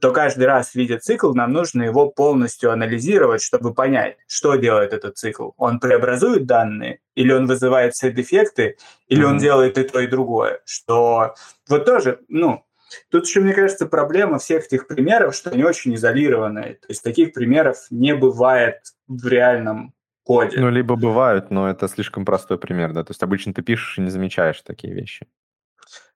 то 0.00 0.12
каждый 0.12 0.44
раз, 0.44 0.74
видя 0.74 0.98
цикл, 0.98 1.32
нам 1.34 1.52
нужно 1.52 1.82
его 1.82 2.08
полностью 2.08 2.70
анализировать, 2.70 3.42
чтобы 3.42 3.74
понять, 3.74 4.16
что 4.26 4.54
делает 4.54 4.92
этот 4.92 5.16
цикл. 5.16 5.50
Он 5.56 5.80
преобразует 5.80 6.46
данные, 6.46 7.00
или 7.14 7.32
он 7.32 7.46
вызывает 7.46 7.96
сайд-эффекты, 7.96 8.76
или 9.08 9.22
mm-hmm. 9.22 9.26
он 9.26 9.38
делает 9.38 9.78
и 9.78 9.82
то, 9.84 10.00
и 10.00 10.06
другое. 10.06 10.60
Что 10.64 11.34
вот 11.68 11.84
тоже, 11.84 12.20
ну, 12.28 12.64
Тут 13.10 13.26
еще, 13.26 13.40
мне 13.40 13.52
кажется, 13.52 13.86
проблема 13.86 14.38
всех 14.38 14.64
этих 14.64 14.86
примеров, 14.86 15.34
что 15.34 15.50
они 15.50 15.62
очень 15.62 15.94
изолированные. 15.94 16.74
То 16.74 16.86
есть 16.88 17.02
таких 17.02 17.34
примеров 17.34 17.76
не 17.90 18.14
бывает 18.14 18.76
в 19.06 19.26
реальном 19.26 19.92
коде. 20.22 20.58
Ну, 20.58 20.70
либо 20.70 20.96
бывают, 20.96 21.50
но 21.50 21.68
это 21.68 21.88
слишком 21.88 22.24
простой 22.24 22.58
пример, 22.58 22.92
да. 22.92 23.04
То 23.04 23.10
есть 23.10 23.22
обычно 23.22 23.52
ты 23.52 23.62
пишешь 23.62 23.98
и 23.98 24.00
не 24.00 24.10
замечаешь 24.10 24.62
такие 24.62 24.94
вещи. 24.94 25.26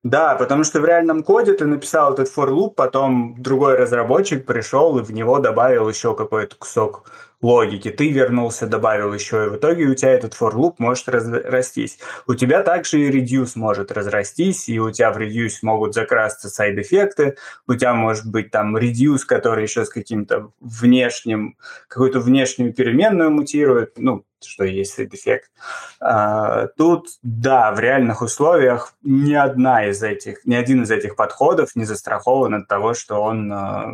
Да, 0.03 0.35
потому 0.35 0.65
что 0.65 0.81
в 0.81 0.85
реальном 0.85 1.23
коде 1.23 1.53
ты 1.53 1.65
написал 1.65 2.13
этот 2.13 2.27
for 2.27 2.49
loop, 2.49 2.71
потом 2.75 3.35
другой 3.41 3.77
разработчик 3.77 4.45
пришел 4.45 4.99
и 4.99 5.01
в 5.01 5.11
него 5.13 5.39
добавил 5.39 5.87
еще 5.87 6.13
какой-то 6.13 6.57
кусок 6.57 7.05
логики. 7.41 7.89
Ты 7.89 8.09
вернулся, 8.09 8.67
добавил 8.67 9.13
еще, 9.13 9.45
и 9.45 9.49
в 9.49 9.55
итоге 9.57 9.85
у 9.85 9.95
тебя 9.95 10.11
этот 10.11 10.33
for 10.33 10.53
loop 10.53 10.75
может 10.79 11.07
разрастись. 11.07 11.99
У 12.27 12.33
тебя 12.33 12.63
также 12.63 12.99
и 13.01 13.11
reduce 13.11 13.51
может 13.55 13.91
разрастись, 13.91 14.67
и 14.67 14.79
у 14.79 14.91
тебя 14.91 15.11
в 15.11 15.17
reduce 15.17 15.59
могут 15.61 15.93
закрасться 15.93 16.49
сайд-эффекты, 16.49 17.37
у 17.67 17.75
тебя 17.75 17.93
может 17.93 18.25
быть 18.25 18.51
там 18.51 18.75
reduce, 18.75 19.25
который 19.25 19.63
еще 19.63 19.85
с 19.85 19.89
каким-то 19.89 20.51
внешним, 20.59 21.57
какую-то 21.87 22.19
внешнюю 22.19 22.73
переменную 22.73 23.31
мутирует, 23.31 23.93
ну, 23.97 24.25
что 24.45 24.63
есть 24.63 24.93
сайд-эффект. 24.93 25.51
А, 25.99 26.67
тут, 26.77 27.07
да, 27.21 27.71
в 27.73 27.79
реальных 27.79 28.21
условиях 28.21 28.93
ни 29.01 29.33
одна 29.33 29.87
из 29.87 30.01
этих, 30.03 30.45
ни 30.45 30.55
один 30.55 30.83
из 30.83 30.91
этих 30.91 31.15
подходов 31.15 31.75
не 31.75 31.85
застрахован 31.85 32.53
от 32.55 32.67
того, 32.67 32.93
что 32.93 33.21
он 33.21 33.51
а, 33.51 33.93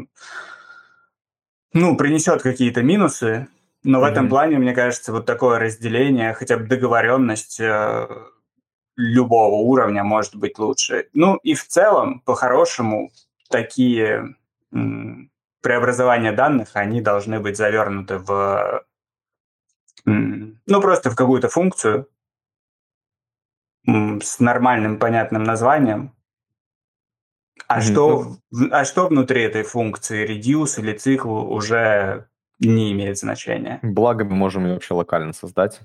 ну, 1.73 1.97
принесет 1.97 2.41
какие-то 2.41 2.81
минусы, 2.81 3.47
Но 3.83 3.99
mm-hmm. 3.99 4.01
в 4.01 4.05
этом 4.05 4.29
плане, 4.29 4.57
мне 4.57 4.73
кажется, 4.73 5.11
вот 5.11 5.25
такое 5.25 5.59
разделение, 5.59 6.33
хотя 6.33 6.57
бы 6.57 6.65
договоренность 6.65 7.59
э, 7.59 8.07
любого 8.97 9.55
уровня 9.55 10.03
может 10.03 10.35
быть 10.35 10.59
лучше. 10.59 11.07
Ну 11.13 11.37
и 11.37 11.53
в 11.53 11.65
целом, 11.65 12.19
по-хорошему, 12.21 13.11
такие 13.49 14.35
преобразования 15.61 16.31
данных, 16.31 16.69
они 16.73 17.01
должны 17.01 17.39
быть 17.39 17.57
завернуты 17.57 18.17
в, 18.17 18.83
ну 20.05 20.81
просто 20.81 21.09
в 21.09 21.15
какую-то 21.15 21.49
функцию 21.49 22.07
с 23.85 24.39
нормальным 24.39 24.99
понятным 24.99 25.43
названием. 25.43 26.13
А, 27.67 27.79
mm-hmm. 27.79 27.81
что, 27.81 28.37
а 28.71 28.85
что 28.85 29.07
внутри 29.07 29.43
этой 29.43 29.63
функции, 29.63 30.27
reduce 30.27 30.79
или 30.79 30.93
цикл, 30.93 31.29
уже 31.29 32.27
не 32.59 32.91
имеет 32.91 33.17
значения. 33.17 33.79
Благо 33.83 34.25
мы 34.25 34.35
можем 34.35 34.65
ее 34.65 34.73
вообще 34.73 34.93
локально 34.93 35.33
создать. 35.33 35.81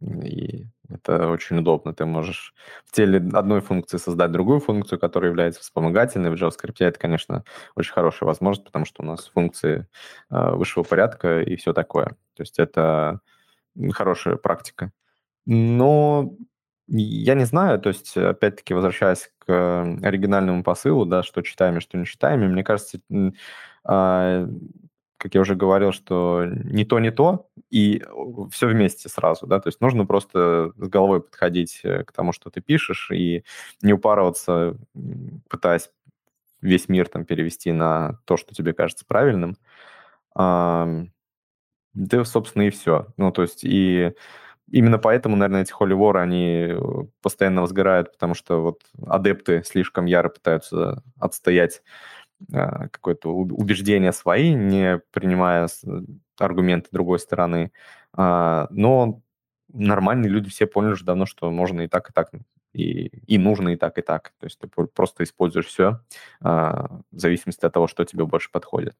И 0.00 0.66
это 0.88 1.28
очень 1.28 1.58
удобно. 1.58 1.92
Ты 1.92 2.06
можешь 2.06 2.54
в 2.84 2.92
теле 2.92 3.18
одной 3.32 3.60
функции 3.60 3.98
создать 3.98 4.30
другую 4.30 4.60
функцию, 4.60 4.98
которая 4.98 5.30
является 5.30 5.60
вспомогательной. 5.60 6.30
В 6.30 6.34
JavaScript 6.34 6.76
это, 6.80 6.98
конечно, 6.98 7.44
очень 7.74 7.92
хорошая 7.92 8.26
возможность, 8.26 8.66
потому 8.66 8.84
что 8.84 9.02
у 9.02 9.06
нас 9.06 9.28
функции 9.28 9.86
э, 10.30 10.50
высшего 10.52 10.84
порядка 10.84 11.40
и 11.40 11.56
все 11.56 11.72
такое. 11.72 12.06
То 12.36 12.42
есть 12.42 12.58
это 12.58 13.20
хорошая 13.92 14.36
практика. 14.36 14.92
Но 15.46 16.34
я 16.88 17.34
не 17.34 17.44
знаю, 17.44 17.80
то 17.80 17.88
есть, 17.90 18.16
опять-таки, 18.16 18.74
возвращаясь 18.74 19.30
к 19.38 19.98
оригинальному 20.02 20.62
посылу, 20.62 21.04
да, 21.04 21.22
что 21.22 21.42
читаем 21.42 21.78
и 21.78 21.80
что 21.80 21.98
не 21.98 22.06
читаем, 22.06 22.40
мне 22.40 22.64
кажется, 22.64 23.00
а, 23.84 24.46
как 25.18 25.34
я 25.34 25.40
уже 25.40 25.54
говорил, 25.54 25.92
что 25.92 26.44
не 26.46 26.84
то, 26.84 26.98
не 27.00 27.10
то, 27.10 27.50
и 27.70 28.02
все 28.50 28.68
вместе 28.68 29.08
сразу, 29.08 29.46
да, 29.46 29.60
то 29.60 29.68
есть 29.68 29.80
нужно 29.80 30.06
просто 30.06 30.72
с 30.76 30.88
головой 30.88 31.20
подходить 31.20 31.80
э, 31.82 32.04
к 32.04 32.12
тому, 32.12 32.32
что 32.32 32.50
ты 32.50 32.60
пишешь, 32.60 33.10
и 33.10 33.44
не 33.82 33.92
упарываться, 33.92 34.76
пытаясь 35.50 35.90
весь 36.60 36.88
мир 36.88 37.08
там 37.08 37.24
перевести 37.24 37.72
на 37.72 38.20
то, 38.24 38.36
что 38.36 38.54
тебе 38.54 38.72
кажется 38.72 39.04
правильным. 39.06 39.56
Да, 41.98 42.24
собственно, 42.24 42.62
и 42.62 42.70
все. 42.70 43.08
Ну, 43.16 43.32
то 43.32 43.42
есть 43.42 43.64
и 43.64 44.12
именно 44.70 44.98
поэтому, 44.98 45.36
наверное, 45.36 45.62
эти 45.62 45.72
War, 45.72 46.18
они 46.20 46.74
постоянно 47.22 47.62
возгорают, 47.62 48.12
потому 48.12 48.34
что 48.34 48.62
вот 48.62 48.82
адепты 49.06 49.62
слишком 49.64 50.06
яро 50.06 50.28
пытаются 50.28 51.02
отстоять 51.18 51.82
а, 52.52 52.88
какое-то 52.88 53.30
убеждение 53.34 54.12
свои, 54.12 54.54
не 54.54 55.00
принимая 55.12 55.68
аргументы 56.38 56.88
другой 56.92 57.18
стороны. 57.20 57.72
А, 58.14 58.68
но 58.70 59.22
нормальные 59.72 60.30
люди 60.30 60.50
все 60.50 60.66
поняли 60.66 60.92
уже 60.92 61.04
давно, 61.04 61.26
что 61.26 61.50
можно 61.50 61.82
и 61.82 61.88
так, 61.88 62.10
и 62.10 62.14
так, 62.14 62.30
и, 62.78 63.08
и 63.26 63.38
нужно 63.38 63.70
и 63.70 63.76
так, 63.76 63.98
и 63.98 64.02
так. 64.02 64.32
То 64.38 64.46
есть 64.46 64.58
ты 64.58 64.68
просто 64.68 65.24
используешь 65.24 65.66
все 65.66 66.00
а, 66.40 67.00
в 67.10 67.18
зависимости 67.18 67.66
от 67.66 67.72
того, 67.72 67.88
что 67.88 68.04
тебе 68.04 68.24
больше 68.24 68.50
подходит. 68.52 68.96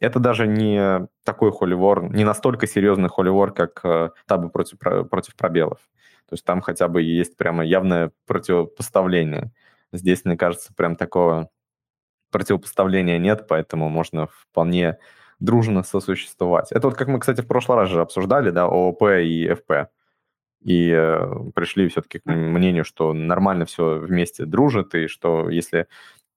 Это 0.00 0.18
даже 0.18 0.46
не 0.46 1.08
такой 1.24 1.50
холивор, 1.52 2.10
не 2.12 2.24
настолько 2.24 2.66
серьезный 2.66 3.08
холивор, 3.08 3.52
как 3.52 3.80
э, 3.84 4.10
табы 4.26 4.50
против, 4.50 4.78
против 4.78 5.36
пробелов. 5.36 5.78
То 6.28 6.34
есть 6.34 6.44
там 6.44 6.60
хотя 6.60 6.88
бы 6.88 7.00
есть 7.00 7.36
прямо 7.36 7.64
явное 7.64 8.12
противопоставление. 8.26 9.52
Здесь, 9.92 10.24
мне 10.24 10.36
кажется, 10.36 10.74
прям 10.74 10.96
такого 10.96 11.48
противопоставления 12.30 13.18
нет, 13.18 13.46
поэтому 13.48 13.88
можно 13.88 14.26
вполне 14.26 14.98
дружно 15.38 15.82
сосуществовать. 15.82 16.72
Это 16.72 16.88
вот 16.88 16.96
как 16.96 17.08
мы, 17.08 17.20
кстати, 17.20 17.40
в 17.40 17.46
прошлый 17.46 17.78
раз 17.78 17.88
же 17.88 18.00
обсуждали, 18.00 18.50
да, 18.50 18.64
ООП 18.64 19.02
и 19.22 19.54
ФП. 19.54 19.90
И 20.64 20.90
э, 20.90 21.50
пришли 21.54 21.88
все-таки 21.88 22.18
к 22.20 22.24
мнению, 22.24 22.84
что 22.84 23.12
нормально 23.12 23.66
все 23.66 23.98
вместе 23.98 24.46
дружит, 24.46 24.94
и 24.94 25.06
что 25.08 25.50
если 25.50 25.86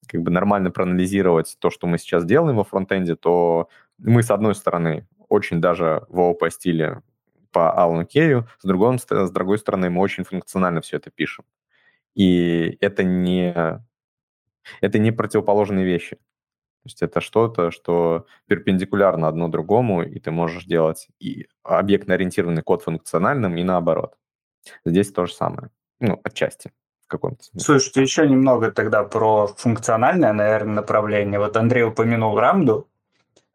как 0.07 0.21
бы 0.21 0.31
нормально 0.31 0.69
проанализировать 0.69 1.55
то, 1.59 1.69
что 1.69 1.87
мы 1.87 1.97
сейчас 1.97 2.25
делаем 2.25 2.57
во 2.57 2.63
фронтенде, 2.63 3.15
то 3.15 3.69
мы, 3.97 4.21
с 4.23 4.29
одной 4.29 4.53
стороны, 4.55 5.07
очень 5.29 5.61
даже 5.61 6.05
в 6.09 6.19
ООП 6.19 6.49
стиле 6.51 7.01
по 7.51 7.71
Алану 7.71 8.05
Керю, 8.05 8.45
с 8.59 8.67
другой, 8.67 8.99
с 8.99 9.31
другой 9.31 9.57
стороны, 9.57 9.89
мы 9.89 10.01
очень 10.01 10.23
функционально 10.25 10.81
все 10.81 10.97
это 10.97 11.09
пишем. 11.09 11.45
И 12.15 12.77
это 12.81 13.03
не 13.03 13.53
это 14.81 14.99
не 14.99 15.11
противоположные 15.11 15.85
вещи. 15.85 16.17
То 16.87 16.91
есть 16.91 17.01
это 17.01 17.21
что-то, 17.21 17.71
что 17.71 18.25
перпендикулярно 18.47 19.27
одно 19.27 19.49
другому, 19.49 20.03
и 20.03 20.19
ты 20.19 20.31
можешь 20.31 20.65
делать 20.65 21.07
и 21.19 21.47
объектно-ориентированный 21.63 22.63
код 22.63 22.83
функциональным, 22.83 23.57
и 23.57 23.63
наоборот. 23.63 24.15
Здесь 24.85 25.11
то 25.11 25.25
же 25.25 25.33
самое. 25.33 25.69
Ну, 25.99 26.19
отчасти 26.23 26.71
каком-то 27.07 27.43
смысле. 27.43 27.65
Слушайте, 27.65 28.01
еще 28.01 28.27
немного 28.27 28.71
тогда 28.71 29.03
про 29.03 29.47
функциональное, 29.47 30.33
наверное, 30.33 30.75
направление. 30.75 31.39
Вот 31.39 31.57
Андрей 31.57 31.83
упомянул 31.83 32.37
рамду, 32.37 32.87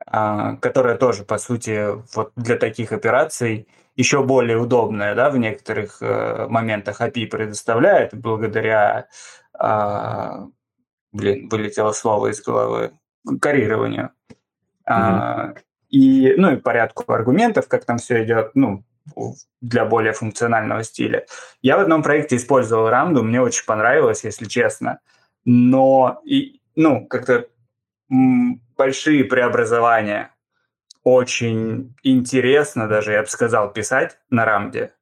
а, 0.06 0.56
которая 0.56 0.96
тоже, 0.96 1.24
по 1.24 1.38
сути, 1.38 1.88
вот 2.14 2.32
для 2.36 2.56
таких 2.56 2.92
операций 2.92 3.68
еще 3.94 4.24
более 4.24 4.58
удобная, 4.58 5.14
да, 5.14 5.30
в 5.30 5.36
некоторых 5.36 6.00
э, 6.00 6.46
моментах 6.48 7.02
API 7.02 7.26
предоставляет 7.26 8.14
благодаря 8.14 9.06
а, 9.52 10.46
блин, 11.12 11.48
вылетело 11.50 11.92
слово 11.92 12.28
из 12.28 12.42
головы, 12.42 12.92
карированию. 13.40 14.10
Mm-hmm. 14.30 14.36
А, 14.86 15.54
и, 15.90 16.34
ну, 16.36 16.52
и 16.52 16.56
порядку 16.56 17.10
аргументов, 17.12 17.68
как 17.68 17.84
там 17.84 17.98
все 17.98 18.24
идет, 18.24 18.52
ну, 18.54 18.84
для 19.60 19.84
более 19.84 20.12
функционального 20.12 20.82
стиля. 20.82 21.26
Я 21.60 21.76
в 21.76 21.80
одном 21.80 22.02
проекте 22.02 22.36
использовал 22.36 22.88
рамду, 22.88 23.22
мне 23.22 23.40
очень 23.40 23.64
понравилось, 23.66 24.24
если 24.24 24.46
честно. 24.46 25.00
Но, 25.44 26.20
и, 26.24 26.60
ну, 26.76 27.06
как-то 27.06 27.46
большие 28.08 29.24
преобразования 29.24 30.30
очень 31.02 31.94
интересно 32.02 32.88
даже, 32.88 33.12
я 33.12 33.22
бы 33.22 33.28
сказал, 33.28 33.72
писать 33.72 34.18
на 34.30 34.44
рамде. 34.44 34.92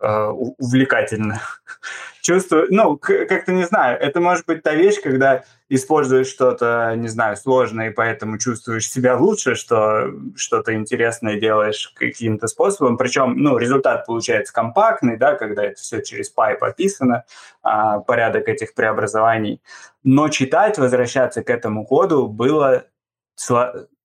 Э, 0.00 0.26
увлекательно. 0.28 1.40
Чувствую, 2.22 2.66
ну, 2.68 2.98
как-то 2.98 3.52
не 3.52 3.64
знаю, 3.64 3.98
это 3.98 4.20
может 4.20 4.44
быть 4.44 4.62
та 4.62 4.74
вещь, 4.74 5.00
когда 5.02 5.44
используешь 5.70 6.26
что-то, 6.26 6.94
не 6.94 7.08
знаю, 7.08 7.38
сложное, 7.38 7.88
и 7.88 7.92
поэтому 7.92 8.38
чувствуешь 8.38 8.90
себя 8.90 9.16
лучше, 9.16 9.54
что 9.54 10.12
что-то 10.36 10.74
интересное 10.74 11.40
делаешь 11.40 11.90
каким-то 11.96 12.48
способом. 12.48 12.98
Причем, 12.98 13.38
ну, 13.38 13.56
результат 13.56 14.04
получается 14.04 14.52
компактный, 14.52 15.16
да, 15.16 15.36
когда 15.36 15.64
это 15.64 15.80
все 15.80 16.02
через 16.02 16.28
пайп 16.28 16.62
описано, 16.62 17.24
а, 17.62 18.00
порядок 18.00 18.48
этих 18.48 18.74
преобразований. 18.74 19.62
Но 20.04 20.28
читать, 20.28 20.76
возвращаться 20.76 21.42
к 21.42 21.48
этому 21.48 21.86
коду 21.86 22.28
было 22.28 22.84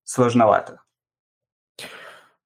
сложновато. 0.04 0.80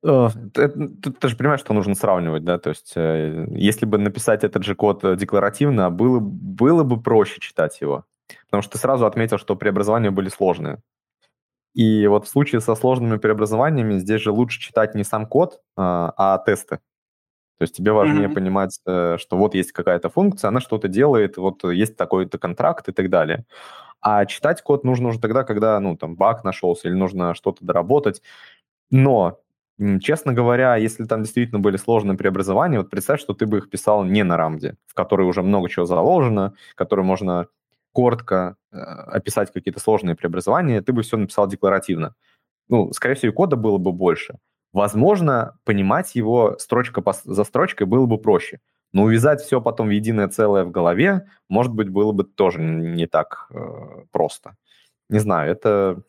Э, 0.04 0.28
ты, 0.54 0.68
ты 0.68 1.28
же 1.28 1.36
понимаешь, 1.36 1.60
что 1.60 1.74
нужно 1.74 1.94
сравнивать, 1.94 2.44
да, 2.44 2.58
то 2.58 2.70
есть 2.70 2.92
э, 2.94 3.46
если 3.50 3.84
бы 3.84 3.98
написать 3.98 4.44
этот 4.44 4.62
же 4.62 4.74
код 4.74 5.02
э, 5.04 5.16
декларативно, 5.16 5.90
было, 5.90 6.20
было 6.20 6.84
бы 6.84 7.00
проще 7.00 7.40
читать 7.40 7.80
его, 7.80 8.04
потому 8.46 8.62
что 8.62 8.72
ты 8.72 8.78
сразу 8.78 9.06
отметил, 9.06 9.38
что 9.38 9.56
преобразования 9.56 10.10
были 10.10 10.28
сложные. 10.28 10.80
И 11.74 12.06
вот 12.06 12.26
в 12.26 12.28
случае 12.28 12.60
со 12.60 12.74
сложными 12.74 13.18
преобразованиями 13.18 13.98
здесь 13.98 14.22
же 14.22 14.30
лучше 14.30 14.60
читать 14.60 14.94
не 14.94 15.04
сам 15.04 15.26
код, 15.26 15.60
а, 15.76 16.12
а 16.16 16.38
тесты. 16.38 16.76
То 17.58 17.62
есть 17.62 17.76
тебе 17.76 17.92
важнее 17.92 18.28
mm-hmm. 18.28 18.34
понимать, 18.34 18.74
что 18.74 19.36
вот 19.36 19.54
есть 19.54 19.72
какая-то 19.72 20.08
функция, 20.08 20.48
она 20.48 20.60
что-то 20.60 20.86
делает, 20.88 21.36
вот 21.36 21.64
есть 21.64 21.96
такой-то 21.96 22.38
контракт 22.38 22.88
и 22.88 22.92
так 22.92 23.10
далее. 23.10 23.44
А 24.00 24.24
читать 24.26 24.62
код 24.62 24.84
нужно 24.84 25.08
уже 25.08 25.20
тогда, 25.20 25.42
когда, 25.42 25.78
ну, 25.80 25.96
там, 25.96 26.14
баг 26.14 26.44
нашелся 26.44 26.88
или 26.88 26.94
нужно 26.94 27.34
что-то 27.34 27.64
доработать. 27.64 28.22
Но 28.90 29.40
Честно 30.00 30.32
говоря, 30.32 30.74
если 30.76 31.04
там 31.04 31.22
действительно 31.22 31.60
были 31.60 31.76
сложные 31.76 32.18
преобразования, 32.18 32.78
вот 32.78 32.90
представь, 32.90 33.20
что 33.20 33.32
ты 33.32 33.46
бы 33.46 33.58
их 33.58 33.70
писал 33.70 34.02
не 34.02 34.24
на 34.24 34.36
рамде, 34.36 34.76
в 34.86 34.94
которой 34.94 35.22
уже 35.22 35.42
много 35.42 35.68
чего 35.68 35.86
заложено, 35.86 36.54
который 36.74 37.04
можно 37.04 37.46
коротко 37.92 38.56
э, 38.72 38.76
описать 38.76 39.52
какие-то 39.52 39.80
сложные 39.80 40.16
преобразования, 40.16 40.82
ты 40.82 40.92
бы 40.92 41.02
все 41.02 41.16
написал 41.16 41.46
декларативно. 41.46 42.14
Ну, 42.68 42.92
скорее 42.92 43.14
всего, 43.14 43.32
кода 43.32 43.56
было 43.56 43.78
бы 43.78 43.92
больше. 43.92 44.38
Возможно, 44.72 45.58
понимать 45.64 46.14
его 46.14 46.56
строчка 46.58 47.02
за 47.24 47.44
строчкой 47.44 47.86
было 47.86 48.06
бы 48.06 48.18
проще. 48.18 48.60
Но 48.92 49.04
увязать 49.04 49.40
все 49.40 49.60
потом 49.60 49.88
в 49.88 49.90
единое 49.90 50.28
целое 50.28 50.64
в 50.64 50.70
голове, 50.70 51.28
может 51.48 51.72
быть, 51.72 51.88
было 51.88 52.12
бы 52.12 52.24
тоже 52.24 52.60
не 52.60 53.06
так 53.06 53.46
э, 53.50 54.04
просто. 54.10 54.56
Не 55.08 55.20
знаю, 55.20 55.50
это 55.50 56.02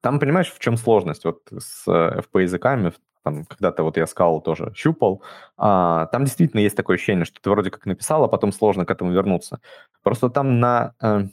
там, 0.00 0.18
понимаешь, 0.18 0.52
в 0.52 0.58
чем 0.58 0.76
сложность? 0.76 1.24
Вот 1.24 1.42
с 1.56 1.86
FP-языками, 1.86 2.92
там, 3.22 3.44
когда-то 3.44 3.82
вот 3.82 3.96
я 3.96 4.06
сказал 4.06 4.40
тоже 4.40 4.72
щупал, 4.74 5.22
а, 5.56 6.06
там 6.06 6.24
действительно 6.24 6.60
есть 6.60 6.76
такое 6.76 6.96
ощущение, 6.96 7.24
что 7.24 7.40
ты 7.40 7.50
вроде 7.50 7.70
как 7.70 7.86
написал, 7.86 8.24
а 8.24 8.28
потом 8.28 8.52
сложно 8.52 8.86
к 8.86 8.90
этому 8.90 9.12
вернуться. 9.12 9.60
Просто 10.02 10.30
там 10.30 10.58
на, 10.58 10.94
э, 11.02 11.24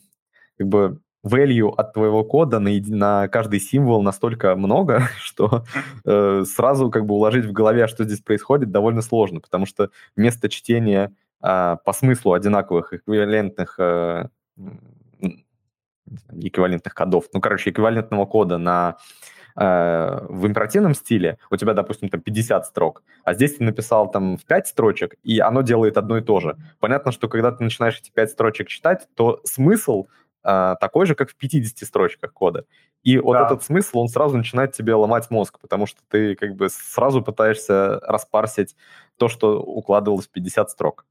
как 0.57 0.67
бы, 0.67 0.99
value 1.25 1.73
от 1.75 1.93
твоего 1.93 2.23
кода 2.23 2.59
на, 2.59 2.71
на 2.87 3.27
каждый 3.27 3.59
символ 3.59 4.01
настолько 4.01 4.55
много, 4.55 5.07
что 5.19 5.65
э, 6.05 6.43
сразу 6.45 6.89
как 6.89 7.05
бы 7.05 7.15
уложить 7.15 7.45
в 7.45 7.51
голове, 7.51 7.87
что 7.87 8.03
здесь 8.03 8.21
происходит, 8.21 8.71
довольно 8.71 9.01
сложно, 9.01 9.39
потому 9.39 9.65
что 9.65 9.89
вместо 10.15 10.49
чтения 10.49 11.13
э, 11.43 11.77
по 11.83 11.93
смыслу 11.93 12.33
одинаковых 12.33 12.93
эквивалентных 12.93 13.75
э, 13.79 14.27
эквивалентных 16.31 16.93
кодов, 16.93 17.25
ну, 17.33 17.41
короче, 17.41 17.69
эквивалентного 17.69 18.25
кода 18.25 18.57
на 18.57 18.97
э, 19.55 20.25
в 20.29 20.47
императивном 20.47 20.93
стиле 20.93 21.37
у 21.49 21.57
тебя, 21.57 21.73
допустим, 21.73 22.09
там 22.09 22.21
50 22.21 22.65
строк, 22.65 23.03
а 23.23 23.33
здесь 23.33 23.55
ты 23.55 23.63
написал 23.63 24.11
там 24.11 24.37
в 24.37 24.45
5 24.45 24.67
строчек, 24.67 25.15
и 25.23 25.39
оно 25.39 25.61
делает 25.61 25.97
одно 25.97 26.17
и 26.17 26.21
то 26.21 26.39
же. 26.39 26.57
Понятно, 26.79 27.11
что 27.11 27.27
когда 27.27 27.51
ты 27.51 27.63
начинаешь 27.63 27.99
эти 27.99 28.11
5 28.11 28.31
строчек 28.31 28.67
читать, 28.67 29.07
то 29.15 29.41
смысл 29.43 30.07
э, 30.43 30.75
такой 30.79 31.05
же, 31.05 31.15
как 31.15 31.29
в 31.29 31.35
50 31.35 31.87
строчках 31.87 32.33
кода. 32.33 32.65
И 33.03 33.19
вот 33.19 33.33
да. 33.33 33.45
этот 33.45 33.63
смысл, 33.63 33.99
он 33.99 34.09
сразу 34.09 34.35
начинает 34.35 34.73
тебе 34.73 34.93
ломать 34.93 35.29
мозг, 35.29 35.59
потому 35.59 35.85
что 35.85 36.01
ты 36.09 36.35
как 36.35 36.55
бы 36.55 36.67
сразу 36.69 37.21
пытаешься 37.21 37.99
распарсить 38.01 38.75
то, 39.17 39.29
что 39.29 39.61
укладывалось 39.61 40.27
в 40.27 40.31
50 40.31 40.69
строк. 40.69 41.05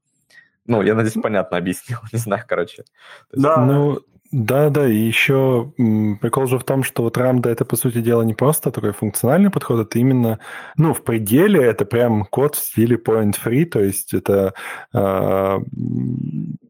Ну, 0.67 0.81
я 0.81 0.95
надеюсь, 0.95 1.21
понятно 1.21 1.57
объяснил. 1.57 1.99
Не 2.13 2.19
знаю, 2.19 2.43
короче. 2.47 2.83
Да. 3.31 3.57
Ну, 3.57 4.01
да, 4.31 4.69
да, 4.69 4.87
и 4.87 4.95
еще 4.95 5.71
прикол 5.77 6.47
же 6.47 6.59
в 6.59 6.63
том, 6.63 6.83
что 6.83 7.03
вот 7.03 7.17
Рамда 7.17 7.49
это, 7.49 7.65
по 7.65 7.75
сути 7.75 8.01
дела, 8.01 8.23
не 8.23 8.33
просто 8.33 8.71
такой 8.71 8.91
функциональный 8.91 9.49
подход, 9.49 9.87
это 9.87 9.99
именно, 9.99 10.39
ну, 10.75 10.93
в 10.93 11.03
пределе 11.03 11.63
это 11.63 11.85
прям 11.85 12.25
код 12.25 12.55
в 12.55 12.59
стиле 12.59 12.97
point-free, 12.97 13.65
то 13.65 13.79
есть 13.79 14.13
это 14.13 14.53
э, 14.93 15.59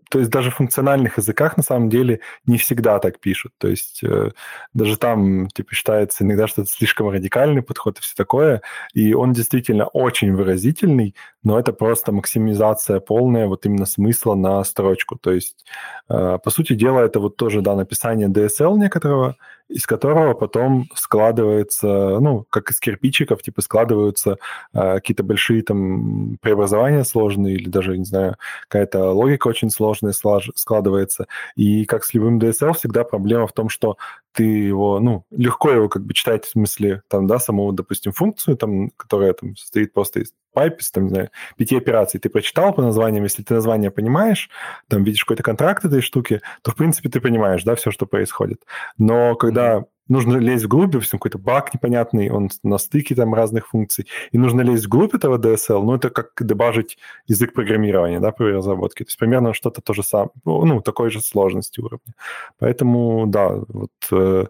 то 0.09 0.19
есть 0.19 0.31
даже 0.31 0.51
в 0.51 0.55
функциональных 0.55 1.17
языках 1.17 1.57
на 1.57 1.63
самом 1.63 1.89
деле 1.89 2.21
не 2.45 2.57
всегда 2.57 2.99
так 2.99 3.19
пишут. 3.19 3.53
То 3.57 3.67
есть 3.67 4.03
э, 4.03 4.31
даже 4.73 4.97
там 4.97 5.47
типа 5.49 5.73
считается 5.75 6.23
иногда, 6.23 6.47
что 6.47 6.61
это 6.61 6.71
слишком 6.71 7.09
радикальный 7.09 7.61
подход 7.61 7.99
и 7.99 8.01
все 8.01 8.15
такое. 8.15 8.61
И 8.93 9.13
он 9.13 9.33
действительно 9.33 9.87
очень 9.87 10.33
выразительный, 10.33 11.15
но 11.43 11.59
это 11.59 11.73
просто 11.73 12.11
максимизация 12.11 12.99
полная 12.99 13.47
вот 13.47 13.65
именно 13.65 13.85
смысла 13.85 14.35
на 14.35 14.63
строчку. 14.63 15.17
То 15.17 15.31
есть, 15.31 15.65
э, 16.09 16.39
по 16.43 16.49
сути 16.49 16.73
дела, 16.73 17.01
это 17.01 17.19
вот 17.19 17.35
тоже, 17.37 17.61
да, 17.61 17.75
написание 17.75 18.27
DSL 18.27 18.77
некоторого, 18.77 19.35
из 19.69 19.85
которого 19.85 20.33
потом 20.33 20.85
складывается, 20.93 22.19
ну, 22.19 22.45
как 22.49 22.71
из 22.71 22.79
кирпичиков, 22.79 23.41
типа 23.41 23.61
складываются 23.61 24.37
э, 24.73 24.95
какие-то 24.95 25.23
большие 25.23 25.61
там 25.63 26.37
преобразования 26.41 27.03
сложные 27.03 27.55
или 27.55 27.69
даже, 27.69 27.97
не 27.97 28.05
знаю, 28.05 28.37
какая-то 28.67 29.11
логика 29.11 29.47
очень 29.47 29.69
сложная 29.69 30.13
складывается. 30.13 31.27
И 31.55 31.85
как 31.85 32.03
с 32.05 32.13
любым 32.13 32.39
DSL 32.39 32.73
всегда 32.73 33.03
проблема 33.03 33.47
в 33.47 33.53
том, 33.53 33.69
что 33.69 33.97
ты 34.37 34.43
его, 34.43 34.99
ну, 34.99 35.25
легко 35.31 35.71
его 35.71 35.89
как 35.89 36.05
бы 36.05 36.13
читать 36.13 36.45
в 36.45 36.49
смысле, 36.51 37.01
там, 37.07 37.25
да, 37.25 37.39
саму, 37.39 37.71
допустим, 37.71 38.11
функцию, 38.11 38.55
там, 38.55 38.91
которая 38.91 39.33
там 39.33 39.55
состоит 39.55 39.93
просто 39.93 40.19
из 40.19 40.31
pipe, 40.55 40.77
там, 40.93 41.05
не 41.05 41.09
знаю, 41.09 41.29
пяти 41.57 41.75
операций, 41.75 42.19
ты 42.19 42.29
прочитал 42.29 42.71
по 42.71 42.83
названиям, 42.83 43.23
если 43.23 43.41
ты 43.41 43.55
название 43.55 43.89
понимаешь, 43.89 44.51
там, 44.89 45.03
видишь 45.03 45.25
какой-то 45.25 45.41
контракт 45.41 45.85
этой 45.85 46.01
штуки, 46.01 46.41
то, 46.61 46.69
в 46.69 46.75
принципе, 46.75 47.09
ты 47.09 47.19
понимаешь, 47.19 47.63
да, 47.63 47.73
все, 47.73 47.89
что 47.89 48.05
происходит. 48.05 48.63
Но 48.99 49.33
когда 49.33 49.85
нужно 50.07 50.37
лезть 50.37 50.65
вглубь, 50.65 50.91
допустим, 50.91 51.19
какой-то 51.19 51.37
баг 51.37 51.73
непонятный, 51.73 52.29
он 52.29 52.49
на 52.63 52.77
стыке 52.77 53.15
там 53.15 53.33
разных 53.33 53.67
функций, 53.67 54.07
и 54.31 54.37
нужно 54.37 54.61
лезть 54.61 54.85
вглубь 54.85 55.13
этого 55.13 55.37
DSL, 55.37 55.83
ну, 55.83 55.95
это 55.95 56.09
как 56.09 56.31
дебажить 56.39 56.97
язык 57.27 57.53
программирования, 57.53 58.19
да, 58.19 58.31
при 58.31 58.45
разработке. 58.51 59.03
То 59.03 59.09
есть 59.09 59.17
примерно 59.17 59.53
что-то 59.53 59.81
то 59.81 59.93
же 59.93 60.03
самое, 60.03 60.29
ну, 60.45 60.81
такой 60.81 61.09
же 61.09 61.21
сложности 61.21 61.79
уровня. 61.79 62.13
Поэтому, 62.59 63.25
да, 63.27 63.49
вот, 63.67 63.91
э, 64.11 64.45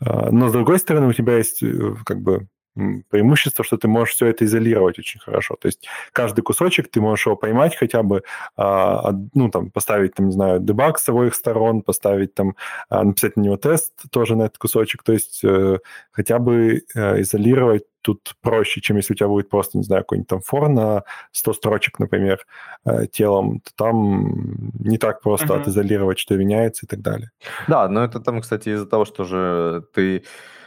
э, 0.00 0.30
но 0.30 0.48
с 0.48 0.52
другой 0.52 0.78
стороны, 0.78 1.08
у 1.08 1.12
тебя 1.12 1.36
есть 1.36 1.62
э, 1.62 1.94
как 2.04 2.20
бы 2.20 2.48
преимущество, 3.10 3.64
что 3.64 3.76
ты 3.76 3.88
можешь 3.88 4.14
все 4.14 4.26
это 4.26 4.44
изолировать 4.44 4.98
очень 4.98 5.20
хорошо. 5.20 5.56
То 5.60 5.66
есть 5.66 5.86
каждый 6.12 6.42
кусочек 6.42 6.90
ты 6.90 7.00
можешь 7.00 7.26
его 7.26 7.36
поймать 7.36 7.76
хотя 7.76 8.02
бы, 8.02 8.22
а, 8.56 9.12
ну, 9.34 9.50
там, 9.50 9.70
поставить, 9.70 10.14
там, 10.14 10.26
не 10.26 10.32
знаю, 10.32 10.60
дебаг 10.60 10.98
с 10.98 11.08
обоих 11.08 11.34
сторон, 11.34 11.82
поставить 11.82 12.34
там, 12.34 12.54
а, 12.88 13.04
написать 13.04 13.36
на 13.36 13.42
него 13.42 13.56
тест 13.56 13.92
тоже 14.10 14.36
на 14.36 14.44
этот 14.44 14.58
кусочек. 14.58 15.02
То 15.02 15.12
есть 15.12 15.40
э, 15.44 15.78
хотя 16.10 16.38
бы 16.38 16.82
э, 16.94 17.20
изолировать 17.20 17.84
тут 18.02 18.36
проще, 18.40 18.80
чем 18.80 18.98
если 18.98 19.14
у 19.14 19.16
тебя 19.16 19.28
будет 19.28 19.48
просто, 19.48 19.78
не 19.78 19.84
знаю, 19.84 20.02
какой-нибудь 20.02 20.28
там 20.28 20.40
фор 20.40 20.68
на 20.68 21.02
100 21.32 21.54
строчек, 21.54 21.98
например, 21.98 22.38
э, 22.84 23.06
телом, 23.10 23.60
то 23.60 23.70
там 23.74 24.70
не 24.78 24.96
так 24.96 25.22
просто 25.22 25.46
uh-huh. 25.46 25.62
отизолировать, 25.62 26.18
что 26.18 26.36
меняется 26.36 26.86
и 26.86 26.88
так 26.88 27.00
далее. 27.00 27.30
Да, 27.66 27.88
но 27.88 28.04
это 28.04 28.20
там, 28.20 28.40
кстати, 28.42 28.68
из-за 28.68 28.86
того, 28.86 29.06
что 29.06 29.24
же 29.24 29.84
ты 29.92 30.22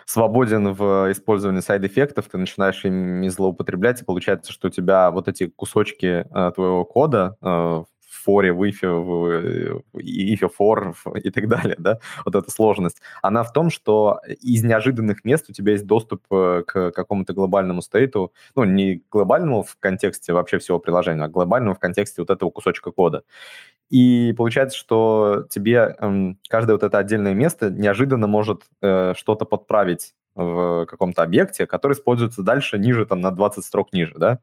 свободен 0.09 0.73
в 0.73 1.11
использовании 1.11 1.61
сайд-эффектов, 1.61 2.29
ты 2.31 2.39
начинаешь 2.39 2.83
ими 2.83 3.27
злоупотреблять, 3.27 4.01
и 4.01 4.05
получается, 4.05 4.51
что 4.51 4.69
у 4.69 4.71
тебя 4.71 5.11
вот 5.11 5.27
эти 5.27 5.45
кусочки 5.45 6.25
э, 6.27 6.51
твоего 6.55 6.83
кода 6.83 7.35
э, 7.43 7.45
в 7.45 7.85
форе, 8.23 8.51
в 8.51 8.67
ифе, 8.67 8.87
в 8.89 9.83
ифе 9.93 10.47
for 10.47 10.95
и 11.19 11.29
так 11.29 11.47
далее, 11.47 11.75
да, 11.77 11.99
вот 12.25 12.33
эта 12.33 12.49
сложность, 12.49 13.01
она 13.21 13.43
в 13.43 13.53
том, 13.53 13.69
что 13.69 14.19
из 14.41 14.63
неожиданных 14.63 15.23
мест 15.25 15.45
у 15.47 15.53
тебя 15.53 15.73
есть 15.73 15.85
доступ 15.85 16.23
э, 16.31 16.63
к 16.65 16.89
какому-то 16.89 17.33
глобальному 17.33 17.83
стейту, 17.83 18.33
ну, 18.55 18.63
не 18.63 19.03
глобальному 19.11 19.61
в 19.61 19.77
контексте 19.79 20.33
вообще 20.33 20.57
всего 20.57 20.79
приложения, 20.79 21.25
а 21.25 21.27
глобальному 21.27 21.75
в 21.75 21.79
контексте 21.79 22.23
вот 22.23 22.31
этого 22.31 22.49
кусочка 22.49 22.89
кода. 22.89 23.21
И 23.89 24.33
получается, 24.33 24.77
что 24.77 25.47
тебе 25.49 25.95
э, 25.99 26.33
каждое 26.47 26.73
вот 26.73 26.83
это 26.83 26.97
отдельное 26.97 27.33
место 27.33 27.71
неожиданно 27.71 28.27
может 28.27 28.63
э, 28.81 29.13
что-то 29.15 29.45
подправить 29.45 30.13
в 30.35 30.85
каком-то 30.85 31.23
объекте, 31.23 31.65
который 31.65 31.93
используется 31.93 32.43
дальше, 32.43 32.77
ниже, 32.77 33.05
там, 33.05 33.19
на 33.19 33.31
20 33.31 33.65
строк 33.65 33.91
ниже, 33.91 34.13
да. 34.17 34.39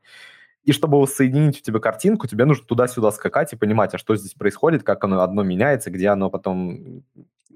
И 0.64 0.72
чтобы 0.72 1.00
воссоединить 1.00 1.60
у 1.60 1.62
тебя 1.62 1.78
картинку, 1.78 2.26
тебе 2.26 2.44
нужно 2.44 2.66
туда-сюда 2.66 3.12
скакать 3.12 3.52
и 3.52 3.56
понимать, 3.56 3.94
а 3.94 3.98
что 3.98 4.16
здесь 4.16 4.34
происходит, 4.34 4.82
как 4.82 5.04
оно 5.04 5.20
одно 5.20 5.44
меняется, 5.44 5.90
где 5.92 6.08
оно 6.08 6.28
потом, 6.28 7.04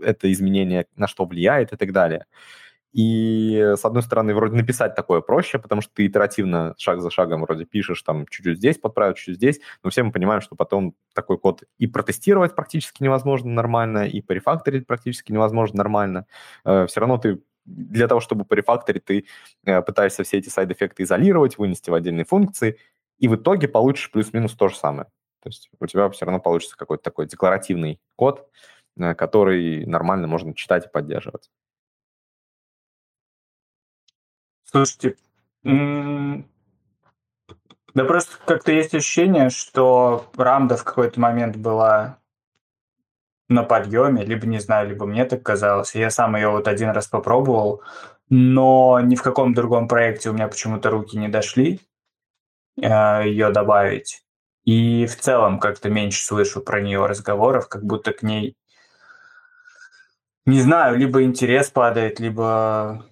это 0.01 0.33
изменение 0.33 0.87
на 0.97 1.09
что 1.09 1.25
влияет 1.25 1.73
и 1.73 1.77
так 1.77 1.93
далее. 1.93 2.27
И, 2.93 3.75
с 3.77 3.85
одной 3.85 4.03
стороны, 4.03 4.35
вроде 4.35 4.57
написать 4.57 4.95
такое 4.97 5.21
проще, 5.21 5.59
потому 5.59 5.81
что 5.81 5.93
ты 5.95 6.07
итеративно, 6.07 6.75
шаг 6.77 7.01
за 7.01 7.11
шагом 7.11 7.43
вроде 7.43 7.65
пишешь, 7.65 8.03
там, 8.03 8.27
чуть-чуть 8.27 8.59
здесь 8.59 8.79
подправить, 8.79 9.17
чуть-чуть 9.17 9.37
здесь, 9.37 9.61
но 9.85 9.91
все 9.91 10.03
мы 10.03 10.11
понимаем, 10.11 10.41
что 10.41 10.57
потом 10.57 10.95
такой 11.15 11.39
код 11.39 11.63
и 11.79 11.87
протестировать 11.87 12.55
практически 12.57 13.03
невозможно 13.03 13.51
нормально, 13.51 14.09
и 14.09 14.21
порефакторить 14.21 14.87
практически 14.87 15.33
невозможно 15.33 15.79
нормально. 15.79 16.27
Э, 16.65 16.87
все 16.87 17.01
равно 17.01 17.19
ты 17.19 17.41
для 17.65 18.09
того, 18.09 18.21
чтобы 18.21 18.45
порефакторить, 18.45 19.05
ты 19.05 19.27
э, 19.65 19.83
пытаешься 19.83 20.25
все 20.25 20.39
эти 20.39 20.49
сайд-эффекты 20.49 21.05
изолировать, 21.05 21.59
вынести 21.59 21.91
в 21.91 21.95
отдельные 21.95 22.25
функции, 22.25 22.79
и 23.19 23.29
в 23.29 23.37
итоге 23.37 23.69
получишь 23.69 24.11
плюс-минус 24.11 24.55
то 24.55 24.69
же 24.69 24.77
самое. 24.77 25.07
То 25.43 25.49
есть 25.49 25.71
у 25.79 25.87
тебя 25.87 26.09
все 26.11 26.27
равно 26.27 26.41
получится 26.41 26.77
какой-то 26.77 27.03
такой 27.05 27.27
декларативный 27.27 28.01
код, 28.17 28.49
э, 28.99 29.15
который 29.15 29.87
нормально 29.87 30.27
можно 30.27 30.55
читать 30.55 30.87
и 30.87 30.89
поддерживать. 30.89 31.51
Слушайте, 34.71 35.17
да 35.65 36.45
просто 38.05 38.37
как-то 38.47 38.71
есть 38.71 38.95
ощущение, 38.95 39.51
что 39.51 40.31
Рамда 40.37 40.77
в 40.77 40.85
какой-то 40.85 41.19
момент 41.19 41.57
была 41.57 42.19
на 43.49 43.65
подъеме, 43.65 44.25
либо, 44.25 44.47
не 44.47 44.61
знаю, 44.61 44.89
либо 44.89 45.07
мне 45.07 45.25
так 45.25 45.43
казалось. 45.43 45.97
Я 45.97 46.11
сам 46.11 46.37
ее 46.37 46.51
вот 46.51 46.69
один 46.69 46.91
раз 46.91 47.09
попробовал, 47.09 47.83
но 48.29 49.01
ни 49.01 49.17
в 49.17 49.23
каком 49.23 49.55
другом 49.55 49.89
проекте 49.89 50.31
у 50.31 50.35
меня 50.35 50.47
почему-то 50.47 50.91
руки 50.91 51.19
не 51.19 51.27
дошли 51.27 51.81
э, 52.81 53.23
ее 53.27 53.51
добавить. 53.51 54.23
И 54.65 55.05
в 55.07 55.17
целом 55.17 55.59
как-то 55.59 55.91
меньше 55.91 56.25
слышу 56.25 56.61
про 56.61 56.81
нее 56.81 57.05
разговоров, 57.07 57.69
как 57.69 57.83
будто 57.83 58.13
к 58.13 58.23
ней, 58.23 58.57
не 60.47 60.61
знаю, 60.61 60.97
либо 60.97 61.25
интерес 61.25 61.71
падает, 61.71 62.21
либо 62.21 63.05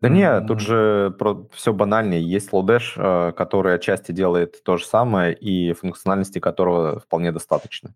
да 0.00 0.08
нет, 0.08 0.46
тут 0.46 0.60
же 0.60 1.14
про 1.18 1.46
все 1.52 1.72
банальнее. 1.72 2.22
Есть 2.22 2.50
Lodash, 2.52 2.92
э, 2.96 3.32
который 3.32 3.74
отчасти 3.74 4.12
делает 4.12 4.62
то 4.64 4.78
же 4.78 4.86
самое, 4.86 5.34
и 5.34 5.72
функциональности 5.74 6.38
которого 6.38 7.00
вполне 7.00 7.32
достаточно. 7.32 7.94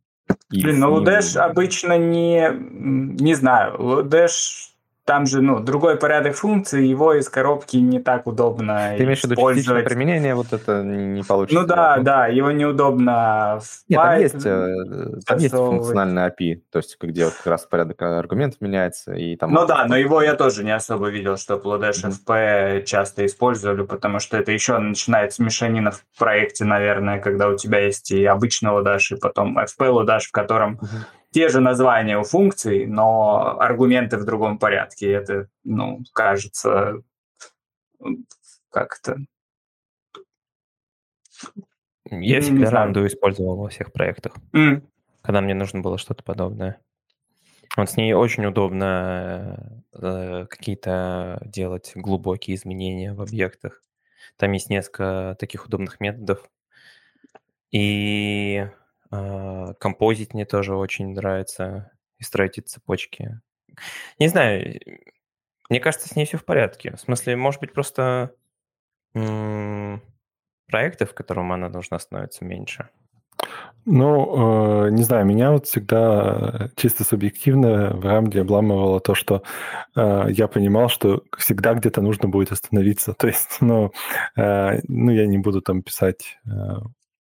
Блин, 0.51 0.81
но 0.81 0.99
Lodash 0.99 1.37
обычно 1.39 1.97
не... 1.97 2.51
Не 2.53 3.35
знаю, 3.35 3.77
Lodash 3.79 4.74
там 5.05 5.27
же, 5.27 5.43
ну, 5.43 5.61
другой 5.61 5.97
порядок 5.97 6.35
функций, 6.35 6.87
его 6.87 7.13
из 7.15 7.29
коробки 7.29 7.77
не 7.77 8.01
так 8.01 8.27
удобно 8.27 8.95
Ты 8.97 9.05
имеешь 9.05 9.21
в 9.21 9.25
виду 9.25 9.37
частичное 9.37 9.83
применение, 9.83 10.35
вот 10.35 10.53
это 10.53 10.83
не 10.83 11.23
получится? 11.23 11.61
Ну 11.61 11.67
да, 11.67 11.99
да, 11.99 12.27
его 12.29 12.51
неудобно 12.51 13.61
в 13.61 13.91
Нет, 13.91 14.01
там 14.01 14.21
есть, 14.21 14.47
э, 14.47 15.21
там 15.27 15.39
есть 15.39 15.55
функциональный 15.55 16.23
API, 16.23 16.63
то 16.73 16.79
есть 16.79 16.97
где 17.01 17.27
вот 17.27 17.35
как 17.35 17.47
раз 17.47 17.67
порядок 17.67 18.01
аргументов 18.01 18.61
меняется. 18.63 19.13
И 19.13 19.37
там 19.37 19.53
ну 19.53 19.67
да, 19.67 19.85
но 19.87 19.97
его 19.97 20.23
я 20.23 20.35
тоже 20.35 20.65
не 20.65 20.75
особо 20.75 21.09
видел, 21.09 21.37
что 21.37 21.57
Plodash 21.57 22.11
FP 22.11 22.85
часто 22.85 23.27
использовали, 23.27 23.83
потому 23.83 24.21
что 24.21 24.39
это 24.39 24.53
еще 24.53 24.79
начинается 24.79 25.43
мешанина 25.43 25.91
в 25.91 26.03
проекте, 26.19 26.65
наверное, 26.65 27.21
когда 27.21 27.49
у 27.49 27.57
тебя 27.57 27.81
есть 27.81 28.11
и 28.11 28.25
обычный 28.25 28.71
Lodash, 28.71 29.15
и 29.15 29.17
потом 29.17 29.59
FP 29.59 29.81
Lodash, 29.81 30.29
в 30.29 30.33
котором 30.33 30.81
те 31.35 31.49
же 31.49 31.61
названия 31.61 32.17
у 32.17 32.23
функций, 32.23 32.87
но 32.87 33.59
аргументы 33.59 34.19
в 34.19 34.25
другом 34.25 34.57
порядке. 34.57 35.11
Это, 35.11 35.49
ну, 35.65 36.05
кажется, 36.13 37.03
как 38.71 39.01
это... 39.03 39.19
Я 42.09 42.41
всегда 42.41 42.71
рамду 42.71 43.05
использовал 43.05 43.57
во 43.57 43.69
всех 43.69 43.93
проектах, 43.93 44.37
mm. 44.53 44.83
когда 45.23 45.41
мне 45.41 45.55
нужно 45.55 45.81
было 45.81 45.99
что-то 45.99 46.23
подобное. 46.23 46.79
Вот 47.77 47.91
с 47.91 47.97
ней 47.97 48.13
очень 48.13 48.47
удобно 48.47 49.83
э, 49.93 50.47
какие-то 50.49 51.43
делать 51.45 51.91
глубокие 51.97 52.55
изменения 52.55 53.13
в 53.13 53.21
объектах. 53.21 53.83
Там 54.37 54.53
есть 54.53 54.71
несколько 54.71 55.37
таких 55.41 55.67
удобных 55.67 55.99
методов. 55.99 56.49
И 57.73 58.69
композить 59.79 60.35
мне 60.35 60.45
тоже 60.45 60.75
очень 60.77 61.15
нравится, 61.15 61.93
и 62.19 62.25
строить 62.25 62.59
эти 62.59 62.67
цепочки. 62.67 63.41
Не 64.19 64.29
знаю, 64.29 64.81
мне 65.69 65.81
кажется, 65.81 66.09
с 66.09 66.17
ней 66.17 66.27
все 66.27 66.39
в 66.39 66.45
порядке. 66.45 66.95
В 66.97 67.01
смысле, 67.01 67.37
может 67.37 67.61
быть, 67.61 67.73
просто 67.73 68.35
проектов, 70.67 71.11
в 71.11 71.15
котором 71.15 71.53
она 71.53 71.69
должна 71.69 71.99
становиться 71.99 72.45
меньше. 72.45 72.89
Ну, 73.87 74.87
э, 74.87 74.91
не 74.91 75.03
знаю, 75.03 75.27
меня 75.27 75.53
вот 75.53 75.67
всегда 75.67 76.71
чисто 76.75 77.05
субъективно 77.05 77.91
в 77.95 78.07
рамде 78.07 78.41
обламывало 78.41 78.99
то, 78.99 79.15
что 79.15 79.43
э, 79.95 80.27
я 80.31 80.49
понимал, 80.49 80.89
что 80.89 81.23
всегда 81.37 81.75
где-то 81.75 82.01
нужно 82.01 82.29
будет 82.29 82.51
остановиться. 82.51 83.13
То 83.19 83.27
есть, 83.27 83.59
ну, 83.61 83.93
э, 84.37 84.81
ну 84.89 85.13
я 85.13 85.27
не 85.27 85.37
буду 85.37 85.61
там 85.61 85.83
писать 85.83 86.39
э, 86.47 86.51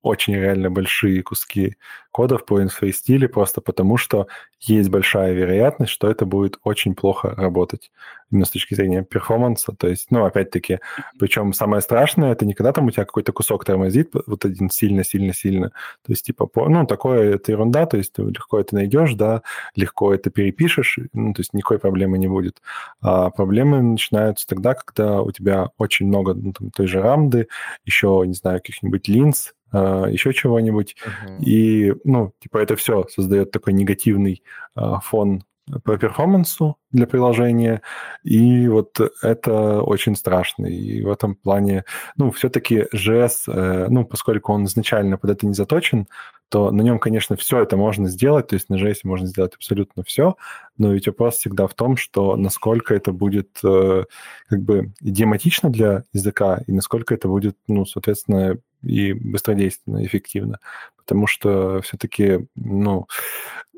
очень 0.03 0.35
реально 0.35 0.71
большие 0.71 1.23
куски 1.23 1.77
кодов 2.13 2.45
по 2.45 2.63
инфрастиле, 2.63 3.29
просто 3.29 3.61
потому 3.61 3.97
что 3.97 4.27
есть 4.61 4.91
большая 4.91 5.33
вероятность, 5.33 5.93
что 5.93 6.11
это 6.11 6.27
будет 6.27 6.59
очень 6.63 6.95
плохо 6.95 7.35
работать 7.37 7.91
именно 8.31 8.45
с 8.45 8.51
точки 8.51 8.75
зрения 8.75 9.03
перформанса. 9.03 9.73
То 9.73 9.89
есть, 9.89 10.11
ну, 10.11 10.25
опять-таки, 10.25 10.81
причем 11.19 11.53
самое 11.55 11.81
страшное, 11.83 12.33
это 12.33 12.45
не 12.45 12.55
когда 12.55 12.73
там 12.73 12.87
у 12.87 12.91
тебя 12.91 13.05
какой-то 13.05 13.33
кусок 13.33 13.65
тормозит, 13.65 14.13
вот 14.27 14.45
один 14.45 14.71
сильно-сильно-сильно. 14.71 15.71
То 15.71 16.13
есть, 16.13 16.27
типа, 16.27 16.49
ну, 16.69 16.87
такое 16.87 17.37
это 17.37 17.53
ерунда, 17.53 17.87
то 17.87 17.97
есть 17.97 18.17
легко 18.19 18.61
это 18.61 18.75
найдешь, 18.75 19.15
да, 19.15 19.43
легко 19.75 20.13
это 20.13 20.31
перепишешь, 20.31 20.99
ну, 21.15 21.33
то 21.33 21.41
есть 21.41 21.55
никакой 21.55 21.79
проблемы 21.79 22.19
не 22.19 22.29
будет. 22.29 22.61
А 23.01 23.31
проблемы 23.31 23.81
начинаются 23.83 24.47
тогда, 24.47 24.75
когда 24.75 25.23
у 25.23 25.31
тебя 25.31 25.71
очень 25.79 26.07
много 26.07 26.35
ну, 26.35 26.53
там, 26.53 26.71
той 26.71 26.87
же 26.87 27.01
рамды, 27.01 27.49
еще, 27.85 28.23
не 28.27 28.35
знаю, 28.35 28.61
каких-нибудь 28.61 29.09
линз, 29.09 29.55
еще 29.79 30.33
чего-нибудь. 30.33 30.97
Uh-huh. 31.05 31.45
И, 31.45 31.95
ну, 32.05 32.33
типа, 32.41 32.59
это 32.59 32.77
все 32.77 33.07
создает 33.09 33.51
такой 33.51 33.73
негативный 33.73 34.43
а, 34.75 35.01
фон 35.01 35.45
по 35.85 35.97
перформансу 35.97 36.77
для 36.93 37.07
приложения, 37.07 37.83
и 38.23 38.69
вот 38.69 39.01
это 39.23 39.83
очень 39.83 40.15
страшно. 40.15 40.67
И 40.67 41.03
в 41.03 41.11
этом 41.11 41.35
плане, 41.35 41.85
ну, 42.17 42.31
все-таки 42.31 42.87
JS, 42.95 43.31
э, 43.49 43.87
ну, 43.89 44.05
поскольку 44.05 44.53
он 44.53 44.67
изначально 44.67 45.17
под 45.19 45.31
это 45.31 45.47
не 45.47 45.55
заточен, 45.55 46.07
то 46.49 46.71
на 46.71 46.83
нем, 46.83 46.99
конечно, 46.99 47.35
все 47.37 47.63
это 47.63 47.79
можно 47.79 48.09
сделать, 48.09 48.49
то 48.49 48.55
есть 48.55 48.69
на 48.69 48.75
JS 48.75 48.99
можно 49.05 49.27
сделать 49.27 49.55
абсолютно 49.55 50.05
все, 50.05 50.37
но 50.77 50.93
ведь 50.93 51.07
вопрос 51.07 51.37
всегда 51.37 51.67
в 51.67 51.73
том, 51.73 51.97
что 51.97 52.37
насколько 52.37 52.95
это 52.95 53.11
будет 53.11 53.59
э, 53.65 54.05
как 54.49 54.61
бы 54.61 54.93
идиоматично 55.01 55.71
для 55.71 56.05
языка, 56.13 56.61
и 56.67 56.73
насколько 56.73 57.15
это 57.15 57.27
будет, 57.27 57.57
ну, 57.69 57.87
соответственно, 57.87 58.59
и 58.83 59.13
быстродейственно, 59.13 60.05
эффективно. 60.05 60.59
Потому 60.97 61.27
что 61.27 61.81
все-таки, 61.83 62.47
ну, 62.55 63.07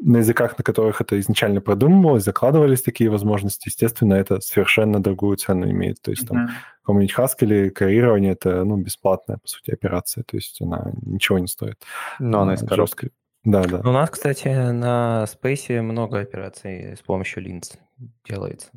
на 0.01 0.19
языках, 0.19 0.59
на 0.59 0.65
которых 0.65 1.01
это 1.01 1.19
изначально 1.21 1.61
продумывалось, 1.61 2.25
закладывались 2.25 2.83
такие 2.83 3.04
возможности, 3.09 3.69
естественно, 3.69 4.15
это 4.15 4.41
совершенно 4.41 5.03
другую 5.03 5.37
цену 5.37 5.71
имеет. 5.71 6.01
То 6.03 6.11
есть 6.11 6.25
mm-hmm. 6.25 6.29
там 6.29 6.51
какой-нибудь 6.83 7.15
Haskell 7.17 7.71
коррирование 7.71 8.33
это, 8.33 8.65
ну, 8.65 8.77
бесплатная, 8.77 9.39
по 9.39 9.49
сути, 9.49 9.71
операция. 9.71 10.25
То 10.25 10.37
есть 10.37 10.61
она 10.61 10.93
ничего 11.03 11.39
не 11.39 11.49
стоит. 11.49 11.83
Но 12.19 12.43
она 12.43 12.55
из 12.55 12.67
коробки. 12.67 13.11
Да, 13.45 13.63
да. 13.65 13.81
У 13.81 13.93
нас, 13.93 14.11
кстати, 14.11 14.49
на 14.49 15.27
Space 15.27 15.81
много 15.83 16.21
операций 16.21 16.97
с 16.97 17.01
помощью 17.01 17.45
Linz 17.45 17.79
делается. 18.25 18.71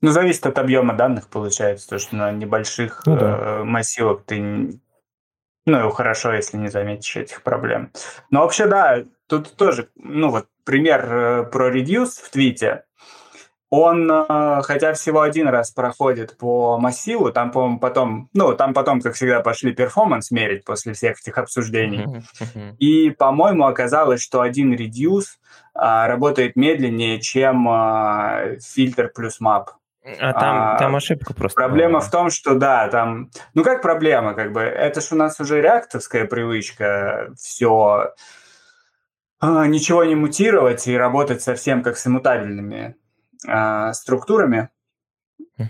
Ну, 0.00 0.10
зависит 0.10 0.46
от 0.46 0.58
объема 0.58 0.94
данных, 0.94 1.28
получается, 1.28 1.88
то, 1.88 1.98
что 1.98 2.16
на 2.16 2.32
небольших 2.32 3.02
ну, 3.06 3.16
да. 3.16 3.60
э, 3.60 3.64
массивах 3.64 4.24
ты... 4.24 4.80
Ну, 5.64 5.88
и 5.88 5.92
хорошо, 5.92 6.32
если 6.32 6.56
не 6.56 6.68
заметишь 6.68 7.16
этих 7.16 7.42
проблем. 7.42 7.92
Но 8.30 8.40
вообще, 8.40 8.66
да, 8.66 9.04
тут 9.28 9.54
тоже, 9.56 9.88
ну, 9.94 10.30
вот 10.30 10.46
пример 10.64 11.06
э, 11.12 11.42
про 11.44 11.70
Reduce 11.70 12.20
в 12.22 12.30
твите. 12.30 12.84
Он, 13.70 14.10
э, 14.10 14.60
хотя 14.64 14.92
всего 14.92 15.22
один 15.22 15.48
раз 15.48 15.70
проходит 15.70 16.36
по 16.36 16.78
массиву, 16.78 17.32
там, 17.32 17.52
по-моему, 17.52 17.78
потом, 17.78 18.28
ну, 18.34 18.54
там 18.54 18.74
потом, 18.74 19.00
как 19.00 19.14
всегда, 19.14 19.40
пошли 19.40 19.72
перформанс 19.72 20.30
мерить 20.30 20.64
после 20.64 20.92
всех 20.92 21.20
этих 21.20 21.38
обсуждений. 21.38 22.06
И, 22.78 23.10
по-моему, 23.10 23.64
оказалось, 23.64 24.20
что 24.20 24.40
один 24.40 24.74
Reduce 24.74 25.38
а, 25.74 26.06
работает 26.06 26.56
медленнее, 26.56 27.20
чем 27.20 27.66
а, 27.68 28.56
фильтр 28.60 29.10
плюс 29.14 29.40
map. 29.40 29.68
А 30.04 30.32
там, 30.32 30.56
а, 30.56 30.78
там 30.78 30.96
ошибка 30.96 31.32
просто. 31.32 31.54
Проблема 31.54 31.98
была. 31.98 32.00
в 32.00 32.10
том, 32.10 32.30
что 32.30 32.56
да, 32.56 32.88
там... 32.88 33.30
Ну 33.54 33.62
как 33.62 33.82
проблема, 33.82 34.34
как 34.34 34.52
бы, 34.52 34.60
это 34.60 35.00
же 35.00 35.08
у 35.12 35.16
нас 35.16 35.38
уже 35.38 35.60
реакторская 35.60 36.24
привычка, 36.24 37.32
все 37.36 38.12
а, 39.38 39.66
ничего 39.66 40.02
не 40.02 40.16
мутировать 40.16 40.88
и 40.88 40.96
работать 40.96 41.42
совсем 41.42 41.82
как 41.82 41.96
с 41.96 42.06
иммутабельными 42.06 42.96
а, 43.46 43.92
структурами. 43.92 44.70
Uh-huh. 45.58 45.66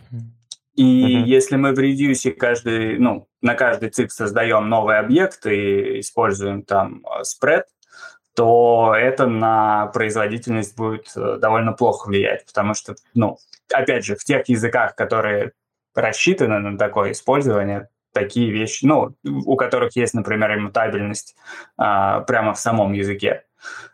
И 0.77 0.83
uh-huh. 0.85 1.25
если 1.25 1.57
мы 1.57 1.73
в 1.73 1.79
редюсе 1.79 2.33
каждый, 2.33 2.99
ну, 2.99 3.29
на 3.43 3.55
каждый 3.55 3.91
цикл 3.91 4.13
создаем 4.13 4.71
новый 4.71 4.99
объект 4.99 5.45
и 5.45 6.01
используем 6.01 6.63
там 6.63 7.03
спред, 7.23 7.67
то 8.35 8.95
это 8.97 9.27
на 9.27 9.89
производительность 9.89 10.77
будет 10.77 11.13
э, 11.17 11.37
довольно 11.39 11.73
плохо 11.73 12.09
влиять, 12.09 12.47
потому 12.47 12.73
что, 12.73 12.95
ну, 13.15 13.37
опять 13.73 14.05
же, 14.05 14.17
в 14.17 14.25
тех 14.25 14.49
языках, 14.49 14.95
которые 14.95 15.53
рассчитаны 15.95 16.59
на 16.59 16.79
такое 16.79 17.13
использование, 17.13 17.89
такие 18.13 18.51
вещи, 18.51 18.85
ну, 18.85 19.15
у 19.25 19.57
которых 19.57 19.97
есть, 19.97 20.15
например, 20.15 20.55
иммутабельность 20.55 21.37
а, 21.77 22.21
прямо 22.21 22.55
в 22.55 22.59
самом 22.59 22.93
языке, 22.93 23.45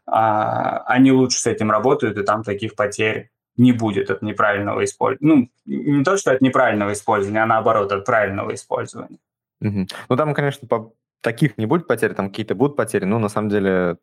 а, 0.07 0.79
они 0.87 1.13
лучше 1.13 1.39
с 1.39 1.47
этим 1.47 1.71
работают, 1.71 2.19
и 2.19 2.23
там 2.23 2.43
таких 2.43 2.75
потерь 2.75 3.31
не 3.57 3.73
будет 3.73 4.11
от 4.11 4.23
неправильного 4.23 4.85
использования. 4.85 5.35
Ну, 5.35 5.49
не 5.67 6.05
то, 6.05 6.17
что 6.17 6.33
от 6.33 6.41
неправильного 6.41 6.93
использования, 6.93 7.43
а 7.43 7.47
наоборот, 7.47 7.93
от 7.93 8.05
правильного 8.05 8.55
использования. 8.55 9.19
Угу. 9.61 9.87
Ну, 10.09 10.17
там, 10.17 10.35
конечно, 10.35 10.69
по 10.69 10.93
таких 11.21 11.59
не 11.59 11.67
будет 11.67 11.87
потерь, 11.87 12.15
там 12.15 12.29
какие-то 12.31 12.55
будут 12.55 12.77
потери, 12.77 13.05
но 13.05 13.19
на 13.19 13.29
самом 13.29 13.49
деле, 13.49 13.99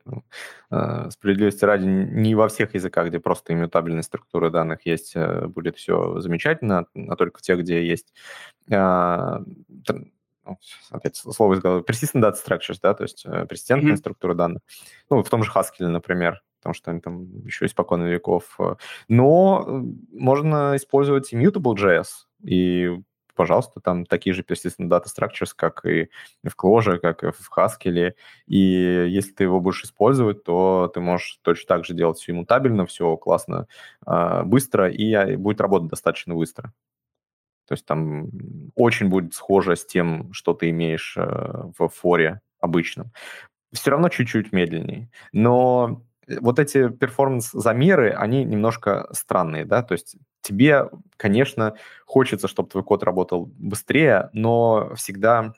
э, 0.71 1.09
справедливости 1.09 1.65
ради, 1.65 1.85
не 1.85 2.35
во 2.35 2.47
всех 2.47 2.73
языках, 2.73 3.07
где 3.07 3.19
просто 3.19 3.53
иммутабельная 3.53 4.03
структура 4.03 4.49
данных 4.49 4.85
есть, 4.85 5.15
э, 5.15 5.47
будет 5.47 5.77
все 5.77 6.19
замечательно, 6.19 6.85
а 7.07 7.15
только 7.15 7.39
в 7.39 7.41
тех, 7.41 7.59
где 7.59 7.85
есть 7.85 8.13
э, 8.69 9.39
ну, 10.45 10.59
опять 10.91 11.15
слово 11.15 11.55
из 11.55 11.59
головы, 11.59 11.81
persistent 11.81 12.21
data 12.21 12.35
structures, 12.35 12.79
да, 12.81 12.93
то 12.93 13.03
есть 13.03 13.25
persistentная 13.49 13.93
mm-hmm. 13.93 13.97
структура 13.97 14.33
данных. 14.35 14.61
Ну, 15.09 15.23
в 15.23 15.29
том 15.29 15.43
же 15.43 15.51
Haskell, 15.51 15.87
например, 15.87 16.41
потому 16.65 16.73
что 16.73 16.89
они 16.89 16.99
там 16.99 17.45
еще 17.45 17.67
испокон 17.67 18.03
веков. 18.05 18.55
Э, 18.57 18.75
но 19.07 19.63
э, 19.67 19.81
можно 20.11 20.75
использовать 20.75 21.31
immutable.js, 21.31 22.07
и 22.43 22.99
пожалуйста, 23.35 23.79
там 23.79 24.05
такие 24.05 24.33
же 24.33 24.41
persistent 24.41 24.89
data 24.89 25.05
structures, 25.05 25.51
как 25.55 25.85
и 25.85 26.09
в 26.43 26.55
Clojure, 26.55 26.97
как 26.97 27.23
и 27.23 27.31
в 27.31 27.49
Haskell. 27.55 28.13
И 28.47 28.57
если 28.57 29.31
ты 29.31 29.43
его 29.43 29.59
будешь 29.59 29.83
использовать, 29.83 30.43
то 30.43 30.91
ты 30.93 31.01
можешь 31.01 31.39
точно 31.41 31.67
так 31.67 31.85
же 31.85 31.93
делать 31.93 32.17
все 32.17 32.31
иммутабельно, 32.31 32.85
все 32.85 33.17
классно, 33.17 33.67
а, 34.05 34.43
быстро, 34.43 34.89
и 34.89 35.13
а, 35.13 35.37
будет 35.37 35.61
работать 35.61 35.89
достаточно 35.89 36.33
быстро. 36.33 36.73
То 37.67 37.73
есть 37.73 37.85
там 37.85 38.29
очень 38.75 39.09
будет 39.09 39.33
схоже 39.33 39.75
с 39.75 39.85
тем, 39.85 40.31
что 40.33 40.53
ты 40.53 40.69
имеешь 40.69 41.15
э, 41.17 41.23
в 41.77 41.89
форе 41.89 42.41
обычном. 42.59 43.11
Все 43.73 43.91
равно 43.91 44.09
чуть-чуть 44.09 44.51
медленнее. 44.51 45.09
Но 45.33 46.03
вот 46.27 46.59
эти 46.59 46.89
перформанс-замеры, 46.89 48.11
они 48.11 48.43
немножко 48.43 49.07
странные, 49.11 49.65
да, 49.65 49.83
то 49.83 49.93
есть 49.93 50.15
тебе, 50.45 50.89
конечно, 51.17 51.75
хочется, 52.05 52.47
чтобы 52.47 52.69
твой 52.69 52.83
код 52.83 53.03
работал 53.03 53.51
быстрее, 53.57 54.29
но 54.33 54.93
всегда 54.95 55.53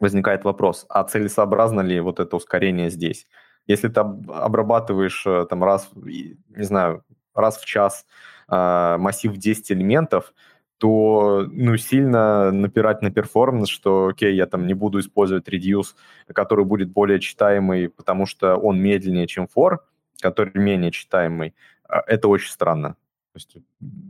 возникает 0.00 0.44
вопрос, 0.44 0.86
а 0.88 1.04
целесообразно 1.04 1.82
ли 1.82 2.00
вот 2.00 2.20
это 2.20 2.36
ускорение 2.36 2.90
здесь? 2.90 3.26
Если 3.66 3.88
ты 3.88 4.00
обрабатываешь 4.00 5.24
э, 5.26 5.46
там 5.48 5.64
раз, 5.64 5.90
не 5.94 6.64
знаю, 6.64 7.04
раз 7.34 7.58
в 7.58 7.64
час 7.64 8.06
э, 8.48 8.96
массив 8.98 9.36
10 9.36 9.72
элементов, 9.72 10.34
то 10.78 11.46
ну, 11.50 11.76
сильно 11.76 12.50
напирать 12.50 13.02
на 13.02 13.10
перформанс, 13.10 13.68
что, 13.68 14.08
окей, 14.08 14.34
я 14.34 14.46
там 14.46 14.66
не 14.66 14.74
буду 14.74 14.98
использовать 15.00 15.48
reduce, 15.48 15.94
который 16.34 16.64
будет 16.64 16.90
более 16.90 17.20
читаемый, 17.20 17.88
потому 17.88 18.26
что 18.26 18.56
он 18.56 18.80
медленнее, 18.80 19.26
чем 19.26 19.48
for, 19.54 19.78
который 20.20 20.52
менее 20.54 20.90
читаемый, 20.90 21.54
а, 21.88 22.02
это 22.06 22.28
очень 22.28 22.50
странно. 22.50 22.96
То 23.34 23.38
есть, 23.38 23.56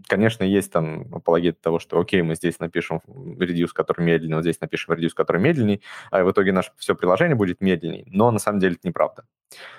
конечно, 0.07 0.45
есть 0.45 0.71
там 0.71 1.07
апологет 1.15 1.59
того, 1.59 1.79
что 1.79 1.99
окей, 1.99 2.21
мы 2.21 2.35
здесь 2.35 2.61
напишем 2.61 3.01
reduce, 3.07 3.71
который 3.73 4.05
медленный, 4.05 4.37
вот 4.37 4.43
здесь 4.43 4.61
напишем 4.61 4.93
reduce, 4.93 5.15
который 5.17 5.41
медленный, 5.41 5.81
а 6.11 6.23
в 6.25 6.31
итоге 6.31 6.53
наше 6.53 6.73
все 6.77 6.95
приложение 6.95 7.35
будет 7.35 7.63
медленней. 7.63 8.05
Но 8.09 8.31
на 8.31 8.39
самом 8.39 8.61
деле 8.61 8.75
это 8.75 8.87
неправда. 8.87 9.25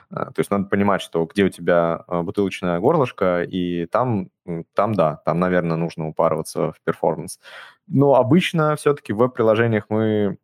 А, 0.09 0.31
то 0.31 0.39
есть 0.39 0.49
надо 0.49 0.65
понимать, 0.65 1.03
что 1.03 1.25
где 1.25 1.43
у 1.43 1.49
тебя 1.49 2.03
а, 2.07 2.23
бутылочное 2.23 2.79
горлышко, 2.79 3.43
и 3.43 3.85
там, 3.85 4.29
там 4.73 4.95
да, 4.95 5.17
там, 5.25 5.39
наверное, 5.39 5.77
нужно 5.77 6.07
упарываться 6.07 6.71
в 6.71 6.81
перформанс. 6.83 7.39
Но 7.85 8.15
обычно 8.15 8.75
все-таки 8.75 9.13
в 9.13 9.17
веб-приложениях 9.17 9.85
мы 9.89 10.37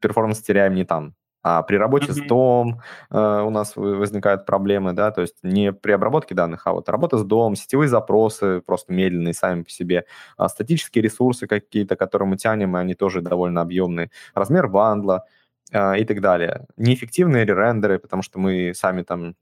перформанс 0.00 0.40
теряем 0.40 0.74
не 0.74 0.84
там. 0.84 1.14
А 1.42 1.62
при 1.62 1.76
работе 1.76 2.06
mm-hmm. 2.06 2.26
с 2.26 2.30
DOM 2.30 2.72
э, 3.10 3.42
у 3.42 3.50
нас 3.50 3.76
возникают 3.76 4.44
проблемы, 4.44 4.92
да, 4.92 5.10
то 5.10 5.20
есть 5.20 5.36
не 5.42 5.72
при 5.72 5.92
обработке 5.92 6.34
данных, 6.34 6.66
а 6.66 6.72
вот 6.72 6.88
работа 6.88 7.16
с 7.16 7.24
DOM, 7.24 7.54
сетевые 7.54 7.88
запросы 7.88 8.60
просто 8.60 8.92
медленные 8.92 9.34
сами 9.34 9.62
по 9.62 9.70
себе, 9.70 10.04
а 10.36 10.48
статические 10.48 11.02
ресурсы 11.02 11.46
какие-то, 11.46 11.96
которые 11.96 12.28
мы 12.28 12.36
тянем, 12.36 12.76
и 12.76 12.80
они 12.80 12.94
тоже 12.94 13.20
довольно 13.20 13.60
объемные, 13.60 14.10
размер 14.34 14.66
вандла 14.66 15.24
э, 15.70 16.00
и 16.00 16.04
так 16.04 16.20
далее. 16.20 16.66
Неэффективные 16.76 17.44
ререндеры, 17.44 17.98
потому 17.98 18.22
что 18.22 18.40
мы 18.40 18.72
сами 18.74 19.02
там 19.02 19.34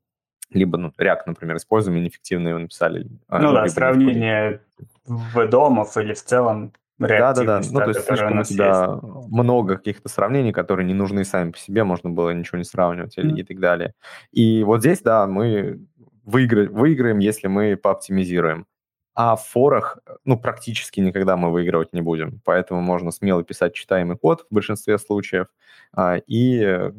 либо, 0.50 0.78
ну, 0.78 0.92
React, 0.96 1.22
например, 1.26 1.56
используем, 1.56 1.98
и 1.98 2.00
неэффективные 2.02 2.50
его 2.50 2.60
написали. 2.60 3.08
А, 3.28 3.40
ну 3.40 3.52
да, 3.52 3.66
сравнение 3.68 4.60
в 5.06 5.46
домов 5.48 5.96
или 5.96 6.14
в 6.14 6.22
целом 6.22 6.72
да, 6.98 7.34
да, 7.34 7.44
да. 7.44 7.60
Ну, 7.70 7.80
то 7.80 7.88
есть 7.88 8.04
слишком 8.04 8.40
у 8.40 8.44
тебя 8.44 8.98
есть. 9.02 9.28
много 9.30 9.76
каких-то 9.76 10.08
сравнений, 10.08 10.52
которые 10.52 10.86
не 10.86 10.94
нужны 10.94 11.24
сами 11.24 11.50
по 11.50 11.58
себе, 11.58 11.84
можно 11.84 12.10
было 12.10 12.30
ничего 12.30 12.58
не 12.58 12.64
сравнивать 12.64 13.18
mm-hmm. 13.18 13.38
и 13.38 13.42
так 13.42 13.60
далее. 13.60 13.94
И 14.32 14.64
вот 14.64 14.80
здесь, 14.80 15.02
да, 15.02 15.26
мы 15.26 15.80
выигра... 16.24 16.68
выиграем, 16.68 17.18
если 17.18 17.48
мы 17.48 17.76
пооптимизируем. 17.76 18.66
А 19.14 19.36
в 19.36 19.46
форах, 19.46 19.98
ну, 20.24 20.38
практически 20.38 21.00
никогда 21.00 21.36
мы 21.36 21.50
выигрывать 21.50 21.94
не 21.94 22.02
будем. 22.02 22.40
Поэтому 22.44 22.82
можно 22.82 23.10
смело 23.10 23.42
писать 23.42 23.74
читаемый 23.74 24.18
код 24.18 24.46
в 24.50 24.54
большинстве 24.54 24.98
случаев 24.98 25.46
а, 25.94 26.16
и 26.26 26.92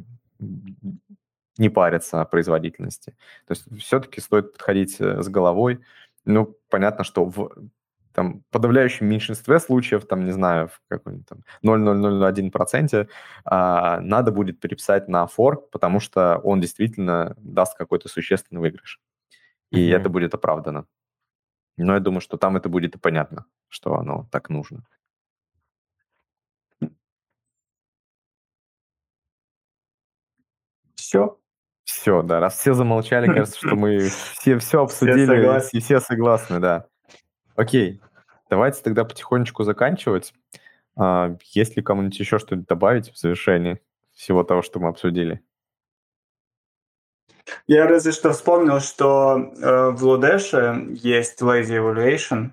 не 1.58 1.70
париться 1.70 2.22
о 2.22 2.26
производительности. 2.26 3.12
То 3.48 3.54
есть 3.54 3.66
все-таки 3.84 4.22
стоит 4.22 4.54
подходить 4.54 4.98
э, 5.00 5.22
с 5.22 5.28
головой. 5.28 5.80
Ну, 6.26 6.56
понятно, 6.70 7.04
что 7.04 7.26
в 7.26 7.52
там, 8.18 8.44
подавляющем 8.50 9.06
меньшинстве 9.06 9.60
случаев, 9.60 10.08
там, 10.08 10.26
не 10.26 10.32
знаю, 10.32 10.70
в 10.70 10.82
каком-нибудь 10.88 11.28
там 11.28 11.44
0,001% 11.64 13.08
а, 13.46 14.02
надо 14.02 14.32
будет 14.32 14.60
переписать 14.60 15.08
на 15.08 15.28
форк, 15.28 15.70
потому 15.70 16.00
что 16.00 16.40
он 16.40 16.60
действительно 16.60 17.36
даст 17.38 17.78
какой-то 17.78 18.10
существенный 18.10 18.60
выигрыш. 18.60 19.00
И 19.70 19.78
mm-hmm. 19.78 19.96
это 19.96 20.10
будет 20.10 20.34
оправдано. 20.34 20.88
Но 21.78 21.94
я 21.94 22.00
думаю, 22.00 22.22
что 22.22 22.38
там 22.38 22.58
это 22.58 22.70
будет 22.70 22.96
и 22.96 22.98
понятно, 22.98 23.46
что 23.68 23.94
оно 23.94 24.28
так 24.32 24.50
нужно. 24.50 24.84
Все. 30.96 31.38
Все, 31.84 32.24
да. 32.24 32.40
Раз 32.40 32.58
все 32.58 32.74
замолчали, 32.74 33.28
кажется, 33.28 33.60
что 33.60 33.76
мы 33.76 34.00
все 34.40 34.58
все 34.58 34.82
обсудили, 34.82 35.62
и 35.72 35.80
все 35.80 36.00
согласны, 36.00 36.60
да. 36.60 36.88
Окей, 37.56 38.02
давайте 38.50 38.82
тогда 38.82 39.06
потихонечку 39.06 39.64
заканчивать. 39.64 40.34
А, 40.96 41.36
есть 41.54 41.76
ли 41.78 41.84
кому-нибудь 41.84 42.20
еще 42.20 42.40
что-нибудь 42.40 42.68
добавить 42.68 43.12
в 43.12 43.18
завершении 43.18 43.80
всего 44.14 44.44
того, 44.44 44.62
что 44.62 44.80
мы 44.80 44.90
обсудили? 44.90 45.42
Я 47.68 47.88
разве 47.88 48.12
что 48.12 48.32
вспомнил, 48.32 48.80
что 48.80 49.38
э, 49.38 49.90
в 49.92 50.04
Лудеше 50.04 50.88
есть 50.90 51.42
lazy 51.42 51.78
evaluation, 51.78 52.52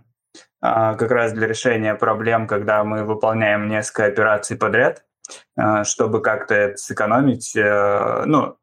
э, 0.62 0.96
как 0.96 1.10
раз 1.10 1.32
для 1.32 1.48
решения 1.48 1.94
проблем, 1.94 2.46
когда 2.46 2.84
мы 2.84 3.04
выполняем 3.04 3.68
несколько 3.68 4.04
операций 4.06 4.56
подряд, 4.56 5.04
э, 5.56 5.84
чтобы 5.84 6.22
как-то 6.22 6.76
сэкономить, 6.76 7.56
э, 7.56 8.24
ну, 8.26 8.56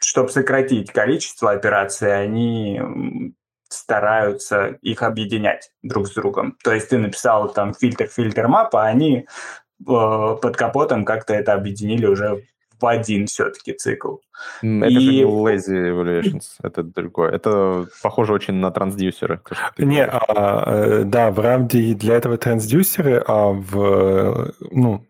чтобы 0.00 0.30
сократить 0.30 0.90
количество 0.90 1.52
операций, 1.52 2.22
они 2.22 3.34
стараются 3.68 4.78
их 4.82 5.02
объединять 5.02 5.70
друг 5.82 6.08
с 6.08 6.14
другом. 6.14 6.56
То 6.62 6.72
есть 6.72 6.88
ты 6.88 6.98
написал 6.98 7.52
там 7.52 7.74
фильтр, 7.74 8.06
фильтр 8.06 8.48
мапа, 8.48 8.84
а 8.84 8.86
они 8.86 9.18
э, 9.18 9.24
под 9.84 10.56
капотом 10.56 11.04
как-то 11.04 11.34
это 11.34 11.54
объединили 11.54 12.06
уже 12.06 12.44
в 12.80 12.86
один 12.86 13.26
все-таки 13.26 13.72
цикл. 13.72 14.16
Это 14.62 14.86
и... 14.86 15.00
же 15.00 15.12
не 15.12 15.22
lazy 15.22 15.90
evaluations, 15.90 16.44
это 16.62 16.82
другое. 16.82 17.32
Это 17.32 17.86
похоже 18.02 18.32
очень 18.32 18.54
на 18.54 18.70
трансдюсеры. 18.70 19.40
Не, 19.78 20.04
а, 20.04 20.64
э, 20.66 21.02
да, 21.04 21.30
в 21.30 21.40
рамде 21.40 21.94
для 21.94 22.16
этого 22.16 22.38
трансдюсеры, 22.38 23.22
а 23.26 23.48
в, 23.48 24.52
ну, 24.70 25.04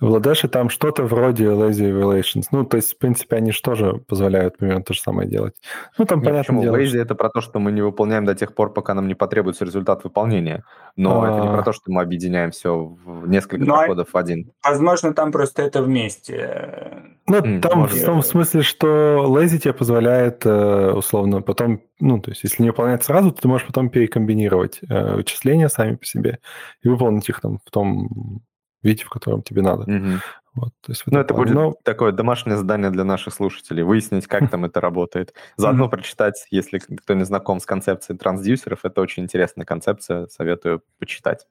в 0.00 0.08
Ладеше 0.08 0.48
там 0.48 0.70
что-то 0.70 1.02
вроде 1.04 1.44
lazy 1.44 1.90
evaluations. 1.90 2.44
Ну, 2.52 2.64
то 2.64 2.78
есть, 2.78 2.94
в 2.94 2.98
принципе, 2.98 3.36
они 3.36 3.52
же 3.52 3.60
тоже 3.60 4.00
позволяют 4.08 4.56
примерно 4.56 4.82
то 4.82 4.94
же 4.94 5.00
самое 5.00 5.28
делать. 5.28 5.54
Ну, 5.98 6.06
там, 6.06 6.20
Нет, 6.20 6.28
понятно 6.28 6.60
дело. 6.62 6.76
Lazy 6.76 6.86
что... 6.86 6.98
это 6.98 7.14
про 7.14 7.28
то, 7.28 7.42
что 7.42 7.58
мы 7.58 7.70
не 7.70 7.82
выполняем 7.82 8.24
до 8.24 8.34
тех 8.34 8.54
пор, 8.54 8.72
пока 8.72 8.94
нам 8.94 9.08
не 9.08 9.14
потребуется 9.14 9.66
результат 9.66 10.02
выполнения. 10.02 10.64
Но 10.96 11.22
а... 11.22 11.28
это 11.28 11.46
не 11.46 11.52
про 11.54 11.62
то, 11.62 11.72
что 11.72 11.92
мы 11.92 12.00
объединяем 12.00 12.50
все 12.50 12.96
в 13.04 13.28
несколько 13.28 13.64
Но, 13.64 13.76
проходов 13.76 14.08
в 14.12 14.16
один. 14.16 14.50
Возможно, 14.64 15.12
там 15.12 15.32
просто 15.32 15.62
это 15.62 15.82
вместе. 15.82 17.02
Ну, 17.26 17.36
mm, 17.36 17.60
там 17.60 17.86
в 17.86 18.04
том 18.04 18.22
смысле, 18.22 18.62
что 18.62 19.26
lazy 19.28 19.58
тебе 19.58 19.74
позволяет, 19.74 20.46
э, 20.46 20.92
условно, 20.92 21.42
потом, 21.42 21.82
ну, 22.00 22.18
то 22.20 22.30
есть, 22.30 22.42
если 22.42 22.62
не 22.62 22.70
выполнять 22.70 23.04
сразу, 23.04 23.32
то 23.32 23.42
ты 23.42 23.48
можешь 23.48 23.66
потом 23.66 23.90
перекомбинировать 23.90 24.80
э, 24.88 25.16
вычисления 25.16 25.68
сами 25.68 25.96
по 25.96 26.06
себе 26.06 26.38
и 26.82 26.88
выполнить 26.88 27.28
их 27.28 27.40
там 27.42 27.58
в 27.64 27.70
том 27.70 28.40
виде, 28.82 29.04
в 29.04 29.10
котором 29.10 29.42
тебе 29.42 29.62
надо. 29.62 29.82
Угу. 29.82 30.20
Вот, 30.54 30.70
то 30.80 30.92
есть 30.92 31.02
ну, 31.06 31.20
это 31.20 31.32
плане. 31.32 31.52
будет 31.52 31.54
Но... 31.54 31.74
такое 31.84 32.12
домашнее 32.12 32.56
задание 32.56 32.90
для 32.90 33.04
наших 33.04 33.34
слушателей, 33.34 33.84
выяснить, 33.84 34.26
как 34.26 34.50
там 34.50 34.64
это 34.64 34.80
работает. 34.80 35.32
Заодно 35.56 35.88
прочитать, 35.88 36.46
если 36.50 36.78
кто 36.78 37.14
не 37.14 37.24
знаком 37.24 37.60
с 37.60 37.66
концепцией 37.66 38.18
трансдюсеров, 38.18 38.84
это 38.84 39.00
очень 39.00 39.22
интересная 39.22 39.64
концепция, 39.64 40.26
советую 40.26 40.82
почитать. 40.98 41.46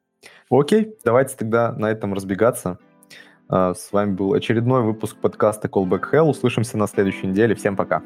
Окей, 0.49 0.95
давайте 1.06 1.38
тогда 1.38 1.72
на 1.72 1.89
этом 1.89 2.14
разбегаться. 2.14 2.77
А, 3.47 3.73
с 3.73 3.91
вами 3.91 4.11
был 4.11 4.34
очередной 4.34 4.84
выпуск 4.84 5.15
подкаста 5.18 5.69
Callback 5.69 6.11
Hell. 6.11 6.26
Услышимся 6.26 6.77
на 6.77 6.88
следующей 6.88 7.27
неделе. 7.27 7.56
Всем 7.56 7.76
пока. 7.76 8.03